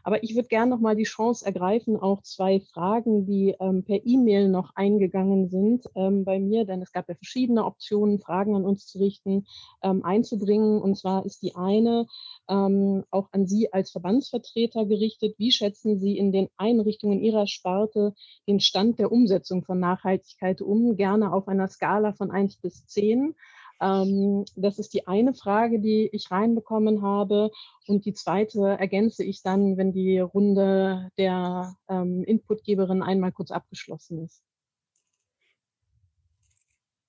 Aber 0.04 0.22
ich 0.22 0.36
würde 0.36 0.46
gerne 0.46 0.70
noch 0.70 0.80
mal 0.80 0.94
die 0.94 1.02
Chance 1.02 1.44
ergreifen, 1.44 1.96
auch 1.96 2.22
zwei 2.22 2.60
Fragen, 2.60 3.26
die 3.26 3.56
ähm, 3.58 3.82
per 3.82 4.06
E-Mail 4.06 4.48
noch 4.48 4.70
eingegangen 4.76 5.48
sind 5.48 5.86
ähm, 5.96 6.24
bei 6.24 6.38
mir, 6.38 6.64
denn 6.64 6.80
es 6.80 6.92
gab 6.92 7.08
ja 7.08 7.16
verschiedene 7.16 7.64
Optionen, 7.64 8.20
Fragen 8.20 8.54
an 8.54 8.64
uns 8.64 8.86
zu 8.86 8.98
richten, 8.98 9.46
ähm, 9.82 10.04
einzubringen. 10.04 10.80
Und 10.80 10.96
zwar 10.96 11.26
ist 11.26 11.42
die 11.42 11.56
eine 11.56 12.06
ähm, 12.48 13.04
auch 13.10 13.30
an 13.32 13.46
Sie 13.48 13.72
als 13.72 13.90
Verbandsvertreter 13.90 14.86
gerichtet. 14.86 15.34
Wie 15.38 15.50
schätzen 15.50 15.98
Sie 15.98 16.16
in 16.16 16.30
den 16.30 16.48
Einrichtungen 16.56 17.20
Ihrer 17.20 17.48
Sparte 17.48 18.14
den 18.46 18.60
Stand 18.60 19.00
der 19.00 19.10
Umsetzung 19.10 19.64
von 19.64 19.80
Nachhaltigkeit 19.80 20.60
um? 20.60 20.94
Gerne 20.94 21.32
auf 21.32 21.48
einer 21.48 21.66
Skala 21.66 22.12
von 22.12 22.30
eins 22.30 22.56
bis 22.56 22.86
zehn. 22.86 23.34
Ähm, 23.80 24.44
das 24.54 24.78
ist 24.78 24.94
die 24.94 25.06
eine 25.06 25.34
Frage, 25.34 25.80
die 25.80 26.08
ich 26.12 26.30
reinbekommen 26.30 27.02
habe. 27.02 27.50
Und 27.86 28.04
die 28.04 28.14
zweite 28.14 28.76
ergänze 28.78 29.24
ich 29.24 29.42
dann, 29.42 29.76
wenn 29.76 29.92
die 29.92 30.18
Runde 30.18 31.10
der 31.18 31.74
ähm, 31.88 32.24
Inputgeberin 32.24 33.02
einmal 33.02 33.32
kurz 33.32 33.50
abgeschlossen 33.50 34.24
ist. 34.24 34.42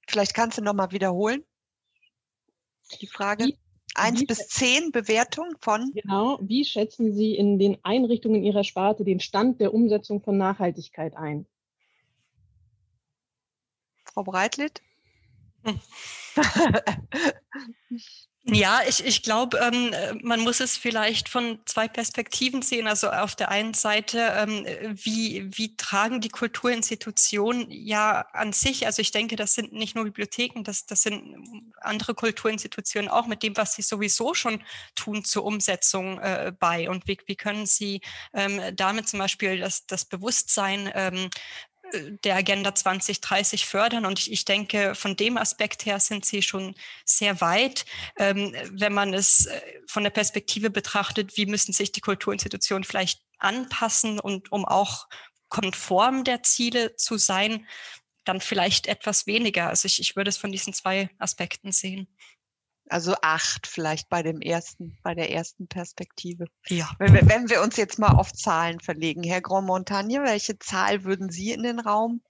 Vielleicht 0.07 0.34
kannst 0.34 0.57
du 0.57 0.61
noch 0.61 0.74
mal 0.74 0.91
wiederholen. 0.91 1.43
Die 3.01 3.07
Frage. 3.07 3.45
Wie, 3.45 3.59
1 3.95 4.22
wie, 4.22 4.26
bis 4.26 4.47
10 4.47 4.91
Bewertung 4.91 5.55
von? 5.59 5.91
Genau. 5.93 6.39
Wie 6.41 6.63
schätzen 6.63 7.13
Sie 7.13 7.36
in 7.36 7.59
den 7.59 7.78
Einrichtungen 7.84 8.43
Ihrer 8.43 8.63
Sparte 8.63 9.03
den 9.03 9.20
Stand 9.20 9.59
der 9.59 9.74
Umsetzung 9.74 10.22
von 10.22 10.38
Nachhaltigkeit 10.38 11.15
ein? 11.15 11.45
Frau 14.06 14.23
Breitlitt? 14.23 14.81
Ja, 18.49 18.80
ich, 18.88 19.03
ich 19.06 19.23
glaube, 19.23 19.57
ähm, 19.57 19.94
man 20.23 20.39
muss 20.39 20.61
es 20.61 20.77
vielleicht 20.77 21.27
von 21.27 21.60
zwei 21.65 21.89
Perspektiven 21.89 22.61
sehen. 22.61 22.88
Also 22.88 23.10
auf 23.10 23.35
der 23.35 23.49
einen 23.49 23.73
Seite, 23.73 24.19
ähm, 24.38 24.65
wie, 25.03 25.49
wie 25.52 25.76
tragen 25.76 26.22
die 26.22 26.30
Kulturinstitutionen 26.30 27.69
ja 27.69 28.22
an 28.31 28.53
sich, 28.53 28.85
also 28.85 29.02
ich 29.02 29.11
denke, 29.11 29.35
das 29.35 29.53
sind 29.53 29.73
nicht 29.73 29.95
nur 29.95 30.06
Bibliotheken, 30.06 30.64
das, 30.64 30.85
das 30.85 31.02
sind 31.02 31.35
andere 31.81 32.15
Kulturinstitutionen 32.15 33.10
auch 33.10 33.27
mit 33.27 33.44
dem, 33.44 33.57
was 33.57 33.73
sie 33.73 33.81
sowieso 33.81 34.34
schon 34.34 34.64
tun 34.95 35.26
zur 35.26 35.44
Umsetzung 35.44 36.18
äh, 36.19 36.53
bei. 36.57 36.89
Und 36.89 37.06
wie, 37.06 37.18
wie 37.26 37.35
können 37.35 37.65
sie 37.65 37.99
ähm, 38.34 38.61
damit 38.77 39.10
zum 39.10 39.19
Beispiel 39.19 39.60
das, 39.60 39.88
das 39.88 40.06
Bewusstsein 40.06 40.89
ähm, 40.95 41.30
der 42.23 42.35
Agenda 42.35 42.73
2030 42.73 43.65
fördern. 43.65 44.05
Und 44.05 44.27
ich, 44.27 44.45
denke, 44.45 44.95
von 44.95 45.15
dem 45.15 45.38
Aspekt 45.38 45.85
her 45.85 45.99
sind 45.99 46.26
sie 46.26 46.41
schon 46.41 46.76
sehr 47.05 47.41
weit, 47.41 47.85
ähm, 48.18 48.55
wenn 48.72 48.93
man 48.93 49.14
es 49.14 49.45
äh, 49.45 49.61
von 49.88 50.03
der 50.03 50.09
Perspektive 50.09 50.69
betrachtet, 50.69 51.38
wie 51.38 51.45
müssen 51.45 51.73
sich 51.73 51.91
die 51.91 52.01
Kulturinstitutionen 52.01 52.84
vielleicht 52.84 53.22
anpassen 53.39 54.19
und 54.19 54.51
um 54.51 54.65
auch 54.65 55.07
konform 55.49 56.23
der 56.23 56.43
Ziele 56.43 56.95
zu 56.95 57.18
sein, 57.18 57.65
dann 58.26 58.41
vielleicht 58.41 58.88
etwas 58.88 59.26
weniger. 59.26 59.69
Also 59.69 59.85
ich, 59.85 59.99
ich 59.99 60.15
würde 60.15 60.30
es 60.30 60.38
von 60.38 60.51
diesen 60.51 60.73
zwei 60.73 61.09
Aspekten 61.18 61.72
sehen. 61.72 62.07
Also 62.89 63.15
acht 63.22 63.68
vielleicht 63.68 64.09
bei 64.09 64.23
dem 64.23 64.41
ersten, 64.41 64.97
bei 65.03 65.14
der 65.14 65.31
ersten 65.31 65.68
Perspektive. 65.68 66.45
Ja. 66.68 66.89
Wenn 66.99 67.14
wir, 67.14 67.27
wenn 67.27 67.49
wir 67.49 67.61
uns 67.61 67.77
jetzt 67.77 67.99
mal 67.99 68.14
auf 68.14 68.34
Zahlen 68.34 68.80
verlegen, 68.80 69.23
Herr 69.23 69.41
Grand 69.41 69.68
Montagne, 69.68 70.23
welche 70.23 70.57
Zahl 70.59 71.03
würden 71.03 71.30
Sie 71.30 71.51
in 71.51 71.64
den 71.64 71.80
Raum? 71.80 72.22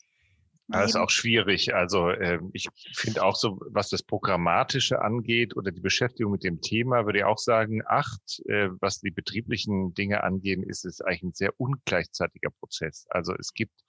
Das 0.70 0.90
ist 0.90 0.96
auch 0.98 1.10
schwierig. 1.10 1.74
Also 1.74 2.10
äh, 2.10 2.40
ich 2.52 2.68
finde 2.94 3.24
auch 3.24 3.38
so, 3.38 3.58
was 3.70 3.90
das 3.90 4.04
Programmatische 4.04 5.02
angeht 5.02 5.56
oder 5.56 5.72
die 5.72 5.80
Beschäftigung 5.80 6.34
mit 6.34 6.44
dem 6.44 6.60
Thema, 6.60 7.06
würde 7.06 7.20
ich 7.20 7.26
auch 7.26 7.38
sagen, 7.38 7.82
acht. 7.86 8.42
Äh, 8.48 8.70
was 8.82 9.00
die 9.00 9.12
betrieblichen 9.12 9.94
Dinge 9.94 10.24
angehen, 10.24 10.64
ist 10.64 10.84
es 10.84 11.00
eigentlich 11.00 11.24
ein 11.24 11.34
sehr 11.34 11.54
ungleichzeitiger 11.58 12.50
Prozess. 12.60 13.06
Also 13.10 13.34
es 13.40 13.54
gibt 13.54 13.80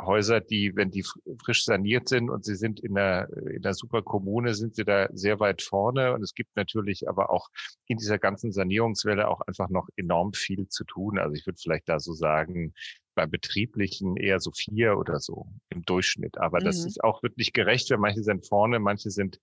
Häuser, 0.00 0.40
die, 0.40 0.74
wenn 0.74 0.90
die 0.90 1.04
frisch 1.42 1.64
saniert 1.64 2.08
sind 2.08 2.30
und 2.30 2.44
sie 2.44 2.56
sind 2.56 2.80
in 2.80 2.94
der, 2.94 3.28
in 3.50 3.62
der 3.62 3.74
super 3.74 4.02
Kommune, 4.02 4.54
sind 4.54 4.74
sie 4.74 4.84
da 4.84 5.08
sehr 5.12 5.38
weit 5.40 5.62
vorne. 5.62 6.14
Und 6.14 6.22
es 6.22 6.34
gibt 6.34 6.56
natürlich 6.56 7.08
aber 7.08 7.30
auch 7.30 7.48
in 7.86 7.98
dieser 7.98 8.18
ganzen 8.18 8.52
Sanierungswelle 8.52 9.28
auch 9.28 9.40
einfach 9.42 9.68
noch 9.68 9.88
enorm 9.96 10.32
viel 10.32 10.68
zu 10.68 10.84
tun. 10.84 11.18
Also 11.18 11.34
ich 11.34 11.46
würde 11.46 11.60
vielleicht 11.60 11.88
da 11.88 12.00
so 12.00 12.12
sagen, 12.12 12.74
beim 13.14 13.30
Betrieblichen 13.30 14.16
eher 14.16 14.40
so 14.40 14.50
vier 14.52 14.96
oder 14.96 15.20
so 15.20 15.46
im 15.68 15.82
Durchschnitt. 15.82 16.38
Aber 16.38 16.60
mhm. 16.60 16.64
das 16.64 16.84
ist 16.84 17.02
auch 17.04 17.22
wirklich 17.22 17.52
gerecht, 17.52 17.90
weil 17.90 17.98
manche 17.98 18.22
sind 18.22 18.46
vorne, 18.46 18.78
manche 18.78 19.10
sind 19.10 19.38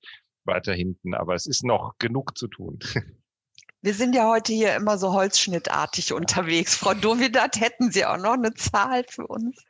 weiter 0.46 0.74
hinten. 0.74 1.14
Aber 1.14 1.36
es 1.36 1.46
ist 1.46 1.64
noch 1.64 1.94
genug 2.00 2.38
zu 2.38 2.48
tun. 2.48 2.80
Wir 3.82 3.94
sind 3.94 4.14
ja 4.14 4.30
heute 4.30 4.52
hier 4.52 4.76
immer 4.76 4.98
so 4.98 5.14
holzschnittartig 5.14 6.12
unterwegs. 6.12 6.76
Frau 6.76 6.94
Dovidat, 6.94 7.62
hätten 7.62 7.92
Sie 7.92 8.06
auch 8.06 8.18
noch 8.18 8.34
eine 8.34 8.54
Zahl 8.54 9.06
für 9.08 9.26
uns? 9.26 9.64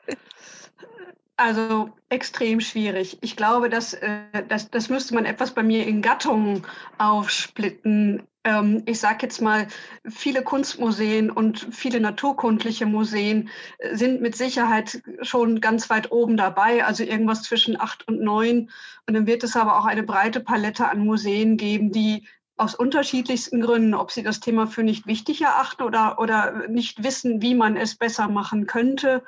Also 1.40 1.91
extrem 2.10 2.60
schwierig. 2.60 3.18
Ich 3.22 3.38
glaube, 3.38 3.70
dass, 3.70 3.94
äh, 3.94 4.24
das, 4.49 4.70
das 4.72 4.90
müsste 4.90 5.14
man 5.16 5.24
etwas 5.24 5.52
bei 5.52 5.64
mir 5.64 5.88
in 5.88 6.02
Gattungen 6.02 6.66
aufsplitten. 6.98 8.24
Ähm, 8.44 8.84
ich 8.86 8.99
sage 8.99 9.20
jetzt 9.22 9.41
mal, 9.41 9.70
viele 10.06 10.44
Kunstmuseen 10.44 11.32
und 11.32 11.66
viele 11.72 12.02
naturkundliche 12.02 12.86
Museen 12.86 13.48
äh, 13.78 13.95
sind 13.95 14.20
mit 14.20 14.36
Sicherheit 14.36 15.02
schon 15.22 15.61
ganz 15.61 15.90
weit 15.90 16.11
oben 16.11 16.36
dabei, 16.36 16.84
also 16.84 17.06
irgendwas 17.06 17.44
zwischen 17.44 17.80
acht 17.80 18.06
und 18.10 18.20
neun. 18.20 18.70
Und 19.07 19.14
dann 19.14 19.26
wird 19.26 19.45
es 19.45 19.56
aber 19.56 19.80
auch 19.80 19.86
eine 19.86 20.03
breite 20.03 20.41
Palette 20.41 20.90
an 20.90 21.06
Museen 21.06 21.56
geben, 21.56 21.94
die 21.94 22.28
aus 22.57 22.76
unterschiedlichsten 22.76 23.61
Gründen, 23.61 23.94
ob 23.94 24.11
sie 24.11 24.24
das 24.24 24.41
Thema 24.41 24.68
für 24.68 24.84
nicht 24.84 25.07
wichtig 25.07 25.41
erachten 25.41 25.84
oder, 25.84 26.20
oder 26.20 26.68
nicht 26.68 27.02
wissen, 27.02 27.41
wie 27.41 27.56
man 27.56 27.78
es 27.78 27.95
besser 27.95 28.28
machen 28.28 28.68
könnte, 28.68 29.24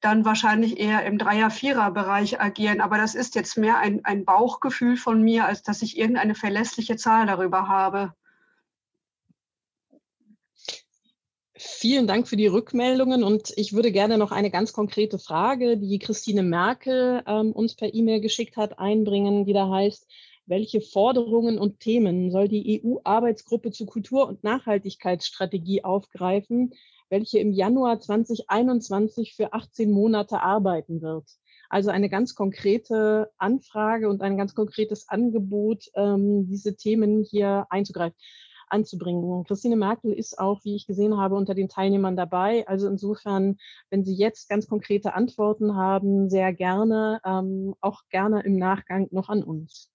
dann 0.00 0.24
wahrscheinlich 0.24 0.78
eher 0.78 1.04
im 1.04 1.18
Dreier-Vierer-Bereich 1.18 2.40
agieren. 2.40 2.80
Aber 2.80 2.96
das 2.96 3.14
ist 3.14 3.34
jetzt 3.34 3.56
mehr 3.58 3.78
ein, 3.78 4.04
ein 4.04 4.24
Bauchgefühl 4.24 4.96
von 4.96 5.22
mir, 5.22 5.46
als 5.46 5.62
dass 5.62 5.82
ich 5.82 5.98
irgendeine 5.98 6.34
verlässliche 6.34 6.96
Zahl 6.96 7.26
darüber 7.26 7.68
habe. 7.68 8.14
Vielen 11.62 12.06
Dank 12.06 12.26
für 12.26 12.36
die 12.36 12.46
Rückmeldungen 12.46 13.22
und 13.22 13.52
ich 13.56 13.74
würde 13.74 13.92
gerne 13.92 14.16
noch 14.16 14.32
eine 14.32 14.50
ganz 14.50 14.72
konkrete 14.72 15.18
Frage, 15.18 15.76
die 15.76 15.98
Christine 15.98 16.42
Merkel 16.42 17.22
ähm, 17.26 17.52
uns 17.52 17.74
per 17.74 17.92
E-Mail 17.92 18.22
geschickt 18.22 18.56
hat, 18.56 18.78
einbringen, 18.78 19.44
die 19.44 19.52
da 19.52 19.68
heißt, 19.68 20.06
welche 20.46 20.80
Forderungen 20.80 21.58
und 21.58 21.80
Themen 21.80 22.30
soll 22.30 22.48
die 22.48 22.82
EU-Arbeitsgruppe 22.82 23.72
zu 23.72 23.84
Kultur- 23.84 24.26
und 24.26 24.42
Nachhaltigkeitsstrategie 24.42 25.84
aufgreifen, 25.84 26.72
welche 27.10 27.38
im 27.38 27.52
Januar 27.52 28.00
2021 28.00 29.34
für 29.34 29.52
18 29.52 29.90
Monate 29.90 30.40
arbeiten 30.40 31.02
wird. 31.02 31.28
Also 31.68 31.90
eine 31.90 32.08
ganz 32.08 32.34
konkrete 32.34 33.30
Anfrage 33.36 34.08
und 34.08 34.22
ein 34.22 34.36
ganz 34.36 34.54
konkretes 34.54 35.08
Angebot, 35.08 35.84
ähm, 35.94 36.48
diese 36.48 36.76
Themen 36.76 37.22
hier 37.22 37.66
einzugreifen 37.68 38.16
anzubringen. 38.70 39.44
Christine 39.44 39.76
Merkel 39.76 40.12
ist 40.12 40.38
auch, 40.38 40.64
wie 40.64 40.76
ich 40.76 40.86
gesehen 40.86 41.16
habe, 41.16 41.34
unter 41.34 41.54
den 41.54 41.68
Teilnehmern 41.68 42.16
dabei. 42.16 42.66
Also 42.66 42.88
insofern, 42.88 43.58
wenn 43.90 44.04
Sie 44.04 44.14
jetzt 44.14 44.48
ganz 44.48 44.66
konkrete 44.68 45.14
Antworten 45.14 45.76
haben, 45.76 46.30
sehr 46.30 46.52
gerne, 46.52 47.20
ähm, 47.24 47.74
auch 47.80 48.02
gerne 48.10 48.42
im 48.42 48.56
Nachgang 48.56 49.08
noch 49.10 49.28
an 49.28 49.42
uns. 49.42 49.90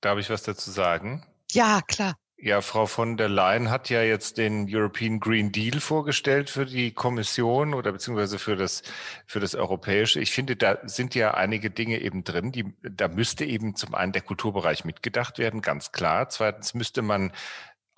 Darf 0.00 0.18
ich 0.18 0.30
was 0.30 0.44
dazu 0.44 0.70
sagen? 0.70 1.26
Ja, 1.50 1.80
klar. 1.86 2.14
Ja, 2.40 2.60
Frau 2.60 2.86
von 2.86 3.16
der 3.16 3.28
Leyen 3.28 3.68
hat 3.68 3.90
ja 3.90 4.00
jetzt 4.02 4.38
den 4.38 4.68
European 4.70 5.18
Green 5.18 5.50
Deal 5.50 5.80
vorgestellt 5.80 6.50
für 6.50 6.66
die 6.66 6.92
Kommission 6.92 7.74
oder 7.74 7.90
beziehungsweise 7.90 8.38
für 8.38 8.54
das, 8.54 8.84
für 9.26 9.40
das 9.40 9.56
Europäische. 9.56 10.20
Ich 10.20 10.30
finde, 10.30 10.54
da 10.54 10.78
sind 10.84 11.16
ja 11.16 11.34
einige 11.34 11.68
Dinge 11.68 12.00
eben 12.00 12.22
drin, 12.22 12.52
die, 12.52 12.72
da 12.82 13.08
müsste 13.08 13.44
eben 13.44 13.74
zum 13.74 13.92
einen 13.92 14.12
der 14.12 14.22
Kulturbereich 14.22 14.84
mitgedacht 14.84 15.38
werden, 15.38 15.62
ganz 15.62 15.90
klar. 15.90 16.28
Zweitens 16.28 16.74
müsste 16.74 17.02
man 17.02 17.32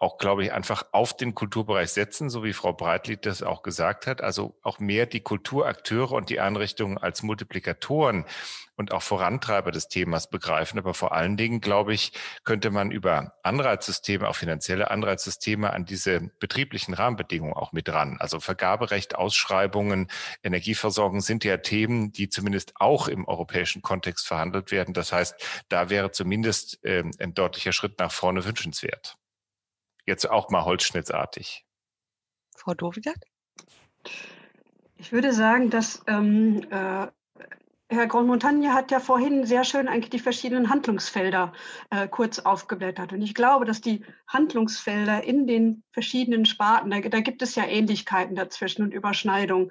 auch, 0.01 0.17
glaube 0.17 0.43
ich, 0.45 0.53
einfach 0.53 0.87
auf 0.93 1.15
den 1.15 1.35
Kulturbereich 1.35 1.91
setzen, 1.91 2.31
so 2.31 2.43
wie 2.43 2.55
Frau 2.55 2.73
Breitlied 2.73 3.27
das 3.27 3.43
auch 3.43 3.63
gesagt 3.63 4.07
hat. 4.07 4.23
Also 4.23 4.59
auch 4.63 4.79
mehr 4.79 5.05
die 5.05 5.21
Kulturakteure 5.21 6.13
und 6.13 6.31
die 6.31 6.41
Einrichtungen 6.41 6.97
als 6.97 7.23
Multiplikatoren 7.23 8.25
und 8.77 8.93
auch 8.93 9.03
Vorantreiber 9.03 9.73
des 9.73 9.89
Themas 9.89 10.31
begreifen. 10.31 10.79
Aber 10.79 10.95
vor 10.95 11.13
allen 11.13 11.37
Dingen, 11.37 11.61
glaube 11.61 11.93
ich, 11.93 12.13
könnte 12.45 12.71
man 12.71 12.91
über 12.91 13.35
Anreizsysteme, 13.43 14.27
auch 14.27 14.37
finanzielle 14.37 14.91
Anreizsysteme 14.91 15.71
an 15.71 15.85
diese 15.85 16.31
betrieblichen 16.41 16.95
Rahmenbedingungen 16.95 17.53
auch 17.53 17.73
mit 17.73 17.91
ran. 17.91 18.17
Also 18.21 18.41
Vergaberecht, 18.41 19.17
Ausschreibungen, 19.17 20.09
Energieversorgung 20.43 21.21
sind 21.21 21.45
ja 21.45 21.59
Themen, 21.59 22.11
die 22.11 22.31
zumindest 22.31 22.73
auch 22.77 23.07
im 23.07 23.29
europäischen 23.29 23.83
Kontext 23.83 24.27
verhandelt 24.27 24.71
werden. 24.71 24.95
Das 24.95 25.13
heißt, 25.13 25.35
da 25.69 25.91
wäre 25.91 26.11
zumindest 26.11 26.83
äh, 26.87 27.05
ein 27.19 27.35
deutlicher 27.35 27.73
Schritt 27.73 27.99
nach 27.99 28.13
vorne 28.13 28.47
wünschenswert. 28.47 29.19
Jetzt 30.11 30.29
auch 30.29 30.51
mal 30.51 30.65
holzschnittartig. 30.65 31.65
Frau 32.57 32.75
Dovidat? 32.75 33.15
Ich 34.97 35.13
würde 35.13 35.33
sagen, 35.33 35.71
dass 35.71 36.03
ähm, 36.09 36.67
äh, 36.69 37.07
Herr 37.89 38.07
Grandmontagne 38.09 38.75
hat 38.75 38.91
ja 38.91 38.99
vorhin 38.99 39.47
sehr 39.47 39.63
schön 39.63 39.87
eigentlich 39.87 40.11
die 40.11 40.19
verschiedenen 40.19 40.69
Handlungsfelder 40.69 41.53
äh, 41.91 42.09
kurz 42.09 42.41
aufgeblättert. 42.41 43.13
Und 43.13 43.23
ich 43.23 43.37
glaube, 43.37 43.65
dass 43.65 43.83
die 43.83 44.05
Handlungsfelder 44.27 45.23
in 45.23 45.47
den 45.47 45.85
verschiedenen 45.93 46.45
Sparten, 46.45 46.91
da, 46.91 46.99
da 46.99 47.21
gibt 47.21 47.41
es 47.41 47.55
ja 47.55 47.65
Ähnlichkeiten 47.65 48.35
dazwischen 48.35 48.83
und 48.83 48.93
Überschneidungen, 48.93 49.71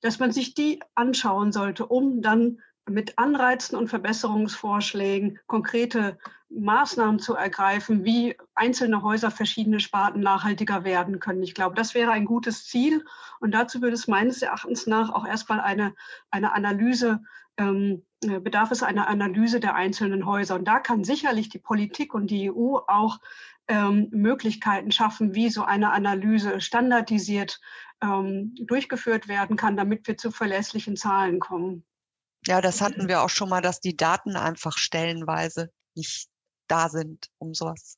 dass 0.00 0.20
man 0.20 0.30
sich 0.30 0.54
die 0.54 0.80
anschauen 0.94 1.50
sollte, 1.50 1.86
um 1.86 2.22
dann 2.22 2.60
mit 2.88 3.18
Anreizen 3.18 3.76
und 3.76 3.88
Verbesserungsvorschlägen 3.88 5.38
konkrete 5.46 6.18
Maßnahmen 6.50 7.18
zu 7.18 7.34
ergreifen, 7.34 8.04
wie 8.04 8.36
einzelne 8.54 9.02
Häuser 9.02 9.30
verschiedene 9.30 9.80
Sparten 9.80 10.20
nachhaltiger 10.20 10.84
werden 10.84 11.20
können. 11.20 11.42
Ich 11.42 11.54
glaube, 11.54 11.74
das 11.74 11.94
wäre 11.94 12.12
ein 12.12 12.24
gutes 12.24 12.66
Ziel. 12.66 13.04
Und 13.40 13.52
dazu 13.52 13.80
würde 13.80 13.94
es 13.94 14.08
meines 14.08 14.42
Erachtens 14.42 14.86
nach 14.86 15.10
auch 15.10 15.26
erstmal 15.26 15.60
eine, 15.60 15.94
eine 16.30 16.52
Analyse, 16.52 17.22
ähm, 17.56 18.04
bedarf 18.20 18.70
es 18.70 18.82
einer 18.82 19.08
Analyse 19.08 19.60
der 19.60 19.74
einzelnen 19.74 20.26
Häuser. 20.26 20.56
Und 20.56 20.66
da 20.66 20.78
kann 20.78 21.04
sicherlich 21.04 21.48
die 21.48 21.58
Politik 21.58 22.14
und 22.14 22.30
die 22.30 22.50
EU 22.50 22.78
auch 22.86 23.18
ähm, 23.68 24.08
Möglichkeiten 24.10 24.90
schaffen, 24.90 25.34
wie 25.34 25.48
so 25.48 25.62
eine 25.64 25.92
Analyse 25.92 26.60
standardisiert 26.60 27.60
ähm, 28.02 28.54
durchgeführt 28.60 29.28
werden 29.28 29.56
kann, 29.56 29.76
damit 29.76 30.06
wir 30.06 30.16
zu 30.16 30.30
verlässlichen 30.30 30.96
Zahlen 30.96 31.38
kommen. 31.38 31.84
Ja, 32.46 32.60
das 32.60 32.80
hatten 32.80 33.08
wir 33.08 33.22
auch 33.22 33.30
schon 33.30 33.48
mal, 33.48 33.60
dass 33.60 33.80
die 33.80 33.96
Daten 33.96 34.36
einfach 34.36 34.76
stellenweise 34.76 35.70
nicht 35.94 36.28
da 36.66 36.88
sind, 36.88 37.28
um 37.38 37.54
sowas 37.54 37.96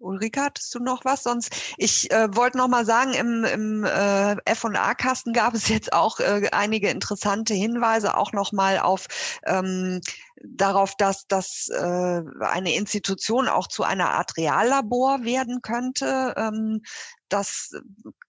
Ulrike, 0.00 0.40
hattest 0.40 0.74
du 0.74 0.78
noch 0.78 1.04
was? 1.04 1.22
Sonst, 1.22 1.52
ich 1.76 2.10
äh, 2.10 2.34
wollte 2.34 2.58
noch 2.58 2.68
mal 2.68 2.84
sagen, 2.86 3.12
im, 3.12 3.44
im 3.44 3.84
äh, 3.84 4.36
F&A-Kasten 4.46 5.32
gab 5.32 5.54
es 5.54 5.68
jetzt 5.68 5.92
auch 5.92 6.20
äh, 6.20 6.48
einige 6.52 6.88
interessante 6.88 7.54
Hinweise, 7.54 8.16
auch 8.16 8.32
noch 8.32 8.52
mal 8.52 8.78
auf 8.78 9.06
ähm, 9.44 10.00
darauf, 10.42 10.96
dass, 10.96 11.26
dass 11.26 11.68
äh, 11.68 12.22
eine 12.40 12.74
Institution 12.74 13.46
auch 13.48 13.68
zu 13.68 13.82
einer 13.82 14.10
Art 14.10 14.36
Reallabor 14.36 15.22
werden 15.22 15.60
könnte. 15.62 16.34
Ähm, 16.36 16.82
das 17.32 17.72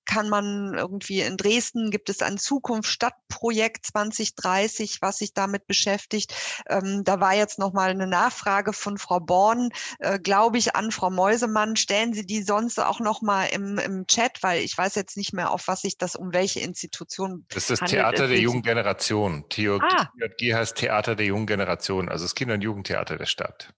kann 0.05 0.29
man 0.29 0.73
irgendwie 0.73 1.21
in 1.21 1.37
Dresden 1.37 1.89
gibt 1.89 2.09
es 2.09 2.21
ein 2.21 2.37
Zukunft-Stadt-Projekt 2.37 3.85
2030, 3.85 5.01
was 5.01 5.19
sich 5.19 5.33
damit 5.33 5.67
beschäftigt. 5.67 6.33
Ähm, 6.67 7.03
da 7.05 7.21
war 7.21 7.33
jetzt 7.33 7.59
noch 7.59 7.71
mal 7.71 7.91
eine 7.91 8.07
Nachfrage 8.07 8.73
von 8.73 8.97
Frau 8.97 9.19
Born, 9.19 9.69
äh, 9.99 10.19
glaube 10.19 10.57
ich, 10.57 10.75
an 10.75 10.91
Frau 10.91 11.09
Meusemann. 11.09 11.77
Stellen 11.77 12.13
Sie 12.13 12.25
die 12.25 12.43
sonst 12.43 12.79
auch 12.79 12.99
noch 12.99 13.21
mal 13.21 13.45
im, 13.45 13.77
im 13.77 14.05
Chat, 14.07 14.43
weil 14.43 14.61
ich 14.63 14.77
weiß 14.77 14.95
jetzt 14.95 15.15
nicht 15.17 15.33
mehr, 15.33 15.51
auf 15.51 15.67
was 15.67 15.81
sich 15.81 15.97
das, 15.97 16.15
um 16.15 16.33
welche 16.33 16.59
Institution 16.59 17.45
Das 17.49 17.69
ist 17.69 17.81
das 17.81 17.89
Theater 17.89 18.27
der 18.27 18.39
jungen 18.39 18.63
Generation. 18.63 19.45
TJG 19.49 19.81
ah. 19.81 20.57
heißt 20.57 20.75
Theater 20.75 21.15
der 21.15 21.25
jungen 21.25 21.47
Generation, 21.47 22.09
also 22.09 22.25
das 22.25 22.35
Kinder- 22.35 22.55
und 22.55 22.61
Jugendtheater 22.61 23.17
der 23.17 23.27
Stadt. 23.27 23.73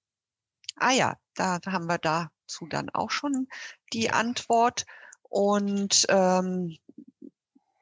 Ah 0.77 0.91
ja, 0.91 1.15
da 1.35 1.59
haben 1.67 1.87
wir 1.87 1.99
dazu 1.99 2.65
dann 2.67 2.89
auch 2.89 3.11
schon 3.11 3.47
die 3.93 4.09
Antwort. 4.09 4.85
Und 5.33 6.05
ähm, 6.09 6.77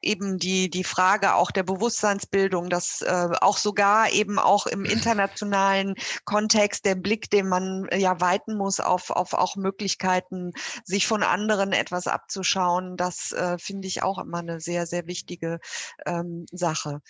eben 0.00 0.38
die, 0.38 0.70
die 0.70 0.84
Frage 0.84 1.34
auch 1.34 1.50
der 1.50 1.64
Bewusstseinsbildung, 1.64 2.70
dass 2.70 3.02
äh, 3.02 3.28
auch 3.42 3.58
sogar 3.58 4.10
eben 4.10 4.38
auch 4.38 4.66
im 4.66 4.86
internationalen 4.86 5.94
Kontext 6.24 6.86
der 6.86 6.94
Blick, 6.94 7.28
den 7.28 7.50
man 7.50 7.88
äh, 7.88 7.98
ja 7.98 8.22
weiten 8.22 8.56
muss 8.56 8.80
auf, 8.80 9.10
auf 9.10 9.34
auch 9.34 9.56
Möglichkeiten, 9.56 10.52
sich 10.82 11.06
von 11.06 11.22
anderen 11.22 11.72
etwas 11.72 12.06
abzuschauen, 12.06 12.96
das 12.96 13.32
äh, 13.32 13.58
finde 13.58 13.86
ich 13.86 14.02
auch 14.02 14.18
immer 14.18 14.38
eine 14.38 14.58
sehr, 14.58 14.86
sehr 14.86 15.06
wichtige 15.06 15.60
ähm, 16.06 16.46
Sache. 16.50 17.02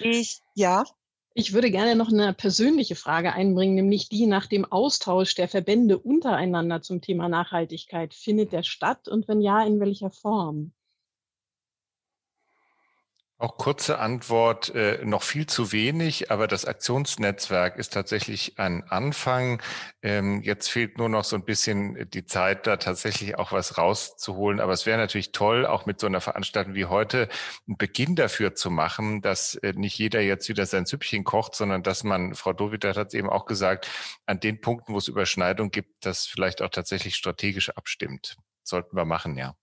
Ich, 0.00 0.42
ja. 0.54 0.84
Ich 1.34 1.54
würde 1.54 1.70
gerne 1.70 1.96
noch 1.96 2.12
eine 2.12 2.34
persönliche 2.34 2.94
Frage 2.94 3.32
einbringen, 3.32 3.74
nämlich 3.74 4.10
die 4.10 4.26
nach 4.26 4.46
dem 4.46 4.66
Austausch 4.66 5.34
der 5.34 5.48
Verbände 5.48 5.98
untereinander 5.98 6.82
zum 6.82 7.00
Thema 7.00 7.28
Nachhaltigkeit. 7.30 8.12
Findet 8.12 8.52
der 8.52 8.62
statt 8.62 9.08
und 9.08 9.28
wenn 9.28 9.40
ja, 9.40 9.64
in 9.64 9.80
welcher 9.80 10.10
Form? 10.10 10.72
Auch 13.42 13.56
kurze 13.56 13.98
Antwort, 13.98 14.72
äh, 14.72 15.04
noch 15.04 15.24
viel 15.24 15.46
zu 15.46 15.72
wenig, 15.72 16.30
aber 16.30 16.46
das 16.46 16.64
Aktionsnetzwerk 16.64 17.76
ist 17.76 17.92
tatsächlich 17.92 18.60
ein 18.60 18.84
Anfang. 18.84 19.60
Ähm, 20.00 20.42
jetzt 20.42 20.68
fehlt 20.68 20.96
nur 20.96 21.08
noch 21.08 21.24
so 21.24 21.34
ein 21.34 21.44
bisschen 21.44 22.08
die 22.10 22.24
Zeit, 22.24 22.68
da 22.68 22.76
tatsächlich 22.76 23.36
auch 23.36 23.50
was 23.50 23.78
rauszuholen. 23.78 24.60
Aber 24.60 24.72
es 24.72 24.86
wäre 24.86 24.96
natürlich 24.96 25.32
toll, 25.32 25.66
auch 25.66 25.86
mit 25.86 25.98
so 25.98 26.06
einer 26.06 26.20
Veranstaltung 26.20 26.74
wie 26.74 26.84
heute 26.84 27.28
einen 27.66 27.76
Beginn 27.78 28.14
dafür 28.14 28.54
zu 28.54 28.70
machen, 28.70 29.22
dass 29.22 29.56
äh, 29.56 29.72
nicht 29.72 29.98
jeder 29.98 30.20
jetzt 30.20 30.48
wieder 30.48 30.64
sein 30.64 30.86
Süppchen 30.86 31.24
kocht, 31.24 31.56
sondern 31.56 31.82
dass 31.82 32.04
man, 32.04 32.36
Frau 32.36 32.52
Dowitter 32.52 32.94
hat 32.94 33.08
es 33.08 33.14
eben 33.14 33.28
auch 33.28 33.46
gesagt, 33.46 33.90
an 34.24 34.38
den 34.38 34.60
Punkten, 34.60 34.94
wo 34.94 34.98
es 34.98 35.08
Überschneidung 35.08 35.72
gibt, 35.72 36.06
das 36.06 36.26
vielleicht 36.26 36.62
auch 36.62 36.70
tatsächlich 36.70 37.16
strategisch 37.16 37.70
abstimmt. 37.70 38.36
Sollten 38.62 38.96
wir 38.96 39.04
machen, 39.04 39.36
ja. 39.36 39.56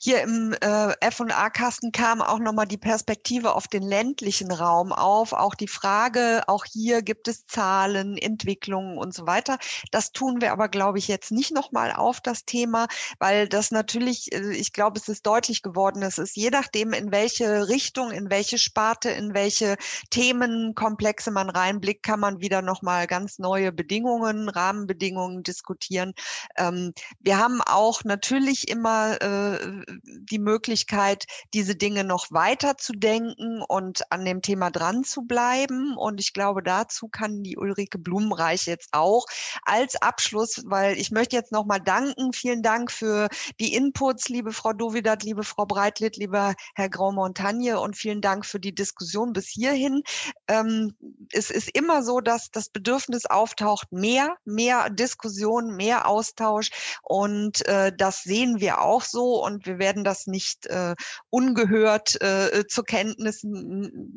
Hier 0.00 0.22
im 0.22 0.52
äh, 0.52 0.92
F&A-Kasten 1.00 1.90
kam 1.90 2.22
auch 2.22 2.38
nochmal 2.38 2.66
die 2.66 2.78
Perspektive 2.78 3.54
auf 3.56 3.66
den 3.66 3.82
ländlichen 3.82 4.52
Raum 4.52 4.92
auf, 4.92 5.32
auch 5.32 5.56
die 5.56 5.66
Frage, 5.66 6.44
auch 6.46 6.64
hier 6.64 7.02
gibt 7.02 7.26
es 7.26 7.46
Zahlen, 7.46 8.16
Entwicklungen 8.16 8.96
und 8.96 9.12
so 9.12 9.26
weiter. 9.26 9.58
Das 9.90 10.12
tun 10.12 10.40
wir 10.40 10.52
aber, 10.52 10.68
glaube 10.68 10.98
ich, 10.98 11.08
jetzt 11.08 11.32
nicht 11.32 11.52
nochmal 11.52 11.92
auf 11.92 12.20
das 12.20 12.44
Thema, 12.44 12.86
weil 13.18 13.48
das 13.48 13.72
natürlich, 13.72 14.32
äh, 14.32 14.52
ich 14.52 14.72
glaube, 14.72 15.00
es 15.00 15.08
ist 15.08 15.26
deutlich 15.26 15.62
geworden, 15.62 16.02
es 16.02 16.18
ist 16.18 16.36
je 16.36 16.50
nachdem, 16.50 16.92
in 16.92 17.10
welche 17.10 17.68
Richtung, 17.68 18.12
in 18.12 18.30
welche 18.30 18.58
Sparte, 18.58 19.10
in 19.10 19.34
welche 19.34 19.76
Themenkomplexe 20.10 21.32
man 21.32 21.50
reinblickt, 21.50 22.04
kann 22.04 22.20
man 22.20 22.40
wieder 22.40 22.62
nochmal 22.62 23.08
ganz 23.08 23.40
neue 23.40 23.72
Bedingungen, 23.72 24.48
Rahmenbedingungen 24.48 25.42
diskutieren. 25.42 26.14
Ähm, 26.56 26.92
wir 27.18 27.38
haben 27.38 27.60
auch 27.62 28.04
natürlich 28.04 28.68
immer 28.68 29.20
äh, 29.20 29.87
die 30.02 30.38
Möglichkeit, 30.38 31.26
diese 31.54 31.76
Dinge 31.76 32.04
noch 32.04 32.26
weiter 32.30 32.76
zu 32.76 32.92
denken 32.92 33.62
und 33.66 34.10
an 34.10 34.24
dem 34.24 34.42
Thema 34.42 34.70
dran 34.70 35.04
zu 35.04 35.22
bleiben. 35.22 35.96
Und 35.96 36.20
ich 36.20 36.32
glaube, 36.32 36.62
dazu 36.62 37.08
kann 37.08 37.42
die 37.42 37.56
Ulrike 37.56 37.98
Blumenreich 37.98 38.66
jetzt 38.66 38.88
auch 38.92 39.26
als 39.62 39.96
Abschluss, 39.96 40.62
weil 40.66 40.98
ich 40.98 41.10
möchte 41.10 41.36
jetzt 41.36 41.52
nochmal 41.52 41.80
danken. 41.80 42.32
Vielen 42.32 42.62
Dank 42.62 42.90
für 42.90 43.28
die 43.60 43.74
Inputs, 43.74 44.28
liebe 44.28 44.52
Frau 44.52 44.72
Dovidat, 44.72 45.22
liebe 45.22 45.44
Frau 45.44 45.66
Breitlitt, 45.66 46.16
lieber 46.16 46.54
Herr 46.74 46.88
Grau-Montagne 46.88 47.80
und 47.80 47.96
vielen 47.96 48.20
Dank 48.20 48.46
für 48.46 48.60
die 48.60 48.74
Diskussion 48.74 49.32
bis 49.32 49.48
hierhin. 49.48 50.02
Ähm, 50.48 50.94
es 51.32 51.50
ist 51.50 51.70
immer 51.74 52.02
so, 52.02 52.20
dass 52.20 52.50
das 52.50 52.68
Bedürfnis 52.68 53.26
auftaucht, 53.26 53.92
mehr, 53.92 54.36
mehr 54.44 54.90
Diskussion, 54.90 55.76
mehr 55.76 56.06
Austausch 56.08 56.70
und 57.02 57.66
äh, 57.66 57.92
das 57.96 58.22
sehen 58.22 58.60
wir 58.60 58.80
auch 58.80 59.02
so 59.02 59.44
und 59.44 59.66
wir 59.66 59.77
werden 59.78 60.04
das 60.04 60.26
nicht 60.26 60.66
äh, 60.66 60.94
ungehört 61.30 62.20
äh, 62.20 62.64
zur 62.68 62.84
Kenntnis 62.84 63.44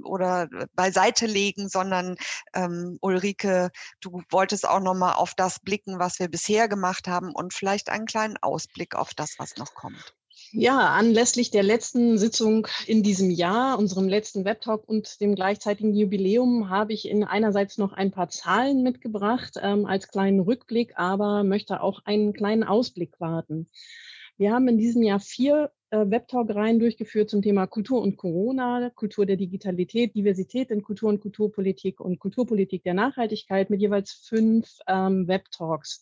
oder 0.04 0.50
beiseite 0.74 1.26
legen, 1.26 1.70
sondern 1.70 2.16
ähm, 2.54 2.98
Ulrike, 3.02 3.72
du 4.00 4.22
wolltest 4.30 4.68
auch 4.68 4.80
noch 4.80 4.96
mal 4.96 5.14
auf 5.14 5.34
das 5.36 5.60
blicken, 5.60 6.00
was 6.00 6.20
wir 6.20 6.28
bisher 6.28 6.68
gemacht 6.68 7.08
haben 7.08 7.34
und 7.34 7.54
vielleicht 7.54 7.90
einen 7.90 8.06
kleinen 8.06 8.38
Ausblick 8.38 8.96
auf 8.96 9.14
das, 9.14 9.36
was 9.38 9.58
noch 9.58 9.74
kommt. 9.74 10.14
Ja, 10.54 10.90
anlässlich 10.90 11.50
der 11.50 11.64
letzten 11.64 12.18
Sitzung 12.18 12.68
in 12.86 13.04
diesem 13.04 13.30
Jahr, 13.30 13.78
unserem 13.80 14.10
letzten 14.10 14.44
Webtalk 14.44 14.88
und 14.88 15.22
dem 15.22 15.36
gleichzeitigen 15.36 15.94
Jubiläum, 15.94 16.70
habe 16.70 16.92
ich 16.92 17.08
in 17.08 17.24
einerseits 17.24 17.78
noch 17.78 17.94
ein 17.94 18.12
paar 18.12 18.28
Zahlen 18.28 18.84
mitgebracht 18.84 19.54
ähm, 19.62 19.86
als 19.86 20.10
kleinen 20.10 20.42
Rückblick, 20.42 20.98
aber 20.98 21.44
möchte 21.44 21.82
auch 21.82 22.02
einen 22.04 22.34
kleinen 22.34 22.66
Ausblick 22.66 23.20
warten. 23.20 23.68
Wir 24.42 24.54
haben 24.54 24.68
in 24.68 24.80
diesem 24.80 25.04
Jahr 25.04 25.20
vier 25.20 25.72
äh, 25.92 25.98
Webtalk-Reihen 25.98 26.80
durchgeführt 26.80 27.30
zum 27.30 27.44
Thema 27.44 27.68
Kultur 27.68 28.02
und 28.02 28.18
Corona, 28.18 28.90
Kultur 28.90 29.28
der 29.28 29.36
Digitalität, 29.36 30.16
Diversität 30.16 30.72
in 30.72 30.82
Kultur 30.82 31.10
und 31.10 31.20
Kulturpolitik 31.20 32.00
und 32.02 32.18
Kulturpolitik 32.18 32.82
der 32.84 32.96
Nachhaltigkeit 32.96 33.70
mit 33.70 33.82
jeweils 33.82 34.14
fünf 34.14 34.80
ähm, 34.88 35.28
Webtalks. 35.28 36.02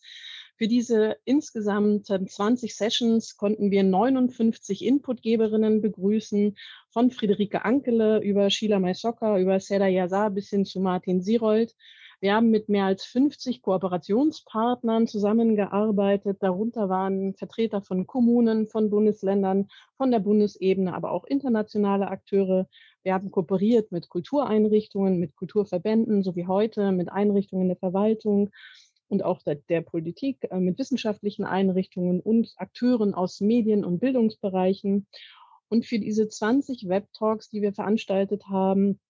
Für 0.56 0.68
diese 0.68 1.18
insgesamt 1.26 2.06
20 2.06 2.74
Sessions 2.74 3.36
konnten 3.36 3.70
wir 3.70 3.82
59 3.82 4.86
Inputgeberinnen 4.86 5.82
begrüßen, 5.82 6.56
von 6.88 7.10
Friederike 7.10 7.66
Ankele 7.66 8.22
über 8.22 8.48
Sheila 8.48 8.78
Maisoka, 8.78 9.38
über 9.38 9.60
Seda 9.60 9.86
Yazar 9.86 10.30
bis 10.30 10.48
hin 10.48 10.64
zu 10.64 10.80
Martin 10.80 11.20
Sierold. 11.20 11.76
Wir 12.22 12.34
haben 12.34 12.50
mit 12.50 12.68
mehr 12.68 12.84
als 12.84 13.04
50 13.06 13.62
Kooperationspartnern 13.62 15.06
zusammengearbeitet. 15.06 16.36
Darunter 16.42 16.90
waren 16.90 17.34
Vertreter 17.34 17.80
von 17.80 18.06
Kommunen, 18.06 18.66
von 18.66 18.90
Bundesländern, 18.90 19.68
von 19.96 20.10
der 20.10 20.18
Bundesebene, 20.18 20.94
aber 20.94 21.12
auch 21.12 21.24
internationale 21.24 22.08
Akteure. 22.08 22.68
Wir 23.02 23.14
haben 23.14 23.30
kooperiert 23.30 23.90
mit 23.90 24.10
Kultureinrichtungen, 24.10 25.18
mit 25.18 25.34
Kulturverbänden, 25.34 26.22
so 26.22 26.36
wie 26.36 26.46
heute, 26.46 26.92
mit 26.92 27.10
Einrichtungen 27.10 27.68
der 27.68 27.78
Verwaltung 27.78 28.50
und 29.08 29.24
auch 29.24 29.42
der, 29.42 29.54
der 29.54 29.80
Politik, 29.80 30.46
äh, 30.50 30.60
mit 30.60 30.78
wissenschaftlichen 30.78 31.44
Einrichtungen 31.44 32.20
und 32.20 32.52
Akteuren 32.56 33.14
aus 33.14 33.40
Medien- 33.40 33.84
und 33.84 33.98
Bildungsbereichen. 33.98 35.06
Und 35.70 35.86
für 35.86 35.98
diese 35.98 36.28
20 36.28 36.86
Web-Talks, 36.86 37.48
die 37.48 37.62
wir 37.62 37.72
veranstaltet 37.72 38.46
haben, 38.48 39.00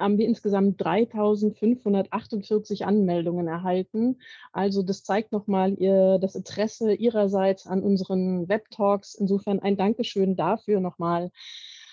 haben 0.00 0.18
wir 0.18 0.26
insgesamt 0.26 0.82
3.548 0.82 2.82
Anmeldungen 2.82 3.46
erhalten. 3.46 4.18
Also 4.52 4.82
das 4.82 5.04
zeigt 5.04 5.32
nochmal 5.32 5.74
ihr, 5.74 6.18
das 6.18 6.34
Interesse 6.34 6.94
Ihrerseits 6.94 7.66
an 7.66 7.82
unseren 7.82 8.48
Web-Talks. 8.48 9.14
Insofern 9.14 9.60
ein 9.60 9.76
Dankeschön 9.76 10.36
dafür 10.36 10.80
nochmal. 10.80 11.30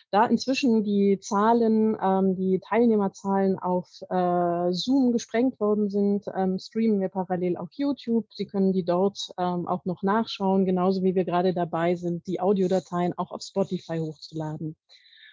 Da 0.10 0.26
inzwischen 0.26 0.86
die 0.86 1.20
Zahlen, 1.20 1.98
ähm, 2.02 2.38
die 2.38 2.62
Teilnehmerzahlen 2.66 3.60
auf 3.60 3.90
äh, 4.10 4.72
Zoom 4.72 5.12
gesprengt 5.12 5.60
worden 5.60 5.90
sind, 5.90 6.24
ähm, 6.34 6.60
streamen 6.60 7.02
wir 7.02 7.10
parallel 7.10 7.58
auf 7.58 7.70
YouTube. 7.74 8.26
Sie 8.32 8.46
können 8.46 8.72
die 8.72 8.86
dort 8.86 9.20
ähm, 9.38 9.68
auch 9.68 9.84
noch 9.84 10.04
nachschauen, 10.04 10.66
genauso 10.66 11.04
wie 11.04 11.14
wir 11.14 11.26
gerade 11.26 11.54
dabei 11.54 11.96
sind, 11.96 12.26
die 12.26 12.40
Audiodateien 12.40 13.18
auch 13.18 13.32
auf 13.32 13.42
Spotify 13.42 13.98
hochzuladen. 13.98 14.78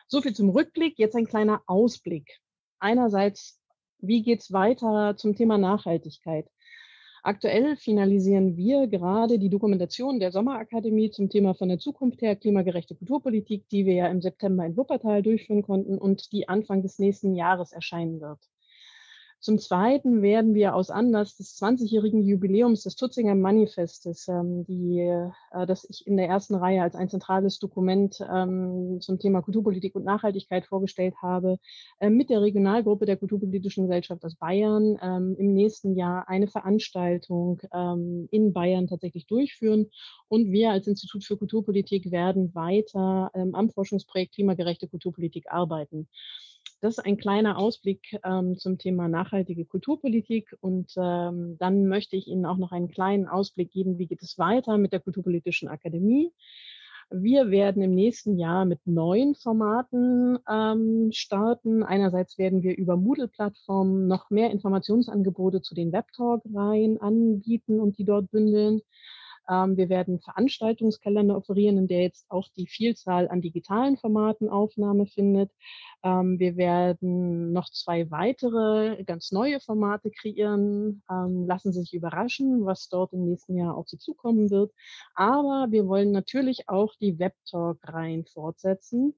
So 0.09 0.21
viel 0.21 0.35
zum 0.35 0.51
Rückblick. 0.51 0.99
Jetzt 0.99 1.15
ein 1.15 1.27
kleiner 1.27 1.63
Ausblick 1.67 2.41
einerseits, 2.85 3.59
wie 3.99 4.23
geht 4.23 4.43
es 4.43 4.53
weiter 4.53 5.17
zum 5.17 5.35
Thema 5.35 5.59
Nachhaltigkeit? 5.59 6.47
Aktuell 7.23 7.77
finalisieren 7.77 8.59
wir 8.59 8.87
gerade 8.87 9.39
die 9.39 9.49
Dokumentation 9.49 10.21
der 10.21 10.31
Sommerakademie 10.31 11.11
zum 11.11 11.31
Thema 11.31 11.55
von 11.55 11.71
der 11.71 11.79
Zukunft 11.79 12.21
her 12.21 12.37
klimagerechte 12.37 12.95
Kulturpolitik, 12.95 13.67
die 13.71 13.87
wir 13.87 13.95
ja 13.95 14.09
im 14.09 14.21
September 14.21 14.67
in 14.67 14.77
Wuppertal 14.77 15.23
durchführen 15.23 15.63
konnten 15.63 15.97
und 15.97 16.33
die 16.33 16.49
Anfang 16.51 16.83
des 16.83 16.99
nächsten 16.99 17.35
Jahres 17.35 17.73
erscheinen 17.73 18.21
wird. 18.21 18.41
Zum 19.45 19.59
Zweiten 19.59 20.23
werden 20.23 20.55
wir 20.55 20.75
aus 20.75 20.89
Anlass 20.89 21.37
des 21.37 21.61
20-jährigen 21.61 22.23
Jubiläums 22.23 22.85
des 22.85 22.97
Tutzinger 22.97 23.35
Manifestes, 23.35 24.27
ähm, 24.27 24.65
die, 24.65 25.01
äh, 25.01 25.67
das 25.67 25.87
ich 25.91 26.07
in 26.07 26.17
der 26.17 26.29
ersten 26.29 26.55
Reihe 26.55 26.81
als 26.81 26.95
ein 26.95 27.11
zentrales 27.11 27.59
Dokument 27.59 28.19
ähm, 28.27 29.03
zum 29.03 29.19
Thema 29.19 29.43
Kulturpolitik 29.43 29.97
und 29.97 30.05
Nachhaltigkeit 30.07 30.65
vorgestellt 30.65 31.17
habe, 31.21 31.59
äh, 32.01 32.09
mit 32.09 32.31
der 32.31 32.41
Regionalgruppe 32.41 33.05
der 33.05 33.19
Kulturpolitischen 33.19 33.85
Gesellschaft 33.85 34.25
aus 34.25 34.35
Bayern 34.35 34.97
ähm, 35.03 35.37
im 35.39 35.53
nächsten 35.53 35.95
Jahr 35.95 36.27
eine 36.27 36.49
Veranstaltung 36.49 37.61
ähm, 37.71 38.29
in 38.31 38.55
Bayern 38.55 38.87
tatsächlich 38.87 39.27
durchführen. 39.27 39.91
Und 40.27 40.53
wir 40.53 40.71
als 40.71 40.87
Institut 40.87 41.23
für 41.23 41.37
Kulturpolitik 41.37 42.11
werden 42.11 42.55
weiter 42.55 43.31
ähm, 43.35 43.55
am 43.55 43.69
Forschungsprojekt 43.69 44.37
Klimagerechte 44.37 44.89
Kulturpolitik 44.89 45.53
arbeiten. 45.53 46.09
Das 46.85 46.99
ist 46.99 47.05
ein 47.07 47.17
kleiner 47.17 47.57
Ausblick 47.57 48.21
ähm, 48.25 48.59
zum 48.59 48.77
Thema 48.77 49.09
nachhaltige 49.09 49.65
Kulturpolitik. 49.65 50.55
Und 50.61 50.93
ähm, 50.99 51.57
dann 51.59 51.87
möchte 51.87 52.15
ich 52.15 52.29
Ihnen 52.29 52.45
auch 52.45 52.59
noch 52.59 52.73
einen 52.73 52.89
kleinen 52.89 53.27
Ausblick 53.27 53.73
geben, 53.73 53.97
wie 53.97 54.07
geht 54.07 54.21
es 54.21 54.37
weiter 54.37 54.77
mit 54.77 54.93
der 54.93 55.01
Kulturpolitischen 55.01 55.67
Akademie. 55.67 56.31
Wir 57.09 57.51
werden 57.51 57.83
im 57.83 57.95
nächsten 57.95 58.37
Jahr 58.37 58.67
mit 58.67 58.87
neuen 58.87 59.35
Formaten 59.35 60.39
ähm, 60.47 61.09
starten. 61.11 61.85
Einerseits 61.85 62.37
werden 62.37 62.63
wir 62.63 62.77
über 62.77 62.99
Moodle-Plattformen 62.99 64.07
noch 64.07 64.29
mehr 64.29 64.51
Informationsangebote 64.51 65.63
zu 65.63 65.75
den 65.75 65.91
Webtalk-Reihen 65.91 67.01
anbieten 67.01 67.81
und 67.81 67.97
die 67.97 68.05
dort 68.05 68.31
bündeln. 68.31 68.83
Ähm, 69.49 69.77
wir 69.77 69.89
werden 69.89 70.21
Veranstaltungskalender 70.21 71.37
offerieren, 71.37 71.79
in 71.79 71.89
der 71.89 72.03
jetzt 72.03 72.31
auch 72.31 72.49
die 72.57 72.67
Vielzahl 72.67 73.29
an 73.29 73.41
digitalen 73.41 73.97
Formaten 73.97 74.49
Aufnahme 74.49 75.07
findet. 75.07 75.51
Ähm, 76.05 76.39
wir 76.39 76.57
werden 76.57 77.53
noch 77.53 77.71
zwei 77.71 78.11
weitere 78.11 79.03
ganz 79.05 79.33
neue 79.33 79.59
Formate 79.59 80.11
kreieren, 80.11 81.03
ähm, 81.11 81.47
lassen 81.47 81.73
Sie 81.73 81.81
sich 81.81 81.95
überraschen, 81.95 82.67
was 82.67 82.91
dort 82.91 83.15
im 83.15 83.25
nächsten 83.25 83.57
Jahr 83.57 83.75
auf 83.75 83.89
Sie 83.89 83.99
zukommen 83.99 84.51
wird. 84.51 84.73
Aber 85.15 85.69
wir 85.71 85.89
wollen 85.89 86.13
natürlich 86.13 86.69
auch 86.69 86.95
die 87.01 87.19
Webtalk-Reihen 87.19 88.27
fortsetzen. 88.27 89.15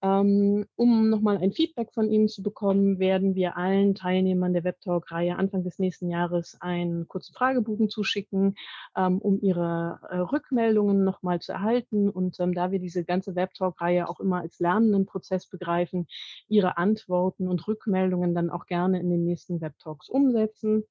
Ähm, 0.00 0.66
um 0.76 1.10
nochmal 1.10 1.38
ein 1.38 1.50
Feedback 1.52 1.92
von 1.92 2.08
Ihnen 2.08 2.28
zu 2.28 2.40
bekommen, 2.44 3.00
werden 3.00 3.34
wir 3.34 3.56
allen 3.56 3.96
Teilnehmern 3.96 4.52
der 4.52 4.62
Webtalk-Reihe 4.62 5.34
Anfang 5.34 5.64
des 5.64 5.80
nächsten 5.80 6.08
Jahres 6.08 6.56
einen 6.60 7.08
kurzen 7.08 7.34
Fragebogen 7.34 7.88
zuschicken, 7.88 8.54
ähm, 8.96 9.18
um 9.18 9.40
ihre 9.40 9.98
äh, 10.08 10.18
Rückmeldungen 10.18 11.02
nochmal 11.02 11.40
zu 11.40 11.50
erhalten. 11.50 12.08
Und 12.08 12.38
ähm, 12.38 12.54
da 12.54 12.70
wir 12.70 12.78
diese 12.78 13.04
ganze 13.04 13.34
Webtalk-Reihe 13.34 14.08
auch 14.08 14.20
immer 14.20 14.40
als 14.40 14.60
lernenden 14.60 15.04
Prozess 15.04 15.48
begreifen, 15.48 16.06
Ihre 16.48 16.76
Antworten 16.76 17.48
und 17.48 17.66
Rückmeldungen 17.66 18.34
dann 18.34 18.50
auch 18.50 18.66
gerne 18.66 19.00
in 19.00 19.10
den 19.10 19.24
nächsten 19.24 19.60
Webtalks 19.60 20.08
umsetzen. 20.08 20.84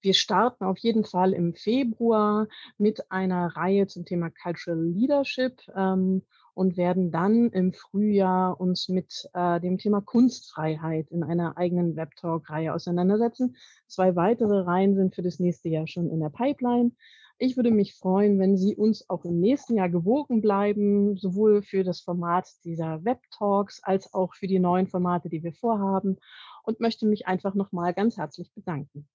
Wir 0.00 0.14
starten 0.14 0.64
auf 0.64 0.78
jeden 0.78 1.04
Fall 1.04 1.32
im 1.32 1.54
Februar 1.54 2.46
mit 2.76 3.10
einer 3.10 3.56
Reihe 3.56 3.86
zum 3.86 4.04
Thema 4.04 4.30
Cultural 4.30 4.82
Leadership. 4.82 5.62
Ähm, 5.74 6.22
und 6.54 6.76
werden 6.76 7.10
dann 7.10 7.50
im 7.50 7.72
Frühjahr 7.72 8.58
uns 8.60 8.88
mit 8.88 9.28
äh, 9.34 9.60
dem 9.60 9.76
Thema 9.76 10.00
Kunstfreiheit 10.00 11.10
in 11.10 11.24
einer 11.24 11.56
eigenen 11.56 11.96
Webtalk-Reihe 11.96 12.72
auseinandersetzen. 12.72 13.56
Zwei 13.88 14.16
weitere 14.16 14.60
Reihen 14.60 14.94
sind 14.94 15.14
für 15.14 15.22
das 15.22 15.40
nächste 15.40 15.68
Jahr 15.68 15.86
schon 15.86 16.10
in 16.10 16.20
der 16.20 16.30
Pipeline. 16.30 16.92
Ich 17.38 17.56
würde 17.56 17.70
mich 17.70 17.94
freuen, 17.94 18.38
wenn 18.38 18.56
Sie 18.56 18.76
uns 18.76 19.08
auch 19.10 19.24
im 19.24 19.40
nächsten 19.40 19.76
Jahr 19.76 19.88
gewogen 19.88 20.40
bleiben, 20.40 21.16
sowohl 21.16 21.62
für 21.62 21.82
das 21.82 22.00
Format 22.00 22.48
dieser 22.64 23.04
Webtalks 23.04 23.82
als 23.82 24.14
auch 24.14 24.34
für 24.34 24.46
die 24.46 24.60
neuen 24.60 24.86
Formate, 24.86 25.28
die 25.28 25.42
wir 25.42 25.52
vorhaben 25.52 26.18
und 26.62 26.80
möchte 26.80 27.06
mich 27.06 27.26
einfach 27.26 27.54
nochmal 27.54 27.92
ganz 27.92 28.16
herzlich 28.16 28.52
bedanken. 28.54 29.08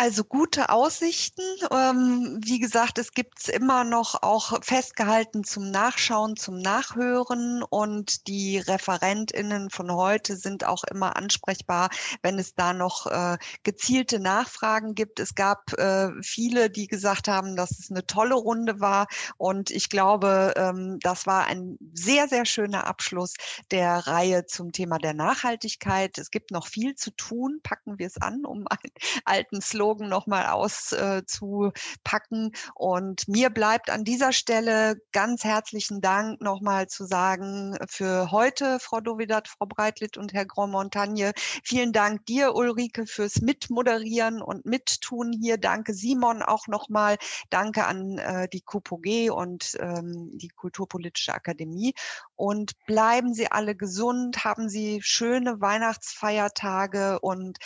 Also 0.00 0.22
gute 0.22 0.68
Aussichten. 0.68 1.42
Ähm, 1.72 2.38
wie 2.44 2.60
gesagt, 2.60 2.98
es 2.98 3.10
gibt 3.10 3.48
immer 3.48 3.82
noch 3.82 4.22
auch 4.22 4.62
festgehalten 4.62 5.42
zum 5.42 5.72
Nachschauen, 5.72 6.36
zum 6.36 6.60
Nachhören 6.60 7.64
und 7.64 8.28
die 8.28 8.58
ReferentInnen 8.58 9.70
von 9.70 9.90
heute 9.90 10.36
sind 10.36 10.64
auch 10.64 10.84
immer 10.84 11.16
ansprechbar, 11.16 11.90
wenn 12.22 12.38
es 12.38 12.54
da 12.54 12.74
noch 12.74 13.08
äh, 13.08 13.38
gezielte 13.64 14.20
Nachfragen 14.20 14.94
gibt. 14.94 15.18
Es 15.18 15.34
gab 15.34 15.72
äh, 15.72 16.10
viele, 16.22 16.70
die 16.70 16.86
gesagt 16.86 17.26
haben, 17.26 17.56
dass 17.56 17.76
es 17.80 17.90
eine 17.90 18.06
tolle 18.06 18.36
Runde 18.36 18.78
war 18.78 19.08
und 19.36 19.72
ich 19.72 19.88
glaube, 19.88 20.54
ähm, 20.56 21.00
das 21.00 21.26
war 21.26 21.48
ein 21.48 21.76
sehr, 21.92 22.28
sehr 22.28 22.44
schöner 22.44 22.86
Abschluss 22.86 23.34
der 23.72 24.06
Reihe 24.06 24.46
zum 24.46 24.70
Thema 24.70 24.98
der 24.98 25.14
Nachhaltigkeit. 25.14 26.18
Es 26.18 26.30
gibt 26.30 26.52
noch 26.52 26.68
viel 26.68 26.94
zu 26.94 27.10
tun. 27.10 27.58
Packen 27.64 27.98
wir 27.98 28.06
es 28.06 28.22
an, 28.22 28.44
um 28.44 28.64
einen 28.70 28.92
alten 29.24 29.60
Slogan 29.60 29.87
Slogan 29.88 30.10
nochmal 30.10 30.46
auszupacken. 30.46 32.52
Und 32.74 33.26
mir 33.26 33.48
bleibt 33.48 33.88
an 33.90 34.04
dieser 34.04 34.32
Stelle 34.32 35.00
ganz 35.12 35.44
herzlichen 35.44 36.02
Dank 36.02 36.42
nochmal 36.42 36.88
zu 36.88 37.06
sagen 37.06 37.74
für 37.88 38.30
heute, 38.30 38.78
Frau 38.80 39.00
Dovidat, 39.00 39.48
Frau 39.48 39.64
Breitlitt 39.66 40.18
und 40.18 40.34
Herr 40.34 40.44
Grand 40.44 40.72
Montagne. 40.72 41.32
Vielen 41.64 41.92
Dank 41.92 42.26
dir, 42.26 42.54
Ulrike, 42.54 43.06
fürs 43.06 43.40
Mitmoderieren 43.40 44.42
und 44.42 44.66
Mittun 44.66 45.32
hier. 45.32 45.56
Danke, 45.56 45.94
Simon, 45.94 46.42
auch 46.42 46.66
nochmal. 46.66 47.16
Danke 47.48 47.86
an 47.86 48.18
äh, 48.18 48.46
die 48.48 48.60
KUPOG 48.60 49.30
und 49.30 49.74
ähm, 49.80 50.32
die 50.34 50.48
Kulturpolitische 50.48 51.32
Akademie. 51.32 51.94
Und 52.36 52.72
bleiben 52.84 53.32
Sie 53.32 53.50
alle 53.50 53.74
gesund, 53.74 54.44
haben 54.44 54.68
Sie 54.68 55.00
schöne 55.02 55.62
Weihnachtsfeiertage 55.62 57.20
und 57.20 57.56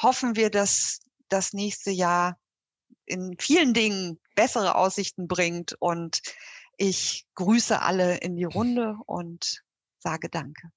hoffen 0.00 0.36
wir, 0.36 0.50
dass 0.50 1.00
das 1.32 1.52
nächste 1.52 1.90
Jahr 1.90 2.38
in 3.06 3.36
vielen 3.38 3.74
Dingen 3.74 4.20
bessere 4.34 4.74
Aussichten 4.74 5.28
bringt. 5.28 5.74
Und 5.78 6.20
ich 6.76 7.26
grüße 7.34 7.80
alle 7.80 8.18
in 8.18 8.36
die 8.36 8.44
Runde 8.56 8.96
und 9.06 9.62
sage 9.98 10.28
Danke. 10.28 10.70